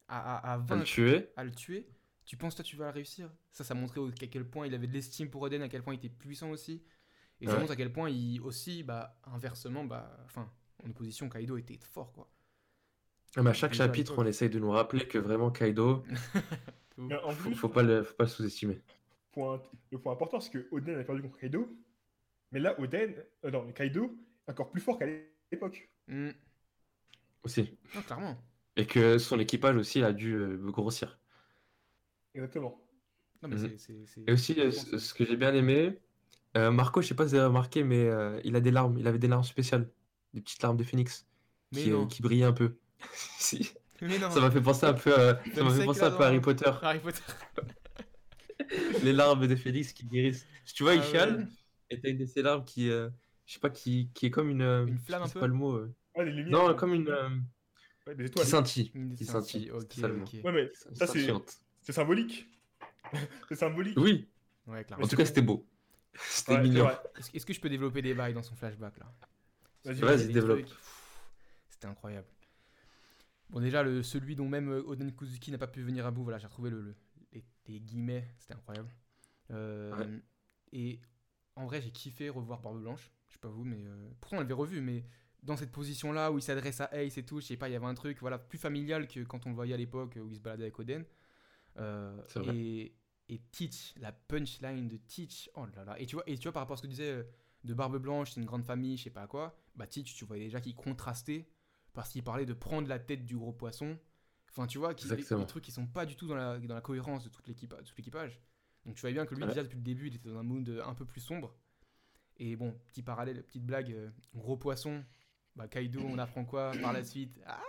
à, 0.07 0.37
à, 0.37 0.53
à 0.53 0.57
À 0.69 0.75
le 0.75 0.83
tuer. 0.83 1.29
à 1.37 1.43
le 1.45 1.51
tuer 1.51 1.89
tu 2.25 2.37
penses 2.37 2.55
toi 2.55 2.65
tu 2.65 2.77
vas 2.77 2.85
le 2.87 2.91
réussir? 2.91 3.31
Ça 3.51 3.63
ça 3.65 3.75
montrait 3.75 4.01
à 4.01 4.27
quel 4.27 4.49
point 4.49 4.67
il 4.67 4.75
avait 4.75 4.87
de 4.87 4.93
l'estime 4.93 5.29
pour 5.29 5.43
Oden 5.43 5.63
à 5.63 5.69
quel 5.69 5.83
point 5.83 5.95
il 5.95 5.97
était 5.99 6.09
puissant 6.09 6.51
aussi 6.51 6.83
et 7.41 7.47
ça 7.47 7.59
montre 7.59 7.73
à 7.73 7.77
quel 7.77 7.93
point 7.93 8.09
il 8.09 8.41
aussi 8.41 8.83
bah 8.83 9.19
inversement 9.25 9.85
bah 9.85 10.17
enfin 10.25 10.51
en 10.85 10.91
opposition 10.91 11.29
Kaido 11.29 11.57
était 11.57 11.79
fort 11.83 12.13
quoi 12.13 12.29
Ah, 13.35 13.43
mais 13.43 13.49
à 13.49 13.53
chaque 13.53 13.73
chapitre, 13.73 14.13
on 14.19 14.25
essaye 14.25 14.49
de 14.49 14.59
nous 14.59 14.71
rappeler 14.71 15.05
que 15.07 15.17
vraiment 15.17 15.51
Kaido, 15.51 16.05
en 17.23 17.35
faut, 17.35 17.51
plus, 17.51 17.55
faut 17.55 17.69
pas 17.69 17.83
le, 17.83 18.03
faut 18.03 18.13
pas 18.15 18.23
le 18.25 18.29
sous-estimer. 18.29 18.81
Point- 19.31 19.61
le 19.91 19.97
point 19.99 20.13
important, 20.13 20.39
c'est 20.39 20.51
que 20.51 20.67
Oden 20.71 20.99
a 20.99 21.03
perdu 21.03 21.21
contre 21.21 21.37
Kaido. 21.37 21.69
Mais 22.51 22.59
là, 22.59 22.79
Oden, 22.79 23.15
euh, 23.45 23.51
non, 23.51 23.63
mais 23.65 23.73
Kaido, 23.73 24.15
est 24.47 24.51
encore 24.51 24.71
plus 24.71 24.81
fort 24.81 24.97
qu'à 24.99 25.05
l'époque. 25.51 25.89
Hmm. 26.07 26.31
Aussi. 27.43 27.77
non 27.95 28.01
clairement 28.03 28.37
Et 28.77 28.85
que 28.85 29.17
son 29.17 29.39
équipage 29.39 29.75
aussi 29.75 30.03
a 30.03 30.13
dû 30.13 30.35
euh, 30.35 30.57
grossir. 30.57 31.19
Exactement. 32.35 32.79
non 33.41 33.49
mais 33.49 33.55
Mhm. 33.55 33.61
c'est- 33.69 33.77
c'est 33.79 34.05
c'est- 34.05 34.23
Et 34.27 34.31
aussi, 34.33 34.59
euh, 34.59 34.69
ce 34.71 34.97
ce 34.99 35.13
que 35.15 35.25
j'ai 35.25 35.35
bien 35.35 35.53
aimé, 35.55 35.97
euh, 36.55 36.69
Marco, 36.71 37.01
je 37.01 37.07
sais 37.07 37.15
pas 37.15 37.25
si 37.25 37.31
vous 37.31 37.37
avez 37.37 37.47
remarqué, 37.47 37.83
mais 37.83 38.07
euh, 38.07 38.39
il 38.43 38.55
a 38.55 38.59
des 38.61 38.69
larmes. 38.71 38.97
Il 38.99 39.07
avait 39.07 39.17
des 39.17 39.27
larmes 39.27 39.43
spéciales. 39.43 39.89
Des 40.33 40.41
petites 40.41 40.61
larmes 40.61 40.77
de 40.77 40.83
phénix 40.83 41.25
Mais 41.73 41.81
qui, 41.83 41.91
euh, 41.91 42.05
brillaient 42.19 42.45
un 42.45 42.53
peu. 42.53 42.75
si. 43.39 43.73
mais 44.01 44.19
non 44.19 44.29
Ça 44.29 44.39
m'a 44.41 44.51
fait 44.51 44.61
penser 44.61 44.85
un 44.85 44.93
peu, 44.93 45.13
à- 45.13 45.41
ça 45.55 45.63
m'a 45.63 45.71
fait 45.73 45.85
penser 45.85 46.03
un 46.03 46.11
peu 46.11 46.23
à 46.23 46.27
Harry 46.27 46.39
Potter. 46.41 46.71
Harry 46.83 46.99
Potter 46.99 47.23
Les 49.03 49.13
larmes 49.13 49.47
de 49.47 49.55
Félix 49.55 49.93
qui 49.93 50.05
guérissent. 50.05 50.45
Si 50.65 50.73
tu 50.73 50.83
vois, 50.83 50.93
il 50.95 50.99
Ah 50.99 51.03
ouais. 51.03 51.09
chiale, 51.09 51.47
et 51.89 51.99
t'as 51.99 52.09
une 52.09 52.17
de 52.17 52.25
ces 52.25 52.41
larmes 52.41 52.63
qui, 52.65 52.89
euh, 52.89 53.09
je 53.45 53.53
sais 53.53 53.59
pas, 53.59 53.69
qui, 53.69 54.09
qui 54.13 54.25
est 54.27 54.31
comme 54.31 54.49
une. 54.49 54.61
euh, 54.61 54.85
Une 54.85 54.97
flamme 54.99 55.23
un 55.23 55.27
peu 55.29 55.39
pas 55.41 55.47
le 55.47 55.53
mot. 55.53 55.73
euh. 55.75 55.93
Ouais, 56.15 56.25
les 56.25 56.31
lumières. 56.31 56.67
Non, 56.69 56.75
comme 56.75 56.93
une. 56.93 57.09
euh, 57.09 57.29
Ouais, 58.07 58.15
des 58.15 58.23
qui 58.23 58.29
étoiles. 58.31 58.47
scintille. 58.47 58.91
Une 58.95 59.15
Qui 59.15 59.25
scintille, 59.25 59.67
scintille. 59.67 59.71
ok, 59.71 59.87
c'est 59.91 60.01
ça 60.01 60.07
le 60.07 60.15
mot. 60.15 60.23
ok. 60.23 60.33
Ouais, 60.43 60.51
mais 60.51 60.71
ça, 60.95 61.07
c'est 61.83 61.93
symbolique. 61.93 62.47
c'est 63.49 63.55
symbolique. 63.55 63.97
Oui, 63.97 64.27
Ouais, 64.67 64.83
clairement. 64.83 65.05
en 65.05 65.07
tout 65.07 65.15
cas, 65.15 65.25
c'était 65.25 65.41
beau. 65.41 65.65
C'était 66.13 66.53
Ouais, 66.55 66.61
mignon. 66.61 66.89
Est-ce 67.33 67.45
que 67.45 67.53
je 67.53 67.59
peux 67.61 67.69
développer 67.69 68.01
des 68.01 68.13
bails 68.13 68.33
dans 68.33 68.43
son 68.43 68.55
flashback 68.55 68.97
là? 68.97 69.11
Vas-y, 69.85 70.25
Il 70.27 70.33
développe. 70.33 70.61
C'était 71.69 71.87
incroyable. 71.87 72.27
Bon, 73.49 73.59
déjà, 73.59 73.83
le, 73.83 74.01
celui 74.03 74.35
dont 74.35 74.47
même 74.47 74.69
Oden 74.69 75.11
Kuzuki 75.13 75.51
n'a 75.51 75.57
pas 75.57 75.67
pu 75.67 75.81
venir 75.81 76.05
à 76.05 76.11
bout, 76.11 76.23
voilà, 76.23 76.37
j'ai 76.37 76.47
retrouvé 76.47 76.69
le, 76.69 76.81
le- 76.81 76.95
les, 77.67 77.73
les 77.73 77.79
guillemets, 77.81 78.27
c'était 78.37 78.53
incroyable. 78.53 78.89
Euh, 79.51 79.95
Ouais. 79.95 80.19
Et 80.73 81.01
en 81.55 81.65
vrai, 81.65 81.81
j'ai 81.81 81.91
kiffé 81.91 82.29
revoir 82.29 82.61
Barbe 82.61 82.81
Blanche. 82.81 83.11
Je 83.27 83.33
sais 83.33 83.39
pas 83.39 83.49
vous, 83.49 83.63
mais 83.63 83.83
euh, 83.85 84.09
pourtant 84.19 84.37
on 84.37 84.39
l'avait 84.39 84.53
revu, 84.53 84.81
mais 84.81 85.05
dans 85.43 85.57
cette 85.57 85.71
position-là 85.71 86.31
où 86.31 86.37
il 86.37 86.41
s'adresse 86.41 86.81
à 86.81 86.89
Ace 86.93 87.17
et 87.17 87.25
tout, 87.25 87.39
je 87.41 87.45
sais 87.47 87.57
pas, 87.57 87.67
il 87.69 87.73
y 87.73 87.75
avait 87.75 87.85
un 87.85 87.93
truc 87.95 88.19
voilà, 88.19 88.37
plus 88.37 88.57
familial 88.57 89.07
que 89.07 89.21
quand 89.21 89.45
on 89.45 89.49
le 89.49 89.55
voyait 89.55 89.73
à 89.73 89.77
l'époque 89.77 90.17
où 90.21 90.29
il 90.29 90.35
se 90.35 90.39
baladait 90.41 90.63
avec 90.63 90.79
Oden. 90.79 91.03
Euh, 91.77 92.21
C'est 92.27 92.39
vrai. 92.39 92.55
et, 92.55 92.95
et 93.29 93.39
Teach, 93.51 93.93
la 93.97 94.11
punchline 94.11 94.87
de 94.87 94.97
Teach, 94.97 95.49
oh 95.55 95.65
là 95.75 95.83
là. 95.85 95.99
Et 95.99 96.05
tu 96.05 96.15
vois, 96.15 96.23
et 96.27 96.37
tu 96.37 96.43
vois 96.43 96.51
par 96.51 96.61
rapport 96.63 96.75
à 96.75 96.77
ce 96.77 96.81
que 96.83 96.87
tu 96.87 96.91
disais 96.91 97.11
euh, 97.11 97.23
de 97.63 97.73
Barbe 97.73 97.97
Blanche, 97.97 98.31
c'est 98.31 98.39
une 98.39 98.45
grande 98.45 98.63
famille, 98.65 98.97
je 98.97 99.03
sais 99.03 99.09
pas 99.09 99.27
quoi, 99.27 99.57
bah 99.75 99.87
Teach, 99.87 100.13
tu 100.15 100.25
voyais 100.25 100.45
déjà 100.45 100.61
qu'il 100.61 100.75
contrastait 100.75 101.47
parce 101.93 102.09
qu'il 102.09 102.23
parlait 102.23 102.45
de 102.45 102.53
prendre 102.53 102.87
la 102.87 102.99
tête 102.99 103.25
du 103.25 103.35
gros 103.37 103.51
poisson 103.53 103.97
Enfin, 104.51 104.67
tu 104.67 104.77
vois, 104.77 104.93
qui, 104.93 105.07
des, 105.07 105.15
des 105.15 105.45
trucs 105.47 105.63
qui 105.63 105.71
sont 105.71 105.87
pas 105.87 106.05
du 106.05 106.15
tout 106.15 106.27
dans 106.27 106.35
la, 106.35 106.59
dans 106.59 106.75
la 106.75 106.81
cohérence 106.81 107.23
de 107.23 107.29
toute 107.29 107.47
l'équipage. 107.47 108.41
Donc 108.85 108.95
tu 108.95 109.01
vois 109.01 109.11
bien 109.11 109.25
que 109.25 109.33
lui, 109.35 109.43
Ouais. 109.43 109.47
déjà 109.49 109.63
depuis 109.63 109.77
le 109.77 109.83
début, 109.83 110.07
il 110.07 110.15
était 110.15 110.29
dans 110.29 110.37
un 110.39 110.43
mood 110.43 110.81
un 110.85 110.93
peu 110.93 111.05
plus 111.05 111.21
sombre. 111.21 111.55
Et 112.37 112.55
bon, 112.55 112.73
petit 112.87 113.03
parallèle, 113.03 113.43
petite 113.43 113.65
blague, 113.65 113.91
euh, 113.91 114.09
gros 114.35 114.57
poisson. 114.57 115.03
Bah, 115.55 115.67
Kaido, 115.67 116.01
on 116.01 116.17
apprend 116.17 116.43
quoi 116.45 116.71
par 116.81 116.91
la 116.93 117.03
suite? 117.03 117.39
Ah 117.45 117.61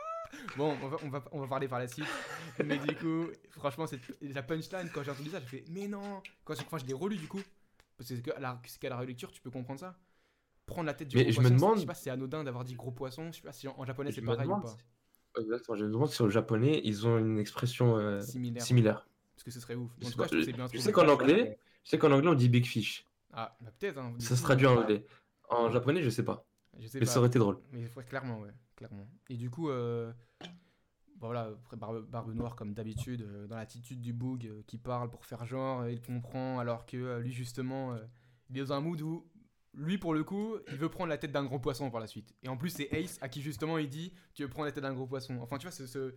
Bon, 0.57 0.75
on 0.83 0.89
va, 0.89 0.97
on, 1.03 1.09
va, 1.11 1.25
on 1.33 1.41
va 1.41 1.47
parler 1.47 1.69
par 1.69 1.79
la 1.79 1.87
suite. 1.87 2.09
Mais 2.65 2.79
du 2.79 2.97
coup, 2.97 3.27
franchement, 3.51 3.87
c'est 3.87 4.01
la 4.23 4.43
punchline, 4.43 4.89
quand 4.93 5.03
j'ai 5.03 5.11
entendu 5.11 5.31
ça, 5.31 5.41
j'ai 5.41 5.47
fait 5.47 5.65
Mais 5.69 5.87
non 5.89 6.23
Quand 6.45 6.55
je, 6.55 6.63
enfin, 6.63 6.79
je 6.79 6.87
l'ai 6.87 6.95
relu 6.95 7.17
du 7.17 7.29
coup. 7.29 7.43
Parce 7.99 8.09
que 8.09 8.17
c'est 8.17 8.23
qu'à 8.23 8.89
la, 8.89 8.97
relecture, 8.97 9.31
tu 9.31 9.43
peux 9.43 9.51
comprendre 9.51 9.79
ça. 9.79 9.95
Prendre 10.65 10.87
la 10.87 10.95
tête 10.95 11.09
du 11.09 11.17
Mais 11.17 11.25
gros 11.25 11.33
je 11.33 11.39
me 11.41 11.49
poisson, 11.49 11.55
demande- 11.57 11.77
je 11.77 11.81
sais 11.81 11.87
pas 11.87 11.95
si 11.95 12.05
c'est 12.05 12.11
anodin 12.11 12.45
d'avoir 12.45 12.65
dit 12.65 12.75
gros 12.75 12.93
poisson. 12.93 13.31
Je 13.31 13.37
sais 13.37 13.43
pas 13.43 13.53
si 13.53 13.69
en, 13.69 13.79
en 13.79 13.85
japonais 13.85 14.11
c'est 14.11 14.23
me 14.23 14.27
pareil 14.29 14.49
ou 14.49 14.59
pas. 14.61 14.77
Exactement, 15.39 15.77
je 15.77 15.85
me 15.85 15.91
demande 15.93 16.09
si 16.11 16.23
au 16.23 16.29
japonais, 16.29 16.81
ils 16.85 17.07
ont 17.07 17.19
une 17.19 17.39
expression 17.39 17.97
euh, 17.97 18.21
Similaire. 18.21 18.63
similaire. 18.63 19.09
Parce 19.35 19.45
que 19.45 19.51
ce 19.51 19.61
serait 19.61 19.75
ouf. 19.75 19.91
Je 20.01 20.07
En 20.07 20.11
sais 20.29 20.81
je 20.81 20.91
qu'en 20.91 21.09
anglais, 21.09 21.59
je 21.85 21.91
sais 21.91 21.99
qu'en 21.99 22.13
anglais, 22.13 22.29
on 22.29 22.35
dit 22.35 22.49
big 22.49 22.67
fish. 22.67 23.07
Ah, 23.33 23.57
bah 23.61 23.71
peut-être. 23.79 23.99
Hein, 23.99 24.13
du 24.19 24.25
Ça 24.25 24.37
se 24.37 24.43
traduit 24.43 24.67
en 24.67 24.77
euh, 24.77 24.83
anglais. 24.83 25.07
En 25.49 25.71
japonais, 25.71 26.03
je 26.03 26.11
sais 26.11 26.25
pas. 26.25 26.45
Je 26.79 26.87
sais 26.87 26.99
Mais 27.01 27.07
pas. 27.07 27.11
ça 27.13 27.19
aurait 27.19 27.29
été 27.29 27.39
drôle. 27.39 27.59
Mais 27.73 27.91
ouais, 27.97 28.05
clairement, 28.05 28.41
ouais, 28.41 28.51
clairement. 28.77 29.09
Et 29.31 29.37
du 29.37 29.51
coup, 29.51 29.69
euh, 29.71 30.13
bon, 31.17 31.27
voilà, 31.29 31.51
après 31.65 31.77
Barbe, 31.77 32.07
Barbe 32.09 32.35
Noire, 32.35 32.57
comme 32.57 32.75
d'habitude, 32.75 33.23
euh, 33.23 33.47
dans 33.47 33.57
l'attitude 33.57 34.01
du 34.01 34.13
Boog 34.13 34.47
euh, 34.47 34.63
qui 34.67 34.79
parle 34.79 35.11
pour 35.11 35.25
faire 35.25 35.45
genre, 35.47 35.89
il 35.89 36.01
comprend, 36.01 36.59
alors 36.59 36.87
que 36.87 36.97
euh, 36.97 37.21
lui, 37.21 37.33
justement, 37.33 37.93
euh, 37.95 37.99
il 38.51 38.59
est 38.59 38.61
dans 38.65 38.73
un 38.75 38.81
mood 38.81 39.01
où, 39.01 39.27
lui, 39.75 39.97
pour 39.99 40.13
le 40.15 40.23
coup, 40.25 40.57
il 40.69 40.77
veut 40.77 40.89
prendre 40.91 41.09
la 41.09 41.19
tête 41.19 41.33
d'un 41.33 41.45
gros 41.45 41.59
poisson 41.59 41.91
par 41.91 42.01
la 42.01 42.07
suite. 42.07 42.35
Et 42.43 42.49
en 42.49 42.57
plus, 42.57 42.71
c'est 42.71 42.89
Ace 42.93 43.19
à 43.23 43.29
qui, 43.29 43.41
justement, 43.43 43.79
il 43.79 43.89
dit 43.89 44.13
Tu 44.35 44.43
veux 44.43 44.49
prendre 44.49 44.67
la 44.67 44.73
tête 44.73 44.83
d'un 44.83 44.93
gros 44.93 45.07
poisson. 45.07 45.39
Enfin, 45.41 45.59
tu 45.59 45.67
vois, 45.67 45.73
ce, 45.73 45.87
ce, 45.87 46.15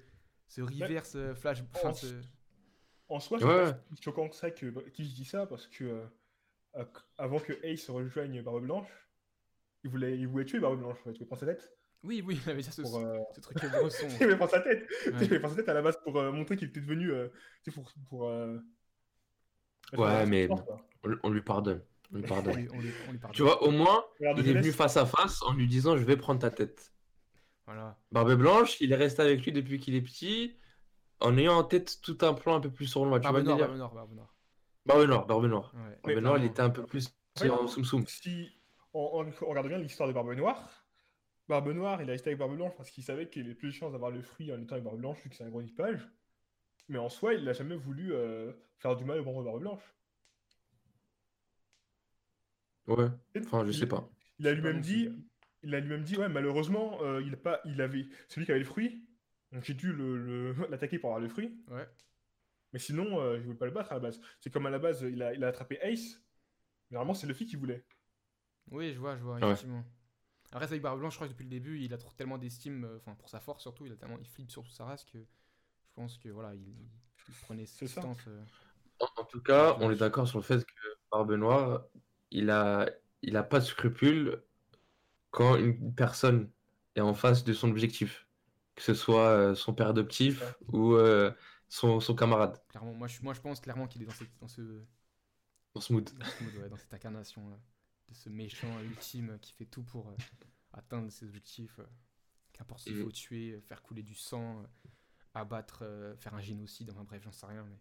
ce 0.48 0.62
reverse 0.62 1.16
euh, 1.16 1.34
flash. 1.36 1.64
Enfin, 1.74 1.90
en- 1.90 1.94
ce- 1.94 2.22
En 3.08 3.20
soi, 3.20 3.38
je 3.40 3.46
Ouais, 3.46 3.72
choquant 4.02 4.28
que 4.30 4.36
ça 4.36 4.50
que 4.52 4.90
qui 4.90 5.04
je 5.08 5.14
dis 5.16 5.26
ça 5.26 5.46
parce 5.46 5.68
que 5.68 5.84
euh, 6.76 6.84
avant 7.18 7.40
que 7.40 7.54
Ace 7.64 7.90
rejoigne 7.90 8.42
Barbe 8.42 8.64
Blanche, 8.64 8.90
il 9.84 9.90
voulait, 9.92 10.18
il 10.18 10.28
voulait 10.28 10.46
tuer 10.46 10.60
Barbe 10.60 10.80
Blanche, 10.80 10.98
tu 11.14 11.20
veux 11.20 11.26
prendre 11.28 11.40
sa 11.40 11.46
tête 11.46 11.72
Oui, 12.04 12.24
oui, 12.26 12.40
il 12.44 12.50
avait 12.50 12.58
déjà 12.62 12.72
ce, 12.72 12.82
pour, 12.82 12.98
euh, 12.98 13.20
ce 13.36 13.40
truc 13.42 13.58
bresson. 13.60 14.08
il 14.20 14.24
voulait 14.26 14.36
prendre 14.36 14.52
sa 14.52 14.60
tête, 14.62 14.88
Ouais. 15.06 15.14
il 15.22 15.40
prendre 15.40 15.50
sa 15.56 15.62
tête 15.62 15.70
à 15.70 15.74
la 15.76 15.82
base 15.84 15.98
pour 16.04 16.18
euh, 16.20 16.32
montrer 16.32 16.58
qu'il 16.58 16.68
était 16.70 16.82
devenu, 16.82 17.12
euh, 17.12 17.30
tu 17.64 17.72
sais, 17.72 17.76
pour 17.80 17.92
pour. 18.10 18.28
euh, 18.30 18.58
Ouais, 19.94 20.26
mais- 20.26 20.50
on 21.24 21.30
lui 21.30 21.42
pardonne. 21.42 21.82
On 22.12 22.18
lui 22.18 22.24
on, 22.24 22.28
pardonne. 22.28 22.56
lui, 22.56 22.68
on, 22.72 22.80
lui, 22.80 22.92
on 23.08 23.12
lui 23.12 23.20
pardonne. 23.20 23.36
tu 23.36 23.42
vois, 23.44 23.64
au 23.64 23.72
moins, 23.72 24.06
il 24.20 24.50
est 24.50 24.54
venu 24.54 24.72
face 24.72 24.98
à 24.98 25.06
face 25.06 25.42
en 25.44 25.54
lui 25.54 25.68
disant 25.68 25.98
Je 25.98 26.04
vais 26.04 26.18
prendre 26.18 26.40
ta 26.40 26.52
tête. 26.52 26.94
Voilà. 27.66 27.98
Barbe 28.12 28.36
Blanche, 28.36 28.80
il 28.80 28.92
est 28.92 28.96
resté 28.96 29.22
avec 29.22 29.44
lui 29.44 29.52
depuis 29.52 29.80
qu'il 29.80 29.96
est 29.96 30.02
petit, 30.02 30.56
en 31.20 31.38
ayant 31.38 31.58
en 31.58 31.64
tête 31.64 32.00
tout 32.04 32.18
un 32.22 32.34
plan 32.34 32.56
un 32.56 32.60
peu 32.60 32.70
plus 32.70 32.86
sournois. 32.86 33.20
Barbe 33.20 33.40
Noire, 33.40 33.58
Barbe 33.58 33.76
Noire, 33.76 33.94
Barbe 33.94 34.14
Noire. 34.14 34.36
Barbe 34.86 35.04
Noire, 35.04 35.26
Barbe 35.26 35.46
Noire. 35.46 35.74
Ouais. 35.74 36.14
Barbe 36.14 36.24
Noire, 36.24 36.38
il 36.38 36.46
était 36.46 36.62
un 36.62 36.70
peu 36.70 36.86
plus 36.86 37.10
Ouais, 37.42 37.50
en 37.50 37.68
soum 37.68 37.84
soum. 37.84 38.08
Si 38.08 38.50
on, 38.94 39.26
regarde 39.42 39.68
bien 39.68 39.78
l'histoire 39.78 40.08
de 40.08 40.14
Barbe 40.14 40.34
Noire, 40.34 40.86
Barbe 41.50 41.70
Noire, 41.70 42.02
il 42.02 42.10
a 42.10 42.14
resté 42.14 42.30
avec 42.30 42.40
Barbe 42.40 42.56
Blanche 42.56 42.74
parce 42.78 42.90
qu'il 42.90 43.04
savait 43.04 43.30
qu'il 43.30 43.46
avait 43.46 43.56
plus 43.56 43.70
de 43.70 43.74
chances 43.74 43.92
d'avoir 43.92 44.10
le 44.10 44.22
fruit 44.22 44.54
en 44.54 44.62
étant 44.62 44.74
avec 44.74 44.86
Barbe 44.86 45.00
Blanche 45.00 45.22
vu 45.22 45.30
que 45.30 45.36
c'est 45.36 45.44
un 45.44 45.50
gros 45.50 45.62
équipage. 45.62 46.08
Mais 46.88 46.98
en 46.98 47.10
soi, 47.10 47.34
il 47.34 47.44
n'a 47.44 47.54
jamais 47.54 47.76
voulu 47.76 48.14
euh, 48.14 48.54
faire 48.78 48.96
du 48.96 49.04
mal 49.04 49.20
au 49.20 49.26
membre 49.26 49.42
de 49.42 49.46
Barbe 49.46 49.60
Blanche. 49.60 49.84
Ouais, 52.88 53.08
enfin, 53.40 53.66
je 53.66 53.72
Il- 53.72 53.78
sais 53.80 53.88
pas. 53.88 54.10
Il 54.40 54.48
a 54.48 54.54
lui-même 54.54 54.82
dit, 54.82 55.10
il 55.64 55.74
a 55.76 55.80
lui-même 55.80 56.04
dit, 56.04 56.18
ouais, 56.18 56.30
malheureusement, 56.30 57.02
euh, 57.02 57.22
il 57.26 57.34
a 57.34 57.38
pas, 57.38 57.62
il 57.66 57.82
avait 57.82 58.08
celui 58.28 58.46
qui 58.46 58.52
avait 58.52 58.60
le 58.60 58.66
fruit, 58.66 59.06
donc 59.52 59.64
j'ai 59.64 59.74
dû 59.74 59.92
le- 59.94 60.18
le- 60.18 60.54
l'attaquer 60.70 61.00
pour 61.00 61.10
avoir 61.12 61.22
le 61.22 61.30
fruit. 61.30 61.58
Ouais. 61.70 61.88
Mais 62.74 62.80
sinon, 62.80 63.20
euh, 63.22 63.38
je 63.40 63.44
voulais 63.46 63.58
pas 63.58 63.66
le 63.66 63.72
battre 63.72 63.92
à 63.92 63.96
la 63.96 64.02
base. 64.02 64.20
C'est 64.40 64.52
comme 64.52 64.66
à 64.66 64.70
la 64.70 64.80
base, 64.80 65.02
il 65.02 65.22
a, 65.24 65.34
il 65.34 65.44
a 65.44 65.48
attrapé 65.48 65.80
Ace. 65.82 66.22
Mais 66.92 66.96
Normalement, 66.96 67.14
c'est 67.16 67.28
Luffy 67.28 67.46
qui 67.48 67.56
voulait. 67.56 67.86
Oui, 68.72 68.94
je 68.94 69.00
vois, 69.00 69.18
je 69.18 69.24
vois, 69.24 69.36
Ouais. 69.36 69.46
effectivement. 69.46 69.84
Après, 70.52 70.68
c'est 70.68 70.74
avec 70.74 70.84
Barbe 70.84 71.00
Blanche, 71.00 71.14
je 71.14 71.18
crois 71.18 71.28
que 71.28 71.34
depuis 71.34 71.44
le 71.46 71.50
début, 71.50 71.80
il 71.82 71.94
a 71.94 71.98
trop- 71.98 72.14
tellement 72.14 72.38
d'estime, 72.38 72.86
euh, 72.86 72.98
enfin 72.98 73.16
pour 73.16 73.30
sa 73.30 73.40
force 73.40 73.62
surtout, 73.64 73.86
il 73.86 73.92
a 73.92 73.96
tellement, 73.98 74.18
il 74.20 74.28
flippe 74.28 74.52
sur 74.52 74.70
sa 74.72 74.86
race 74.86 75.06
que 75.06 75.20
je 75.20 75.90
pense 75.96 76.18
que 76.18 76.30
voilà, 76.30 76.54
il, 76.56 76.76
il 77.28 77.36
prenait 77.42 77.66
cette 77.66 77.84
distance. 77.84 78.20
euh. 78.28 78.44
En, 79.00 79.08
en 79.22 79.26
tout 79.26 79.42
cas, 79.42 79.78
on 79.82 79.92
est 79.92 79.96
d'accord 79.96 80.28
sur 80.28 80.40
le 80.40 80.44
fait 80.44 80.64
que 80.66 80.74
Barbe 81.12 81.34
Noire, 81.34 81.86
il 82.36 82.50
a, 82.52 82.90
il 83.24 83.38
a 83.38 83.44
pas 83.44 83.60
de 83.60 83.66
scrupules 83.66 84.44
quand 85.32 85.56
une 85.58 85.94
personne 85.96 86.52
est 86.96 87.02
en 87.02 87.14
face 87.14 87.44
de 87.44 87.54
son 87.54 87.70
objectif, 87.72 88.28
que 88.76 88.84
ce 88.84 88.94
soit 88.94 89.30
euh, 89.30 89.56
son 89.56 89.74
père 89.74 89.88
adoptif 89.90 90.42
Ouais. 90.42 90.56
ou 90.80 90.94
euh, 90.96 91.32
son, 91.70 92.00
son 92.00 92.16
camarade, 92.16 92.62
Clairement, 92.70 92.94
moi 92.94 93.08
je, 93.08 93.22
moi 93.22 93.34
je 93.34 93.42
pense 93.42 93.60
clairement 93.60 93.88
qu'il 93.88 94.02
est 94.04 94.06
dans, 94.06 94.12
cette, 94.14 94.38
dans 94.40 94.48
ce, 94.48 94.62
dans 95.74 95.82
ce 95.82 95.94
mood. 95.94 96.10
dans, 96.18 96.26
ce 96.26 96.44
mood, 96.44 96.56
ouais, 96.58 96.70
dans 96.70 96.78
cette 96.78 96.94
incarnation 96.94 97.50
là, 97.50 97.58
de 98.10 98.16
ce 98.16 98.30
méchant 98.30 98.80
ultime 98.82 99.38
qui 99.42 99.54
fait 99.54 99.66
tout 99.66 99.84
pour 99.84 100.10
euh, 100.10 100.16
atteindre 100.74 101.12
ses 101.12 101.26
objectifs. 101.26 101.80
euh, 101.80 101.86
Qu'importe 102.54 102.82
s'il 102.82 102.96
faut 102.96 103.12
tuer, 103.12 103.60
faire 103.62 103.82
couler 103.82 104.02
du 104.04 104.16
sang, 104.16 104.64
abattre, 105.34 105.84
faire 106.20 106.34
un 106.36 106.42
génocide, 106.42 106.90
enfin 106.92 107.04
bref, 107.04 107.22
j'en 107.24 107.34
sais 107.34 107.46
rien, 107.48 107.66
mais 107.66 107.78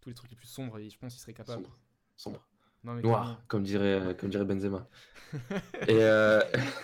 tous 0.00 0.08
les 0.08 0.14
trucs 0.16 0.30
les 0.32 0.36
plus 0.36 0.48
sombres, 0.48 0.76
et 0.80 0.90
je 0.90 0.98
pense 0.98 1.12
qu'il 1.12 1.20
serait 1.20 1.34
capable. 1.34 1.62
Sombre. 1.62 1.78
Sombre. 2.16 2.48
Non, 2.88 2.94
mais 2.94 3.02
Noir, 3.02 3.42
comme 3.48 3.64
dirait, 3.64 4.00
euh, 4.00 4.14
comme 4.14 4.30
dirait 4.30 4.46
Benzema. 4.46 4.88
Et 5.88 6.02
euh, 6.02 6.40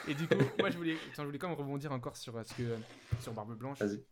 Et 0.06 0.14
du 0.14 0.28
coup, 0.28 0.34
moi 0.58 0.68
je 0.70 0.76
voulais, 0.76 0.96
je 1.16 1.22
voulais 1.22 1.38
quand 1.38 1.48
même 1.48 1.56
rebondir 1.56 1.92
encore 1.92 2.18
sur 2.18 2.36
euh, 2.36 2.42
ce 2.44 2.52
que 2.52 2.76
sur 3.20 3.32
Barbe 3.32 3.56
Blanche. 3.56 3.78
Vas-y. 3.78 4.04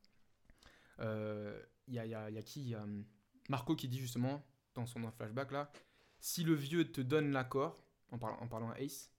Euh, 1.01 1.61
Il 1.89 1.93
y, 1.95 1.99
a, 1.99 2.07
y 2.07 2.15
a- 2.15 2.31
y 2.31 2.39
a 2.39 2.43
qui 2.43 2.63
Il 2.63 2.69
y 2.71 2.75
a 2.75 2.87
Marco 3.51 3.77
qui 3.77 3.89
dit 3.89 3.99
justement 3.99 4.43
dans 4.75 4.87
son 4.87 5.11
flashback 5.11 5.53
là, 5.53 5.71
si 6.19 6.45
le 6.45 6.55
vieux 6.55 6.91
te 6.91 7.03
donne 7.03 7.31
l'accord, 7.33 7.85
en, 8.11 8.17
parlant 8.19 8.39
en 8.41 8.49
parlant 8.49 8.71
à 8.71 8.79
Ace, 8.81 9.11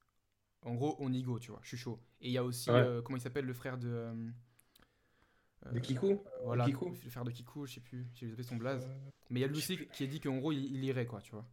en 0.64 0.74
gros 0.74 0.96
on 0.98 1.14
y 1.14 1.22
go, 1.22 1.38
tu 1.38 1.52
vois, 1.52 1.60
je 1.62 1.68
suis 1.68 1.78
chaud. 1.78 2.00
Et 2.22 2.30
il 2.30 2.32
y 2.34 2.40
a 2.40 2.44
aussi 2.44 2.72
Ouais. 2.72 2.78
euh, 2.78 3.02
comment 3.04 3.18
il 3.18 3.22
s'appelle 3.22 3.46
le 3.46 3.54
frère 3.54 3.78
de 3.78 4.12
De 5.72 5.80
Kiku 5.80 6.20
Voilà, 6.44 6.66
Kiku 6.66 6.90
le 6.90 7.10
frère 7.12 7.24
de 7.24 7.30
Kiku, 7.32 7.68
je 7.68 7.76
sais 7.76 7.82
plus, 7.82 8.08
j'ai 8.16 8.30
zappé 8.30 8.42
son 8.42 8.56
blaze. 8.56 8.90
Mais 9.30 9.42
il 9.42 9.44
y 9.44 9.46
a 9.46 9.48
lui 9.48 9.58
aussi 9.58 9.78
qui 9.94 10.04
a 10.04 10.08
dit 10.08 10.20
qu'en 10.20 10.38
gros 10.40 10.52
il, 10.52 10.66
il 10.74 10.84
irait 10.86 11.06
quoi, 11.06 11.22
tu 11.22 11.34
vois. 11.34 11.46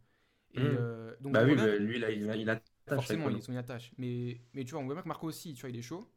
Et 0.53 0.59
Hmm. 0.59 0.75
euh, 0.77 1.15
donc 1.21 1.33
Bah 1.33 1.43
oui, 1.43 1.55
voit 1.55 1.65
bien- 1.65 1.65
mais 1.73 1.79
lui, 1.79 2.03
a, 2.03 2.11
il 2.11 2.21
il 2.23 2.49
a 2.49 2.53
attache 2.53 2.95
forcément, 2.95 3.29
ils 3.29 3.49
une 3.49 3.57
attache. 3.57 3.91
Mais, 3.97 4.41
mais 4.53 4.65
tu 4.65 4.71
vois, 4.71 4.81
on 4.81 4.85
voit 4.85 4.95
bien 4.95 5.03
que 5.03 5.07
Marco 5.07 5.27
aussi, 5.27 5.53
tu 5.53 5.61
vois, 5.61 5.69
il 5.69 5.77
est 5.77 5.81
chaud. 5.81 6.11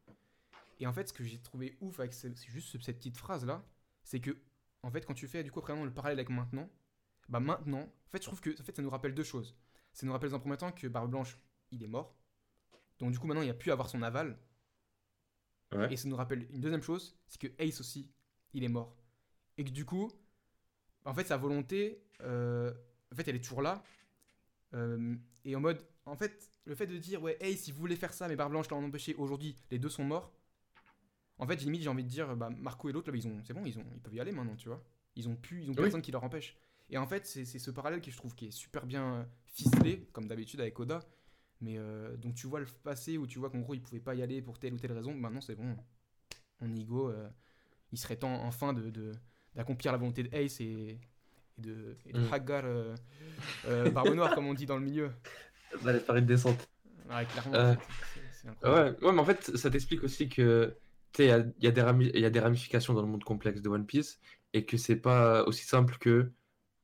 Et 0.80 0.86
en 0.86 0.92
fait, 0.92 1.08
ce 1.08 1.12
que 1.12 1.24
j'ai 1.24 1.38
trouvé 1.40 1.76
ouf 1.80 2.00
avec 2.00 2.12
ce- 2.12 2.32
c'est 2.34 2.50
juste 2.50 2.68
ce- 2.68 2.78
cette 2.80 2.98
petite 2.98 3.16
phrase 3.16 3.44
là, 3.46 3.64
c'est 4.02 4.20
que 4.20 4.36
en 4.82 4.90
fait, 4.90 5.06
quand 5.06 5.14
tu 5.14 5.28
fais 5.28 5.42
du 5.44 5.50
coup 5.52 5.60
après 5.60 5.74
le 5.84 5.92
parallèle 5.94 6.18
avec 6.18 6.30
maintenant, 6.30 6.68
bah 7.28 7.40
maintenant, 7.40 7.82
en 7.82 8.10
fait, 8.10 8.18
je 8.22 8.26
trouve 8.28 8.40
que 8.40 8.50
en 8.60 8.64
fait, 8.64 8.76
ça 8.76 8.82
nous 8.82 8.90
rappelle 8.90 9.14
deux 9.14 9.24
choses. 9.24 9.56
Ça 9.92 10.06
nous 10.06 10.12
rappelle 10.12 10.30
dans 10.30 10.36
un 10.36 10.40
premier 10.40 10.56
temps 10.56 10.72
que 10.72 10.86
Barbe 10.88 11.10
Blanche, 11.10 11.38
il 11.70 11.82
est 11.82 11.88
mort. 11.88 12.16
Donc 13.00 13.12
du 13.12 13.18
coup, 13.18 13.26
maintenant, 13.26 13.42
il 13.42 13.50
a 13.50 13.54
pu 13.54 13.70
avoir 13.72 13.88
son 13.90 14.02
aval. 14.02 14.38
Ouais. 15.72 15.92
Et 15.92 15.96
ça 15.96 16.08
nous 16.08 16.16
rappelle 16.16 16.46
une 16.50 16.60
deuxième 16.60 16.82
chose, 16.82 17.16
c'est 17.26 17.40
que 17.40 17.48
Ace 17.62 17.80
aussi, 17.80 18.10
il 18.52 18.64
est 18.64 18.68
mort. 18.68 18.96
Et 19.58 19.64
que 19.64 19.70
du 19.70 19.84
coup, 19.84 20.10
en 21.04 21.14
fait, 21.14 21.24
sa 21.26 21.36
volonté, 21.36 22.02
euh, 22.22 22.72
en 23.12 23.16
fait, 23.16 23.28
elle 23.28 23.36
est 23.36 23.40
toujours 23.44 23.62
là. 23.62 23.82
Euh, 24.74 25.16
et 25.44 25.56
en 25.56 25.60
mode, 25.60 25.80
en 26.06 26.16
fait, 26.16 26.50
le 26.64 26.74
fait 26.74 26.86
de 26.86 26.98
dire, 26.98 27.22
ouais, 27.22 27.36
Ace, 27.40 27.68
il 27.68 27.74
voulait 27.74 27.96
faire 27.96 28.12
ça, 28.12 28.28
mais 28.28 28.36
Barbe 28.36 28.52
Blanche 28.52 28.70
l'a 28.70 28.76
empêché, 28.76 29.14
aujourd'hui, 29.16 29.56
les 29.70 29.78
deux 29.78 29.88
sont 29.88 30.04
morts. 30.04 30.32
En 31.38 31.46
fait, 31.46 31.56
limite, 31.56 31.82
j'ai 31.82 31.88
envie 31.88 32.04
de 32.04 32.08
dire, 32.08 32.36
bah, 32.36 32.50
Marco 32.50 32.88
et 32.88 32.92
l'autre, 32.92 33.10
là, 33.10 33.16
ils 33.16 33.26
ont, 33.26 33.40
c'est 33.44 33.52
bon, 33.54 33.64
ils, 33.66 33.78
ont, 33.78 33.84
ils 33.94 34.00
peuvent 34.00 34.14
y 34.14 34.20
aller 34.20 34.32
maintenant, 34.32 34.56
tu 34.56 34.68
vois. 34.68 34.82
Ils 35.16 35.28
ont 35.28 35.36
pu, 35.36 35.62
ils 35.62 35.70
ont 35.70 35.74
Oui. 35.74 35.80
personne 35.82 36.02
qui 36.02 36.12
leur 36.12 36.24
empêche. 36.24 36.56
Et 36.90 36.98
en 36.98 37.06
fait, 37.06 37.26
c'est 37.26 37.44
ce 37.44 37.70
parallèle 37.70 38.00
que 38.00 38.10
je 38.10 38.16
trouve 38.16 38.34
qui 38.34 38.46
est 38.46 38.50
super 38.50 38.86
bien 38.86 39.14
euh, 39.14 39.24
ficelé, 39.46 40.08
comme 40.12 40.26
d'habitude 40.28 40.60
avec 40.60 40.78
Oda. 40.78 41.00
Mais 41.60 41.78
euh, 41.78 42.16
donc 42.16 42.34
tu 42.34 42.46
vois 42.46 42.60
le 42.60 42.66
passé 42.66 43.16
où 43.16 43.26
tu 43.26 43.38
vois 43.38 43.48
qu'en 43.50 43.60
gros 43.60 43.74
il 43.74 43.80
pouvait 43.80 44.00
pas 44.00 44.14
y 44.14 44.22
aller 44.22 44.42
pour 44.42 44.58
telle 44.58 44.74
ou 44.74 44.78
telle 44.78 44.92
raison. 44.92 45.14
Maintenant 45.14 45.40
c'est 45.40 45.54
bon, 45.54 45.76
on 46.60 46.74
y 46.74 46.84
go. 46.84 47.10
euh, 47.10 47.28
il 47.92 47.98
serait 47.98 48.16
temps 48.16 48.42
enfin 48.44 48.72
de- 48.72 49.12
d'accomplir 49.54 49.92
la 49.92 49.98
volonté 49.98 50.24
de 50.24 50.34
Ace 50.36 50.60
et, 50.60 50.98
et 51.58 51.60
de, 51.62 51.96
et 52.06 52.12
de 52.12 52.20
Mm. 52.20 52.32
Hagar 52.32 52.62
euh, 52.64 52.94
euh, 53.66 53.90
Barbe 53.90 54.14
Noire 54.14 54.34
comme 54.34 54.46
on 54.46 54.54
dit 54.54 54.66
dans 54.66 54.76
le 54.76 54.84
milieu. 54.84 55.10
Allait 55.86 56.00
faire 56.00 56.16
une 56.16 56.26
descente. 56.26 56.68
Ouais, 57.10 57.24
clairement, 57.26 57.54
Euh, 57.54 57.74
c'est- 58.32 58.48
incroyable. 58.48 58.96
Ouais, 59.00 59.06
ouais, 59.06 59.12
mais 59.12 59.20
en 59.20 59.24
fait, 59.24 59.56
ça 59.56 59.70
t'explique 59.70 60.02
aussi 60.04 60.28
que 60.28 60.76
tu 61.12 61.22
sais, 61.24 61.28
il 61.28 61.54
y 61.58 61.64
y 61.64 62.20
y 62.20 62.24
a 62.26 62.30
des 62.30 62.40
ramifications 62.40 62.94
dans 62.94 63.02
le 63.02 63.08
monde 63.08 63.24
complexe 63.24 63.60
de 63.60 63.68
One 63.68 63.86
Piece 63.86 64.18
et 64.52 64.64
que 64.64 64.76
c'est 64.76 64.96
pas 64.96 65.44
aussi 65.44 65.64
simple 65.64 65.96
que 65.98 66.30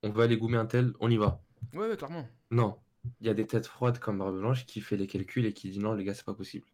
on 0.02 0.10
va 0.10 0.24
aller 0.24 0.36
goumer 0.36 0.56
un 0.56 0.66
tel, 0.66 0.92
on 1.00 1.10
y 1.10 1.16
va. 1.16 1.42
Ouais, 1.74 1.88
ouais, 1.88 1.96
clairement. 1.96 2.26
Non, 2.50 2.78
il 3.20 3.26
y 3.26 3.30
a 3.30 3.34
des 3.34 3.46
têtes 3.46 3.66
froides 3.66 3.98
comme 3.98 4.18
Barbe 4.18 4.38
Blanche 4.38 4.66
qui 4.66 4.80
fait 4.80 4.96
les 4.96 5.06
calculs 5.06 5.46
et 5.46 5.52
qui 5.52 5.70
dit 5.70 5.78
non, 5.78 5.92
les 5.94 6.04
gars, 6.04 6.14
c'est 6.14 6.24
pas 6.24 6.34
possible. 6.34 6.66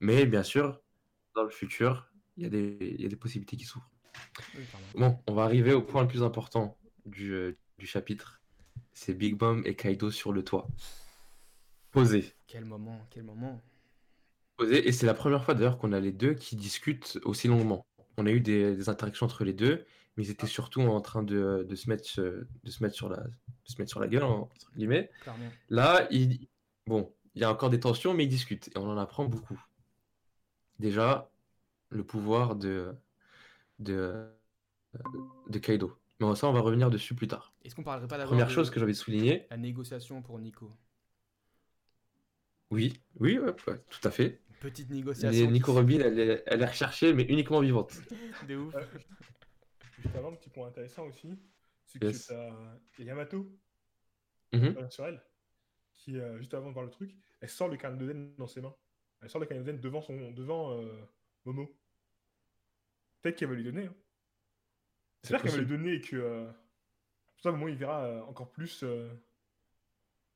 Mais 0.00 0.26
bien 0.26 0.42
sûr, 0.42 0.80
dans 1.34 1.44
le 1.44 1.50
futur, 1.50 2.10
il 2.36 2.42
y 2.44 2.46
a 2.46 2.48
des, 2.48 2.76
il 2.80 3.00
y 3.02 3.06
a 3.06 3.08
des 3.08 3.16
possibilités 3.16 3.56
qui 3.56 3.64
s'ouvrent. 3.64 3.90
Oui. 4.56 4.64
Bon, 4.94 5.18
on 5.28 5.34
va 5.34 5.44
arriver 5.44 5.72
au 5.72 5.82
point 5.82 6.02
le 6.02 6.08
plus 6.08 6.22
important 6.22 6.76
du, 7.06 7.32
euh, 7.32 7.56
du 7.78 7.86
chapitre. 7.86 8.40
C'est 8.92 9.14
Big 9.14 9.40
Mom 9.40 9.62
et 9.64 9.74
Kaido 9.74 10.10
sur 10.10 10.32
le 10.32 10.44
toit. 10.44 10.68
Posé. 11.90 12.34
Quel 12.46 12.64
moment, 12.64 13.06
quel 13.10 13.24
moment. 13.24 13.62
Posé. 14.56 14.86
Et 14.86 14.92
c'est 14.92 15.06
la 15.06 15.14
première 15.14 15.44
fois 15.44 15.54
d'ailleurs 15.54 15.78
qu'on 15.78 15.92
a 15.92 16.00
les 16.00 16.12
deux 16.12 16.34
qui 16.34 16.56
discutent 16.56 17.18
aussi 17.24 17.48
longuement. 17.48 17.86
On 18.16 18.26
a 18.26 18.30
eu 18.30 18.40
des, 18.40 18.76
des 18.76 18.88
interactions 18.88 19.26
entre 19.26 19.44
les 19.44 19.52
deux 19.52 19.84
mais 20.16 20.24
ils 20.24 20.30
étaient 20.30 20.46
surtout 20.46 20.80
en 20.82 21.00
train 21.00 21.22
de, 21.22 21.66
de 21.68 21.74
se 21.74 21.88
mettre, 21.88 22.20
de 22.20 22.70
se 22.70 22.82
mettre 22.82 22.94
sur 22.94 23.08
la, 23.08 23.16
de 23.18 23.32
se 23.64 23.76
mettre 23.78 23.90
sur 23.90 24.00
la 24.00 24.08
gueule 24.08 24.24
entre 24.24 24.70
guillemets. 24.76 25.10
Clairement. 25.22 25.50
Là, 25.70 26.06
il... 26.10 26.46
bon, 26.86 27.12
il 27.34 27.42
y 27.42 27.44
a 27.44 27.50
encore 27.50 27.70
des 27.70 27.80
tensions, 27.80 28.14
mais 28.14 28.24
ils 28.24 28.28
discutent 28.28 28.68
et 28.68 28.78
on 28.78 28.88
en 28.88 28.96
apprend 28.96 29.24
beaucoup. 29.24 29.60
Déjà, 30.78 31.30
le 31.90 32.04
pouvoir 32.04 32.56
de 32.56 32.94
de 33.78 34.28
de 35.48 35.58
Kaido. 35.58 35.98
Mais 36.20 36.34
ça, 36.36 36.46
on 36.48 36.52
va 36.52 36.60
revenir 36.60 36.90
dessus 36.90 37.14
plus 37.14 37.26
tard. 37.26 37.52
Est-ce 37.64 37.74
qu'on 37.74 37.82
parlerait 37.82 38.06
pas 38.06 38.16
d'abord 38.16 38.30
Première 38.30 38.46
de 38.46 38.52
chose 38.52 38.70
que 38.70 38.78
j'avais 38.78 38.94
souligné, 38.94 39.46
la 39.50 39.56
négociation 39.56 40.22
pour 40.22 40.38
Nico? 40.38 40.72
Oui, 42.70 43.00
oui, 43.20 43.38
ouais, 43.38 43.54
ouais, 43.66 43.78
tout 43.90 44.08
à 44.08 44.10
fait. 44.10 44.40
Petite 44.60 44.90
négociation. 44.90 45.50
Nico 45.50 45.72
Robin, 45.72 46.00
elle 46.00 46.18
est, 46.18 46.42
elle 46.46 46.62
est 46.62 46.66
recherchée, 46.66 47.12
mais 47.12 47.24
uniquement 47.24 47.60
vivante. 47.60 47.92
De 48.48 48.56
ouf. 48.56 48.74
Ouais. 48.74 48.82
Juste 50.02 50.16
avant, 50.16 50.32
un 50.32 50.36
petit 50.36 50.50
point 50.50 50.68
intéressant 50.68 51.06
aussi, 51.06 51.38
c'est 51.86 51.98
que 51.98 52.06
Yes. 52.06 52.26
t'as 52.28 52.50
il 52.98 53.04
y 53.04 53.08
a 53.08 53.12
Yamato 53.12 53.50
Mhm. 54.52 54.76
euh, 54.78 54.88
sur 54.90 55.04
elle, 55.06 55.20
qui, 55.94 56.16
euh, 56.16 56.38
juste 56.38 56.54
avant 56.54 56.68
de 56.68 56.72
voir 56.72 56.84
le 56.84 56.90
truc, 56.90 57.14
elle 57.40 57.48
sort 57.48 57.68
le 57.68 57.76
Kanoden 57.76 58.34
dans 58.38 58.46
ses 58.46 58.60
mains. 58.60 58.74
Elle 59.20 59.28
sort 59.30 59.40
le 59.40 59.46
Kanoden 59.46 59.80
devant, 59.80 60.00
son, 60.00 60.30
devant 60.30 60.78
euh, 60.78 60.92
Momo. 61.44 61.76
Peut-être 63.20 63.36
qu'elle 63.36 63.48
va 63.48 63.54
lui 63.56 63.64
donner. 63.64 63.86
Hein. 63.86 63.94
C'est 65.24 65.30
J'espère 65.32 65.42
qu'elle 65.42 65.50
va 65.52 65.56
possible. 65.66 65.78
donner 65.78 65.94
et 65.94 66.00
que. 66.00 66.16
euh, 66.16 66.44
Pour 66.46 67.40
ça, 67.42 67.50
Momo, 67.50 67.68
il 67.68 67.76
verra 67.76 68.04
euh, 68.04 68.22
encore 68.22 68.50
plus. 68.52 68.82
euh, 68.82 69.08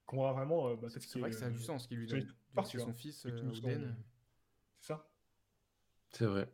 qu'on 0.07 0.19
verra 0.23 0.33
vraiment. 0.33 0.69
euh, 0.71 0.77
bah, 0.77 0.89
C'est 0.89 1.01
qu'il 1.01 1.21
vrai 1.21 1.31
que 1.31 1.37
ça 1.37 1.47
a 1.47 1.51
du 1.51 1.59
sens 1.61 1.87
qu'il 1.87 1.99
lui 1.99 2.07
donne. 2.07 2.27
partie, 2.55 2.79
C'est 2.79 2.83
hein. 2.83 2.87
son 2.87 2.95
fils, 2.95 3.27
euh, 3.27 3.53
son- 3.53 3.65
Oden. 3.67 3.95
C'est 4.81 4.89
ça. 4.89 5.07
C'est 6.11 6.25
vrai. 6.25 6.51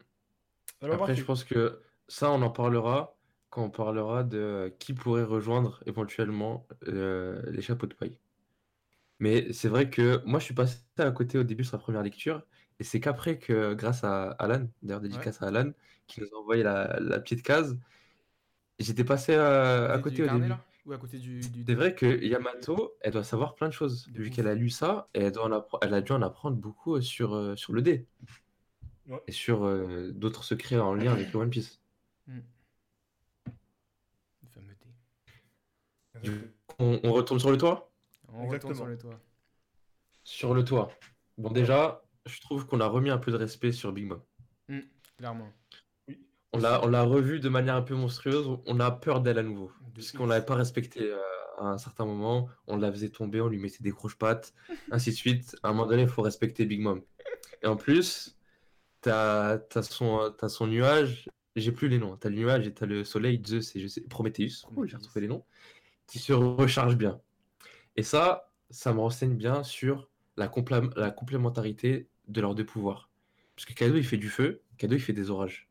Après, 0.82 1.14
je 1.14 1.24
pense 1.24 1.44
que 1.44 1.80
ça, 2.08 2.30
on 2.30 2.42
en 2.42 2.50
parlera 2.50 3.16
quand 3.50 3.64
on 3.64 3.70
parlera 3.70 4.24
de 4.24 4.74
qui 4.80 4.92
pourrait 4.92 5.22
rejoindre 5.22 5.80
éventuellement 5.86 6.66
euh, 6.88 7.40
les 7.52 7.62
chapeaux 7.62 7.86
de 7.86 7.94
paille. 7.94 8.18
Mais 9.20 9.52
c'est 9.52 9.68
vrai 9.68 9.88
que 9.90 10.22
moi, 10.26 10.40
je 10.40 10.46
suis 10.46 10.54
passé 10.54 10.78
à 10.98 11.10
côté 11.12 11.38
au 11.38 11.44
début 11.44 11.62
sur 11.64 11.76
la 11.76 11.82
première 11.82 12.02
lecture, 12.02 12.44
et 12.80 12.84
c'est 12.84 13.00
qu'après 13.00 13.38
que, 13.38 13.72
grâce 13.74 14.02
à 14.02 14.30
Alan, 14.32 14.66
d'ailleurs 14.82 15.00
dédicace 15.00 15.40
à 15.40 15.46
Alan, 15.46 15.70
qui 16.08 16.20
nous 16.20 16.26
a 16.34 16.38
envoyé 16.40 16.64
la, 16.64 16.98
la 17.00 17.20
petite 17.20 17.42
case, 17.42 17.78
j'étais 18.78 19.04
passé 19.04 19.34
euh, 19.34 19.92
à 19.92 19.98
côté 19.98 20.16
du 20.16 20.22
au 20.22 20.26
carnet, 20.26 20.40
début. 20.42 20.50
là 20.50 20.64
Ou 20.86 20.92
à 20.92 20.98
côté 20.98 21.18
du. 21.18 21.40
du... 21.40 21.64
C'est 21.66 21.74
vrai 21.74 21.94
que 21.94 22.22
Yamato, 22.24 22.94
elle 23.00 23.12
doit 23.12 23.24
savoir 23.24 23.54
plein 23.54 23.68
de 23.68 23.72
choses, 23.72 24.08
De 24.10 24.22
vu 24.22 24.30
qu'elle 24.30 24.48
a 24.48 24.54
lu 24.54 24.70
ça, 24.70 25.08
et 25.14 25.20
elle, 25.22 25.32
doit 25.32 25.44
en 25.54 25.64
elle 25.82 25.94
a 25.94 26.00
dû 26.00 26.12
en 26.12 26.22
apprendre 26.22 26.56
beaucoup 26.56 26.96
euh, 26.96 27.00
sur, 27.00 27.34
euh, 27.34 27.56
sur 27.56 27.72
le 27.72 27.82
dé, 27.82 28.06
Ouais. 29.06 29.20
et 29.26 29.32
sur 29.32 29.64
euh, 29.66 30.12
d'autres 30.14 30.44
secrets 30.44 30.78
en 30.78 30.94
lien 30.94 31.12
avec 31.12 31.30
le 31.32 31.38
One 31.38 31.50
Piece. 31.50 31.80
Le 32.26 32.42
fameux 34.48 34.74
thé. 34.76 34.88
Du- 36.22 36.50
On, 36.78 37.00
on 37.04 37.12
retourne 37.12 37.38
sur 37.38 37.50
le 37.50 37.58
toit? 37.58 37.90
On 38.32 38.46
retourne 38.46 38.74
sur 38.74 38.86
le 38.86 38.96
toit. 38.98 39.20
Sur 40.24 40.54
le 40.54 40.64
toit. 40.64 40.90
Bon, 41.38 41.50
déjà, 41.50 42.02
je 42.26 42.40
trouve 42.40 42.66
qu'on 42.66 42.80
a 42.80 42.86
remis 42.86 43.10
un 43.10 43.18
peu 43.18 43.30
de 43.30 43.36
respect 43.36 43.72
sur 43.72 43.92
Big 43.92 44.06
Mom. 44.06 44.20
Clairement. 45.18 45.52
On 46.54 46.58
l'a, 46.58 46.84
on 46.84 46.88
l'a 46.88 47.02
revu 47.02 47.40
de 47.40 47.48
manière 47.48 47.74
un 47.74 47.82
peu 47.82 47.94
monstrueuse. 47.94 48.58
On 48.66 48.78
a 48.78 48.90
peur 48.92 49.20
d'elle 49.20 49.38
à 49.38 49.42
nouveau. 49.42 49.72
Puisqu'on 49.92 50.26
l'avait 50.26 50.46
pas 50.46 50.54
respectée 50.54 51.10
euh, 51.10 51.18
à 51.58 51.64
un 51.66 51.78
certain 51.78 52.04
moment. 52.04 52.48
On 52.68 52.76
la 52.76 52.92
faisait 52.92 53.08
tomber, 53.08 53.40
on 53.40 53.48
lui 53.48 53.58
mettait 53.58 53.82
des 53.82 53.90
croche-pattes, 53.90 54.54
ainsi 54.92 55.10
de 55.10 55.16
suite. 55.16 55.56
À 55.64 55.68
un 55.68 55.72
moment 55.72 55.86
donné, 55.86 56.02
il 56.02 56.08
faut 56.08 56.22
respecter 56.22 56.64
Big 56.64 56.80
Mom. 56.80 57.02
Et 57.62 57.66
en 57.66 57.76
plus, 57.76 58.38
t'as, 59.00 59.58
t'as, 59.58 59.82
son, 59.82 60.66
nuage. 60.68 61.28
J'ai 61.56 61.72
plus 61.72 61.88
les 61.88 61.98
noms. 61.98 62.16
T'as 62.16 62.28
le 62.28 62.36
nuage 62.36 62.68
et 62.68 62.72
t'as 62.72 62.86
le 62.86 63.02
soleil, 63.02 63.42
Zeus 63.44 63.74
et 63.74 63.80
je 63.80 63.88
sais, 63.88 64.00
Prometheus. 64.02 64.64
Oh, 64.76 64.86
j'ai 64.86 64.96
retrouvé 64.96 65.22
les 65.22 65.28
noms. 65.28 65.44
Qui 66.06 66.20
se 66.20 66.32
rechargent 66.32 66.96
bien. 66.96 67.20
Et 67.96 68.04
ça, 68.04 68.52
ça 68.70 68.92
me 68.92 69.00
renseigne 69.00 69.34
bien 69.34 69.64
sur 69.64 70.08
la, 70.36 70.46
complé- 70.46 70.92
la 70.96 71.10
complémentarité 71.10 72.08
de 72.28 72.40
leurs 72.40 72.54
deux 72.54 72.66
pouvoirs. 72.66 73.10
Parce 73.56 73.66
que 73.66 73.72
Kaido, 73.72 73.96
il 73.96 74.04
fait 74.04 74.18
du 74.18 74.28
feu, 74.28 74.62
Kaido, 74.78 74.94
il 74.94 75.00
fait 75.00 75.12
des 75.12 75.30
orages. 75.30 75.68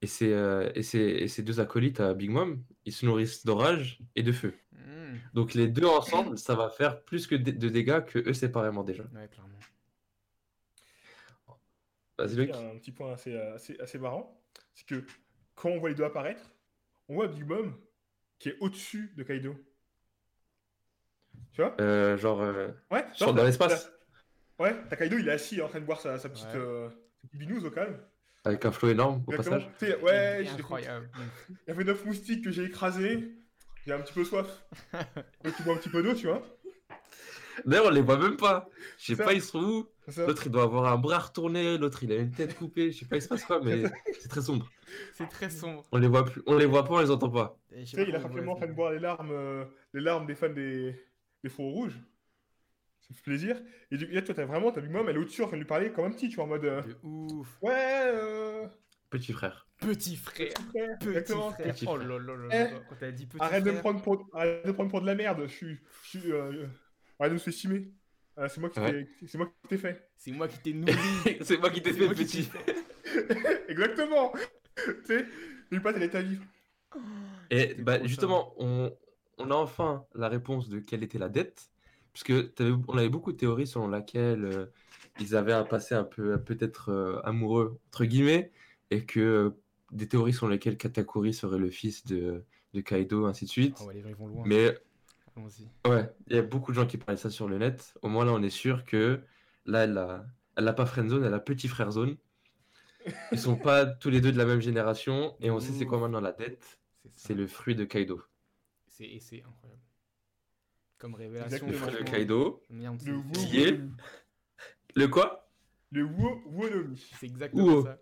Et 0.00 0.06
ces, 0.06 0.32
euh, 0.32 0.70
et 0.76 1.24
et 1.24 1.42
deux 1.42 1.58
acolytes 1.60 1.98
à 2.00 2.14
Big 2.14 2.30
Mom, 2.30 2.62
ils 2.84 2.92
se 2.92 3.04
nourrissent 3.04 3.44
d'orage 3.44 3.98
et 4.14 4.22
de 4.22 4.30
feu. 4.32 4.54
Mmh. 4.72 5.16
Donc 5.34 5.54
les 5.54 5.66
deux 5.66 5.86
ensemble, 5.86 6.38
ça 6.38 6.54
va 6.54 6.70
faire 6.70 7.02
plus 7.04 7.26
que 7.26 7.34
de, 7.34 7.50
de 7.50 7.68
dégâts 7.68 8.04
que 8.04 8.18
eux 8.20 8.32
séparément 8.34 8.84
déjà. 8.84 9.02
Ouais, 9.14 9.28
clairement. 9.28 9.58
Vas-y, 12.16 12.32
Il 12.32 12.38
Luc. 12.38 12.48
y 12.50 12.52
a 12.52 12.58
un 12.58 12.78
petit 12.78 12.92
point 12.92 13.12
assez, 13.12 13.36
assez, 13.36 13.78
assez 13.80 13.98
marrant, 13.98 14.40
c'est 14.74 14.86
que 14.86 15.04
quand 15.54 15.70
on 15.70 15.78
voit 15.78 15.88
les 15.88 15.94
deux 15.94 16.04
apparaître, 16.04 16.50
on 17.08 17.14
voit 17.14 17.28
Big 17.28 17.44
Mom 17.44 17.74
qui 18.38 18.50
est 18.50 18.56
au-dessus 18.60 19.12
de 19.16 19.22
Kaido. 19.24 19.56
Tu 21.52 21.60
vois? 21.62 21.74
Euh, 21.80 22.16
genre, 22.16 22.40
euh, 22.40 22.68
Ouais, 22.90 23.04
genre, 23.16 23.34
dans 23.34 23.44
l'espace, 23.44 23.90
Ouais, 24.58 24.74
t'as 24.88 24.96
Kaido, 24.96 25.18
il 25.18 25.28
est 25.28 25.32
assis 25.32 25.62
en 25.62 25.68
train 25.68 25.80
de 25.80 25.84
boire 25.84 26.00
sa, 26.00 26.18
sa 26.18 26.28
petite, 26.28 26.46
Ouais. 26.46 26.56
euh, 26.56 26.88
sa 26.90 27.28
petite 27.28 27.36
binouse 27.38 27.64
au 27.64 27.70
calme. 27.70 27.96
Avec 28.48 28.64
un 28.64 28.72
flot 28.72 28.90
énorme 28.90 29.22
au 29.26 29.32
passage. 29.32 29.68
Ouais, 29.80 30.38
j'ai 30.38 30.44
des 30.44 30.50
incroyable. 30.50 31.08
Il 31.50 31.68
y 31.68 31.70
avait 31.70 31.84
9 31.84 32.04
moustiques 32.06 32.44
que 32.44 32.50
j'ai 32.50 32.64
écrasés. 32.64 33.34
J'ai 33.86 33.92
un 33.92 34.00
petit 34.00 34.12
peu 34.12 34.24
soif. 34.24 34.46
Donc 35.44 35.56
tu 35.56 35.62
bois 35.62 35.74
un 35.74 35.78
petit 35.78 35.88
peu 35.88 36.02
d'eau, 36.02 36.14
tu 36.14 36.26
vois. 36.26 36.42
D'ailleurs, 37.64 37.86
on 37.86 37.90
les 37.90 38.02
voit 38.02 38.18
même 38.18 38.36
pas. 38.36 38.68
Je 38.98 39.14
sais 39.14 39.22
pas, 39.22 39.32
ils 39.32 39.42
sont 39.42 39.62
où. 39.62 39.86
L'autre, 40.16 40.42
il 40.46 40.52
doit 40.52 40.62
avoir 40.62 40.92
un 40.92 40.98
bras 40.98 41.18
retourné. 41.18 41.76
L'autre, 41.78 42.02
il 42.04 42.12
a 42.12 42.16
une 42.16 42.30
tête 42.30 42.56
coupée. 42.56 42.92
Je 42.92 43.00
sais 43.00 43.06
pas, 43.06 43.16
il 43.16 43.22
se 43.22 43.28
passe 43.28 43.44
quoi, 43.44 43.60
mais 43.62 43.84
c'est 44.20 44.28
très 44.28 44.42
sombre. 44.42 44.70
C'est 45.12 45.28
très 45.28 45.50
sombre. 45.50 45.84
On 45.92 45.98
les 45.98 46.08
voit 46.08 46.24
plus, 46.24 46.42
on 46.46 46.56
les 46.56 46.66
voit 46.66 46.84
pas, 46.84 46.94
on 46.94 47.00
les 47.00 47.10
entend 47.10 47.30
pas. 47.30 47.58
Tu 47.70 47.86
sais 47.86 48.04
il 48.08 48.16
on 48.16 48.20
simplement 48.20 48.56
train 48.56 48.66
de 48.66 48.72
boire 48.72 48.92
les 48.92 49.00
larmes, 49.00 49.30
euh, 49.32 49.64
les 49.92 50.00
larmes 50.00 50.26
des 50.26 50.34
fans 50.34 50.48
des, 50.48 50.98
des 51.42 51.50
faux 51.50 51.68
rouges. 51.70 51.98
Ça 53.08 53.14
fait 53.14 53.22
plaisir. 53.22 53.60
Et 53.90 53.96
du 53.96 54.06
coup, 54.06 54.12
là, 54.14 54.22
toi, 54.22 54.34
t'as 54.34 54.44
vraiment, 54.44 54.70
t'as 54.70 54.80
Big 54.82 54.90
Mom, 54.90 55.08
elle 55.08 55.16
est 55.16 55.18
au-dessus 55.18 55.42
en 55.42 55.46
train 55.46 55.56
de 55.56 55.62
lui 55.62 55.66
parler 55.66 55.90
comme 55.92 56.04
un 56.04 56.10
petit, 56.10 56.28
tu 56.28 56.36
vois, 56.36 56.44
en 56.44 56.48
mode. 56.48 56.64
euh, 56.64 56.82
De 56.82 56.96
ouf. 57.02 57.58
ouais, 57.62 58.02
euh. 58.04 58.66
Petit 59.10 59.32
frère. 59.32 59.66
Petit 59.80 60.16
frère. 60.16 60.52
Petit 60.98 61.08
exactement. 61.08 61.50
frère. 61.52 61.72
Petit 61.74 61.86
oh 61.88 61.96
là 61.96 62.18
là 62.18 62.36
là 62.36 62.48
Eh, 62.50 62.72
là. 62.74 62.80
Quand 62.88 62.96
t'as 63.00 63.10
dit 63.10 63.26
petit 63.26 63.42
Arrête 63.42 63.64
de, 63.64 63.70
me 63.70 63.78
prendre 63.78 64.02
pour, 64.02 64.28
arrête 64.34 64.62
de 64.64 64.68
me 64.68 64.74
prendre 64.74 64.90
pour 64.90 65.00
de 65.00 65.06
la 65.06 65.14
merde. 65.14 65.42
Je 65.46 65.52
suis. 65.54 65.78
Je 66.02 66.18
suis 66.18 66.32
euh, 66.32 66.66
arrête 67.18 67.30
de 67.30 67.34
me 67.34 67.38
sous-estimer. 67.38 67.90
Ah, 68.36 68.48
c'est 68.48 68.60
moi 68.60 68.68
qui 68.70 68.78
Ouais. 68.80 68.92
t'ai- 69.20 69.26
c'est 69.26 69.38
moi 69.38 69.46
qui 69.46 69.68
t'ai 69.68 69.78
fait. 69.78 70.10
C'est 70.18 70.30
moi 70.32 70.46
qui 70.48 70.58
t'ai 70.58 70.72
nourri. 70.74 70.92
c'est 71.40 71.56
moi 71.58 71.70
qui 71.70 71.80
t'ai 71.80 71.92
fait 71.94 72.04
moi 72.04 72.14
petit. 72.14 72.50
Exactement. 73.68 74.32
tu 74.76 74.92
sais, 75.06 75.24
n'oublie 75.70 75.82
pas, 75.82 75.92
t'as 75.94 75.98
l'état 76.00 76.20
vivre. 76.20 76.44
Et 77.50 77.74
bah, 77.78 78.04
justement, 78.04 78.52
on, 78.58 78.94
on 79.38 79.50
a 79.50 79.54
enfin 79.54 80.04
la 80.14 80.28
réponse 80.28 80.68
de 80.68 80.78
quelle 80.80 81.02
était 81.02 81.18
la 81.18 81.28
dette. 81.30 81.70
Puisque 82.18 82.54
t'avais- 82.54 82.74
on 82.88 82.98
avait 82.98 83.08
beaucoup 83.08 83.30
de 83.30 83.36
théories 83.36 83.68
selon 83.68 83.86
laquelle 83.86 84.44
euh, 84.44 84.66
ils 85.20 85.36
avaient 85.36 85.52
un 85.52 85.62
passé 85.62 85.94
un 85.94 86.02
peu 86.02 86.40
peut-être 86.40 86.90
euh, 86.90 87.20
amoureux, 87.22 87.78
entre 87.88 88.04
guillemets, 88.04 88.50
et 88.90 89.04
que 89.04 89.20
euh, 89.20 89.50
des 89.92 90.08
théories 90.08 90.32
selon 90.32 90.48
lesquelles 90.48 90.76
Katakuri 90.76 91.32
serait 91.32 91.58
le 91.58 91.70
fils 91.70 92.04
de, 92.06 92.42
de 92.74 92.80
Kaido, 92.80 93.26
ainsi 93.26 93.44
de 93.44 93.50
suite. 93.50 93.76
Oh 93.80 93.86
ouais, 93.86 93.94
les 93.94 94.02
vrais 94.02 94.14
vont 94.14 94.26
loin. 94.26 94.42
Mais 94.46 94.76
ouais, 95.86 96.12
il 96.26 96.34
y 96.34 96.38
a 96.38 96.42
beaucoup 96.42 96.72
de 96.72 96.76
gens 96.76 96.86
qui 96.86 96.98
parlaient 96.98 97.16
ça 97.20 97.30
sur 97.30 97.48
le 97.48 97.56
net. 97.58 97.94
Au 98.02 98.08
moins 98.08 98.24
là, 98.24 98.32
on 98.32 98.42
est 98.42 98.50
sûr 98.50 98.84
que 98.84 99.20
là, 99.64 99.84
elle 99.84 99.96
a, 99.96 100.26
elle 100.56 100.66
a 100.66 100.72
pas 100.72 100.86
friendzone, 100.86 101.24
elle 101.24 101.34
a 101.34 101.40
petit 101.40 101.68
frère 101.68 101.92
zone. 101.92 102.16
Ils 103.30 103.38
sont 103.38 103.56
pas 103.56 103.86
tous 104.00 104.10
les 104.10 104.20
deux 104.20 104.32
de 104.32 104.38
la 104.38 104.44
même 104.44 104.60
génération, 104.60 105.36
et 105.40 105.52
on 105.52 105.60
sait 105.60 105.72
c'est 105.72 105.86
quoi 105.86 105.98
maintenant 106.00 106.20
la 106.20 106.32
dette. 106.32 106.80
C'est 107.14 107.34
le 107.34 107.46
fruit 107.46 107.76
de 107.76 107.84
Kaido. 107.84 108.20
Et 109.00 109.20
c'est 109.20 109.44
incroyable. 109.44 109.82
Comme 110.98 111.14
révélation. 111.14 111.66
Le 111.66 111.72
Exactement. 111.72 111.92
franchement, 111.92 112.12
Kaido. 112.12 112.62
Merde, 112.70 113.00
Le 113.06 113.32
Qui 113.32 113.62
est 113.62 113.80
Le 114.96 115.08
quoi? 115.08 115.48
Le 115.90 116.04
Wo 116.04 116.42
Wonomi. 116.46 117.02
c'est 117.18 117.26
exactement 117.26 117.82
ça. 117.82 117.98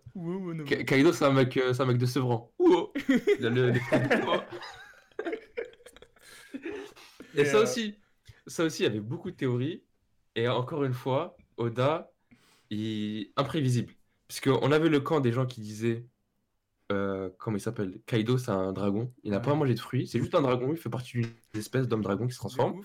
Kaido, 0.83 1.13
c'est 1.13 1.25
un 1.25 1.31
mec, 1.31 1.55
euh, 1.57 1.73
c'est 1.73 1.83
un 1.83 1.85
mec 1.85 1.97
de 1.97 2.05
Sevran. 2.05 2.51
Le- 3.39 3.71
les. 3.71 3.79
Et 7.35 7.41
Et, 7.41 7.45
ça 7.45 7.57
euh, 7.57 7.63
aussi, 7.63 7.95
ça 8.47 8.63
aussi, 8.63 8.83
il 8.83 8.85
y 8.85 8.89
avait 8.89 8.99
beaucoup 8.99 9.31
de 9.31 9.35
théories. 9.35 9.83
Et 10.35 10.47
encore 10.47 10.83
une 10.83 10.93
fois, 10.93 11.37
Oda, 11.57 12.11
il... 12.69 13.31
imprévisible. 13.37 13.93
Puisqu'on 14.27 14.71
avait 14.71 14.89
le 14.89 14.99
camp 14.99 15.19
des 15.19 15.31
gens 15.31 15.45
qui 15.45 15.61
disaient, 15.61 16.05
euh, 16.91 17.29
comment 17.37 17.57
il 17.57 17.61
s'appelle? 17.61 17.99
Kaido, 18.05 18.37
c'est 18.37 18.51
un 18.51 18.71
dragon. 18.73 19.11
Il 19.23 19.31
n'a 19.31 19.37
Ouais. 19.37 19.43
pas 19.43 19.53
mangé 19.55 19.73
de 19.73 19.79
fruits. 19.79 20.07
C'est 20.07 20.19
juste 20.19 20.35
un 20.35 20.41
dragon. 20.41 20.71
Il 20.71 20.77
fait 20.77 20.89
partie 20.89 21.13
d'une 21.21 21.29
espèce 21.55 21.87
d'homme-dragon 21.87 22.27
qui 22.27 22.33
se 22.33 22.39
transforme. 22.39 22.81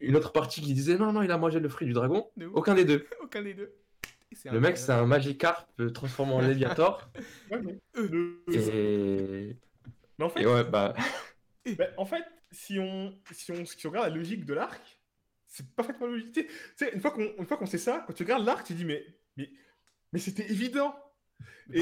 Une 0.00 0.16
autre 0.16 0.32
partie 0.32 0.60
qui 0.60 0.74
disait, 0.74 0.98
non, 0.98 1.12
non, 1.12 1.22
il 1.22 1.30
a 1.30 1.38
mangé 1.38 1.60
le 1.60 1.68
fruit 1.68 1.86
du 1.86 1.92
dragon. 1.92 2.28
De. 2.36 2.46
Aucun 2.46 2.74
des 2.74 2.84
deux. 2.84 3.06
Aucun 3.22 3.42
des 3.42 3.54
deux. 3.54 3.72
Le 4.46 4.58
mec, 4.60 4.76
c'est 4.76 4.90
un 4.92 5.06
Magikarp 5.06 5.68
euh, 5.80 5.90
transformé 5.90 6.32
en 6.32 6.40
Léviator. 6.46 7.08
Ouais, 7.50 7.60
mais, 7.62 7.78
le- 7.94 8.42
Et... 8.52 9.56
mais 10.18 10.24
en 10.24 10.28
fait, 10.28 10.42
et 10.42 10.46
ouais, 10.46 10.64
bah. 10.64 10.94
bah, 11.78 11.84
en 11.96 12.04
fait, 12.04 12.24
si 12.50 12.78
on, 12.80 13.14
si 13.30 13.52
on, 13.52 13.64
si 13.64 13.86
on 13.86 13.90
regarde 13.90 14.08
la 14.08 14.14
logique 14.16 14.44
de 14.44 14.54
l'arc, 14.54 14.82
c'est 15.46 15.68
parfaitement 15.76 16.08
logique. 16.08 16.32
Tu 16.32 16.40
sais- 16.40 16.46
tu 16.48 16.52
sais, 16.84 16.92
une 16.94 17.00
fois 17.00 17.12
qu'on, 17.12 17.32
une 17.38 17.46
fois 17.46 17.56
qu'on 17.56 17.66
sait 17.66 17.78
ça, 17.78 18.02
quand 18.06 18.12
tu 18.12 18.24
regardes 18.24 18.44
l'arc, 18.44 18.66
tu 18.66 18.74
dis 18.74 18.84
mais, 18.84 19.04
mais, 19.36 19.48
mais 20.12 20.18
c'était 20.18 20.50
évident. 20.50 20.96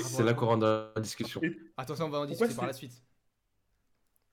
C'est 0.03 0.23
là 0.23 0.35
qu'on 0.35 0.47
rentre 0.47 0.61
dans 0.61 0.93
la 0.95 1.01
discussion. 1.01 1.43
Et- 1.43 1.57
Attention, 1.77 2.07
on 2.07 2.09
va 2.11 2.19
en 2.21 2.27
Pourquoi 2.27 2.47
discuter 2.47 2.55
par 2.57 2.67
la 2.67 2.73
suite. 2.73 3.03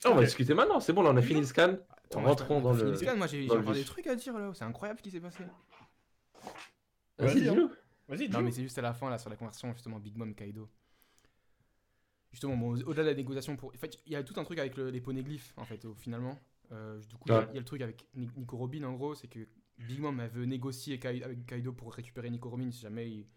Ah, 0.05 0.09
on 0.11 0.15
va 0.15 0.23
discuter 0.23 0.53
maintenant, 0.53 0.79
c'est 0.79 0.93
bon, 0.93 1.01
là 1.03 1.09
on 1.11 1.17
a 1.17 1.21
fini 1.21 1.41
le 1.41 1.45
scan. 1.45 1.77
Attends, 2.05 2.21
Rentrons 2.23 2.61
dans 2.61 2.73
le- 2.73 2.95
scan, 2.95 3.15
Moi, 3.17 3.27
j'ai 3.27 3.49
encore 3.51 3.73
des 3.73 3.83
trucs 3.83 4.07
à 4.07 4.15
dire 4.15 4.37
là. 4.37 4.51
C'est 4.53 4.63
incroyable 4.63 4.99
ce 4.99 5.03
qui 5.03 5.11
s'est 5.11 5.19
passé. 5.19 5.43
Vas-y, 7.17 7.27
Vas-y, 7.41 7.49
hein. 7.49 7.51
dis-le. 7.53 7.69
Vas-y, 8.07 8.29
Non, 8.29 8.41
mais 8.41 8.51
c'est 8.51 8.63
juste 8.63 8.77
à 8.77 8.81
la 8.81 8.93
fin, 8.93 9.09
là, 9.09 9.17
sur 9.17 9.29
la 9.29 9.35
conversation, 9.35 9.71
justement, 9.73 9.99
Big 9.99 10.15
Mom 10.15 10.33
Kaido. 10.33 10.69
Justement, 12.31 12.55
bon, 12.55 12.71
au-delà 12.85 13.03
de 13.03 13.09
la 13.09 13.15
négociation, 13.15 13.55
pour... 13.57 13.69
en 13.73 13.77
fait, 13.77 13.99
il 14.05 14.13
y 14.13 14.15
a 14.15 14.23
tout 14.23 14.39
un 14.39 14.43
truc 14.43 14.57
avec 14.59 14.77
le- 14.77 14.89
les 14.89 15.01
poneglyphes, 15.01 15.53
en 15.57 15.65
fait, 15.65 15.85
finalement. 15.97 16.39
Euh, 16.71 16.99
du 17.01 17.15
coup, 17.15 17.23
il 17.27 17.31
y 17.31 17.35
a- 17.35 17.39
Ouais. 17.39 17.45
il 17.49 17.53
y, 17.55 17.57
a 17.57 17.59
le 17.59 17.65
truc 17.65 17.81
avec 17.81 18.07
Ni- 18.15 18.29
Nico 18.37 18.55
Robin, 18.57 18.83
en 18.83 18.93
gros, 18.93 19.15
c'est 19.15 19.27
que 19.27 19.39
Big 19.79 19.99
Mom, 19.99 20.19
elle 20.19 20.29
veut 20.29 20.45
négocier 20.45 20.99
Kai- 20.99 21.23
avec 21.23 21.45
Kaido 21.45 21.73
pour 21.73 21.93
récupérer 21.93 22.29
Nico 22.29 22.49
Robin 22.49 22.69
si 22.71 22.81
jamais 22.81 23.09
il, 23.09 23.27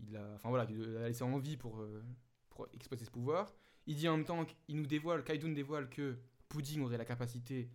il 0.00 0.16
a. 0.16 0.32
Enfin 0.34 0.48
voilà, 0.48 0.66
il 0.70 0.96
a 0.96 1.08
laissé 1.08 1.22
en 1.22 1.38
vie 1.38 1.56
pour, 1.56 1.80
euh, 1.80 2.02
pour 2.50 2.68
exploiter 2.72 3.04
ce 3.04 3.10
pouvoir. 3.10 3.54
Il 3.86 3.96
dit 3.96 4.08
en 4.08 4.16
même 4.16 4.26
temps 4.26 4.44
qu'il 4.44 4.76
nous 4.76 4.86
dévoile, 4.86 5.24
Kaido 5.24 5.46
nous 5.46 5.54
dévoile 5.54 5.88
que 5.90 6.16
Pudding 6.48 6.82
aurait 6.82 6.96
la 6.96 7.04
capacité 7.04 7.68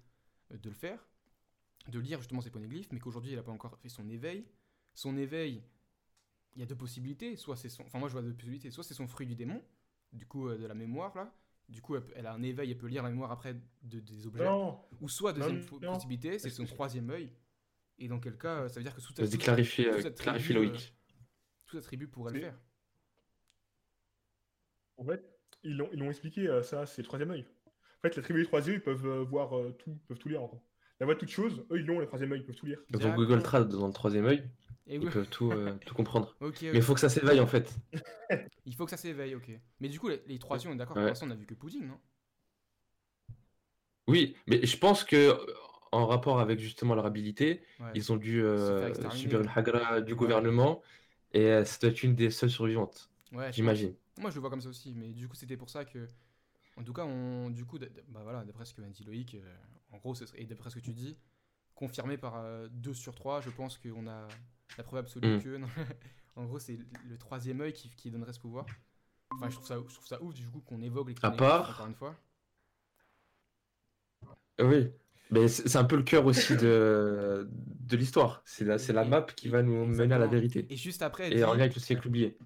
euh, 0.52 0.58
de 0.58 0.70
le 0.70 0.76
faire, 0.76 1.08
de 1.88 2.00
lire 2.00 2.20
justement 2.20 2.42
ses 2.42 2.50
poneglyphes, 2.50 2.92
mais 2.92 3.00
qu'aujourd'hui, 3.00 3.32
il 3.32 3.36
n'a 3.36 3.44
pas 3.44 3.52
encore 3.52 3.78
fait 3.78 3.90
son 3.90 4.08
éveil. 4.10 4.46
Son 4.94 5.18
éveil, 5.18 5.64
il 6.56 6.60
y 6.60 6.64
a 6.64 6.66
deux 6.66 6.76
possibilités. 6.76 7.36
Soit 7.36 7.56
c'est 7.56 7.70
son. 7.70 7.84
Enfin, 7.84 8.00
moi, 8.00 8.08
je 8.08 8.14
vois 8.14 8.22
deux 8.22 8.34
possibilités. 8.34 8.72
Soit 8.72 8.84
c'est 8.84 8.94
son 8.94 9.08
fruit 9.08 9.28
du 9.28 9.36
démon, 9.36 9.62
du 10.14 10.26
coup, 10.26 10.48
euh, 10.48 10.58
de 10.58 10.66
la 10.66 10.76
mémoire, 10.76 11.16
là. 11.16 11.34
Du 11.68 11.84
coup, 11.84 11.96
elle, 12.16 12.26
a 12.26 12.34
un 12.34 12.42
éveil, 12.42 12.72
elle 12.72 12.78
peut 12.80 12.88
lire 12.88 13.04
la 13.04 13.10
mémoire 13.10 13.32
après 13.32 13.56
de, 13.84 14.00
des 14.00 14.26
objets. 14.26 14.44
Non, 14.44 14.80
Ou 15.02 15.08
soit, 15.08 15.34
deuxième 15.34 15.64
Non, 15.84 15.94
possibilité, 15.94 16.40
c'est 16.40 16.50
son 16.50 16.66
troisième 16.66 17.12
œil. 17.12 17.32
Et 18.00 18.08
dans 18.08 18.20
quel 18.20 18.38
cas, 18.40 18.68
ça 18.70 18.80
veut 18.80 18.84
dire 18.84 18.96
que 18.96 19.02
sous 19.02 19.14
euh, 19.20 19.28
cette 19.28 19.40
clarifie 19.40 19.86
tribu, 20.16 20.54
Loïc. 20.54 20.96
Toute 21.70 21.80
sa 21.82 21.86
tribu 21.86 22.08
pourrait 22.08 22.34
le 22.34 22.40
faire. 22.42 22.60
en 24.98 25.06
fait, 25.06 25.24
ils 25.64 25.76
l'ont 25.78 25.90
ils 25.94 26.00
l'ont 26.00 26.10
expliqué, 26.10 26.48
euh, 26.48 26.62
ça, 26.62 26.86
c'est 26.86 27.02
le 27.02 27.08
troisième 27.08 27.32
œil. 27.32 27.46
En 27.66 28.02
fait, 28.08 28.16
la 28.16 28.24
tribu 28.24 28.42
des 28.42 28.46
trois 28.46 28.66
yeux, 28.66 28.76
ils 28.76 28.82
peuvent 28.82 29.06
euh, 29.06 29.24
voir 29.24 29.58
euh, 29.58 29.72
tout, 29.78 29.92
ils 29.92 30.08
peuvent 30.08 30.18
tout 30.18 30.30
lire 30.30 30.42
en 30.44 30.48
gros. 30.48 30.62
La 31.00 31.06
voix 31.06 31.16
de 31.16 31.20
toute 31.20 31.30
chose, 31.30 31.66
eux, 31.72 31.80
ils 31.80 31.86
l'ont, 31.86 32.00
le 32.00 32.06
troisième 32.06 32.32
œil, 32.34 32.40
ils 32.42 32.46
peuvent 32.46 32.56
tout 32.56 32.66
lire. 32.66 32.80
D'accord. 32.90 33.16
Google 33.16 33.42
Trad, 33.42 33.70
dans 33.70 33.88
le 33.88 33.94
troisième 33.94 34.26
œil, 34.26 34.50
Et 34.88 34.96
ils 34.96 35.00
oui, 35.04 35.10
peuvent 35.10 35.30
tout, 35.30 35.52
euh, 35.52 35.74
tout 35.86 35.96
comprendre. 35.96 36.36
ok, 36.42 36.62
Mais 36.62 36.72
il 36.74 36.82
faut 36.82 36.94
que 36.94 37.00
ça 37.00 37.10
s'éveille 37.10 37.40
en 37.40 37.48
fait. 37.48 37.74
il 38.66 38.76
faut 38.76 38.84
que 38.86 38.92
ça 38.92 38.98
s'éveille, 38.98 39.36
ok. 39.36 39.50
Mais 39.80 39.88
du 39.88 40.00
coup, 40.00 40.10
les, 40.10 40.22
les 40.28 40.40
trois 40.40 40.58
yeux, 40.62 40.70
on 40.70 40.74
est 40.74 40.78
d'accord, 40.78 40.98
Ouais. 40.98 41.04
pour 41.04 41.10
l'instant, 41.10 41.28
on 41.28 41.32
a 41.32 41.36
vu 41.36 41.46
que 41.46 41.54
Pudding, 41.54 41.88
non? 41.88 42.00
Oui, 44.08 44.36
mais 44.48 44.66
je 44.66 44.78
pense 44.78 45.04
que 45.04 45.38
en 45.92 46.06
rapport 46.06 46.40
avec 46.40 46.60
justement 46.60 46.96
leur 46.96 47.06
habilité, 47.06 47.62
Ouais. 47.80 47.92
ils 47.96 48.12
ont 48.12 48.18
dû 48.18 48.44
euh, 48.44 48.94
subir 49.12 49.42
une 49.42 49.50
hagra 49.56 50.02
du 50.02 50.16
gouvernement 50.16 50.82
et 51.34 51.46
euh, 51.46 51.66
ça 51.66 51.78
doit 51.80 51.90
être 51.92 52.04
une 52.04 52.16
des 52.16 52.30
seules 52.32 52.50
survivantes, 52.52 53.10
Ouais, 53.32 53.52
j'imagine. 53.54 53.94
Moi, 54.18 54.30
je 54.32 54.36
le 54.36 54.42
vois 54.42 54.50
comme 54.50 54.62
ça 54.62 54.70
aussi, 54.70 54.94
mais 54.96 55.10
du 55.14 55.28
coup, 55.28 55.36
c'était 55.36 55.58
pour 55.58 55.70
ça 55.70 55.86
que. 55.86 56.08
En 56.78 56.84
tout 56.84 56.94
cas, 56.94 57.06
on, 57.06 57.50
du 57.50 57.66
coup, 57.66 57.78
bah 58.08 58.22
voilà, 58.24 58.44
d'après 58.46 58.66
ce 58.66 58.74
que 58.74 58.82
m'a 58.82 58.88
dit 58.90 59.04
Loïc, 59.04 59.36
euh, 59.36 59.56
en 59.92 59.98
gros, 59.98 60.16
ce 60.16 60.26
serait- 60.26 60.42
et 60.42 60.46
d'après 60.46 60.70
ce 60.70 60.76
que 60.76 60.80
tu 60.82 60.94
dis, 60.94 61.18
confirmé 61.76 62.18
par 62.18 62.42
2 62.72 62.94
sur 62.94 63.16
3, 63.16 63.42
je 63.42 63.50
pense 63.50 63.78
qu'on 63.78 64.08
a 64.08 64.28
la 64.78 64.84
preuve 64.84 65.00
absolue 65.00 65.38
Mm. 65.38 65.42
que. 65.44 65.58
non, 65.58 65.68
en 66.36 66.46
gros, 66.46 66.60
c'est 66.60 66.78
le 67.08 67.18
troisième 67.18 67.62
œil 67.62 67.74
qui, 67.74 67.90
qui 67.90 68.10
donnerait 68.12 68.34
ce 68.34 68.40
pouvoir. 68.40 68.66
Enfin, 69.32 69.50
je 69.50 69.56
trouve 69.56 69.68
ça, 69.68 69.76
je 69.88 69.94
trouve 69.94 70.08
ça 70.08 70.22
ouf, 70.22 70.34
du 70.34 70.48
coup, 70.48 70.62
qu'on 70.62 70.82
évoque 70.82 71.10
les 71.10 71.16
À 71.22 71.32
part- 71.32 71.70
encore 71.72 71.88
une 71.88 71.96
fois. 71.96 72.16
Oui, 74.60 74.92
mais 75.32 75.48
c'est 75.48 75.76
un 75.78 75.84
peu 75.84 75.96
le 75.96 76.04
cœur 76.04 76.26
aussi 76.26 76.56
de, 76.56 77.48
de 77.52 77.98
l'histoire. 77.98 78.42
C'est 78.46 78.66
la, 78.66 78.78
la 78.78 79.06
map 79.06 79.22
qui 79.24 79.48
va 79.50 79.62
nous 79.62 79.86
mener 79.86 80.16
à 80.16 80.20
la 80.20 80.28
vérité. 80.28 80.68
Et 80.70 80.78
juste 80.78 81.02
après, 81.02 81.32
Et 81.36 81.44
en 81.44 81.54
lien 81.54 81.62
avec 81.62 81.76
le 81.76 81.82
siècle 81.82 82.08
oublié. 82.08 82.38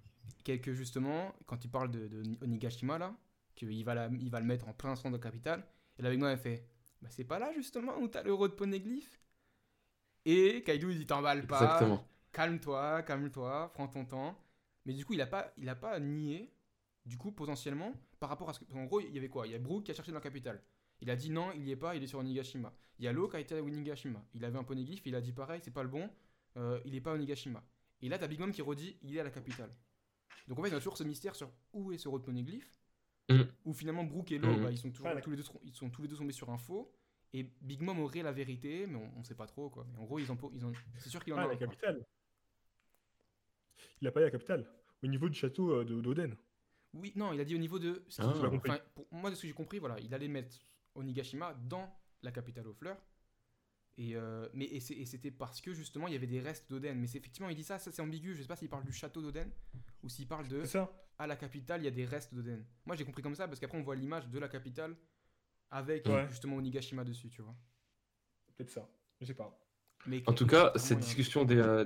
quelques 0.44 0.74
justement, 0.74 1.34
quand 1.46 1.64
il 1.66 1.70
parle 1.72 1.92
de, 1.92 2.08
de 2.08 2.24
Onigashima 2.44 2.98
là, 2.98 3.16
qu'il 3.56 3.84
va, 3.86 3.94
la- 3.96 4.10
il 4.20 4.30
va 4.30 4.40
le 4.40 4.46
mettre 4.46 4.68
en 4.68 4.74
plein 4.74 4.96
centre 4.96 5.12
de 5.12 5.18
la 5.18 5.24
capitale, 5.24 5.66
et 5.98 6.02
là 6.02 6.08
avec 6.10 6.20
moi 6.20 6.32
elle 6.32 6.38
fait 6.38 6.66
Bah 7.02 7.10
c'est 7.12 7.24
pas 7.24 7.40
là 7.40 7.52
justement 7.56 7.98
où 8.00 8.08
t'as 8.08 8.24
l'euro 8.24 8.48
de 8.48 8.54
Poneglyph 8.54 9.20
Et 10.26 10.64
Kaido 10.66 10.90
il 10.90 10.98
dit 11.00 11.06
T'emballes 11.06 11.48
pas, 11.48 12.00
calme-toi, 12.32 13.04
calme-toi, 13.04 13.72
prends 13.74 13.88
ton 13.88 14.06
temps. 14.06 14.38
Mais 14.86 14.94
du 14.94 15.06
coup 15.06 15.14
il 15.14 15.22
a 15.22 15.28
pas, 15.28 15.54
il 15.58 15.70
a 15.70 15.76
pas 15.76 16.00
nié, 16.00 16.54
du 17.06 17.18
coup 17.18 17.32
potentiellement, 17.32 17.94
par 18.20 18.30
rapport 18.30 18.50
à 18.50 18.54
ce 18.54 18.60
que. 18.60 18.74
En 18.74 18.86
gros 18.86 19.00
il 19.02 19.14
y 19.14 19.18
avait 19.18 19.30
quoi? 19.30 19.48
Il 19.48 19.54
y 19.54 19.56
a 19.56 19.60
Brook 19.60 19.84
qui 19.86 19.92
a 19.92 19.94
cherché 19.94 20.12
dans 20.12 20.18
la 20.18 20.22
capitale. 20.24 20.62
Il 21.04 21.10
a 21.12 21.18
dit 21.18 21.30
non, 21.30 21.52
il 21.54 21.68
y 21.68 21.72
est 21.72 21.76
pas, 21.76 21.96
il 21.98 22.02
est 22.04 22.08
sur 22.08 22.20
Onigashima. 22.20 22.74
Il 22.98 23.04
y 23.04 23.10
a 23.10 23.12
Lo 23.12 23.28
qui 23.28 23.36
a 23.36 23.40
été 23.42 23.58
à 23.58 23.62
Onigashima. 23.62 24.24
Il 24.34 24.46
avait 24.46 24.58
un 24.58 24.64
poneglyph, 24.64 25.06
il 25.06 25.16
a 25.16 25.20
dit 25.22 25.34
pareil, 25.34 25.60
c'est 25.62 25.70
pas 25.74 25.84
le 25.84 25.90
bon, 25.90 26.10
euh, 26.56 26.80
il 26.86 26.96
est 26.96 27.02
pas 27.02 27.12
à 27.12 27.16
Onigashima. 27.16 27.62
Et 28.02 28.08
là, 28.08 28.18
t'as 28.18 28.28
Big 28.28 28.40
Mom 28.40 28.54
qui 28.54 28.62
redit, 28.62 28.96
il 29.02 29.14
est 29.16 29.20
à 29.20 29.24
la 29.26 29.30
capitale. 29.30 29.70
Donc 30.48 30.60
en 30.60 30.62
fait, 30.64 30.70
il 30.70 30.72
y 30.72 30.76
a 30.76 30.78
toujours 30.80 30.96
ce 30.98 31.04
mystère 31.04 31.36
sur 31.36 31.52
où 31.74 31.92
est 31.92 31.98
ce 31.98 32.08
road 32.08 32.24
poneglyph. 32.24 32.70
Mhm. 33.30 33.48
Où 33.66 33.74
finalement 33.74 34.06
Brooke 34.06 34.32
et 34.32 34.38
Lo, 34.38 34.48
Mhm. 34.48 34.64
bah, 34.64 34.72
ils, 34.72 34.78
sont 34.78 34.90
toujours, 34.92 35.08
Ah, 35.08 35.20
tous 35.22 35.32
les 35.32 35.36
deux, 35.38 35.44
ils 35.66 35.74
sont 35.74 35.90
tous 35.90 36.02
les 36.04 36.08
deux 36.08 36.16
tombés 36.16 36.32
sur 36.34 36.50
un 36.50 36.58
faux. 36.58 36.90
Et 37.34 37.44
Big 37.62 37.82
Mom 37.82 38.00
aurait 38.00 38.22
la 38.22 38.32
vérité, 38.32 38.86
mais 38.88 38.96
on, 38.98 39.20
on 39.20 39.24
sait 39.24 39.36
pas 39.36 39.48
trop 39.48 39.70
quoi. 39.70 39.86
Mais 39.92 39.98
en 40.00 40.06
gros, 40.06 40.20
ils 40.20 40.32
ont, 40.32 40.38
ils 40.54 40.66
ont, 40.66 40.72
c'est 40.98 41.10
sûr 41.10 41.22
qu'il 41.22 41.34
en 41.34 41.38
Ah, 41.38 41.42
a. 41.44 41.48
la 41.48 41.58
quoi. 41.58 41.68
capitale. 41.68 42.06
Il 44.02 44.08
a 44.08 44.12
pas 44.12 44.22
eu 44.22 44.24
la 44.24 44.32
capitale. 44.32 44.66
Au 45.04 45.08
niveau 45.08 45.28
du 45.28 45.36
château 45.36 45.72
euh, 45.72 45.84
de- 45.84 46.00
d'Oden. 46.00 46.36
Oui, 46.94 47.12
non, 47.16 47.34
il 47.34 47.40
a 47.42 47.46
dit 47.46 47.56
au 47.56 47.60
niveau 47.60 47.80
de. 47.80 48.04
ce 48.08 48.22
Ah. 48.22 48.28
enfin, 48.28 48.80
pour 48.94 49.06
moi, 49.12 49.30
de 49.30 49.36
ce 49.36 49.42
que 49.42 49.48
j'ai 49.48 49.54
compris, 49.54 49.80
voilà, 49.80 50.00
il 50.00 50.14
allait 50.14 50.28
mettre 50.28 50.56
Onigashima 50.96 51.54
dans 51.70 51.90
la 52.22 52.32
capitale 52.32 52.68
aux 52.68 52.74
fleurs. 52.74 52.98
Et, 53.98 54.16
euh, 54.16 54.50
mais 54.54 54.66
et 54.66 54.80
c'était 54.80 55.30
parce 55.30 55.62
que 55.62 55.72
justement 55.74 56.08
il 56.08 56.14
y 56.14 56.16
avait 56.18 56.28
des 56.28 56.40
restes 56.40 56.68
d'Oden. 56.70 56.98
Mais 57.00 57.06
c'est 57.08 57.20
effectivement, 57.20 57.50
il 57.50 57.56
dit 57.56 57.64
ça, 57.64 57.78
ça 57.78 57.92
c'est 57.92 58.02
ambigu. 58.02 58.36
Je 58.36 58.42
sais 58.42 58.48
pas 58.48 58.56
s'il 58.56 58.70
parle 58.70 58.84
du 58.86 58.92
château 58.94 59.22
d'Oden 59.22 59.50
ou 60.02 60.10
s'il 60.10 60.28
parle 60.28 60.48
de 60.48 60.62
C'est 60.62 60.72
ça 60.72 60.92
à 61.20 61.28
la 61.28 61.36
capitale 61.36 61.82
il 61.82 61.86
y 61.86 61.88
a 61.88 61.92
des 61.92 62.06
restes 62.06 62.34
d'Oden. 62.34 62.66
Moi 62.86 62.96
j'ai 62.96 63.06
compris 63.06 63.22
comme 63.22 63.36
ça 63.36 63.48
parce 63.48 63.60
qu'après 63.60 63.78
on 63.78 63.84
voit 63.84 63.96
l'image 63.96 64.28
de 64.30 64.40
la 64.40 64.48
capitale 64.50 64.96
avec 65.72 66.08
Ouais. 66.08 66.28
justement 66.30 66.58
Onigashima 66.58 67.04
dessus, 67.04 67.30
tu 67.30 67.42
vois. 67.44 67.56
Peut-être 68.56 68.70
ça. 68.72 68.90
Je 69.22 69.26
sais 69.28 69.34
pas. 69.34 69.60
Mais 70.06 70.24
En 70.28 70.34
tout 70.34 70.46
cas, 70.46 70.72
clairement, 70.72 70.78
cette 70.80 71.00
discussion 71.00 71.46
des, 71.46 71.58
euh, 71.58 71.86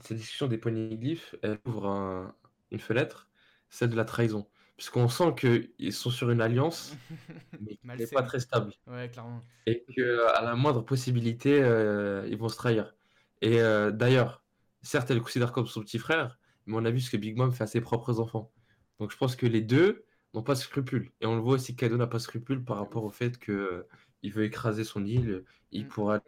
cette 0.00 0.16
discussion 0.16 0.48
des 0.48 0.58
poneglyphes, 0.58 1.34
elle 1.42 1.58
ouvre 1.66 1.86
un- 1.86 2.34
une 2.70 2.80
fenêtre, 2.80 3.30
celle 3.70 3.90
de 3.90 3.96
la 3.96 4.04
trahison. 4.04 4.48
Puisqu'on 4.76 5.08
sent 5.08 5.34
qu'ils 5.38 5.92
sont 5.92 6.10
sur 6.10 6.30
une 6.30 6.40
alliance, 6.40 6.94
mais 7.60 7.76
qui 7.76 7.86
n'est 7.86 8.06
pas 8.08 8.22
très 8.22 8.40
stable. 8.40 8.72
Ouais, 8.86 9.08
clairement. 9.10 9.42
Et 9.66 9.84
qu'à 9.94 10.42
la 10.42 10.54
moindre 10.54 10.82
possibilité, 10.82 11.62
euh, 11.62 12.26
ils 12.28 12.36
vont 12.36 12.48
se 12.48 12.56
trahir. 12.56 12.94
Et 13.40 13.60
euh, 13.60 13.90
d'ailleurs, 13.90 14.44
certes, 14.82 15.10
elle 15.10 15.16
le 15.16 15.22
considère 15.22 15.52
comme 15.52 15.66
son 15.66 15.80
petit 15.80 15.98
frère, 15.98 16.38
mais 16.66 16.76
on 16.76 16.84
a 16.84 16.90
vu 16.90 17.00
ce 17.00 17.10
que 17.10 17.16
Big 17.16 17.36
Mom 17.36 17.52
fait 17.52 17.64
à 17.64 17.66
ses 17.66 17.80
propres 17.80 18.20
enfants. 18.20 18.52
Donc 18.98 19.10
je 19.12 19.16
pense 19.16 19.34
que 19.36 19.46
les 19.46 19.62
deux 19.62 20.04
n'ont 20.34 20.42
pas 20.42 20.54
de 20.54 20.58
scrupules. 20.58 21.10
Et 21.20 21.26
on 21.26 21.36
le 21.36 21.40
voit 21.42 21.54
aussi 21.54 21.74
que 21.74 21.80
Kaido 21.80 21.96
n'a 21.96 22.06
pas 22.06 22.18
de 22.18 22.22
scrupules 22.22 22.62
par 22.64 22.76
rapport 22.78 23.04
au 23.04 23.10
fait 23.10 23.38
que 23.38 23.52
euh, 23.52 23.88
il 24.22 24.32
veut 24.32 24.44
écraser 24.44 24.84
son 24.84 25.04
île, 25.04 25.44
il 25.72 25.84
Mm. 25.84 25.88
pourra 25.88 26.20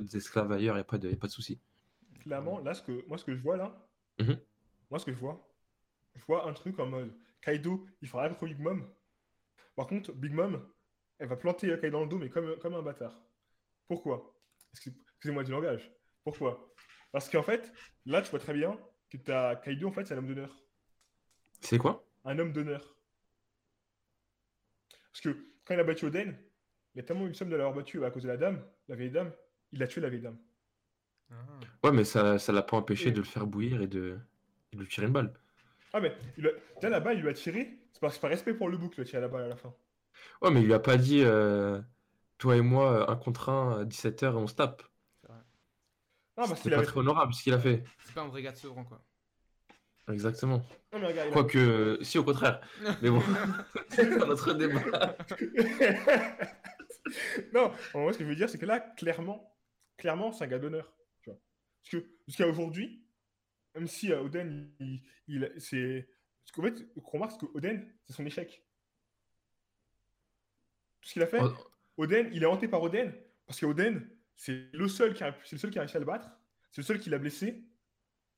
des 0.00 0.16
esclaves 0.16 0.50
ailleurs, 0.52 0.74
il 0.74 0.78
n'y 0.78 0.80
a 0.82 0.84
pas 0.84 0.98
de, 0.98 1.10
y 1.10 1.14
a 1.14 1.16
pas 1.16 1.26
de 1.28 1.32
souci. 1.32 1.60
Clairement, 2.22 2.58
là, 2.60 2.74
ce 2.74 2.82
que, 2.82 3.06
moi, 3.06 3.18
ce 3.18 3.24
que 3.24 3.34
je 3.34 3.40
vois 3.40 3.56
là, 3.56 3.86
Mhm. 4.20 4.38
moi, 4.90 4.98
ce 4.98 5.04
que 5.04 5.12
je 5.12 5.18
vois, 5.18 5.46
je 6.14 6.22
vois 6.26 6.48
un 6.48 6.52
truc 6.52 6.78
en 6.78 6.86
mode 6.86 7.12
Kaido, 7.44 7.86
il 8.00 8.08
fera 8.08 8.22
rien 8.24 8.34
contre 8.34 8.52
Big 8.54 8.60
Mom. 8.60 8.88
Par 9.76 9.86
contre, 9.86 10.12
Big 10.12 10.32
Mom, 10.32 10.66
elle 11.18 11.28
va 11.28 11.36
planter 11.36 11.70
euh, 11.70 11.76
Kaido 11.76 11.98
dans 11.98 12.04
le 12.04 12.08
dos, 12.08 12.18
mais 12.18 12.30
comme, 12.30 12.56
comme 12.58 12.74
un 12.74 12.82
bâtard. 12.82 13.20
Pourquoi? 13.88 14.34
Excuse- 14.72 14.94
Excusez-moi 15.16 15.44
du 15.44 15.50
langage. 15.52 15.90
Pourquoi? 16.24 16.72
Parce 17.12 17.28
qu'en 17.28 17.42
fait, 17.42 17.72
là, 18.06 18.22
tu 18.22 18.30
vois 18.30 18.38
très 18.40 18.54
bien 18.54 18.78
que 19.10 19.16
t'as 19.18 19.56
Kaido, 19.56 19.88
en 19.88 19.92
fait, 19.92 20.04
c'est 20.06 20.14
un 20.14 20.18
homme 20.18 20.26
d'honneur. 20.28 20.56
C'est 21.60 21.78
quoi? 21.78 22.06
Un 22.24 22.38
homme 22.38 22.52
d'honneur. 22.52 22.96
Parce 25.12 25.20
que 25.20 25.46
quand 25.64 25.74
il 25.74 25.80
a 25.80 25.84
battu 25.84 26.06
Oden, 26.06 26.36
il 26.94 27.00
a 27.00 27.04
tellement 27.04 27.24
eu 27.24 27.28
le 27.28 27.34
somme 27.34 27.50
de 27.50 27.56
l'avoir 27.56 27.74
battu 27.74 28.04
à 28.04 28.10
cause 28.10 28.22
de 28.24 28.28
la 28.28 28.36
dame, 28.36 28.64
la 28.88 28.96
vieille 28.96 29.10
dame, 29.10 29.32
il 29.72 29.82
a 29.82 29.86
tué 29.86 30.00
la 30.00 30.08
vieille 30.08 30.22
dame. 30.22 30.38
Ah. 31.30 31.34
Ouais, 31.82 31.92
mais 31.92 32.04
ça 32.04 32.38
ça 32.38 32.52
l'a 32.52 32.62
pas 32.62 32.76
empêché 32.76 33.08
Et- 33.08 33.12
de 33.12 33.18
le 33.18 33.24
faire 33.24 33.46
bouillir 33.46 33.80
et 33.80 33.86
de, 33.86 34.18
et 34.72 34.76
de 34.76 34.82
lui 34.82 34.88
tirer 34.88 35.06
une 35.06 35.12
balle. 35.12 35.32
Ah, 35.94 36.00
mais 36.00 36.14
il 36.36 36.46
a... 36.46 36.50
déjà 36.76 36.90
là-bas, 36.90 37.14
il 37.14 37.20
lui 37.22 37.28
a 37.30 37.32
tiré. 37.32 37.78
C'est 37.92 38.00
par, 38.00 38.12
par 38.18 38.30
respect 38.30 38.52
pour 38.52 38.68
le 38.68 38.76
bouc, 38.76 38.96
le 38.96 39.04
tiré 39.04 39.22
la 39.22 39.28
balle 39.28 39.44
à 39.44 39.48
la 39.48 39.56
fin. 39.56 39.72
Ouais, 40.42 40.50
mais 40.50 40.60
il 40.60 40.66
lui 40.66 40.74
a 40.74 40.80
pas 40.80 40.96
dit 40.96 41.22
euh, 41.22 41.80
toi 42.38 42.56
et 42.56 42.60
moi, 42.60 43.10
un 43.10 43.16
contre 43.16 43.48
un, 43.48 43.80
à 43.80 43.84
17h 43.84 44.24
et 44.24 44.28
on 44.34 44.46
se 44.46 44.54
tape. 44.54 44.82
C'est 45.22 45.28
vrai. 45.28 45.38
Ah, 46.36 46.44
C'est 46.48 46.60
qu'il 46.62 46.70
pas 46.72 46.78
avait. 46.78 46.86
très 46.86 46.98
honorable 46.98 47.32
ce 47.32 47.42
qu'il 47.42 47.54
a 47.54 47.58
fait. 47.58 47.84
C'est 48.04 48.14
pas 48.14 48.22
un 48.22 48.28
vrai 48.28 48.42
gars 48.42 48.52
de 48.52 48.56
Sevran 48.56 48.84
quoi. 48.84 49.00
Exactement. 50.12 50.62
Non, 50.92 50.98
mais 50.98 51.06
regarde, 51.06 51.28
il 51.28 51.30
a- 51.30 51.32
Quoique, 51.32 51.58
euh, 51.58 52.02
si 52.02 52.18
au 52.18 52.24
contraire. 52.24 52.60
Mais 53.00 53.08
bon, 53.10 53.22
c'est 53.88 54.18
pas 54.18 54.26
notre 54.26 54.52
débat. 54.52 55.16
non, 57.54 57.70
en 57.94 58.02
vrai, 58.04 58.12
ce 58.12 58.18
que 58.18 58.24
je 58.24 58.28
veux 58.28 58.36
dire, 58.36 58.50
c'est 58.50 58.58
que 58.58 58.66
là, 58.66 58.80
clairement, 58.80 59.56
clairement, 59.96 60.32
c'est 60.32 60.44
un 60.44 60.48
gars 60.48 60.58
d'honneur. 60.58 60.92
Parce 61.24 62.02
que 62.02 62.06
jusqu'à 62.26 62.46
aujourd'hui, 62.48 63.03
même 63.74 63.86
si 63.88 64.12
euh, 64.12 64.22
Oden, 64.22 64.70
il, 64.80 65.02
il- 65.28 65.52
c'est. 65.58 66.08
Parce 66.44 66.52
qu'en 66.52 66.62
fait, 66.62 66.86
on 66.96 67.00
remarque 67.00 67.40
que 67.40 67.46
Oden, 67.56 67.90
c'est 68.06 68.12
son 68.12 68.26
échec. 68.26 68.64
Tout 71.00 71.08
ce 71.08 71.12
qu'il 71.14 71.22
a 71.22 71.26
fait, 71.26 71.40
Oh, 71.42 71.52
Oden, 71.96 72.30
il 72.32 72.42
est 72.42 72.46
hanté 72.46 72.68
par 72.68 72.82
Oden, 72.82 73.12
parce 73.46 73.60
que 73.60 73.66
Oden, 73.66 74.08
c'est 74.36 74.70
le 74.72 74.88
seul 74.88 75.14
qui 75.14 75.22
a, 75.24 75.36
c'est 75.44 75.56
le 75.56 75.60
seul 75.60 75.70
qui 75.70 75.78
a 75.78 75.82
réussi 75.82 75.96
à 75.96 76.00
le 76.00 76.06
battre, 76.06 76.28
c'est 76.70 76.80
le 76.80 76.86
seul 76.86 76.98
qui 76.98 77.10
l'a 77.10 77.18
blessé, 77.18 77.64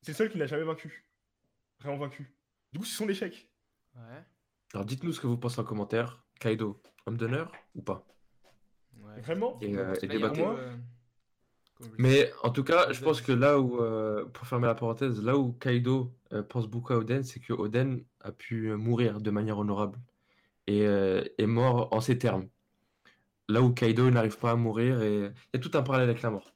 c'est 0.03 0.13
le 0.13 0.17
seul 0.17 0.31
qui 0.31 0.39
l'a 0.39 0.47
jamais 0.47 0.65
vaincu. 0.65 1.09
Vraiment 1.81 1.99
vaincu. 1.99 2.35
Du 2.73 2.79
coup, 2.81 2.85
c'est 2.85 2.97
son 2.97 3.09
échec. 3.09 3.51
Ouais. 3.95 4.25
Alors 4.75 4.85
dites-nous 4.85 5.13
ce 5.13 5.21
que 5.21 5.27
vous 5.27 5.39
pensez 5.39 5.61
en 5.61 5.65
commentaire. 5.65 6.25
Kaido, 6.41 6.83
homme 7.07 7.17
d'honneur 7.17 7.51
ou 7.75 7.83
pas? 7.83 8.07
Ouais. 8.99 9.21
Vraiment? 9.21 9.59
Et, 9.61 9.77
euh, 9.77 9.95
et 10.03 10.07
là, 10.07 10.15
il 10.17 10.21
y 10.21 10.25
a 10.25 10.29
un 10.29 10.33
débattez. 10.33 10.43
euh, 10.43 10.77
dis 10.77 10.83
Mais 11.99 12.33
en 12.43 12.51
tout 12.51 12.65
cas, 12.65 12.91
je 12.93 13.03
pense 13.03 13.21
que 13.21 13.33
là 13.33 13.61
où, 13.61 13.81
euh, 13.81 14.25
pour 14.27 14.47
fermer 14.47 14.67
la 14.67 14.75
parenthèse, 14.75 15.23
là 15.23 15.37
où 15.37 15.53
Kaido 15.53 16.15
euh, 16.33 16.43
pense 16.43 16.67
beaucoup 16.67 16.93
à 16.93 16.97
Oden, 16.97 17.23
c'est 17.23 17.41
que 17.41 17.53
Oden 17.53 18.03
a 18.21 18.33
pu 18.33 18.71
euh, 18.71 18.77
mourir 18.77 19.21
de 19.21 19.31
manière 19.31 19.59
honorable 19.59 19.99
et 20.67 20.87
euh, 20.87 21.23
est 21.39 21.47
mort 21.47 21.93
en 21.93 22.01
ces 22.01 22.19
termes. 22.19 22.49
Là 23.49 23.61
où 23.63 23.73
Kaido 23.73 24.11
n'arrive 24.11 24.39
pas 24.39 24.53
à 24.53 24.57
mourir 24.57 25.03
et 25.03 25.17
il 25.19 25.33
y 25.55 25.57
a 25.57 25.59
tout 25.61 25.71
un 25.75 25.83
parallèle 25.83 26.09
avec 26.09 26.23
la 26.23 26.31
mort. 26.31 26.55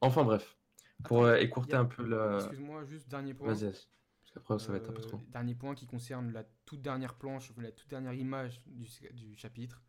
Enfin 0.00 0.24
bref, 0.24 0.56
pour 1.04 1.26
Attends, 1.26 1.40
écourter 1.40 1.74
a- 1.74 1.80
un 1.80 1.84
peu 1.86 2.04
la... 2.04 2.36
Excuse-moi, 2.38 2.84
juste 2.84 3.08
dernier 3.08 3.34
point. 3.34 3.52
Vas-y. 3.52 3.70
Parce 3.70 4.32
qu'après, 4.34 4.58
ça 4.58 4.72
va 4.72 4.78
être 4.78 4.90
un 4.90 4.92
peu 4.92 5.00
trop. 5.00 5.20
Dernier 5.30 5.54
point 5.54 5.74
qui 5.74 5.86
concerne 5.86 6.32
la 6.32 6.44
toute 6.66 6.82
dernière 6.82 7.14
planche, 7.14 7.52
la 7.56 7.70
toute 7.70 7.88
dernière 7.88 8.14
image 8.14 8.60
du, 8.66 8.86
du 9.14 9.36
chapitre. 9.36 9.82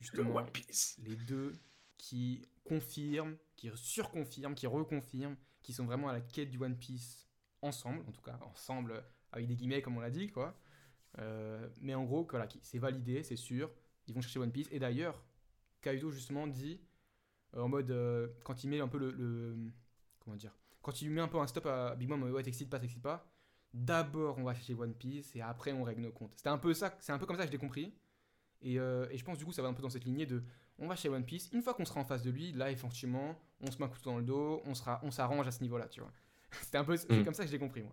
Justement, 0.00 0.42
Piece. 0.44 0.98
les 1.04 1.16
deux 1.16 1.52
qui 1.96 2.42
confirment, 2.68 3.36
qui 3.56 3.70
surconfirment, 3.74 4.54
qui 4.54 4.66
reconfirment, 4.66 5.36
qui 5.62 5.72
sont 5.72 5.84
vraiment 5.84 6.08
à 6.08 6.12
la 6.12 6.20
quête 6.20 6.50
du 6.50 6.58
One 6.58 6.76
Piece 6.76 7.28
ensemble, 7.62 8.04
en 8.08 8.12
tout 8.12 8.22
cas 8.22 8.38
ensemble 8.42 9.02
avec 9.32 9.46
des 9.46 9.56
guillemets 9.56 9.82
comme 9.82 9.96
on 9.96 10.00
l'a 10.00 10.10
dit 10.10 10.28
quoi. 10.28 10.58
Euh, 11.18 11.68
mais 11.80 11.94
en 11.94 12.04
gros, 12.04 12.26
voilà, 12.30 12.48
c'est 12.62 12.78
validé, 12.78 13.22
c'est 13.22 13.36
sûr. 13.36 13.70
Ils 14.06 14.14
vont 14.14 14.20
chercher 14.20 14.38
One 14.38 14.52
Piece. 14.52 14.68
Et 14.70 14.78
d'ailleurs, 14.78 15.22
Kaido 15.80 16.10
justement 16.10 16.46
dit 16.46 16.80
euh, 17.56 17.62
en 17.62 17.68
mode 17.68 17.90
euh, 17.90 18.28
quand 18.44 18.62
il 18.64 18.70
met 18.70 18.80
un 18.80 18.88
peu 18.88 18.98
le, 18.98 19.56
comment 20.20 20.36
dire, 20.36 20.56
quand 20.82 21.02
il 21.02 21.10
met 21.10 21.20
un 21.20 21.28
peu 21.28 21.38
un 21.38 21.46
stop 21.46 21.66
à 21.66 21.94
Big 21.96 22.08
Mom, 22.08 22.22
ouais 22.22 22.42
t'excites 22.42 22.70
pas, 22.70 22.78
t'excites 22.78 23.02
pas. 23.02 23.30
D'abord 23.74 24.38
on 24.38 24.44
va 24.44 24.54
chercher 24.54 24.74
One 24.74 24.94
Piece 24.94 25.34
et 25.36 25.40
après 25.40 25.72
on 25.72 25.82
règle 25.82 26.02
nos 26.02 26.12
comptes. 26.12 26.32
C'était 26.36 26.48
un 26.48 26.58
peu 26.58 26.72
ça, 26.74 26.96
c'est 27.00 27.12
un 27.12 27.18
peu 27.18 27.26
comme 27.26 27.36
ça 27.36 27.42
que 27.42 27.48
je 27.48 27.52
l'ai 27.52 27.58
compris. 27.58 27.94
Et, 28.62 28.78
euh, 28.78 29.06
et 29.10 29.18
je 29.18 29.24
pense 29.24 29.38
du 29.38 29.44
coup 29.44 29.52
ça 29.52 29.62
va 29.62 29.68
un 29.68 29.74
peu 29.74 29.82
dans 29.82 29.90
cette 29.90 30.04
lignée 30.04 30.26
de 30.26 30.42
on 30.80 30.86
va 30.88 30.94
chez 30.96 31.08
One 31.08 31.24
Piece, 31.24 31.50
une 31.52 31.62
fois 31.62 31.74
qu'on 31.74 31.84
sera 31.84 32.00
en 32.00 32.04
face 32.04 32.22
de 32.22 32.30
lui, 32.30 32.52
là 32.52 32.70
effectivement, 32.70 33.36
on 33.60 33.70
se 33.70 33.78
met 33.78 33.84
un 33.84 33.88
couteau 33.88 34.10
dans 34.10 34.18
le 34.18 34.24
dos, 34.24 34.62
on 34.64 34.74
sera, 34.74 35.00
on 35.02 35.10
s'arrange 35.10 35.46
à 35.46 35.50
ce 35.50 35.60
niveau-là, 35.62 35.88
tu 35.88 36.00
vois. 36.00 36.12
C'était 36.62 36.78
un 36.78 36.84
peu, 36.84 36.96
c'est 36.96 37.10
Mm. 37.12 37.24
comme 37.24 37.34
ça 37.34 37.42
que 37.42 37.48
je 37.48 37.52
l'ai 37.52 37.58
compris 37.58 37.82
moi. 37.82 37.92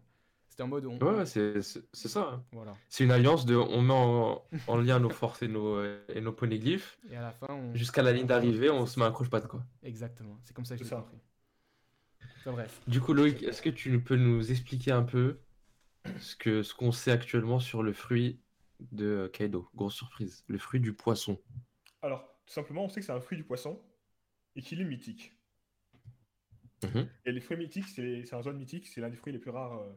C'était 0.49 0.63
en 0.63 0.67
mode 0.67 0.85
on, 0.85 0.97
Ouais, 0.99 1.25
c'est 1.25 1.61
ça. 1.61 2.29
hein. 2.31 2.43
voilà. 2.53 2.75
C'est 2.87 3.03
une 3.03 3.11
alliance 3.11 3.45
de... 3.45 3.55
On 3.55 3.81
met 3.81 3.93
en, 3.93 4.41
en 4.67 4.77
lien 4.77 4.99
nos 4.99 5.09
forces 5.09 5.41
et 5.41 5.47
nos, 5.49 5.83
et 5.83 6.21
nos 6.21 6.31
poneglyphes. 6.31 6.97
Et 7.09 7.17
à 7.17 7.21
la 7.23 7.31
fin 7.33 7.47
on... 7.49 7.75
Jusqu'à 7.75 8.03
la 8.03 8.13
ligne 8.13 8.27
d'arrivée, 8.27 8.69
on 8.69 8.85
se 8.85 8.97
met 8.99 9.05
un 9.05 9.11
croche-patte, 9.11 9.47
quoi. 9.47 9.65
Exactement, 9.83 10.37
c'est 10.43 10.55
comme 10.55 10.63
ça 10.65 10.75
que 10.77 10.83
je 10.83 10.87
C'est 10.87 10.95
l'ai 10.95 11.01
ça. 11.01 11.01
compris. 11.01 11.17
Enfin 12.39 12.51
bref. 12.53 12.81
Du 12.87 13.01
coup, 13.01 13.13
Loïc, 13.13 13.43
est-ce 13.43 13.61
que 13.61 13.69
tu 13.69 13.99
peux 14.01 14.15
nous 14.15 14.51
expliquer 14.51 14.91
un 14.91 15.03
peu 15.03 15.39
ce 16.19 16.35
que 16.35 16.61
ce 16.63 16.73
qu'on 16.75 16.91
sait 16.91 17.11
actuellement 17.11 17.59
sur 17.59 17.81
le 17.83 17.91
fruit 17.91 18.39
de 18.79 19.29
Kaido? 19.33 19.69
Grosse 19.75 19.95
surprise, 19.95 20.43
le 20.47 20.57
fruit 20.57 20.79
du 20.79 20.93
poisson. 20.93 21.39
Alors, 22.01 22.23
tout 22.45 22.53
simplement, 22.53 22.85
on 22.85 22.89
sait 22.89 22.99
que 22.99 23.05
c'est 23.05 23.11
un 23.11 23.21
fruit 23.21 23.37
du 23.37 23.43
poisson 23.43 23.81
et 24.55 24.61
qu'il 24.61 24.79
est 24.81 24.85
mythique. 24.85 25.33
Mhm. 26.83 27.09
Et 27.25 27.31
les 27.31 27.41
fruits 27.41 27.57
mythiques, 27.57 27.87
c'est 27.87 28.23
c'est 28.25 28.35
un 28.35 28.41
zone 28.43 28.57
mythique, 28.57 28.87
c'est 28.87 29.01
l'un 29.01 29.09
des 29.09 29.15
fruits 29.17 29.33
les 29.33 29.39
plus 29.39 29.49
rares 29.51 29.79
euh, 29.81 29.93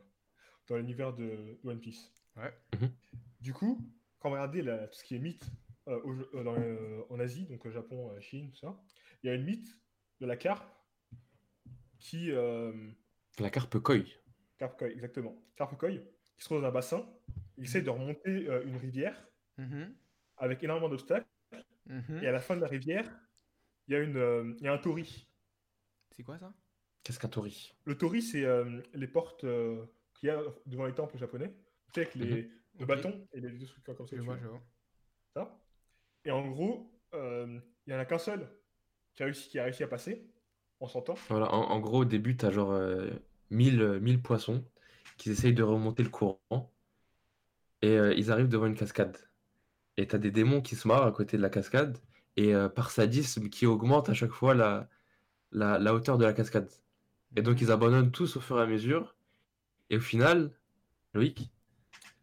dans 0.68 0.76
l'univers 0.76 1.12
de 1.12 1.58
One 1.64 1.80
Piece. 1.80 2.12
Ouais. 2.36 2.52
Mhm. 2.74 2.90
Du 3.40 3.52
coup, 3.52 3.78
quand 4.18 4.28
on 4.30 4.32
va 4.32 4.38
regarder 4.42 4.62
la- 4.62 4.88
tout 4.88 4.98
ce 4.98 5.04
qui 5.04 5.14
est 5.16 5.18
mythe 5.18 5.44
euh, 5.88 6.00
au- 6.02 6.36
euh, 6.36 6.44
dans 6.44 7.14
en 7.14 7.20
Asie, 7.20 7.46
donc 7.46 7.66
euh, 7.66 7.70
Japon, 7.70 8.10
euh, 8.12 8.20
Chine, 8.20 8.50
tout 8.52 8.58
ça, 8.58 8.80
il 9.22 9.26
y 9.26 9.30
a 9.30 9.34
une 9.34 9.44
mythe 9.44 9.68
de 10.20 10.26
la 10.26 10.36
carpe 10.36 10.68
qui. 11.98 12.30
euh, 12.30 12.72
La 13.38 13.50
carpe 13.50 13.78
koi. 13.78 13.96
carpe 14.58 14.78
koi, 14.78 14.88
exactement. 14.90 15.36
Carpe 15.56 15.76
koi, 15.78 15.90
qui 15.90 15.98
se 16.38 16.44
trouve 16.44 16.60
dans 16.62 16.68
un 16.68 16.72
bassin, 16.72 17.06
il 17.58 17.64
essaie 17.64 17.82
de 17.82 17.90
remonter 17.90 18.48
euh, 18.48 18.64
une 18.64 18.78
rivière 18.78 19.16
Mhm, 19.58 19.94
avec 20.38 20.62
énormément 20.62 20.88
d'obstacles, 20.88 21.26
mhm. 21.86 22.22
et 22.22 22.26
à 22.26 22.32
la 22.32 22.40
fin 22.40 22.56
de 22.56 22.60
la 22.62 22.68
rivière, 22.68 23.10
il 23.88 23.94
y 23.94 23.96
a, 23.96 24.00
une, 24.00 24.16
euh, 24.16 24.54
il 24.58 24.64
y 24.64 24.68
a 24.68 24.72
un 24.72 24.78
tori. 24.78 25.28
C'est 26.10 26.22
quoi 26.22 26.38
ça? 26.38 26.52
Qu'est-ce 27.02 27.18
qu'un 27.18 27.28
tori? 27.28 27.74
Le 27.84 27.96
tori, 27.96 28.22
c'est 28.22 28.44
euh, 28.44 28.82
les 28.94 29.08
portes 29.08 29.44
euh, 29.44 29.84
qu'il 30.14 30.28
y 30.28 30.30
a 30.30 30.40
devant 30.66 30.86
les 30.86 30.94
temples 30.94 31.16
japonais, 31.18 31.54
tu 31.92 31.94
sais, 31.94 32.00
avec 32.02 32.14
les, 32.14 32.50
le 32.78 32.84
Ok. 32.84 32.86
bâton 32.86 33.26
et 33.32 33.40
les 33.40 33.50
deux 33.50 33.66
trucs 33.66 33.84
comme 33.84 33.96
ça. 33.96 34.04
Je 34.12 34.16
tu 34.16 34.20
vois, 34.20 34.36
vois. 34.36 34.38
je 34.42 34.46
vois. 34.46 34.62
Ça? 35.34 35.60
Et 36.24 36.30
en 36.32 36.48
gros, 36.50 37.00
euh, 37.14 37.60
il 37.86 37.92
y 37.92 37.96
en 37.96 38.00
a 38.00 38.06
qu'un 38.06 38.18
seul 38.18 38.48
qui 39.14 39.22
a, 39.24 39.26
réussi, 39.26 39.50
qui 39.50 39.58
a 39.58 39.64
réussi 39.64 39.84
à 39.84 39.88
passer 39.88 40.30
en 40.80 40.88
s'entend. 40.88 41.28
Voilà, 41.28 41.52
en, 41.54 41.62
en 41.70 41.80
gros, 41.80 42.00
au 42.00 42.04
début, 42.04 42.36
tu 42.36 42.46
as 42.46 42.50
genre 42.50 42.72
euh, 42.72 43.10
1000, 43.50 43.80
euh, 43.82 44.00
1000 44.00 44.22
poissons 44.22 44.64
qui 45.16 45.30
essayent 45.30 45.54
de 45.54 45.62
remonter 45.62 46.02
le 46.02 46.10
courant 46.10 46.40
et 47.82 47.96
ils 48.16 48.30
arrivent 48.32 48.48
devant 48.48 48.66
une 48.66 48.74
cascade. 48.76 49.16
Et 49.96 50.06
tu 50.06 50.16
as 50.16 50.18
des 50.18 50.30
démons 50.30 50.62
qui 50.62 50.76
se 50.76 50.88
marrent 50.88 51.06
à 51.06 51.12
côté 51.12 51.36
de 51.36 51.42
la 51.42 51.50
cascade 51.50 51.98
et 52.36 52.52
par 52.74 52.90
sadisme 52.90 53.48
qui 53.48 53.66
augmente 53.66 54.08
à 54.08 54.14
chaque 54.14 54.30
fois 54.32 54.54
la, 54.54 54.88
la, 55.52 55.78
la 55.78 55.94
hauteur 55.94 56.18
de 56.18 56.24
la 56.24 56.32
cascade. 56.32 56.70
Et 57.36 57.42
donc, 57.42 57.60
ils 57.60 57.70
abandonnent 57.72 58.12
tous 58.12 58.36
au 58.36 58.40
fur 58.40 58.58
et 58.58 58.62
à 58.62 58.66
mesure. 58.66 59.16
Et 59.90 59.96
au 59.98 60.00
final, 60.00 60.52
Loïc, 61.14 61.50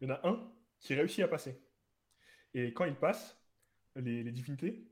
Il 0.00 0.08
y 0.08 0.12
en 0.12 0.14
a 0.14 0.20
un 0.28 0.52
qui 0.80 0.94
réussit 0.94 1.22
à 1.24 1.28
passer. 1.28 1.60
Et 2.54 2.72
quand 2.72 2.84
il 2.86 2.94
passe, 2.96 3.38
les, 3.96 4.22
les 4.22 4.32
divinités 4.32 4.86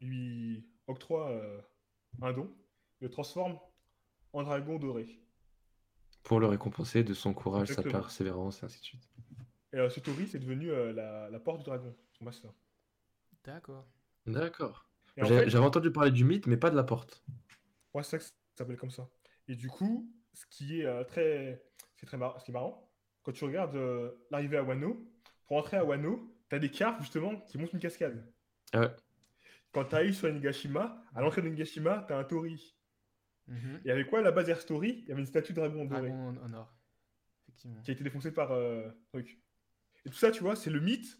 lui 0.00 0.64
octroient 0.86 1.30
euh, 1.30 1.60
un 2.22 2.32
don, 2.32 2.50
le 3.00 3.10
transforment 3.10 3.58
en 4.32 4.42
dragon 4.42 4.78
doré. 4.78 5.20
pour 6.22 6.40
le 6.40 6.46
récompenser 6.46 7.04
de 7.04 7.12
son 7.12 7.34
courage, 7.34 7.68
sa 7.72 7.82
persévérance, 7.82 8.62
et 8.62 8.66
ainsi 8.66 8.80
de 8.80 8.84
suite. 8.84 9.09
Et 9.72 9.78
euh, 9.78 9.88
ce 9.90 10.00
tori, 10.00 10.26
c'est 10.26 10.38
devenu 10.38 10.70
euh, 10.70 10.92
la, 10.92 11.30
la 11.30 11.40
porte 11.40 11.58
du 11.60 11.64
dragon, 11.64 11.94
son 12.12 12.24
master. 12.24 12.50
D'accord. 13.44 13.86
D'accord. 14.26 14.86
En 15.20 15.26
fait, 15.26 15.48
J'avais 15.48 15.64
entendu 15.64 15.90
parler 15.92 16.10
du 16.10 16.24
mythe, 16.24 16.46
mais 16.46 16.56
pas 16.56 16.70
de 16.70 16.76
la 16.76 16.84
porte. 16.84 17.22
Ouais, 17.94 18.02
c'est 18.02 18.10
ça 18.10 18.18
que 18.18 18.24
ça 18.24 18.30
s'appelle 18.58 18.76
comme 18.76 18.90
ça. 18.90 19.08
Et 19.48 19.54
du 19.56 19.68
coup, 19.68 20.10
ce 20.32 20.46
qui 20.46 20.80
est 20.80 20.86
euh, 20.86 21.04
très, 21.04 21.62
c'est 21.96 22.06
très 22.06 22.16
mar- 22.16 22.38
ce 22.40 22.44
qui 22.44 22.50
est 22.50 22.54
marrant, 22.54 22.90
quand 23.22 23.32
tu 23.32 23.44
regardes 23.44 23.76
euh, 23.76 24.12
l'arrivée 24.30 24.56
à 24.56 24.62
Wano, 24.62 25.06
pour 25.46 25.56
entrer 25.56 25.76
à 25.76 25.84
Wano, 25.84 26.32
t'as 26.48 26.58
des 26.58 26.70
cartes 26.70 27.00
justement 27.02 27.36
qui 27.42 27.58
montent 27.58 27.72
une 27.72 27.80
cascade. 27.80 28.24
Ah 28.72 28.80
ouais. 28.80 28.90
Quand 29.72 29.84
tu 29.84 29.94
arrives 29.94 30.14
sur 30.14 30.32
Nigashima, 30.32 31.02
à 31.14 31.20
l'entrée 31.20 31.42
de 31.42 31.48
Nigashima, 31.48 32.04
t'as 32.08 32.18
un 32.18 32.24
tori. 32.24 32.76
Mhm. 33.48 33.80
Et 33.84 33.90
avec 33.90 34.08
quoi 34.08 34.20
la 34.20 34.30
base 34.30 34.48
Air 34.48 34.60
Story 34.60 35.00
Il 35.02 35.08
y 35.08 35.12
avait 35.12 35.20
une 35.20 35.26
statue 35.26 35.52
de 35.52 35.58
dragon 35.60 35.84
doré 35.84 36.08
Dragon 36.08 36.28
en, 36.28 36.36
en 36.44 36.52
or. 36.54 36.74
Effectivement. 37.48 37.82
qui 37.82 37.90
a 37.90 37.94
été 37.94 38.04
défoncée 38.04 38.32
par 38.32 38.52
euh, 38.52 38.88
truc. 39.08 39.40
Et 40.06 40.10
tout 40.10 40.16
ça, 40.16 40.30
tu 40.30 40.42
vois, 40.42 40.56
c'est 40.56 40.70
le 40.70 40.80
mythe 40.80 41.18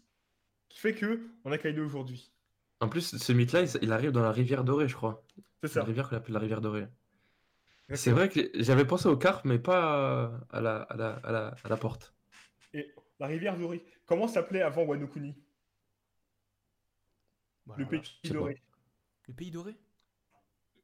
qui 0.69 0.79
fait 0.79 0.93
que 0.95 1.29
on 1.43 1.51
a 1.51 1.57
Kaido 1.57 1.85
aujourd'hui. 1.85 2.31
En 2.79 2.89
plus, 2.89 3.15
ce 3.17 3.31
mythe-là, 3.33 3.63
il, 3.81 3.91
arrive 3.91 4.11
dans 4.11 4.21
la 4.23 4.31
rivière 4.31 4.63
dorée, 4.63 4.87
je 4.87 4.95
crois. 4.95 5.23
C'est 5.61 5.67
La 5.67 5.69
ça. 5.69 5.83
rivière 5.83 6.09
qu'on 6.09 6.15
appelle 6.17 6.33
la 6.33 6.39
rivière 6.39 6.61
dorée. 6.61 6.87
C'est 7.93 8.11
vrai 8.11 8.29
que 8.29 8.39
j'avais 8.55 8.85
pensé 8.85 9.07
aux 9.09 9.17
carpes, 9.17 9.45
mais 9.45 9.59
pas 9.59 10.41
à 10.49 10.61
la, 10.61 10.77
à 10.83 10.95
la, 10.95 11.09
à 11.17 11.31
la, 11.31 11.47
à 11.63 11.67
la 11.69 11.77
porte. 11.77 12.15
Et 12.73 12.95
la 13.19 13.27
rivière 13.27 13.57
dorée. 13.57 13.83
Comment 14.05 14.27
s'appelait 14.27 14.61
avant 14.61 14.83
Wano 14.83 15.07
Kuni 15.07 15.35
Bon, 17.65 17.75
Le 17.77 17.85
pays 17.85 18.01
doré. 18.31 18.61
le 19.27 19.33
pays 19.33 19.51
doré? 19.51 19.75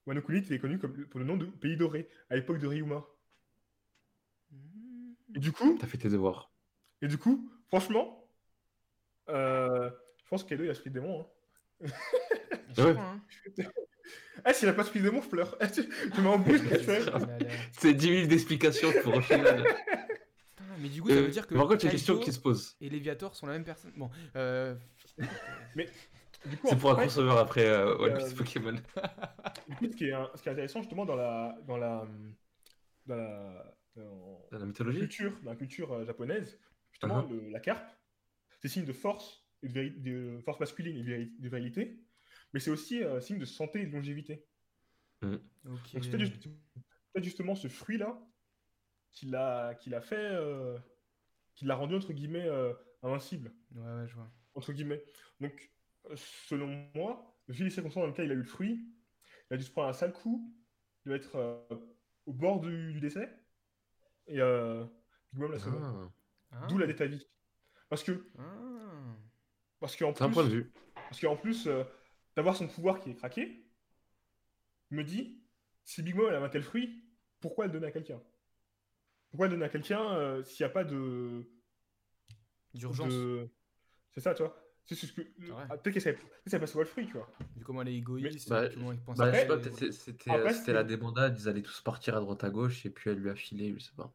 Wano 0.05 0.21
Kuni 0.21 0.39
était 0.39 0.59
connu 0.59 0.77
comme, 0.79 1.05
pour 1.07 1.19
le 1.19 1.25
nom 1.25 1.37
de 1.37 1.45
pays 1.45 1.77
doré 1.77 2.07
à 2.29 2.35
l'époque 2.35 2.59
de 2.59 2.67
Ryuma. 2.67 3.05
Mhm. 4.51 5.15
Et 5.35 5.39
du 5.39 5.51
coup, 5.51 5.77
T'as 5.79 5.87
fait 5.87 5.97
tes 5.97 6.09
devoirs. 6.09 6.51
et 7.01 7.07
du 7.07 7.17
coup, 7.17 7.49
franchement, 7.67 8.27
euh, 9.29 9.89
je 10.23 10.29
pense 10.29 10.43
que 10.43 10.49
Kaido 10.49 10.63
il 10.63 10.69
a 10.69 10.73
de 10.73 10.89
démon. 10.89 11.21
Hein. 11.81 11.87
Ouais. 12.77 12.95
Ah, 14.45 14.53
s'il 14.53 14.69
a 14.69 14.73
pas 14.73 14.83
de 14.83 14.99
démon, 14.99 15.21
je 15.21 15.29
pleure. 15.29 15.57
tu 15.73 15.87
tu 16.13 16.21
là. 16.21 17.27
C'est 17.71 17.93
10 17.93 18.07
000 18.07 18.27
d'explications 18.27 18.91
pour 19.03 19.15
au 19.15 19.21
final. 19.21 19.63
Mais 20.79 20.89
du 20.89 21.01
coup, 21.01 21.09
ça 21.09 21.15
veut 21.15 21.27
dire 21.29 21.47
que. 21.47 21.55
Par 21.55 21.67
contre, 21.67 21.83
il 21.83 21.87
y 21.87 21.89
a 21.89 21.91
une 21.91 21.97
question 21.97 22.19
qui 22.19 22.31
se 22.31 22.39
pose. 22.39 22.75
Et 22.81 22.89
Léviator 22.89 23.35
sont 23.35 23.47
la 23.47 23.53
même 23.53 23.63
personne. 23.63 23.93
Bon, 23.95 24.11
euh, 24.35 24.75
Du 26.45 26.57
coup, 26.57 26.67
C'est 26.69 26.77
pour 26.77 26.91
un 26.91 26.95
fait, 26.95 27.01
crossover 27.01 27.37
après 27.39 27.65
euh, 27.65 27.95
One 27.97 28.11
euh, 28.13 28.17
Piece 28.17 28.33
Pokémon. 28.35 28.75
ce, 29.81 29.87
qui 29.95 30.05
est, 30.05 30.13
un- 30.13 30.29
ce 30.35 30.41
qui 30.43 30.49
est 30.49 30.51
intéressant 30.51 30.81
justement 30.81 31.05
dans 31.05 31.15
la, 31.15 31.57
dans 31.67 31.77
la, 31.77 32.05
dans 33.07 33.15
la, 33.15 33.73
dans- 33.95 34.03
Dans 34.03 34.47
la 34.51 34.59
la 34.59 34.65
mythologie 34.65 34.99
culture, 34.99 35.33
dans 35.41 35.49
la 35.51 35.55
culture 35.57 35.91
euh, 35.93 36.05
japonaise, 36.05 36.59
justement, 36.97 37.21
Uh-huh. 37.21 37.29
le- 37.29 37.49
la 37.49 37.59
carpe, 37.59 37.87
c'est 38.59 38.67
signe 38.69 38.85
de 38.85 38.93
force, 38.93 39.45
de, 39.63 39.89
de 39.89 40.39
force 40.43 40.59
masculine 40.59 40.97
et 40.97 41.03
de, 41.03 41.47
virilité, 41.49 41.99
mais 42.53 42.59
c'est 42.59 42.71
aussi 42.71 43.03
euh, 43.03 43.21
signe 43.21 43.37
de 43.37 43.45
santé 43.45 43.81
et 43.81 43.85
de 43.85 43.91
longévité. 43.91 44.45
ok. 45.21 45.31
Donc 45.65 45.79
c'est 45.87 45.99
peut-être 45.99 46.19
juste- 46.19 46.43
peut-être 47.13 47.23
justement 47.23 47.55
ce 47.55 47.67
fruit-là 47.67 48.19
qui 49.11 49.27
l'a 49.27 49.75
qui 49.75 49.89
l'a 49.89 50.01
fait, 50.01 50.15
euh, 50.15 50.77
qui 51.55 51.65
l'a 51.65 51.75
rendu 51.75 51.95
entre 51.95 52.13
guillemets 52.13 52.47
euh, 52.47 52.73
invincible, 53.03 53.53
Ouais, 53.75 53.81
ouais, 53.81 54.07
je 54.07 54.15
vois. 54.15 54.31
entre 54.55 54.73
guillemets. 54.73 55.03
Donc 55.39 55.71
selon 56.15 56.89
moi, 56.95 57.37
vu 57.47 57.63
les 57.65 57.69
circonstances 57.69 58.03
dans 58.03 58.07
lesquelles 58.07 58.25
il 58.25 58.31
a 58.31 58.35
eu 58.35 58.37
le 58.37 58.43
fruit, 58.43 58.87
il 59.49 59.53
a 59.53 59.57
dû 59.57 59.63
se 59.63 59.71
prendre 59.71 59.89
un 59.89 59.93
sale 59.93 60.13
coup, 60.13 60.53
il 61.05 61.09
doit 61.09 61.17
être 61.17 61.35
euh, 61.35 61.75
au 62.25 62.33
bord 62.33 62.59
du, 62.61 62.93
du 62.93 62.99
décès, 63.01 63.29
et 64.27 64.39
euh, 64.41 64.85
Big 65.33 65.41
Mom 65.41 65.51
l'a 65.51 65.59
sauvé. 65.59 65.77
Ah. 66.51 66.65
D'où 66.69 66.77
la 66.77 66.87
dette 66.87 67.01
à 67.01 67.05
vie. 67.07 67.27
Parce 67.89 68.03
que, 68.03 68.27
Ah. 68.37 68.43
parce 69.79 69.95
qu'en 69.95 70.13
C'est 70.15 70.23
un 70.23 70.29
point 70.29 70.43
de 70.43 70.49
plus, 70.49 70.57
vue. 70.59 70.71
parce 70.95 71.19
qu'en 71.19 71.35
plus 71.35 71.67
euh, 71.67 71.83
d'avoir 72.35 72.55
son 72.55 72.67
pouvoir 72.67 72.99
qui 72.99 73.11
est 73.11 73.15
craqué, 73.15 73.65
me 74.91 75.03
dit, 75.03 75.41
si 75.83 76.01
Big 76.01 76.15
Mom 76.15 76.27
elle 76.29 76.35
avait 76.35 76.45
un 76.45 76.49
tel 76.49 76.63
fruit, 76.63 77.03
pourquoi 77.41 77.65
le 77.67 77.71
donner 77.73 77.87
à 77.87 77.91
quelqu'un? 77.91 78.21
Pourquoi 79.29 79.47
le 79.47 79.53
donner 79.53 79.65
à 79.65 79.69
quelqu'un 79.69 80.01
euh, 80.15 80.43
s'il 80.43 80.65
n'y 80.65 80.69
a 80.69 80.73
pas 80.73 80.83
de, 80.83 81.43
D'urgence. 82.73 83.11
de- 83.13 83.49
C'est 84.13 84.21
ça, 84.21 84.33
tu 84.33 84.43
vois. 84.43 84.63
C'est 84.85 84.95
ce 84.95 85.11
que. 85.11 85.21
ah, 85.69 85.77
Peut-être 85.77 85.93
qu'elle 85.95 86.01
savait, 86.01 86.15
pas 86.17 86.23
c'est 86.45 86.71
quoi 86.71 86.83
le 86.83 86.87
fruit, 86.89 87.05
tu 87.07 87.13
vois. 87.13 87.29
Vu 87.57 87.63
comment 87.65 87.81
elle 87.81 87.89
est 87.89 87.95
égoïste, 87.97 88.47
Bah, 88.49 88.69
comment 88.69 88.93
elle 88.93 88.99
pense 89.01 89.17
Bah, 89.17 89.25
à 89.25 89.31
je 89.31 89.35
sais 89.35 89.41
elle, 89.41 89.47
pas, 89.49 89.55
et- 89.57 89.61
peut-être 89.61 89.75
c'est- 89.77 89.91
c'était 89.91 90.31
Après, 90.31 90.51
euh, 90.51 90.53
c'était 90.53 90.71
la 90.73 90.83
débandade, 90.85 91.37
ils 91.39 91.49
allaient 91.49 91.61
tous 91.61 91.81
partir 91.81 92.15
à 92.15 92.21
droite 92.21 92.43
à 92.45 92.49
gauche 92.49 92.85
et 92.85 92.89
puis 92.89 93.09
elle 93.09 93.17
lui 93.19 93.29
a 93.29 93.35
filé, 93.35 93.73
je 93.73 93.79
sais 93.79 93.91
pas. 93.97 94.13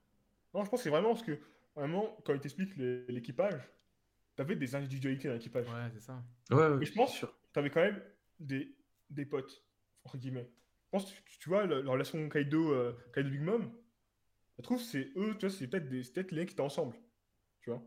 Non, 0.54 0.64
je 0.64 0.70
pense 0.70 0.80
que 0.80 0.84
c'est 0.84 0.90
vraiment 0.90 1.10
parce 1.12 1.22
que, 1.24 1.38
vraiment, 1.74 2.16
quand 2.24 2.34
il 2.34 2.40
t'explique 2.40 2.76
l'équipage, 2.76 3.60
t'avais 4.36 4.56
des 4.56 4.74
individualités 4.74 5.28
dans 5.28 5.34
l'équipage. 5.34 5.66
Ouais, 5.68 5.90
c'est 5.94 6.00
ça. 6.00 6.22
Ouais, 6.50 6.56
ouais, 6.56 6.76
Mais 6.78 6.86
je 6.86 6.92
pense 6.92 7.14
sûr. 7.14 7.34
T'avais 7.52 7.70
quand 7.70 7.80
même 7.82 8.02
des, 8.40 8.74
des 9.10 9.26
potes, 9.26 9.64
entre 10.04 10.16
guillemets. 10.18 10.50
Je 10.86 10.90
pense 10.90 11.12
que 11.12 11.18
tu, 11.38 11.48
vois, 11.48 11.66
la, 11.66 11.80
la 11.82 11.90
relation 11.90 12.28
Kaido, 12.28 12.72
euh, 12.72 12.92
Kaido 13.14 13.30
Big 13.30 13.40
Mom, 13.40 13.72
je 14.58 14.62
trouve 14.62 14.78
que 14.78 14.84
c'est 14.84 15.10
eux, 15.16 15.34
tu 15.38 15.46
vois, 15.46 15.50
c'est 15.50 15.66
peut-être 15.68 15.88
des- 15.88 16.02
c'est 16.02 16.12
peut-être 16.12 16.30
les 16.32 16.38
mecs 16.40 16.48
qui 16.48 16.52
étaient 16.54 16.62
ensemble. 16.62 16.96
Tu 17.60 17.70
vois. 17.70 17.82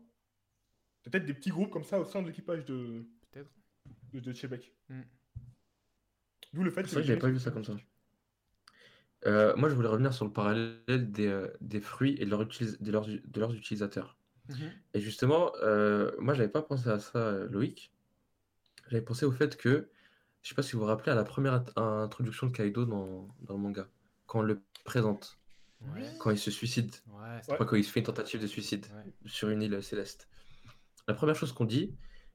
T'as 1.02 1.10
peut-être 1.10 1.26
des 1.26 1.34
petits 1.34 1.50
groupes 1.50 1.70
comme 1.70 1.84
ça 1.84 2.00
au 2.00 2.04
sein 2.04 2.22
de 2.22 2.26
l'équipage 2.28 2.64
de, 2.64 3.06
Peut-être. 3.30 3.50
de, 4.12 4.20
de 4.20 4.32
Chebek. 4.32 4.72
Mm. 4.88 5.02
D'où 6.52 6.62
le 6.64 6.70
fait 6.70 6.82
C'est 6.86 6.94
vrai 6.94 7.02
que 7.02 7.06
j'avais 7.08 7.18
pas 7.20 7.28
vu 7.28 7.38
ça 7.38 7.50
comme 7.50 7.64
ça. 7.64 7.76
Euh, 9.26 9.54
moi, 9.56 9.68
je 9.68 9.74
voulais 9.74 9.88
revenir 9.88 10.14
sur 10.14 10.24
le 10.24 10.32
parallèle 10.32 11.10
des, 11.10 11.26
euh, 11.26 11.48
des 11.60 11.80
fruits 11.80 12.14
et 12.18 12.24
de, 12.24 12.30
leur 12.30 12.42
utilis- 12.42 12.80
de 12.80 12.92
leurs, 12.92 13.06
de 13.06 13.40
leurs 13.40 13.52
utilisateurs. 13.54 14.16
Mhm. 14.48 14.70
Et 14.94 15.00
justement, 15.00 15.52
euh, 15.62 16.12
moi, 16.18 16.34
j'avais 16.34 16.48
pas 16.48 16.62
pensé 16.62 16.88
à 16.88 16.98
ça, 17.00 17.18
euh, 17.18 17.48
Loïc. 17.48 17.92
J'avais 18.88 19.02
pensé 19.02 19.26
au 19.26 19.32
fait 19.32 19.56
que, 19.56 19.88
je 20.42 20.48
sais 20.48 20.54
pas 20.54 20.62
si 20.62 20.72
vous 20.74 20.80
vous 20.80 20.86
rappelez, 20.86 21.10
à 21.10 21.16
la 21.16 21.24
première 21.24 21.54
int- 21.64 22.02
introduction 22.04 22.46
de 22.46 22.52
Kaido 22.52 22.84
dans, 22.84 23.28
dans 23.40 23.54
le 23.54 23.60
manga, 23.60 23.88
quand 24.26 24.40
on 24.40 24.42
le 24.42 24.60
présente, 24.84 25.38
Ouais. 25.94 26.04
quand 26.20 26.30
il 26.30 26.38
se 26.38 26.50
suicide, 26.50 26.94
Ouais, 27.08 27.40
enfin, 27.50 27.64
quand 27.64 27.76
il 27.76 27.84
fait 27.84 28.00
une 28.00 28.06
tentative 28.06 28.40
de 28.40 28.46
suicide 28.46 28.86
Ouais. 28.94 29.12
sur 29.26 29.48
une 29.50 29.60
île 29.62 29.82
céleste. 29.82 30.28
La 31.08 31.14
première 31.14 31.34
chose 31.34 31.52
qu'on 31.52 31.64
dit, 31.66 31.94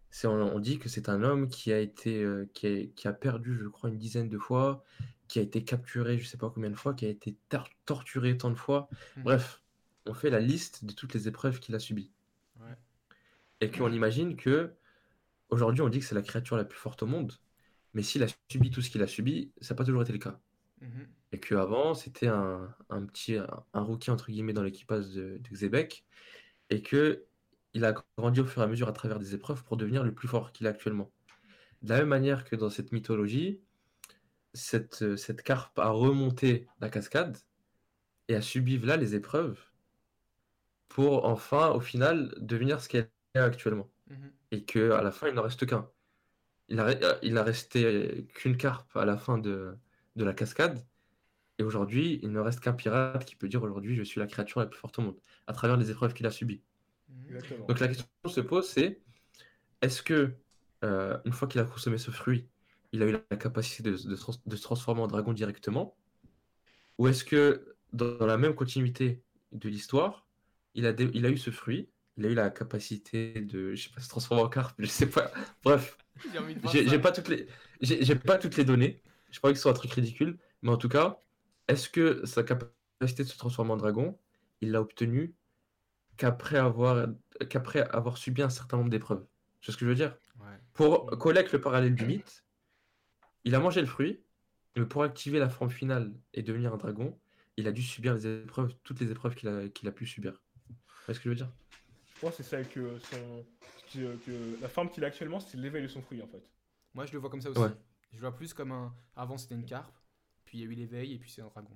c'est 0.09 0.27
on, 0.27 0.55
on 0.55 0.59
dit 0.59 0.77
que 0.77 0.89
c'est 0.89 1.07
un 1.09 1.23
homme 1.23 1.47
qui 1.47 1.71
a 1.71 1.79
été, 1.79 2.21
euh, 2.21 2.49
qui, 2.53 2.67
a, 2.67 2.85
qui 2.87 3.07
a 3.07 3.13
perdu, 3.13 3.57
je 3.57 3.67
crois, 3.69 3.89
une 3.89 3.97
dizaine 3.97 4.27
de 4.29 4.37
fois, 4.37 4.83
qui 5.31 5.39
a 5.39 5.43
été 5.43 5.63
capturé, 5.63 6.19
je 6.19 6.27
sais 6.27 6.37
pas 6.37 6.49
combien 6.49 6.69
de 6.69 6.75
fois, 6.75 6.93
qui 6.93 7.05
a 7.05 7.07
été 7.07 7.37
torturé 7.85 8.37
tant 8.37 8.49
de 8.49 8.55
fois. 8.55 8.89
Mhm. 9.15 9.23
Bref, 9.23 9.63
on 10.05 10.13
fait 10.13 10.29
la 10.29 10.41
liste 10.41 10.83
de 10.83 10.91
toutes 10.91 11.13
les 11.13 11.29
épreuves 11.29 11.61
qu'il 11.61 11.73
a 11.73 11.79
subies. 11.79 12.11
Ouais. 12.59 12.75
Et 13.61 13.71
qu'on 13.71 13.93
imagine 13.93 14.35
que 14.35 14.73
aujourd'hui, 15.47 15.81
on 15.83 15.87
dit 15.87 15.99
que 15.99 16.05
c'est 16.05 16.15
la 16.15 16.21
créature 16.21 16.57
la 16.57 16.65
plus 16.65 16.77
forte 16.77 17.01
au 17.01 17.05
monde, 17.05 17.31
mais 17.93 18.03
s'il 18.03 18.23
a 18.23 18.27
subi 18.49 18.71
tout 18.71 18.81
ce 18.81 18.89
qu'il 18.89 19.01
a 19.01 19.07
subi, 19.07 19.53
ça 19.61 19.73
n'a 19.73 19.77
pas 19.77 19.85
toujours 19.85 20.01
été 20.01 20.11
le 20.11 20.19
cas. 20.19 20.37
Mhm. 20.81 21.07
Et 21.31 21.39
qu'avant, 21.39 21.93
c'était 21.93 22.27
un, 22.27 22.75
un 22.89 23.05
petit, 23.05 23.37
un, 23.37 23.63
un 23.71 23.81
rookie 23.83 24.11
entre 24.11 24.31
guillemets 24.31 24.51
dans 24.51 24.63
l'équipage 24.63 25.11
de, 25.11 25.37
de 25.37 25.49
Xebec, 25.49 26.03
et 26.69 26.81
que 26.81 27.25
il 27.73 27.85
a 27.85 27.93
grandi 28.17 28.41
au 28.41 28.45
fur 28.45 28.61
et 28.61 28.65
à 28.65 28.67
mesure 28.67 28.89
à 28.89 28.91
travers 28.91 29.17
des 29.17 29.33
épreuves 29.33 29.63
pour 29.63 29.77
devenir 29.77 30.03
le 30.03 30.13
plus 30.13 30.27
fort 30.27 30.51
qu'il 30.51 30.67
est 30.67 30.69
actuellement. 30.69 31.09
De 31.83 31.87
la 31.91 31.99
même 31.99 32.09
manière 32.09 32.43
que 32.43 32.57
dans 32.57 32.69
cette 32.69 32.91
mythologie, 32.91 33.61
cette, 34.53 35.01
euh, 35.01 35.17
cette 35.17 35.43
carpe 35.43 35.77
a 35.79 35.89
remonté 35.89 36.67
la 36.79 36.89
cascade 36.89 37.37
et 38.27 38.35
a 38.35 38.41
subi 38.41 38.77
là 38.79 38.97
les 38.97 39.15
épreuves 39.15 39.59
pour 40.87 41.25
enfin, 41.25 41.69
au 41.69 41.79
final, 41.79 42.33
devenir 42.37 42.81
ce 42.81 42.89
qu'elle 42.89 43.09
est 43.33 43.39
actuellement. 43.39 43.89
Mhm. 44.09 44.31
Et 44.51 44.63
que 44.65 44.91
à 44.91 45.01
la 45.01 45.11
fin, 45.11 45.29
il 45.29 45.33
n'en 45.33 45.41
reste 45.41 45.65
qu'un. 45.65 45.89
Il 46.67 46.75
n'a 46.75 46.89
il 47.21 47.33
n'a 47.33 47.43
resté 47.43 48.27
qu'une 48.33 48.57
carpe 48.57 48.95
à 48.95 49.05
la 49.05 49.17
fin 49.17 49.37
de, 49.37 49.77
de 50.15 50.23
la 50.25 50.33
cascade. 50.33 50.85
Et 51.59 51.63
aujourd'hui, 51.63 52.19
il 52.23 52.31
ne 52.31 52.39
reste 52.39 52.59
qu'un 52.59 52.73
pirate 52.73 53.23
qui 53.23 53.35
peut 53.35 53.47
dire 53.47 53.63
aujourd'hui, 53.63 53.95
je 53.95 54.03
suis 54.03 54.19
la 54.19 54.27
créature 54.27 54.59
la 54.59 54.65
plus 54.65 54.79
forte 54.79 54.99
au 54.99 55.01
monde, 55.01 55.19
à 55.47 55.53
travers 55.53 55.77
les 55.77 55.91
épreuves 55.91 56.13
qu'il 56.13 56.25
a 56.25 56.31
subies. 56.31 56.61
Mhm. 57.09 57.35
Exactement. 57.35 57.65
Donc 57.67 57.79
la 57.79 57.87
question 57.87 58.07
se 58.25 58.41
pose, 58.41 58.67
c'est 58.67 58.99
est-ce 59.81 60.01
que, 60.01 60.33
euh, 60.83 61.17
une 61.25 61.33
fois 61.33 61.47
qu'il 61.47 61.61
a 61.61 61.63
consommé 61.63 61.97
ce 61.97 62.11
fruit, 62.11 62.47
il 62.91 63.03
a 63.03 63.07
eu 63.07 63.11
la 63.11 63.37
capacité 63.37 63.83
de, 63.83 63.95
de 63.95 64.15
trans- 64.15 64.41
de 64.45 64.55
se 64.55 64.61
transformer 64.61 65.01
en 65.01 65.07
dragon 65.07 65.33
directement 65.33 65.95
Ou 66.97 67.07
est-ce 67.07 67.23
que, 67.23 67.75
dans, 67.93 68.25
la 68.25 68.37
même 68.37 68.55
continuité 68.55 69.23
de 69.51 69.69
l'histoire, 69.69 70.27
il 70.75 70.85
a, 70.85 70.93
dé- 70.93 71.11
il 71.13 71.25
a 71.25 71.29
eu 71.29 71.37
ce 71.37 71.51
fruit, 71.51 71.89
il 72.17 72.25
a 72.25 72.29
eu 72.29 72.33
la 72.33 72.49
capacité 72.49 73.41
de, 73.41 73.73
je 73.75 73.83
sais 73.83 73.89
pas, 73.93 74.01
se 74.01 74.09
transformer 74.09 74.43
en 74.43 74.49
carpe, 74.49 74.75
je 74.79 74.85
sais 74.85 75.09
pas. 75.09 75.31
Bref, 75.63 75.97
J'ai 76.65 76.99
pas 76.99 77.11
toutes 77.11 77.29
les, 77.29 77.47
pas 78.15 78.37
toutes 78.37 78.57
les 78.57 78.65
données. 78.65 79.01
Je 79.31 79.39
pas 79.39 79.49
que 79.49 79.55
ce 79.55 79.61
soit 79.61 79.71
un 79.71 79.75
truc 79.75 79.91
ridicule, 79.93 80.37
mais 80.61 80.71
en 80.71 80.77
tout 80.77 80.89
cas, 80.89 81.19
est-ce 81.67 81.89
que 81.89 82.25
sa 82.25 82.43
capacité 82.43 83.23
de 83.23 83.29
se 83.29 83.37
transformer 83.37 83.71
en 83.71 83.77
dragon, 83.77 84.17
il 84.59 84.71
l'a 84.71 84.81
obtenue 84.81 85.33
qu'après 86.17 86.57
avoir, 86.57 87.07
qu'après 87.49 87.81
avoir 87.89 88.17
subi 88.17 88.41
un 88.41 88.49
certain 88.49 88.77
nombre 88.77 88.89
d'épreuves? 88.89 89.25
Vois 89.65 89.73
ce 89.73 89.77
que 89.77 89.85
je 89.85 89.89
veux 89.89 89.95
dire? 89.95 90.17
Ouais. 90.39 90.47
Pour 90.73 91.07
coller 91.17 91.39
avec 91.39 91.51
le 91.51 91.61
parallèle 91.61 91.95
du 91.95 92.05
mythe, 92.05 92.43
il 93.43 93.55
a 93.55 93.59
mangé 93.59 93.81
le 93.81 93.87
fruit, 93.87 94.23
mais 94.75 94.85
pour 94.85 95.03
activer 95.03 95.39
la 95.39 95.49
forme 95.49 95.69
finale 95.69 96.13
et 96.33 96.43
devenir 96.43 96.73
un 96.73 96.77
dragon, 96.77 97.19
il 97.57 97.67
a 97.67 97.71
dû 97.71 97.83
subir 97.83 98.13
les 98.15 98.25
épreuves, 98.43 98.73
toutes 98.83 98.99
les 99.01 99.11
épreuves 99.11 99.35
qu'il 99.35 99.49
a, 99.49 99.67
qu'il 99.69 99.87
a 99.87 99.91
pu 99.91 100.05
subir. 100.05 100.41
Tu 100.67 100.73
vois 101.05 101.15
ce 101.15 101.19
que 101.19 101.23
je 101.25 101.29
veux 101.29 101.35
dire? 101.35 101.51
Je 102.15 102.19
pense 102.21 102.37
que 102.37 102.43
c'est 102.43 102.49
ça 102.49 102.63
que, 102.63 102.97
son, 102.99 103.45
que, 103.93 104.15
que 104.25 104.61
la 104.61 104.69
forme 104.69 104.89
qu'il 104.89 105.03
a 105.03 105.07
actuellement, 105.07 105.39
c'est 105.39 105.57
l'éveil 105.57 105.83
de 105.83 105.87
son 105.87 106.01
fruit 106.01 106.21
en 106.21 106.27
fait. 106.27 106.43
Moi, 106.93 107.05
je 107.05 107.13
le 107.13 107.19
vois 107.19 107.29
comme 107.29 107.41
ça 107.41 107.49
aussi. 107.49 107.59
Ouais. 107.59 107.69
Je 108.11 108.17
le 108.17 108.21
vois 108.21 108.35
plus 108.35 108.53
comme 108.53 108.71
un. 108.71 108.93
Avant, 109.15 109.37
c'était 109.37 109.55
une 109.55 109.65
carpe, 109.65 109.97
puis 110.45 110.59
il 110.59 110.61
y 110.61 110.67
a 110.67 110.69
eu 110.69 110.73
l'éveil, 110.75 111.13
et 111.13 111.17
puis 111.17 111.31
c'est 111.31 111.41
un 111.41 111.47
dragon. 111.47 111.71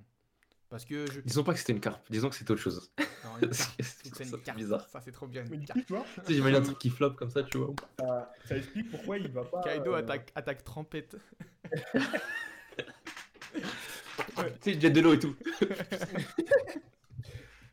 Parce 0.68 0.84
que 0.84 1.10
je. 1.10 1.20
Disons 1.20 1.42
pas 1.44 1.52
que 1.52 1.58
c'était 1.58 1.72
une 1.72 1.80
carpe, 1.80 2.04
disons 2.10 2.28
que 2.28 2.34
c'était 2.36 2.50
autre 2.52 2.60
chose. 2.60 2.92
Non, 3.24 3.38
une 3.42 3.52
C'est- 3.52 3.64
carpe. 3.64 3.74
c'est- 3.82 4.14
C'est 4.14 4.24
une 4.24 4.30
c'est 4.30 4.42
carpe. 4.42 4.58
bizarre. 4.58 4.88
Ça, 4.88 5.00
c'est 5.00 5.12
trop 5.12 5.26
bien. 5.26 5.44
Une 5.46 5.64
carpe. 5.64 5.80
tu 5.86 5.94
j'imagine 6.34 6.58
un 6.58 6.62
truc 6.62 6.78
qui 6.78 6.90
floppe 6.90 7.16
comme 7.16 7.30
ça, 7.30 7.42
tu 7.42 7.58
vois. 7.58 7.74
ça, 7.98 8.32
ça 8.44 8.56
explique 8.56 8.90
pourquoi 8.90 9.18
il 9.18 9.28
va 9.28 9.44
pas. 9.44 9.62
Kaido 9.62 9.92
euh, 9.94 9.98
attaque, 9.98 10.30
attaque 10.34 10.62
trempette. 10.64 11.16
Tu 14.36 14.42
sais, 14.60 14.72
il 14.72 14.80
jette 14.80 14.92
de 14.92 15.00
l'eau 15.00 15.14
et 15.14 15.18
tout. 15.18 15.36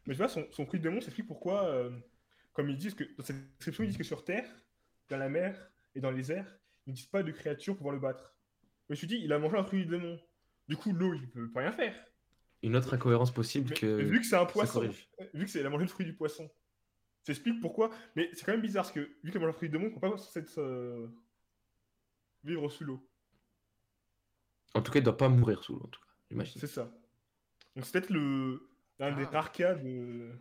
Mais 0.05 0.13
tu 0.13 0.17
vois, 0.17 0.27
son, 0.27 0.45
son 0.51 0.65
fruit 0.65 0.79
de 0.79 0.83
démon, 0.83 0.97
explique 0.97 1.27
pourquoi, 1.27 1.65
euh, 1.65 1.89
comme 2.51 2.69
ils 2.69 2.77
disent 2.77 2.93
que 2.93 3.03
dans 3.17 3.23
cette 3.23 3.37
description, 3.57 3.83
ils 3.83 3.87
disent 3.87 3.97
que 3.97 4.03
sur 4.03 4.23
Terre, 4.23 4.49
dans 5.09 5.17
la 5.17 5.29
mer 5.29 5.71
et 5.95 6.01
dans 6.01 6.11
les 6.11 6.31
airs, 6.31 6.59
ils 6.85 6.91
ne 6.91 6.95
disent 6.95 7.07
pas 7.07 7.23
de 7.23 7.31
créature 7.31 7.73
pour 7.73 7.79
pouvoir 7.79 7.95
le 7.95 8.01
battre. 8.01 8.35
Mais 8.89 8.95
je 8.95 9.05
me 9.05 9.07
suis 9.07 9.07
dit, 9.07 9.19
il 9.23 9.31
a 9.31 9.39
mangé 9.39 9.57
un 9.57 9.63
fruit 9.63 9.85
de 9.85 9.91
démon. 9.91 10.19
Du 10.67 10.75
coup, 10.77 10.91
l'eau, 10.93 11.13
il 11.13 11.29
peut 11.29 11.49
pas 11.51 11.61
rien 11.61 11.71
faire. 11.71 11.95
Une 12.61 12.75
autre 12.75 12.93
incohérence 12.93 13.33
possible 13.33 13.69
Mais, 13.69 13.75
que. 13.75 13.85
mais 13.85 14.03
vu 14.03 14.21
que 14.21 14.25
c'est 14.25 14.35
un 14.37 14.45
poisson, 14.45 14.81
vu 15.33 15.45
que 15.45 15.51
c'est 15.51 15.59
il 15.59 15.65
a 15.65 15.69
mangé 15.69 15.83
le 15.83 15.89
fruit 15.89 16.05
du 16.05 16.13
poisson, 16.13 16.49
ça 17.23 17.31
explique 17.31 17.59
pourquoi. 17.61 17.89
Mais 18.15 18.29
c'est 18.33 18.45
quand 18.45 18.53
même 18.53 18.61
bizarre 18.61 18.83
parce 18.83 18.93
que 18.93 19.01
vu 19.23 19.31
qu'il 19.31 19.37
a 19.37 19.39
mangé 19.39 19.49
un 19.49 19.53
fruit 19.53 19.69
de 19.69 19.77
démon, 19.77 19.87
on 19.89 19.99
peut 19.99 20.09
pas 20.09 20.15
être, 20.35 20.59
euh, 20.59 21.07
vivre 22.43 22.69
sous 22.69 22.83
l'eau. 22.83 23.09
En 24.73 24.81
tout 24.81 24.91
cas, 24.91 24.99
il 24.99 25.03
doit 25.03 25.17
pas 25.17 25.29
mourir 25.29 25.63
sous 25.63 25.73
l'eau, 25.75 25.83
en 25.83 25.87
tout 25.87 25.99
cas, 26.01 26.07
j'imagine. 26.29 26.59
C'est 26.59 26.67
ça. 26.67 26.91
Donc 27.75 27.85
c'est 27.85 27.91
peut-être 27.93 28.09
le 28.09 28.69
un 28.99 29.11
des 29.15 29.23
Ah. 29.23 29.29
rares 29.29 29.51
cas 29.51 29.75
de. 29.75 30.31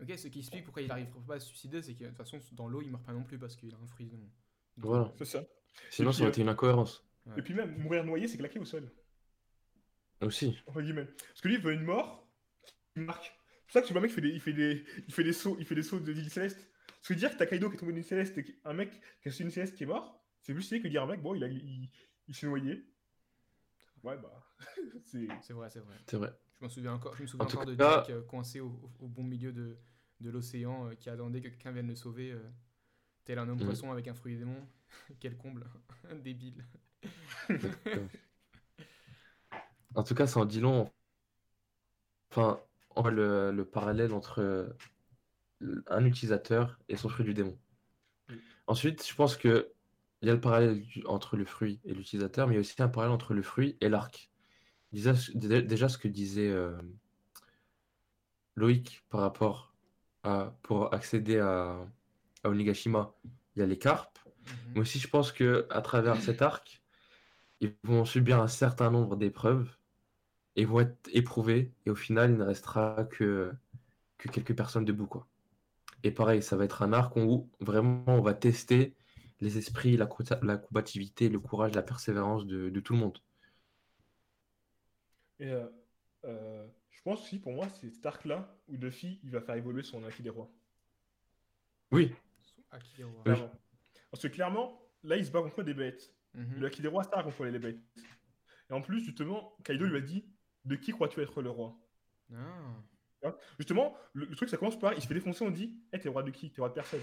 Ok, 0.00 0.12
ce 0.16 0.28
qui 0.28 0.38
explique 0.38 0.64
pourquoi 0.64 0.82
il 0.82 0.90
arrive 0.90 1.08
pas 1.26 1.34
à 1.34 1.40
se 1.40 1.48
suicider, 1.48 1.82
c'est 1.82 1.94
que 1.94 2.04
de 2.04 2.08
toute 2.08 2.16
façon, 2.16 2.38
dans 2.52 2.68
l'eau, 2.68 2.80
il 2.80 2.90
meurt 2.90 3.04
pas 3.04 3.12
non 3.12 3.22
plus 3.24 3.38
parce 3.38 3.54
qu'il 3.56 3.74
a 3.74 3.78
un 3.78 3.86
fruit. 3.86 4.06
Donc, 4.06 4.20
Voilà. 4.78 5.12
C'est 5.18 5.24
ça. 5.26 5.44
Sinon, 5.90 6.12
ça 6.12 6.22
aurait 6.22 6.30
été 6.30 6.40
une 6.40 6.48
incohérence. 6.48 7.04
Ouais. 7.26 7.34
Et 7.38 7.42
puis 7.42 7.52
même 7.54 7.76
mourir 7.78 8.04
noyé, 8.04 8.26
c'est 8.28 8.38
claqué 8.38 8.58
au 8.58 8.64
sol. 8.64 8.90
Aussi. 10.22 10.58
entre 10.66 10.82
guillemets. 10.82 11.04
Parce 11.06 11.40
que 11.40 11.48
lui, 11.48 11.54
il 11.56 11.60
veut 11.62 11.72
une 11.72 11.82
mort 11.84 12.26
qui 12.94 13.00
marque. 13.00 13.24
C'est 13.24 13.62
pour 13.64 13.72
ça 13.72 13.82
que 13.82 13.86
tu 13.86 13.92
vois 13.92 14.00
un 14.00 14.02
mec, 14.02 14.10
il 14.10 14.14
fait 14.14 14.20
des, 14.20 14.30
il 14.30 14.40
fait 14.40 14.52
des, 14.52 14.84
il 15.08 15.14
fait 15.14 15.24
des 15.24 15.32
sauts, 15.32 15.56
il 15.58 15.64
fait 15.66 15.74
des 15.74 15.82
sauts 15.82 16.00
de 16.00 16.12
l'île 16.12 16.30
céleste. 16.30 16.68
Parce 16.88 17.08
que 17.08 17.14
dire 17.14 17.30
que 17.32 17.36
t'as 17.38 17.46
Kaido 17.46 17.68
qui 17.70 17.76
est 17.76 17.78
tombé 17.78 17.92
d'une 17.92 18.02
céleste 18.02 18.36
et 18.38 18.58
un 18.64 18.72
mec 18.74 18.90
qui 19.22 19.28
a 19.28 19.32
su 19.32 19.42
une 19.42 19.50
céleste 19.50 19.74
qui 19.76 19.84
est 19.84 19.86
mort, 19.86 20.22
c'est 20.42 20.52
plus 20.52 20.62
stylé 20.62 20.82
que 20.82 20.88
dire 20.88 21.02
un 21.02 21.06
mec, 21.06 21.22
bon, 21.22 21.34
il, 21.34 21.44
a, 21.44 21.48
il, 21.48 21.88
il 22.28 22.34
s'est 22.34 22.46
noyé. 22.46 22.84
Ouais, 24.02 24.16
bah, 24.16 24.42
c'est. 25.04 25.26
Vrai, 25.52 25.70
c'est 25.70 25.80
vrai. 25.80 25.96
C'est 26.06 26.16
vrai. 26.16 26.32
Je 26.58 26.64
m'en 26.64 26.70
souviens 26.70 26.92
encore, 26.94 27.14
je 27.16 27.22
me 27.22 27.26
souviens 27.26 27.46
En 27.46 27.48
tout 27.48 27.56
encore 27.56 27.66
de 27.66 27.74
cas- 27.74 27.96
Jack 28.04 28.10
euh, 28.10 28.22
coincé 28.22 28.60
au, 28.60 28.78
au- 29.00 29.08
bon 29.08 29.22
milieu 29.24 29.52
de, 29.52 29.76
de 30.20 30.30
l'océan 30.30 30.88
euh, 30.88 30.94
qui 30.94 31.08
attendait 31.10 31.40
que 31.40 31.48
quelqu'un 31.48 31.72
vienne 31.72 31.88
le 31.88 31.94
sauver, 31.96 32.32
euh, 32.32 32.40
tel 33.24 33.38
un 33.38 33.48
homme 33.48 33.58
Mhm. 33.58 33.64
poisson 33.66 33.90
avec 33.92 34.08
un 34.08 34.14
fruit 34.14 34.36
démon. 34.36 34.66
Quel 35.20 35.36
comble, 35.36 35.66
débile. 36.22 36.64
En 39.94 40.02
tout 40.02 40.14
cas, 40.14 40.26
ça 40.26 40.40
en 40.40 40.44
dit 40.44 40.60
long. 40.60 40.90
Enfin, 42.30 42.60
on 42.96 43.02
voit 43.02 43.10
le, 43.10 43.50
le 43.52 43.64
parallèle 43.64 44.12
entre 44.12 44.74
un 45.88 46.04
utilisateur 46.04 46.78
et 46.88 46.96
son 46.96 47.08
fruit 47.08 47.24
du 47.24 47.34
démon. 47.34 47.58
Ensuite, 48.66 49.06
je 49.06 49.14
pense 49.14 49.36
que 49.36 49.72
il 50.22 50.28
y 50.28 50.30
a 50.30 50.34
le 50.34 50.40
parallèle 50.40 50.82
entre 51.06 51.36
le 51.36 51.44
fruit 51.44 51.80
et 51.84 51.94
l'utilisateur, 51.94 52.46
mais 52.46 52.54
il 52.54 52.56
y 52.56 52.58
a 52.58 52.60
aussi 52.60 52.80
un 52.82 52.88
parallèle 52.88 53.14
entre 53.14 53.34
le 53.34 53.42
fruit 53.42 53.76
et 53.80 53.88
l'arc. 53.88 54.30
Déjà, 54.92 55.14
déjà 55.34 55.88
ce 55.88 55.98
que 55.98 56.08
disait 56.08 56.50
euh, 56.50 56.76
Loïc 58.56 59.02
par 59.08 59.20
rapport 59.20 59.72
à- 60.22 60.54
pour 60.62 60.92
accéder 60.92 61.38
à, 61.38 61.76
à 62.44 62.48
Onigashima, 62.48 63.14
il 63.56 63.60
y 63.60 63.62
a 63.62 63.66
les 63.66 63.78
carpes. 63.78 64.18
Mhm. 64.26 64.54
Mais 64.74 64.80
aussi, 64.80 64.98
je 64.98 65.08
pense 65.08 65.32
que 65.32 65.66
à 65.70 65.80
travers 65.80 66.20
cet 66.20 66.42
arc, 66.42 66.82
ils 67.60 67.74
vont 67.84 68.04
subir 68.04 68.40
un 68.40 68.48
certain 68.48 68.90
nombre 68.90 69.16
d'épreuves 69.16 69.76
et 70.56 70.64
vont 70.64 70.80
être 70.80 71.08
éprouvés. 71.12 71.72
Et 71.86 71.90
au 71.90 71.94
final, 71.94 72.30
il 72.32 72.36
ne 72.36 72.44
restera 72.44 73.04
que, 73.10 73.52
que 74.18 74.28
quelques 74.28 74.56
personnes 74.56 74.84
debout, 74.84 75.06
quoi. 75.06 75.26
Et 76.02 76.10
pareil, 76.10 76.42
ça 76.42 76.56
va 76.56 76.64
être 76.64 76.82
un 76.82 76.92
arc 76.92 77.16
où 77.16 77.50
vraiment 77.60 78.04
on 78.08 78.22
va 78.22 78.34
tester 78.34 78.94
les 79.40 79.58
esprits, 79.58 79.96
la, 79.96 80.06
co- 80.06 80.24
la 80.42 80.56
combativité, 80.58 81.28
le 81.28 81.40
courage, 81.40 81.74
la 81.74 81.82
persévérance 81.82 82.46
de, 82.46 82.68
de 82.70 82.80
tout 82.80 82.92
le 82.92 82.98
monde. 82.98 83.18
Et 85.38 85.50
euh, 85.50 85.66
euh, 86.24 86.66
je 86.90 87.02
pense 87.02 87.22
aussi, 87.22 87.38
pour 87.38 87.52
moi, 87.52 87.68
c'est 87.68 87.90
cet 87.90 88.04
arc-là 88.04 88.54
où 88.68 88.76
Luffy, 88.76 89.20
il 89.22 89.30
va 89.30 89.40
faire 89.40 89.54
évoluer 89.54 89.82
son 89.82 90.04
Aki 90.04 90.22
des 90.22 90.30
rois. 90.30 90.50
Oui, 91.92 92.12
Akira. 92.70 93.08
Oui. 93.08 93.22
Clairement. 93.24 93.50
Parce 94.10 94.22
que 94.22 94.28
clairement, 94.28 94.82
là, 95.02 95.16
il 95.16 95.24
se 95.24 95.30
bat 95.30 95.40
contre 95.40 95.62
des 95.62 95.74
bêtes. 95.74 96.14
Mhm. 96.34 96.60
Le 96.60 96.66
Aki 96.66 96.82
des 96.82 96.88
rois, 96.88 97.04
c'est 97.04 97.14
à 97.14 97.22
contrôler 97.22 97.50
les 97.50 97.58
bêtes. 97.58 97.80
Et 98.68 98.72
en 98.72 98.82
plus, 98.82 99.00
justement, 99.02 99.56
Kaido 99.64 99.86
lui 99.86 99.96
a 99.96 100.00
dit 100.00 100.24
De 100.64 100.76
qui 100.76 100.92
crois-tu 100.92 101.20
être 101.20 101.42
le 101.42 101.50
roi? 101.50 101.76
Ah. 102.32 103.34
Justement, 103.58 103.96
le, 104.12 104.26
le 104.26 104.36
truc, 104.36 104.48
ça 104.48 104.56
commence 104.56 104.78
par 104.78 104.92
il 104.94 105.02
se 105.02 105.06
fait 105.06 105.14
défoncer, 105.14 105.44
on 105.44 105.50
dit 105.50 105.74
Eh, 105.92 105.98
t'es 105.98 106.08
roi 106.08 106.22
de 106.22 106.30
qui? 106.30 106.52
T'es 106.52 106.60
roi 106.60 106.68
de 106.68 106.74
personne. 106.74 107.00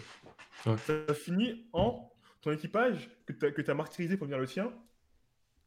Ouais. 0.65 0.77
Ça 0.77 1.13
finit 1.13 1.67
en 1.73 2.11
ton 2.47 2.53
équipage 2.53 3.09
que 3.25 3.33
t'as 3.33 3.51
que 3.51 3.61
t'as 3.61 3.73
martyrisé 3.73 4.15
pour 4.17 4.25
devenir 4.27 4.39
le 4.41 4.47
tien. 4.47 4.73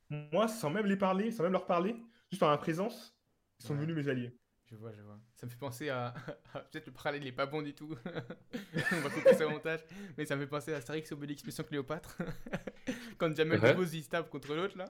Moi, 0.08 0.48
sans 0.48 0.70
même 0.70 0.86
les 0.86 0.96
parler, 0.96 1.30
sans 1.30 1.42
même 1.42 1.52
leur 1.52 1.66
parler, 1.66 1.94
juste 2.30 2.40
par 2.40 2.48
ma 2.50 2.58
présence, 2.58 3.14
ils 3.60 3.66
sont 3.66 3.74
Ouais. 3.74 3.80
devenus 3.80 3.96
mes 4.04 4.10
alliés. 4.10 4.36
Je 4.70 4.76
vois, 4.76 4.92
je 4.92 5.02
vois. 5.02 5.18
Ça 5.34 5.46
me 5.46 5.50
fait 5.50 5.58
penser 5.58 5.88
à. 5.88 6.14
à- 6.54 6.60
Peut-être 6.60 6.86
le 6.86 6.92
parallèle 6.92 7.22
il 7.22 7.26
est 7.28 7.32
pas 7.32 7.46
bon 7.46 7.60
du 7.62 7.74
tout. 7.74 7.94
On 8.92 9.00
va 9.00 9.10
couper 9.10 9.34
ça 9.34 9.46
au 9.46 9.50
montage. 9.50 9.80
Mais 10.16 10.24
ça 10.24 10.36
me 10.36 10.40
fait 10.42 10.46
penser 10.48 10.72
à 10.72 10.76
Astérix 10.76 11.12
Obélix 11.12 11.44
Mission 11.44 11.64
Cléopâtre. 11.64 12.16
Quand 13.18 13.34
Jamel 13.36 13.60
Ouais. 13.60 13.72
Debbouze 13.72 13.94
il 13.94 14.02
se 14.04 14.08
tape 14.08 14.30
contre 14.30 14.54
l'autre 14.54 14.78
là. 14.78 14.86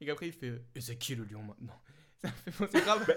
Et 0.00 0.06
qu'après 0.06 0.28
il 0.28 0.32
fait 0.32 0.62
Et 0.74 0.80
c'est 0.80 0.96
qui 0.96 1.14
le 1.16 1.24
lion 1.24 1.42
maintenant 1.42 1.80
Ça 2.22 2.28
me 2.46 2.52
fait 2.52 2.66
penser 2.66 2.80
grave. 2.80 3.10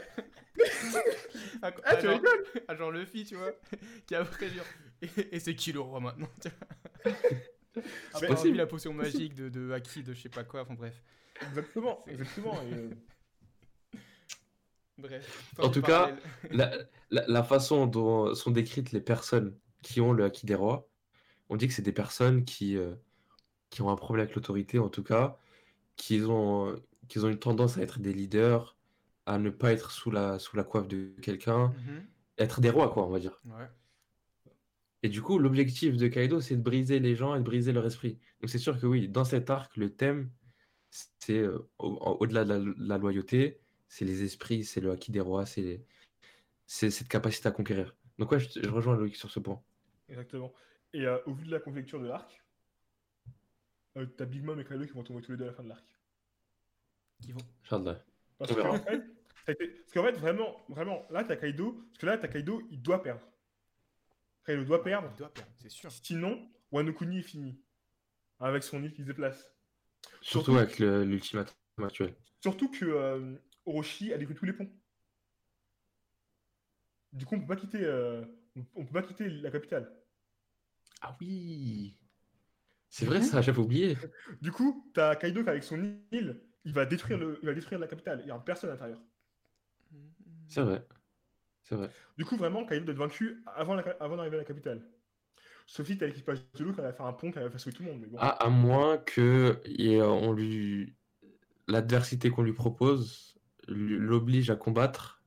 à, 1.62 1.68
Ah, 1.68 1.74
à 1.84 1.96
tu 1.98 2.06
genre, 2.08 2.22
à 2.68 2.76
genre 2.76 2.92
Luffy, 2.92 3.24
tu 3.26 3.36
vois. 3.36 3.52
Qui 4.08 4.16
après 4.16 4.50
genre 4.50 4.66
Et, 5.02 5.36
et 5.36 5.40
c'est 5.40 5.56
qui 5.56 5.72
le 5.72 5.80
roi 5.82 6.00
maintenant 6.00 6.30
Après, 8.14 8.28
possible. 8.28 8.58
la 8.58 8.66
potion 8.68 8.94
magique 8.94 9.36
de, 9.36 9.50
de 9.50 9.72
Haki, 9.72 10.04
de 10.04 10.14
je 10.14 10.22
sais 10.22 10.30
pas 10.30 10.44
quoi. 10.46 10.62
Enfin 10.62 10.76
bref. 10.76 11.04
Exactement, 11.50 12.02
C'est- 12.06 12.14
exactement. 12.14 12.54
et, 12.64 12.74
euh, 12.74 12.90
Bref. 14.98 15.54
En 15.60 15.70
tout 15.70 15.82
cas, 15.82 16.16
la, 16.52 16.72
la- 17.10 17.28
la 17.28 17.44
façon 17.44 17.86
dont 17.86 18.34
sont 18.34 18.52
décrites 18.52 18.94
les 18.94 19.02
personnes 19.02 19.54
qui 19.82 20.00
ont 20.00 20.14
le 20.14 20.24
Haki 20.24 20.46
des 20.46 20.56
rois, 20.56 20.88
on 21.50 21.58
dit 21.58 21.68
que 21.68 21.74
c'est 21.74 21.82
des 21.82 21.92
personnes 21.92 22.46
qui, 22.46 22.78
euh, 22.78 22.96
qui 23.70 23.82
ont 23.82 23.90
un 23.90 23.98
problème 23.98 24.24
avec 24.24 24.36
l'autorité, 24.36 24.80
en 24.80 24.88
tout 24.88 25.04
cas, 25.04 25.38
qui 25.98 26.22
ont, 26.22 26.82
qui 27.10 27.20
ont 27.20 27.28
une 27.30 27.40
tendance 27.40 27.78
à 27.78 27.82
être 27.82 28.00
des 28.00 28.14
leaders, 28.14 28.78
à 29.26 29.38
ne 29.38 29.50
pas 29.50 29.74
être 29.74 29.92
sous 29.92 30.12
la, 30.12 30.40
sous 30.40 30.56
la 30.56 30.64
coiffe 30.64 30.88
de 30.88 31.14
quelqu'un, 31.22 31.74
Mhm. 31.86 32.06
être 32.38 32.62
des 32.62 32.70
rois, 32.70 32.90
quoi, 32.90 33.06
on 33.06 33.10
va 33.10 33.20
dire. 33.20 33.38
Ouais. 33.46 33.68
Et 35.06 35.10
du 35.10 35.22
coup, 35.22 35.38
l'objectif 35.38 35.98
de 35.98 36.08
Kaido, 36.08 36.42
c'est 36.42 36.56
de 36.56 36.64
briser 36.64 37.00
les 37.00 37.16
gens 37.16 37.36
et 37.36 37.38
de 37.38 37.44
briser 37.44 37.72
leur 37.72 37.86
esprit. 37.86 38.18
Donc 38.42 38.50
c'est 38.50 38.58
sûr 38.58 38.80
que 38.80 38.88
oui, 38.88 39.08
dans 39.08 39.24
cet 39.24 39.52
arc, 39.52 39.78
le 39.78 39.94
thème, 39.96 40.32
c'est 40.90 41.38
euh, 41.38 41.60
au- 41.78 42.18
au-delà 42.20 42.44
de 42.44 42.54
la, 42.56 42.74
la 42.80 42.98
loyauté, 42.98 43.62
c'est 43.88 44.04
les 44.04 44.24
esprits, 44.24 44.64
c'est 44.64 44.82
le 44.82 44.90
Haki 44.90 45.12
des 45.12 45.20
rois, 45.20 45.46
c'est 45.46 45.62
les- 45.62 45.86
cette 46.66 47.08
capacité 47.08 47.48
à 47.50 47.52
conquérir. 47.52 47.96
Donc 48.18 48.32
ouais, 48.32 48.40
je, 48.40 48.60
je 48.60 48.70
rejoins 48.72 48.98
Loïc 48.98 49.16
sur 49.16 49.30
ce 49.30 49.40
point. 49.40 49.62
exactement. 50.10 50.52
Et 50.92 51.06
euh, 51.06 51.20
au 51.28 51.36
vu 51.36 51.46
de 51.46 51.52
la 51.52 51.60
conjecture 51.60 52.00
de 52.02 52.08
l'arc, 52.08 52.44
euh, 53.98 54.08
t'as 54.08 54.26
Big 54.26 54.44
Mom 54.44 54.60
et 54.60 54.66
Kaido 54.66 54.86
qui 54.88 54.94
vont 54.94 55.04
tomber 55.04 55.22
tous 55.22 55.34
les 55.34 55.38
deux 55.38 55.44
à 55.44 55.48
la 55.50 55.54
fin 55.54 55.62
de 55.64 55.70
l'arc. 55.70 55.86
Qui 57.22 57.32
vont. 57.32 57.42
Inch'Allah. 57.64 58.04
Parce 58.40 58.56
qu'en 58.56 58.80
fait, 58.80 59.04
fait, 59.46 60.12
vraiment, 60.18 60.66
vraiment, 60.68 61.06
là, 61.12 61.24
t'as 61.24 61.36
Kaido, 61.36 61.74
parce 61.74 62.00
que 62.00 62.06
là, 62.08 62.18
t'as 62.18 62.28
Kaido, 62.28 62.64
il 62.72 62.82
doit 62.82 63.04
perdre. 63.04 63.22
Kaido 64.46 64.64
doit 64.64 64.84
perdre, 64.84 65.10
Il 65.14 65.18
doit 65.18 65.34
perdre, 65.34 65.52
c'est 65.58 65.70
sûr. 65.70 65.92
sinon, 65.92 66.50
Wano 66.72 66.94
Kuni 66.94 67.20
est 67.20 67.24
fini. 67.24 67.60
Avec 68.40 68.64
son 68.64 68.84
île 68.84 68.94
qui 68.94 69.02
se 69.02 69.08
déplace. 69.08 69.38
Surtout 70.22 70.52
Surtout- 70.52 70.58
avec 70.58 70.80
le- 70.80 71.04
l'ultimatum 71.04 71.56
actuel. 71.84 72.16
Surtout 72.42 72.70
que 72.70 72.86
euh, 72.86 73.36
Orochi 73.66 74.14
a 74.14 74.18
détruit 74.18 74.36
tous 74.36 74.46
les 74.46 74.54
ponts. 74.54 74.70
Du 77.14 77.26
coup, 77.26 77.36
on 77.36 77.40
peut 77.42 77.48
pas 77.48 77.56
quitter, 77.56 77.84
euh, 77.84 78.24
on 78.76 78.86
peut 78.86 78.94
pas 78.94 79.02
quitter 79.02 79.30
la 79.30 79.50
capitale. 79.52 79.92
Ah 81.02 81.16
oui 81.22 81.98
C'est 82.90 83.06
vrai 83.06 83.22
ça, 83.22 83.42
j'avais 83.42 83.60
oublié. 83.60 83.98
Du 84.42 84.52
coup, 84.52 84.90
t'as 84.94 85.16
Kaido 85.16 85.44
qui, 85.44 85.50
avec 85.50 85.64
son 85.64 85.82
île, 86.12 86.42
il 86.66 86.74
va 86.74 86.86
détruire, 86.86 87.18
le, 87.18 87.40
il 87.42 87.46
va 87.46 87.54
détruire 87.54 87.80
la 87.80 87.88
capitale. 87.88 88.22
Il 88.24 88.28
y 88.28 88.32
a 88.32 88.40
personne 88.40 88.70
à 88.70 88.74
l'intérieur. 88.74 89.02
C'est 90.50 90.62
vrai. 90.62 90.86
Vrai. 91.72 91.90
Du 92.18 92.26
coup, 92.26 92.38
vraiment, 92.38 92.66
Kaido 92.66 92.86
doit 92.86 92.94
être 92.94 93.00
vaincu 93.00 93.44
avant, 93.56 93.76
la- 93.76 93.96
avant 94.00 94.18
d'arriver 94.18 94.36
à 94.36 94.40
la 94.40 94.46
capitale. 94.46 94.82
Sauf 95.66 95.88
si 95.88 95.98
t'as 95.98 96.06
l'équipage 96.06 96.40
de 96.54 96.64
l'eau 96.64 96.72
qui 96.74 96.82
va 96.82 96.94
faire 96.94 97.06
un 97.08 97.14
pont 97.14 97.32
qui 97.32 97.40
va 97.40 97.50
faire 97.50 97.74
tout 97.74 97.82
le 97.84 97.90
monde. 97.90 98.02
Mais 98.02 98.08
bon. 98.08 98.18
À, 98.20 98.28
à 98.30 98.50
moins 98.50 98.98
que 99.00 99.60
et, 99.66 99.96
euh, 100.00 100.08
on 100.08 100.32
lui 100.32 100.96
l'adversité 101.68 102.30
qu'on 102.30 102.44
lui 102.44 102.54
propose 102.54 103.40
l'oblige 103.68 104.52
à 104.52 104.56
combattre 104.56 105.24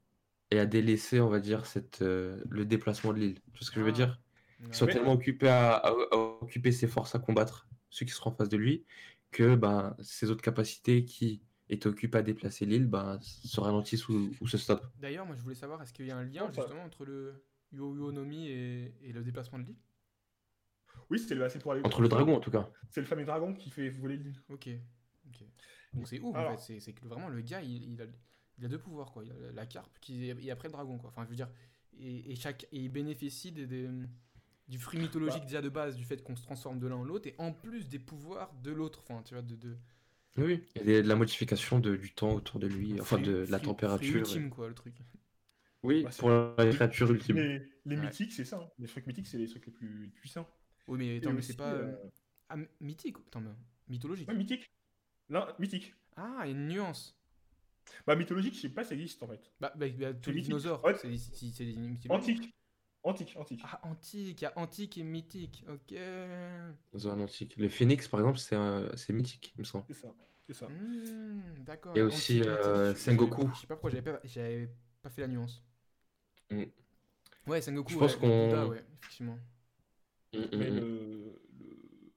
et 0.53 0.61
à 0.61 0.66
délaisser, 0.66 1.20
on 1.20 1.28
va 1.28 1.41
dire, 1.41 1.66
cette, 1.66 2.03
euh, 2.03 2.41
le 2.49 2.64
déplacement 2.64 3.12
de 3.12 3.18
l'île. 3.18 3.34
Tu 3.53 3.59
vois 3.59 3.66
ce 3.66 3.70
que 3.72 3.80
je 3.80 3.84
veux 3.84 3.91
Ah. 3.91 3.93
dire? 3.93 4.20
Ouais. 4.61 4.66
Il 4.68 4.74
soit 4.74 4.86
Mais- 4.86 4.93
tellement 4.95 5.12
occupé 5.14 5.49
à, 5.49 5.74
à- 5.74 5.91
à 5.91 6.16
occuper 6.16 6.70
ses 6.70 6.86
forces 6.86 7.14
à 7.16 7.18
combattre 7.18 7.68
ceux 7.91 8.07
qui 8.07 8.12
seront 8.12 8.30
en 8.30 8.34
face 8.34 8.49
de 8.49 8.57
lui 8.57 8.84
que 9.32 9.57
ben, 9.57 9.97
ses 10.01 10.30
autres 10.30 10.43
capacités 10.43 11.05
qui 11.05 11.43
étaient 11.68 11.86
occupées 11.88 12.18
à 12.18 12.22
déplacer 12.22 12.64
l'île 12.66 12.86
ben, 12.86 13.18
se 13.20 13.60
ralentissent 13.60 14.08
ou, 14.08 14.30
ou 14.40 14.46
se 14.48 14.56
stoppent. 14.58 14.86
D'ailleurs, 14.98 15.26
moi 15.26 15.36
je 15.36 15.42
voulais 15.42 15.54
savoir, 15.54 15.82
est-ce 15.82 15.92
qu'il 15.92 16.06
y 16.06 16.10
a 16.10 16.16
un 16.16 16.24
lien 16.24 16.46
pas- 16.46 16.52
justement 16.62 16.82
entre 16.84 17.04
le 17.04 17.44
Yo-Yo 17.72 18.12
no 18.12 18.24
Mi 18.24 18.48
et, 18.48 18.94
et 19.02 19.12
le 19.12 19.22
déplacement 19.22 19.58
de 19.58 19.64
l'île? 19.64 19.76
Oui, 21.10 21.18
c'est 21.18 21.34
le, 21.34 21.48
c'est 21.48 21.58
pour 21.58 21.72
aller- 21.72 21.82
Entre 21.84 22.00
le 22.02 22.08
dragon 22.08 22.34
en 22.36 22.40
tout 22.40 22.50
cas. 22.50 22.68
C'est 22.90 23.00
le 23.00 23.06
fameux 23.06 23.24
dragon 23.24 23.54
qui 23.54 23.70
fait 23.70 23.88
voler 23.88 24.16
l'île. 24.16 24.40
Ok. 24.48 24.68
ok. 25.28 25.44
Donc 25.94 26.06
c'est 26.08 26.20
ouf 26.20 26.34
en 26.34 26.38
Alors- 26.38 26.52
fait, 26.58 26.74
c'est- 26.74 26.80
c'est 26.80 26.92
que 26.92 27.06
vraiment 27.06 27.28
le 27.28 27.40
gars 27.40 27.62
il, 27.62 27.92
il 27.92 28.02
a, 28.02 28.06
il 28.58 28.64
a 28.64 28.68
deux 28.68 28.78
pouvoirs 28.78 29.10
quoi. 29.12 29.24
Il 29.24 29.30
a 29.32 29.52
la 29.52 29.66
carpe 29.66 29.98
qui, 30.00 30.26
et 30.26 30.50
après 30.50 30.68
le 30.68 30.72
dragon 30.72 30.98
quoi. 30.98 31.10
Enfin 31.10 31.24
je 31.24 31.30
veux 31.30 31.36
dire, 31.36 31.48
et, 31.98 32.32
et 32.32 32.36
chaque, 32.36 32.64
et 32.72 32.78
il 32.80 32.88
bénéficie 32.90 33.52
des, 33.52 33.66
des- 33.66 33.88
du 34.68 34.78
fruit 34.78 34.98
mythologique 35.00 35.40
Bah. 35.40 35.46
déjà 35.46 35.62
de 35.62 35.68
base, 35.70 35.96
du 35.96 36.04
fait 36.04 36.22
qu'on 36.22 36.36
se 36.36 36.42
transforme 36.42 36.78
de 36.78 36.86
l'un 36.86 36.96
en 36.96 37.04
l'autre, 37.04 37.26
et 37.26 37.34
en 37.38 37.52
plus 37.52 37.88
des 37.88 37.98
pouvoirs 37.98 38.52
de 38.62 38.70
l'autre. 38.70 39.00
Enfin 39.08 39.22
tu 39.22 39.32
vois, 39.34 39.42
de. 39.42 39.56
de 39.56 39.76
Oui. 40.39 40.62
Il 40.76 40.91
y 40.91 40.97
a 40.97 41.03
de 41.03 41.09
la 41.09 41.16
modification 41.16 41.78
de- 41.80 41.97
du 41.97 42.12
temps 42.12 42.32
autour 42.34 42.59
de 42.61 42.66
lui, 42.66 43.01
enfin 43.01 43.18
de, 43.20 43.45
la 43.49 43.59
température. 43.61 44.16
ultime 44.16 44.51
quoi 44.51 44.68
le 44.68 44.74
truc. 44.74 44.95
Oui, 45.82 46.03
Bah, 46.05 46.11
c'est- 46.11 46.20
pour 46.20 46.30
la 46.30 46.55
créature 46.72 47.11
ultime. 47.11 47.36
Les, 47.36 47.62
les 47.86 47.97
Ouais. 47.97 48.03
mythiques, 48.03 48.32
c'est 48.32 48.45
ça. 48.45 48.59
hein. 48.59 48.68
Les 48.78 48.86
trucs 48.89 49.07
mythiques, 49.07 49.26
c'est 49.26 49.39
les 49.39 49.49
trucs 49.49 49.66
les 49.66 49.72
plus 49.72 50.11
puissants. 50.16 50.49
Oui 50.86 50.99
mais 50.99 51.18
attends, 51.18 51.41
c'est 51.43 51.57
pas. 51.57 51.72
euh, 51.72 51.95
Ah, 52.49 52.55
m- 52.55 52.66
mythique 52.80 53.16
Attends, 53.26 53.43
mais 53.43 53.51
mythologique. 53.89 54.26
ouais, 54.28 54.34
mythique. 54.34 54.70
Là, 55.28 55.55
mythique. 55.59 55.95
Ah, 56.16 56.41
il 56.45 56.47
y 56.47 56.55
a 56.55 56.57
une 56.57 56.68
nuance. 56.68 57.14
Bah, 58.07 58.16
mythologique, 58.16 58.55
je 58.55 58.61
sais 58.61 58.68
pas 58.70 58.84
ça 58.84 58.95
existe 58.95 59.22
en 59.22 59.28
fait. 59.28 59.53
Bah, 59.61 59.72
bah, 59.76 59.86
bah, 59.89 60.14
tous 60.14 60.30
les 60.30 60.36
mythique. 60.36 60.49
dinosaures, 60.51 60.82
Ouais. 60.84 60.95
c'est 60.97 61.14
c'est- 61.16 61.53
c'est 61.53 61.64
des 61.66 61.74
mythologiques. 61.76 62.11
Antique. 62.11 62.55
Antique, 63.05 63.34
antique. 63.36 63.61
Ah, 63.64 63.80
antique, 63.84 64.40
il 64.40 64.44
y 64.44 64.46
a 64.46 64.53
antique 64.59 64.99
et 64.99 65.03
mythique, 65.03 65.64
ok. 65.68 65.94
Zone 66.96 67.22
antique. 67.22 67.57
Le 67.57 67.68
phénix, 67.68 68.09
par 68.09 68.20
exemple, 68.20 68.38
c'est 68.38 68.57
un- 68.57 68.88
mythique, 69.11 69.53
il 69.57 69.61
me 69.61 69.64
semble. 69.64 69.84
C'est 69.88 69.94
ça. 69.94 70.09
C'est 70.46 70.55
ça. 70.55 70.66
Hmm, 70.68 71.40
D'accord. 71.64 71.96
Et 71.96 72.03
aussi, 72.03 72.38
antique, 72.40 72.49
euh. 72.49 72.94
Sengoku. 72.94 73.49
Je 73.55 73.61
sais 73.61 73.66
pas 73.66 73.74
pourquoi 73.76 73.90
j'avais 73.90 74.12
pas, 74.12 74.20
j'avais 74.24 74.68
pas 75.03 75.11
fait 75.11 75.20
la 75.22 75.28
nuance. 75.28 75.62
Mm. 76.51 76.64
Ouais, 77.46 77.61
Sengoku, 77.61 77.92
Je 77.92 77.99
pense 77.99 78.14
ouais, 78.16 78.20
qu'on- 78.20 78.68
ouais, 78.68 78.84
effectivement. 78.99 79.38
Mm, 80.34 80.38
mm, 80.38 80.49
Mais 80.59 80.70
le, 80.70 81.40
le... 81.61 82.12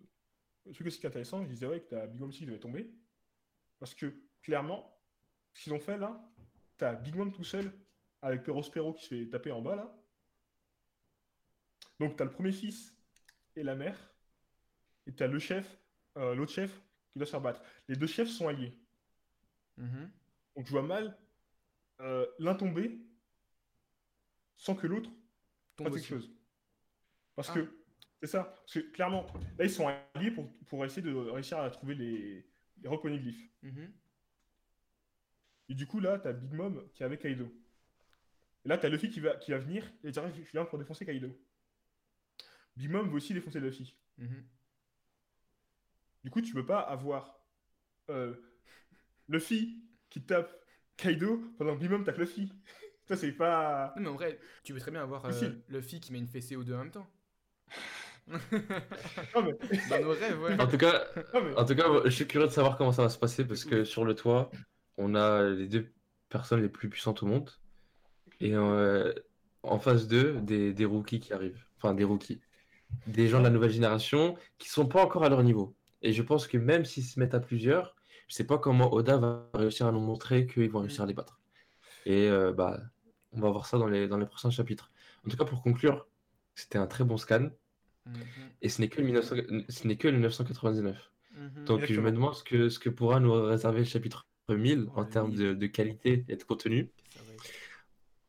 le 0.65 0.71
truc 0.73 0.87
aussi 0.87 0.99
qui 0.99 1.05
est 1.05 1.09
intéressant, 1.09 1.43
je 1.43 1.49
disais 1.49 1.67
ouais, 1.67 1.79
que 1.81 1.89
t'as 1.89 2.07
Big 2.07 2.19
Mom 2.19 2.29
aussi 2.29 2.39
qui 2.39 2.45
devait 2.45 2.59
tomber. 2.59 2.91
Parce 3.79 3.93
que 3.95 4.13
clairement, 4.41 4.97
ce 5.53 5.63
qu'ils 5.63 5.73
ont 5.73 5.79
fait 5.79 5.97
là, 5.97 6.21
t'as 6.77 6.95
Big 6.95 7.15
Mom 7.15 7.31
tout 7.31 7.43
seul 7.43 7.71
avec 8.21 8.43
Perospero 8.43 8.93
qui 8.93 9.03
se 9.03 9.09
fait 9.09 9.29
taper 9.29 9.51
en 9.51 9.61
bas 9.61 9.75
là. 9.75 9.97
Donc 12.01 12.15
t'as 12.15 12.23
le 12.23 12.31
premier 12.31 12.51
fils 12.51 12.97
et 13.55 13.61
la 13.61 13.75
mère. 13.75 13.95
Et 15.05 15.13
t'as 15.13 15.27
le 15.27 15.37
chef, 15.37 15.77
euh, 16.17 16.33
l'autre 16.33 16.51
chef 16.51 16.81
qui 17.11 17.19
doit 17.19 17.27
se 17.27 17.31
faire 17.31 17.41
battre. 17.41 17.61
Les 17.87 17.95
deux 17.95 18.07
chefs 18.07 18.27
sont 18.29 18.47
alliés. 18.47 18.75
Mhm. 19.77 20.09
Donc 20.55 20.65
je 20.65 20.71
vois 20.71 20.81
mal 20.81 21.15
euh, 21.99 22.25
l'un 22.39 22.55
tomber 22.55 22.99
sans 24.57 24.73
que 24.75 24.87
l'autre 24.87 25.11
Tombe 25.75 25.89
fasse 25.89 25.97
quelque 25.97 26.07
chose. 26.07 26.33
Parce 27.35 27.51
Ah. 27.51 27.53
que 27.53 27.71
c'est 28.19 28.27
ça. 28.27 28.45
Parce 28.45 28.73
que 28.73 28.79
clairement, 28.79 29.27
là 29.59 29.65
ils 29.65 29.69
sont 29.69 29.87
alliés 30.15 30.31
pour, 30.31 30.51
pour 30.65 30.83
essayer 30.83 31.03
de 31.03 31.13
réussir 31.13 31.59
à 31.59 31.69
trouver 31.69 31.93
les, 31.93 32.49
les 32.81 32.89
reconiglyphes. 32.89 33.47
Mhm. 33.61 33.93
Et 35.69 35.75
du 35.75 35.85
coup 35.85 35.99
là, 35.99 36.17
t'as 36.17 36.33
Big 36.33 36.51
Mom 36.51 36.89
qui 36.95 37.03
est 37.03 37.05
avec 37.05 37.21
Kaido. 37.21 37.45
Et 38.65 38.69
là, 38.69 38.79
t'as 38.79 38.89
Luffy 38.89 39.09
qui 39.11 39.19
va, 39.19 39.35
qui 39.37 39.51
va 39.51 39.59
venir 39.59 39.87
et 40.03 40.09
dire 40.09 40.27
Je 40.33 40.41
viens 40.51 40.65
pour 40.65 40.79
défoncer 40.79 41.05
Kaido. 41.05 41.39
Big 42.77 42.89
Mom 42.89 43.07
veut 43.09 43.15
aussi 43.15 43.33
défoncer 43.33 43.59
Luffy. 43.59 43.95
Mhm. 44.17 44.43
Du 46.23 46.29
coup, 46.29 46.41
tu 46.41 46.53
peux 46.53 46.65
pas 46.65 46.79
avoir 46.79 47.39
euh, 48.09 48.33
Luffy 49.27 49.81
qui 50.09 50.21
tape 50.21 50.53
Kaido 50.97 51.41
pendant 51.57 51.75
que 51.75 51.79
Big 51.81 51.89
Mom 51.89 52.03
tape 52.03 52.17
Luffy. 52.17 52.51
Ça, 53.07 53.17
c'est 53.17 53.31
pas. 53.31 53.93
Non, 53.97 54.01
mais 54.03 54.09
en 54.09 54.13
vrai, 54.15 54.39
tu 54.63 54.73
peux 54.73 54.79
très 54.79 54.91
bien 54.91 55.01
avoir 55.01 55.25
euh. 55.25 55.49
Luffy 55.69 55.99
qui 55.99 56.11
met 56.13 56.19
une 56.19 56.27
fessée 56.27 56.55
aux 56.55 56.63
deux 56.63 56.73
en 56.75 56.79
même 56.79 56.91
temps. 56.91 57.07
Non, 58.31 59.43
mais... 59.43 59.53
Dans 59.89 60.01
nos 60.01 60.11
rêves, 60.11 60.41
ouais. 60.41 60.61
En 60.61 60.67
tout 60.67 60.77
cas, 60.77 61.05
non, 61.33 61.43
mais- 61.43 61.55
en 61.57 61.65
tout 61.65 61.75
cas, 61.75 61.85
je 62.05 62.09
suis 62.11 62.27
curieux 62.27 62.47
de 62.47 62.51
savoir 62.53 62.77
comment 62.77 62.91
ça 62.91 63.01
va 63.01 63.09
se 63.09 63.17
passer 63.17 63.45
parce 63.45 63.65
que 63.65 63.83
sur 63.83 64.05
le 64.05 64.15
toit, 64.15 64.51
on 64.97 65.15
a 65.15 65.43
les 65.49 65.67
deux 65.67 65.91
personnes 66.29 66.61
les 66.61 66.69
plus 66.69 66.87
puissantes 66.87 67.23
au 67.23 67.25
monde 67.25 67.49
et 68.39 68.53
euh, 68.55 69.11
en 69.63 69.79
face 69.79 70.07
d'eux, 70.07 70.39
des, 70.41 70.71
des 70.71 70.85
rookies 70.85 71.19
qui 71.19 71.33
arrivent. 71.33 71.65
Enfin, 71.77 71.93
des 71.93 72.03
rookies. 72.03 72.39
Des 73.07 73.27
gens 73.27 73.39
de 73.39 73.43
la 73.43 73.49
nouvelle 73.49 73.71
génération 73.71 74.37
qui 74.57 74.69
sont 74.69 74.85
pas 74.85 75.03
encore 75.03 75.23
à 75.23 75.29
leur 75.29 75.43
niveau. 75.43 75.75
Et 76.01 76.13
je 76.13 76.21
pense 76.21 76.47
que 76.47 76.57
même 76.57 76.85
s'ils 76.85 77.03
se 77.03 77.19
mettent 77.19 77.33
à 77.33 77.39
plusieurs, 77.39 77.95
je 78.27 78.35
sais 78.35 78.45
pas 78.45 78.57
comment 78.57 78.93
Oda 78.93 79.17
va 79.17 79.49
réussir 79.53 79.87
à 79.87 79.91
nous 79.91 79.99
montrer 79.99 80.47
qu'ils 80.47 80.69
vont 80.69 80.79
réussir 80.79 81.03
à 81.03 81.05
les 81.05 81.13
battre. 81.13 81.39
Et 82.05 82.29
euh, 82.29 82.53
bah, 82.53 82.79
on 83.33 83.41
va 83.41 83.49
voir 83.49 83.65
ça 83.65 83.77
dans 83.77 83.87
les, 83.87 84.07
dans 84.07 84.17
les 84.17 84.25
prochains 84.25 84.49
chapitres. 84.49 84.89
En 85.25 85.29
tout 85.29 85.37
cas, 85.37 85.45
pour 85.45 85.61
conclure, 85.61 86.07
c'était 86.55 86.77
un 86.77 86.87
très 86.87 87.03
bon 87.03 87.17
scan. 87.17 87.49
Mhm, 88.05 88.15
Et 88.61 88.69
ce 88.69 88.81
n'est 88.81 88.87
que, 88.87 88.99
le 88.99 89.05
1900 89.05 89.35
ce 89.69 89.87
n'est 89.87 89.97
que 89.97 90.07
le 90.07 90.17
999. 90.17 91.11
mhm. 91.35 91.65
Donc 91.65 91.85
je 91.85 92.01
me 92.01 92.11
demande 92.11 92.33
ce 92.35 92.43
que, 92.43 92.69
ce 92.69 92.79
que 92.79 92.89
pourra 92.89 93.19
nous 93.19 93.33
réserver 93.33 93.79
le 93.79 93.85
chapitre 93.85 94.25
1000 94.49 94.87
en 94.95 95.05
termes 95.05 95.29
1000. 95.29 95.37
de, 95.39 95.53
de 95.53 95.67
qualité 95.67 96.25
et 96.27 96.35
de 96.35 96.43
contenu. 96.43 96.89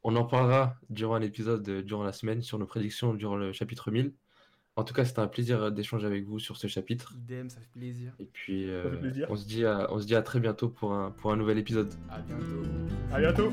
On 0.04 0.16
en 0.16 0.24
parlera 0.24 0.76
durant 0.90 1.14
un 1.14 1.22
épisode 1.22 1.66
euh, 1.68 1.82
durant 1.82 2.02
la 2.02 2.12
semaine 2.12 2.42
sur 2.42 2.58
nos 2.58 2.66
prédictions 2.66 3.14
durant 3.14 3.36
le 3.36 3.52
chapitre 3.52 3.90
1000. 3.90 4.12
En 4.74 4.84
tout 4.84 4.94
cas, 4.94 5.04
c'était 5.04 5.20
un 5.20 5.26
plaisir 5.26 5.64
euh, 5.64 5.70
d'échanger 5.70 6.06
avec 6.06 6.24
vous 6.24 6.38
sur 6.38 6.56
ce 6.56 6.66
chapitre. 6.66 7.12
Idem, 7.14 7.50
ça 7.50 7.60
fait 7.60 7.68
plaisir. 7.78 8.14
Et 8.18 8.24
puis, 8.24 8.64
fait 8.64 8.70
euh, 8.70 8.96
plaisir. 8.96 9.26
on, 9.28 9.36
se 9.36 9.44
dit 9.44 9.66
à, 9.66 9.92
on 9.92 10.00
se 10.00 10.06
dit 10.06 10.14
à 10.14 10.22
très 10.22 10.40
bientôt 10.40 10.70
pour 10.70 10.94
un, 10.94 11.10
pour 11.10 11.30
un 11.30 11.36
nouvel 11.36 11.58
épisode. 11.58 11.92
À 12.08 12.20
bientôt. 12.20 12.62
À 13.12 13.20
bientôt. 13.20 13.52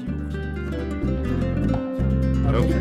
À 2.48 2.52
bientôt. 2.54 2.74